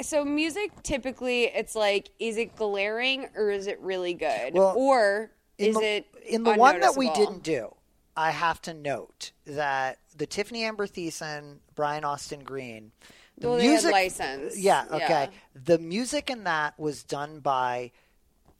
so 0.00 0.24
music 0.24 0.82
typically 0.82 1.44
it's 1.44 1.76
like 1.76 2.10
is 2.18 2.36
it 2.36 2.56
glaring 2.56 3.28
or 3.36 3.50
is 3.50 3.68
it 3.68 3.78
really 3.80 4.14
good? 4.14 4.54
Well, 4.54 4.74
or 4.76 5.30
in 5.62 5.70
is 5.70 5.76
the, 5.76 5.84
it 5.84 6.06
in 6.26 6.42
the 6.44 6.54
one 6.54 6.80
that 6.80 6.96
we 6.96 7.10
didn't 7.10 7.42
do? 7.42 7.74
I 8.16 8.30
have 8.30 8.60
to 8.62 8.74
note 8.74 9.32
that 9.46 9.98
the 10.16 10.26
Tiffani 10.26 10.60
Amber 10.60 10.86
Thiessen, 10.86 11.58
Brian 11.74 12.04
Austin 12.04 12.44
Green, 12.44 12.92
the 13.38 13.48
Well, 13.48 13.58
music 13.58 13.90
license. 13.92 14.58
Yeah, 14.58 14.84
Yeah. 14.90 14.96
okay. 14.96 15.28
The 15.54 15.78
music 15.78 16.28
in 16.28 16.44
that 16.44 16.78
was 16.78 17.02
done 17.02 17.40
by 17.40 17.90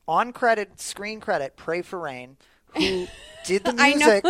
on 0.09 0.33
credit 0.33 0.81
screen 0.81 1.20
credit 1.20 1.57
Pray 1.57 1.83
for 1.83 1.99
Rain, 1.99 2.37
who 2.74 3.07
did 3.45 3.65
the 3.65 3.73
music 3.74 4.24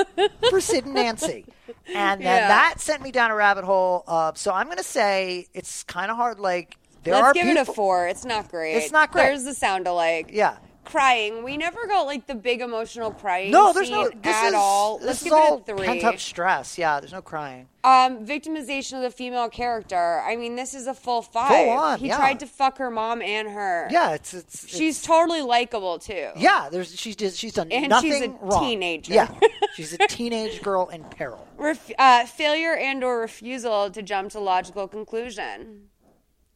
for 0.50 0.60
Sid 0.60 0.84
and 0.86 0.94
Nancy. 0.94 1.46
And 1.94 2.20
then 2.20 2.26
Yeah. 2.42 2.48
that 2.48 2.80
sent 2.80 3.02
me 3.02 3.12
down 3.12 3.30
a 3.30 3.34
rabbit 3.36 3.64
hole. 3.64 4.02
Uh, 4.06 4.32
so 4.34 4.52
I'm 4.52 4.66
going 4.66 4.78
to 4.78 4.82
say 4.84 5.46
it's 5.54 5.84
kind 5.84 6.10
of 6.10 6.16
hard. 6.16 6.40
Like 6.40 6.76
there 7.04 7.14
Let's 7.14 7.26
are 7.28 7.32
give 7.32 7.44
people, 7.46 7.62
it 7.62 7.68
a 7.68 7.72
four. 7.72 8.08
It's 8.08 8.24
not 8.24 8.48
great. 8.50 8.74
It's 8.74 8.92
not 8.92 9.12
great. 9.12 9.22
There's 9.24 9.44
the 9.44 9.54
sound 9.54 9.86
alike. 9.86 10.30
Yeah. 10.32 10.56
Crying. 10.84 11.44
We 11.44 11.56
never 11.56 11.86
got 11.86 12.06
like 12.06 12.26
the 12.26 12.34
big 12.34 12.60
emotional 12.60 13.12
crying 13.12 13.50
No, 13.52 13.72
there's 13.72 13.90
no 13.90 14.08
this 14.10 14.34
at 14.36 14.48
is, 14.48 14.54
all. 14.54 14.98
This 14.98 15.06
Let's 15.06 15.18
is 15.20 15.24
give 15.24 15.32
all 15.32 15.56
it 15.58 15.60
a 15.70 15.76
three. 15.76 15.86
pent 15.86 16.04
up 16.04 16.18
stress. 16.18 16.76
Yeah, 16.76 16.98
there's 17.00 17.12
no 17.12 17.22
crying. 17.22 17.68
Um, 17.84 18.24
victimization 18.26 18.94
of 18.96 19.02
the 19.02 19.10
female 19.10 19.48
character. 19.48 20.20
I 20.24 20.36
mean, 20.36 20.54
this 20.56 20.74
is 20.74 20.86
a 20.86 20.94
full 20.94 21.22
five. 21.22 21.48
Full 21.50 21.70
on, 21.70 21.98
he 21.98 22.08
yeah. 22.08 22.16
tried 22.16 22.40
to 22.40 22.46
fuck 22.46 22.78
her 22.78 22.90
mom 22.90 23.22
and 23.22 23.48
her. 23.48 23.88
Yeah, 23.90 24.12
it's 24.14 24.34
it's 24.34 24.68
She's 24.68 25.02
totally 25.02 25.40
likable 25.42 25.98
too. 25.98 26.30
Yeah, 26.36 26.68
there's 26.70 26.98
she's 26.98 27.16
just 27.16 27.38
she's 27.38 27.54
done 27.54 27.70
And 27.72 27.88
nothing 27.88 28.12
she's 28.12 28.22
a 28.22 28.28
wrong. 28.28 28.64
teenager. 28.64 29.12
Yeah, 29.14 29.32
she's 29.74 29.92
a 29.92 29.98
teenage 30.08 30.62
girl 30.62 30.88
in 30.88 31.04
peril. 31.04 31.46
Ref- 31.56 31.92
uh, 31.98 32.24
failure 32.26 32.74
and 32.74 33.02
or 33.04 33.20
refusal 33.20 33.88
to 33.90 34.02
jump 34.02 34.30
to 34.32 34.40
logical 34.40 34.88
conclusion. 34.88 35.88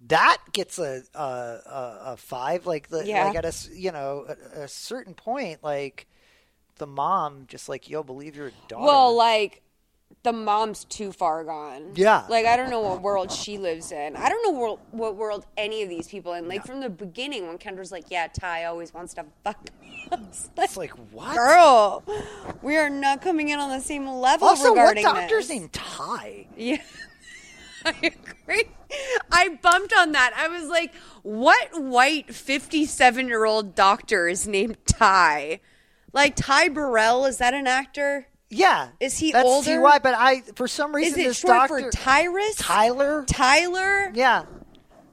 That 0.08 0.38
gets 0.52 0.78
a 0.78 1.02
a, 1.14 1.18
a, 1.18 2.16
five. 2.16 2.66
Like 2.66 2.88
the 2.88 3.06
Yeah. 3.06 3.26
like 3.26 3.36
at 3.36 3.44
a 3.44 3.54
you 3.74 3.92
know 3.92 4.26
a, 4.54 4.62
a 4.62 4.68
certain 4.68 5.14
point, 5.14 5.62
like 5.62 6.06
the 6.76 6.86
mom 6.86 7.44
just 7.48 7.68
like 7.68 7.88
yo 7.88 8.02
believe 8.02 8.36
your 8.36 8.52
daughter. 8.68 8.86
Well, 8.86 9.16
like 9.16 9.62
the 10.22 10.32
mom's 10.32 10.84
too 10.84 11.12
far 11.12 11.44
gone. 11.44 11.92
Yeah. 11.94 12.24
Like 12.28 12.46
I 12.46 12.56
don't 12.56 12.70
know 12.70 12.80
what 12.80 13.02
world 13.02 13.30
she 13.30 13.58
lives 13.58 13.92
in. 13.92 14.16
I 14.16 14.28
don't 14.28 14.42
know 14.44 14.58
world, 14.58 14.80
what 14.90 15.16
world 15.16 15.46
any 15.56 15.82
of 15.82 15.88
these 15.88 16.08
people 16.08 16.32
in. 16.32 16.48
Like 16.48 16.64
from 16.64 16.80
the 16.80 16.90
beginning, 16.90 17.46
when 17.46 17.58
Kendra's 17.58 17.92
like, 17.92 18.06
"Yeah, 18.10 18.26
Ty 18.28 18.64
always 18.64 18.92
wants 18.92 19.14
to 19.14 19.24
fuck." 19.44 19.70
me." 19.80 20.08
I 20.12 20.16
like, 20.16 20.24
it's 20.58 20.76
like 20.76 20.90
what, 21.12 21.34
girl? 21.36 22.04
We 22.62 22.76
are 22.76 22.90
not 22.90 23.22
coming 23.22 23.48
in 23.48 23.58
on 23.58 23.70
the 23.70 23.80
same 23.80 24.06
level 24.06 24.48
also, 24.48 24.74
what 24.74 24.96
doctor's 24.96 25.48
this. 25.48 25.58
named 25.58 25.72
Ty? 25.72 26.46
Yeah. 26.56 26.82
I 28.02 28.12
agree. 28.40 28.64
I 29.30 29.58
bumped 29.62 29.92
on 29.96 30.12
that. 30.12 30.32
I 30.36 30.48
was 30.48 30.68
like, 30.68 30.94
what 31.22 31.80
white 31.80 32.34
57 32.34 33.28
year 33.28 33.44
old 33.44 33.74
doctor 33.74 34.26
is 34.28 34.46
named 34.46 34.76
Ty? 34.86 35.60
Like 36.12 36.34
Ty 36.36 36.68
Burrell, 36.70 37.24
is 37.26 37.38
that 37.38 37.54
an 37.54 37.66
actor? 37.66 38.26
Yeah, 38.48 38.90
Is 39.00 39.18
he 39.18 39.32
that's 39.32 39.44
older? 39.46 39.80
Ty. 39.82 39.98
But 39.98 40.14
I 40.16 40.40
for 40.54 40.68
some 40.68 40.94
reason 40.94 41.18
Is 41.18 41.26
it 41.26 41.28
this 41.30 41.38
short 41.40 41.68
doctor 41.68 41.80
for 41.82 41.90
Tyrus? 41.90 42.54
Tyler 42.56 43.24
Tyler? 43.26 44.12
Yeah. 44.14 44.44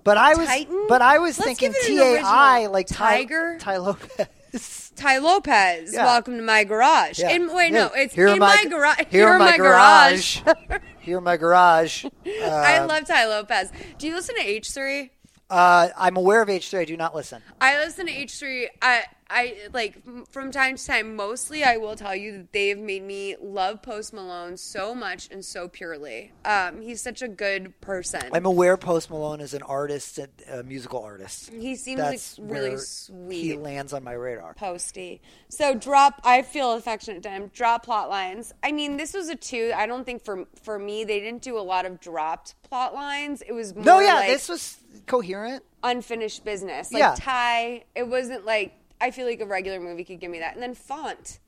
But 0.03 0.17
I 0.17 0.35
was, 0.35 0.47
Titan? 0.47 0.85
but 0.87 1.01
I 1.01 1.17
was 1.19 1.39
Let's 1.39 1.47
thinking 1.59 1.71
give 1.71 1.97
it 1.97 2.01
an 2.01 2.17
T 2.17 2.17
A 2.17 2.21
I 2.23 2.67
like 2.67 2.87
Tiger? 2.87 3.57
Tai 3.59 3.77
Lopez. 3.77 4.91
Tai 4.95 5.17
Lopez. 5.17 5.93
Yeah. 5.93 6.05
Welcome 6.05 6.37
to 6.37 6.43
my 6.43 6.63
garage. 6.63 7.19
Yeah. 7.19 7.31
In, 7.31 7.53
wait, 7.53 7.71
no, 7.73 7.89
it's 7.95 8.13
Here 8.13 8.27
in 8.27 8.37
my, 8.37 8.55
my- 8.63 8.69
garage. 8.69 9.05
here 9.09 9.33
in 9.33 9.39
my 9.39 9.57
garage. 9.57 10.41
Here 11.03 11.17
in 11.17 11.23
my 11.23 11.37
garage. 11.37 12.05
I 12.25 12.77
Um, 12.77 12.87
love 12.87 13.05
Tai 13.05 13.25
Lopez. 13.25 13.71
Do 13.97 14.07
you 14.07 14.15
listen 14.15 14.35
to 14.35 14.41
H3? 14.41 15.09
Uh, 15.53 15.89
I'm 15.95 16.17
aware 16.17 16.41
of 16.41 16.49
H3. 16.49 16.79
I 16.79 16.85
do 16.85 16.97
not 16.97 17.13
listen. 17.13 17.43
I 17.61 17.77
listen 17.77 18.07
to 18.07 18.11
H3. 18.11 18.65
I 18.81 19.03
I 19.29 19.55
like 19.73 20.01
from 20.29 20.51
time 20.51 20.77
to 20.77 20.85
time. 20.85 21.15
Mostly, 21.15 21.63
I 21.63 21.77
will 21.77 21.95
tell 21.95 22.15
you 22.15 22.37
that 22.37 22.53
they've 22.53 22.77
made 22.77 23.03
me 23.03 23.35
love 23.41 23.81
Post 23.81 24.13
Malone 24.13 24.57
so 24.57 24.93
much 24.93 25.29
and 25.31 25.43
so 25.43 25.67
purely. 25.67 26.31
Um, 26.45 26.81
he's 26.81 27.01
such 27.01 27.21
a 27.21 27.27
good 27.27 27.79
person. 27.81 28.21
I'm 28.31 28.45
aware 28.45 28.77
Post 28.77 29.09
Malone 29.09 29.41
is 29.41 29.53
an 29.53 29.63
artist, 29.63 30.19
a 30.49 30.63
musical 30.63 31.03
artist. 31.03 31.51
He 31.51 31.75
seems 31.75 31.99
That's 31.99 32.37
like 32.37 32.51
really 32.51 32.77
sweet. 32.77 33.41
He 33.41 33.55
lands 33.55 33.93
on 33.93 34.03
my 34.03 34.13
radar. 34.13 34.53
Posty. 34.53 35.21
So 35.49 35.73
drop. 35.73 36.21
I 36.23 36.41
feel 36.43 36.73
affectionate 36.73 37.23
to 37.23 37.29
him. 37.29 37.51
Drop 37.53 37.85
plot 37.85 38.09
lines. 38.09 38.53
I 38.63 38.71
mean, 38.71 38.97
this 38.97 39.13
was 39.13 39.29
a 39.29 39.35
two. 39.35 39.71
I 39.75 39.85
don't 39.85 40.03
think 40.03 40.23
for 40.23 40.45
for 40.63 40.77
me 40.77 41.03
they 41.03 41.19
didn't 41.19 41.41
do 41.41 41.57
a 41.57 41.61
lot 41.61 41.85
of 41.85 41.99
dropped 41.99 42.55
plot 42.63 42.93
lines. 42.93 43.41
It 43.41 43.53
was 43.53 43.73
more 43.73 43.83
No, 43.83 43.99
yeah, 43.99 44.15
like 44.15 44.29
this 44.29 44.49
was 44.49 44.77
coherent. 45.07 45.63
unfinished 45.83 46.43
business. 46.45 46.91
Like 46.91 46.99
Yeah. 47.01 47.15
Ty. 47.17 47.83
It 47.95 48.07
wasn't 48.07 48.45
like 48.45 48.73
I 49.01 49.11
feel 49.11 49.25
like 49.25 49.41
a 49.41 49.45
regular 49.45 49.79
movie 49.79 50.03
could 50.03 50.19
give 50.19 50.31
me 50.31 50.39
that. 50.39 50.53
And 50.53 50.63
then 50.63 50.73
font 50.75 51.39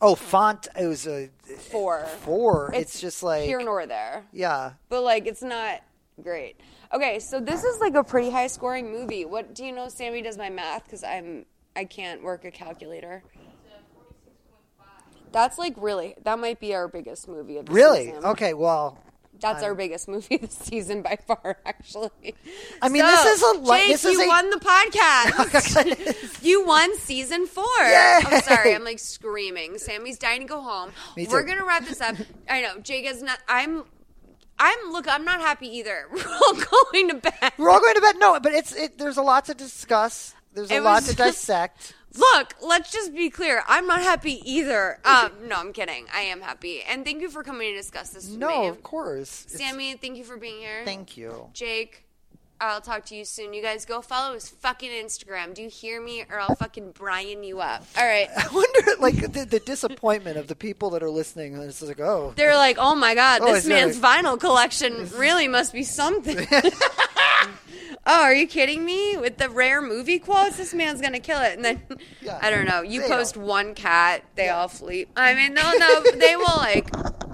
Oh, 0.00 0.14
font. 0.16 0.66
It 0.78 0.86
was 0.86 1.06
a 1.06 1.28
four. 1.70 2.04
four. 2.22 2.72
It's, 2.74 3.00
just 3.00 3.22
like 3.22 3.44
here 3.44 3.62
nor 3.62 3.86
there. 3.86 4.24
yeah. 4.32 4.72
But 4.88 5.02
like 5.02 5.26
it's 5.26 5.42
not 5.42 5.80
great. 6.22 6.60
Okay, 6.92 7.18
so 7.20 7.40
this 7.40 7.64
is 7.64 7.80
like 7.80 7.94
a 7.94 8.04
pretty 8.04 8.30
high 8.30 8.48
scoring 8.48 8.90
movie. 8.92 9.24
What 9.24 9.54
do 9.54 9.64
you 9.64 9.72
know? 9.72 9.88
Sammy 9.88 10.20
does 10.22 10.36
my 10.36 10.50
math 10.50 10.84
because 10.84 11.02
I'm 11.04 11.46
I 11.76 11.84
can't 11.84 12.22
work 12.22 12.44
a 12.44 12.50
calculator. 12.50 13.22
That's 15.32 15.58
like 15.58 15.74
really 15.76 16.14
that 16.24 16.38
might 16.38 16.60
be 16.60 16.74
our 16.74 16.86
biggest 16.88 17.28
movie 17.28 17.56
of 17.56 17.66
the 17.66 17.72
Really? 17.72 18.06
season. 18.06 18.24
Okay. 18.24 18.54
Well, 18.54 18.98
That's 19.40 19.62
our 19.62 19.74
biggest 19.74 20.08
movie 20.08 20.36
this 20.40 20.54
season 20.54 21.02
by 21.02 21.18
far, 21.26 21.58
actually. 21.66 22.34
I 22.80 22.88
mean, 22.88 23.02
So, 23.02 23.08
this 23.10 23.42
is 23.42 23.42
a 23.42 23.60
li- 23.60 23.78
Jake, 23.80 23.88
this 23.92 24.04
is 24.06 24.12
you 24.12 24.24
a- 24.24 24.28
won 24.28 24.50
the 24.50 24.56
podcast. 24.56 26.42
you 26.42 26.64
won 26.64 26.96
season 26.98 27.46
four. 27.46 27.64
Yay! 27.80 28.20
I'm 28.24 28.42
sorry, 28.42 28.74
I'm 28.74 28.84
like 28.84 28.98
screaming. 28.98 29.78
Sammy's 29.78 30.18
dying 30.18 30.42
to 30.42 30.46
go 30.46 30.60
home. 30.62 30.92
Me 31.16 31.26
We're 31.30 31.42
gonna 31.42 31.64
wrap 31.64 31.84
this 31.84 32.00
up. 32.00 32.16
I 32.48 32.62
know 32.62 32.78
Jake 32.80 33.04
is 33.06 33.22
not. 33.22 33.38
I'm. 33.48 33.84
I'm 34.58 34.92
look. 34.92 35.06
I'm 35.08 35.24
not 35.24 35.40
happy 35.40 35.66
either. 35.78 36.06
We're 36.12 36.24
all 36.32 36.54
going 36.54 37.08
to 37.08 37.14
bed. 37.16 37.52
We're 37.58 37.70
all 37.70 37.80
going 37.80 37.96
to 37.96 38.00
bed. 38.00 38.14
No, 38.18 38.38
but 38.40 38.52
it's 38.52 38.72
it, 38.74 38.98
there's 38.98 39.16
a 39.16 39.22
lot 39.22 39.46
to 39.46 39.54
discuss. 39.54 40.32
There's 40.54 40.70
a 40.70 40.78
lot 40.80 41.02
to 41.04 41.16
dissect. 41.16 41.94
Look, 42.16 42.54
let's 42.62 42.92
just 42.92 43.12
be 43.14 43.28
clear. 43.28 43.62
I'm 43.66 43.86
not 43.86 44.00
happy 44.02 44.40
either. 44.50 44.98
Um, 45.04 45.32
no, 45.48 45.56
I'm 45.56 45.72
kidding. 45.72 46.06
I 46.14 46.20
am 46.20 46.40
happy, 46.40 46.82
and 46.82 47.04
thank 47.04 47.20
you 47.20 47.28
for 47.28 47.42
coming 47.42 47.72
to 47.72 47.76
discuss 47.76 48.10
this 48.10 48.28
with 48.30 48.38
No, 48.38 48.62
me. 48.62 48.68
of 48.68 48.82
course. 48.84 49.46
It's- 49.46 49.58
Sammy, 49.60 49.94
thank 49.96 50.16
you 50.16 50.24
for 50.24 50.36
being 50.36 50.58
here. 50.60 50.82
Thank 50.84 51.16
you. 51.16 51.50
Jake, 51.52 52.03
I'll 52.70 52.80
talk 52.80 53.04
to 53.06 53.14
you 53.14 53.24
soon. 53.24 53.52
You 53.52 53.62
guys 53.62 53.84
go 53.84 54.00
follow 54.00 54.34
his 54.34 54.48
fucking 54.48 54.90
Instagram. 54.90 55.54
Do 55.54 55.62
you 55.62 55.68
hear 55.68 56.00
me? 56.00 56.24
Or 56.30 56.40
I'll 56.40 56.54
fucking 56.54 56.92
Brian 56.92 57.42
you 57.44 57.60
up. 57.60 57.84
All 57.96 58.04
right. 58.04 58.28
I 58.36 58.48
wonder, 58.52 59.00
like 59.00 59.32
the, 59.32 59.44
the 59.44 59.60
disappointment 59.60 60.36
of 60.36 60.48
the 60.48 60.54
people 60.54 60.90
that 60.90 61.02
are 61.02 61.10
listening. 61.10 61.56
It's 61.56 61.82
like, 61.82 62.00
oh, 62.00 62.32
They're 62.36 62.56
like, 62.56 62.76
oh 62.78 62.94
my 62.94 63.14
god, 63.14 63.42
Oh, 63.42 63.52
this 63.52 63.66
man's 63.66 63.98
vinyl 63.98 64.38
collection 64.38 65.08
really 65.16 65.48
must 65.48 65.72
be 65.72 65.82
something. 65.82 66.46
oh, 68.06 68.22
are 68.22 68.34
you 68.34 68.46
kidding 68.46 68.84
me? 68.84 69.16
With 69.16 69.38
the 69.38 69.48
rare 69.48 69.82
movie 69.82 70.18
quotes, 70.18 70.56
this 70.56 70.74
man's 70.74 71.00
gonna 71.00 71.20
kill 71.20 71.40
it. 71.40 71.54
And 71.54 71.64
then 71.64 71.82
I 72.40 72.50
don't 72.50 72.66
know. 72.66 72.82
You 72.82 73.02
post 73.02 73.36
one 73.36 73.74
cat, 73.74 74.24
they 74.34 74.48
all 74.48 74.68
flee. 74.68 75.06
I 75.16 75.34
mean, 75.34 75.54
no, 75.54 75.72
no, 75.72 76.02
they 76.14 76.36
will 76.36 76.56
like, 76.56 76.90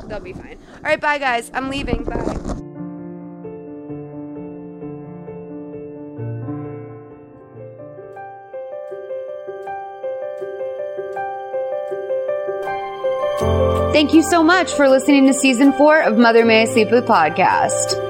they'll 0.09 0.21
be 0.21 0.33
fine. 0.33 0.59
All 0.77 0.83
right, 0.83 1.01
bye 1.01 1.19
guys. 1.19 1.51
I'm 1.55 1.69
leaving. 1.71 2.05
Bye. 2.05 2.67
Thank 13.93 14.15
you 14.15 14.23
so 14.23 14.43
much 14.43 14.73
for 14.75 14.89
listening 14.89 15.27
to 15.27 15.35
season 15.35 15.73
four 15.73 16.01
of 16.01 16.17
Mother 16.17 16.45
May 16.45 16.63
I 16.63 16.65
Sleep 16.67 16.93
With 16.93 17.07
podcast. 17.07 18.10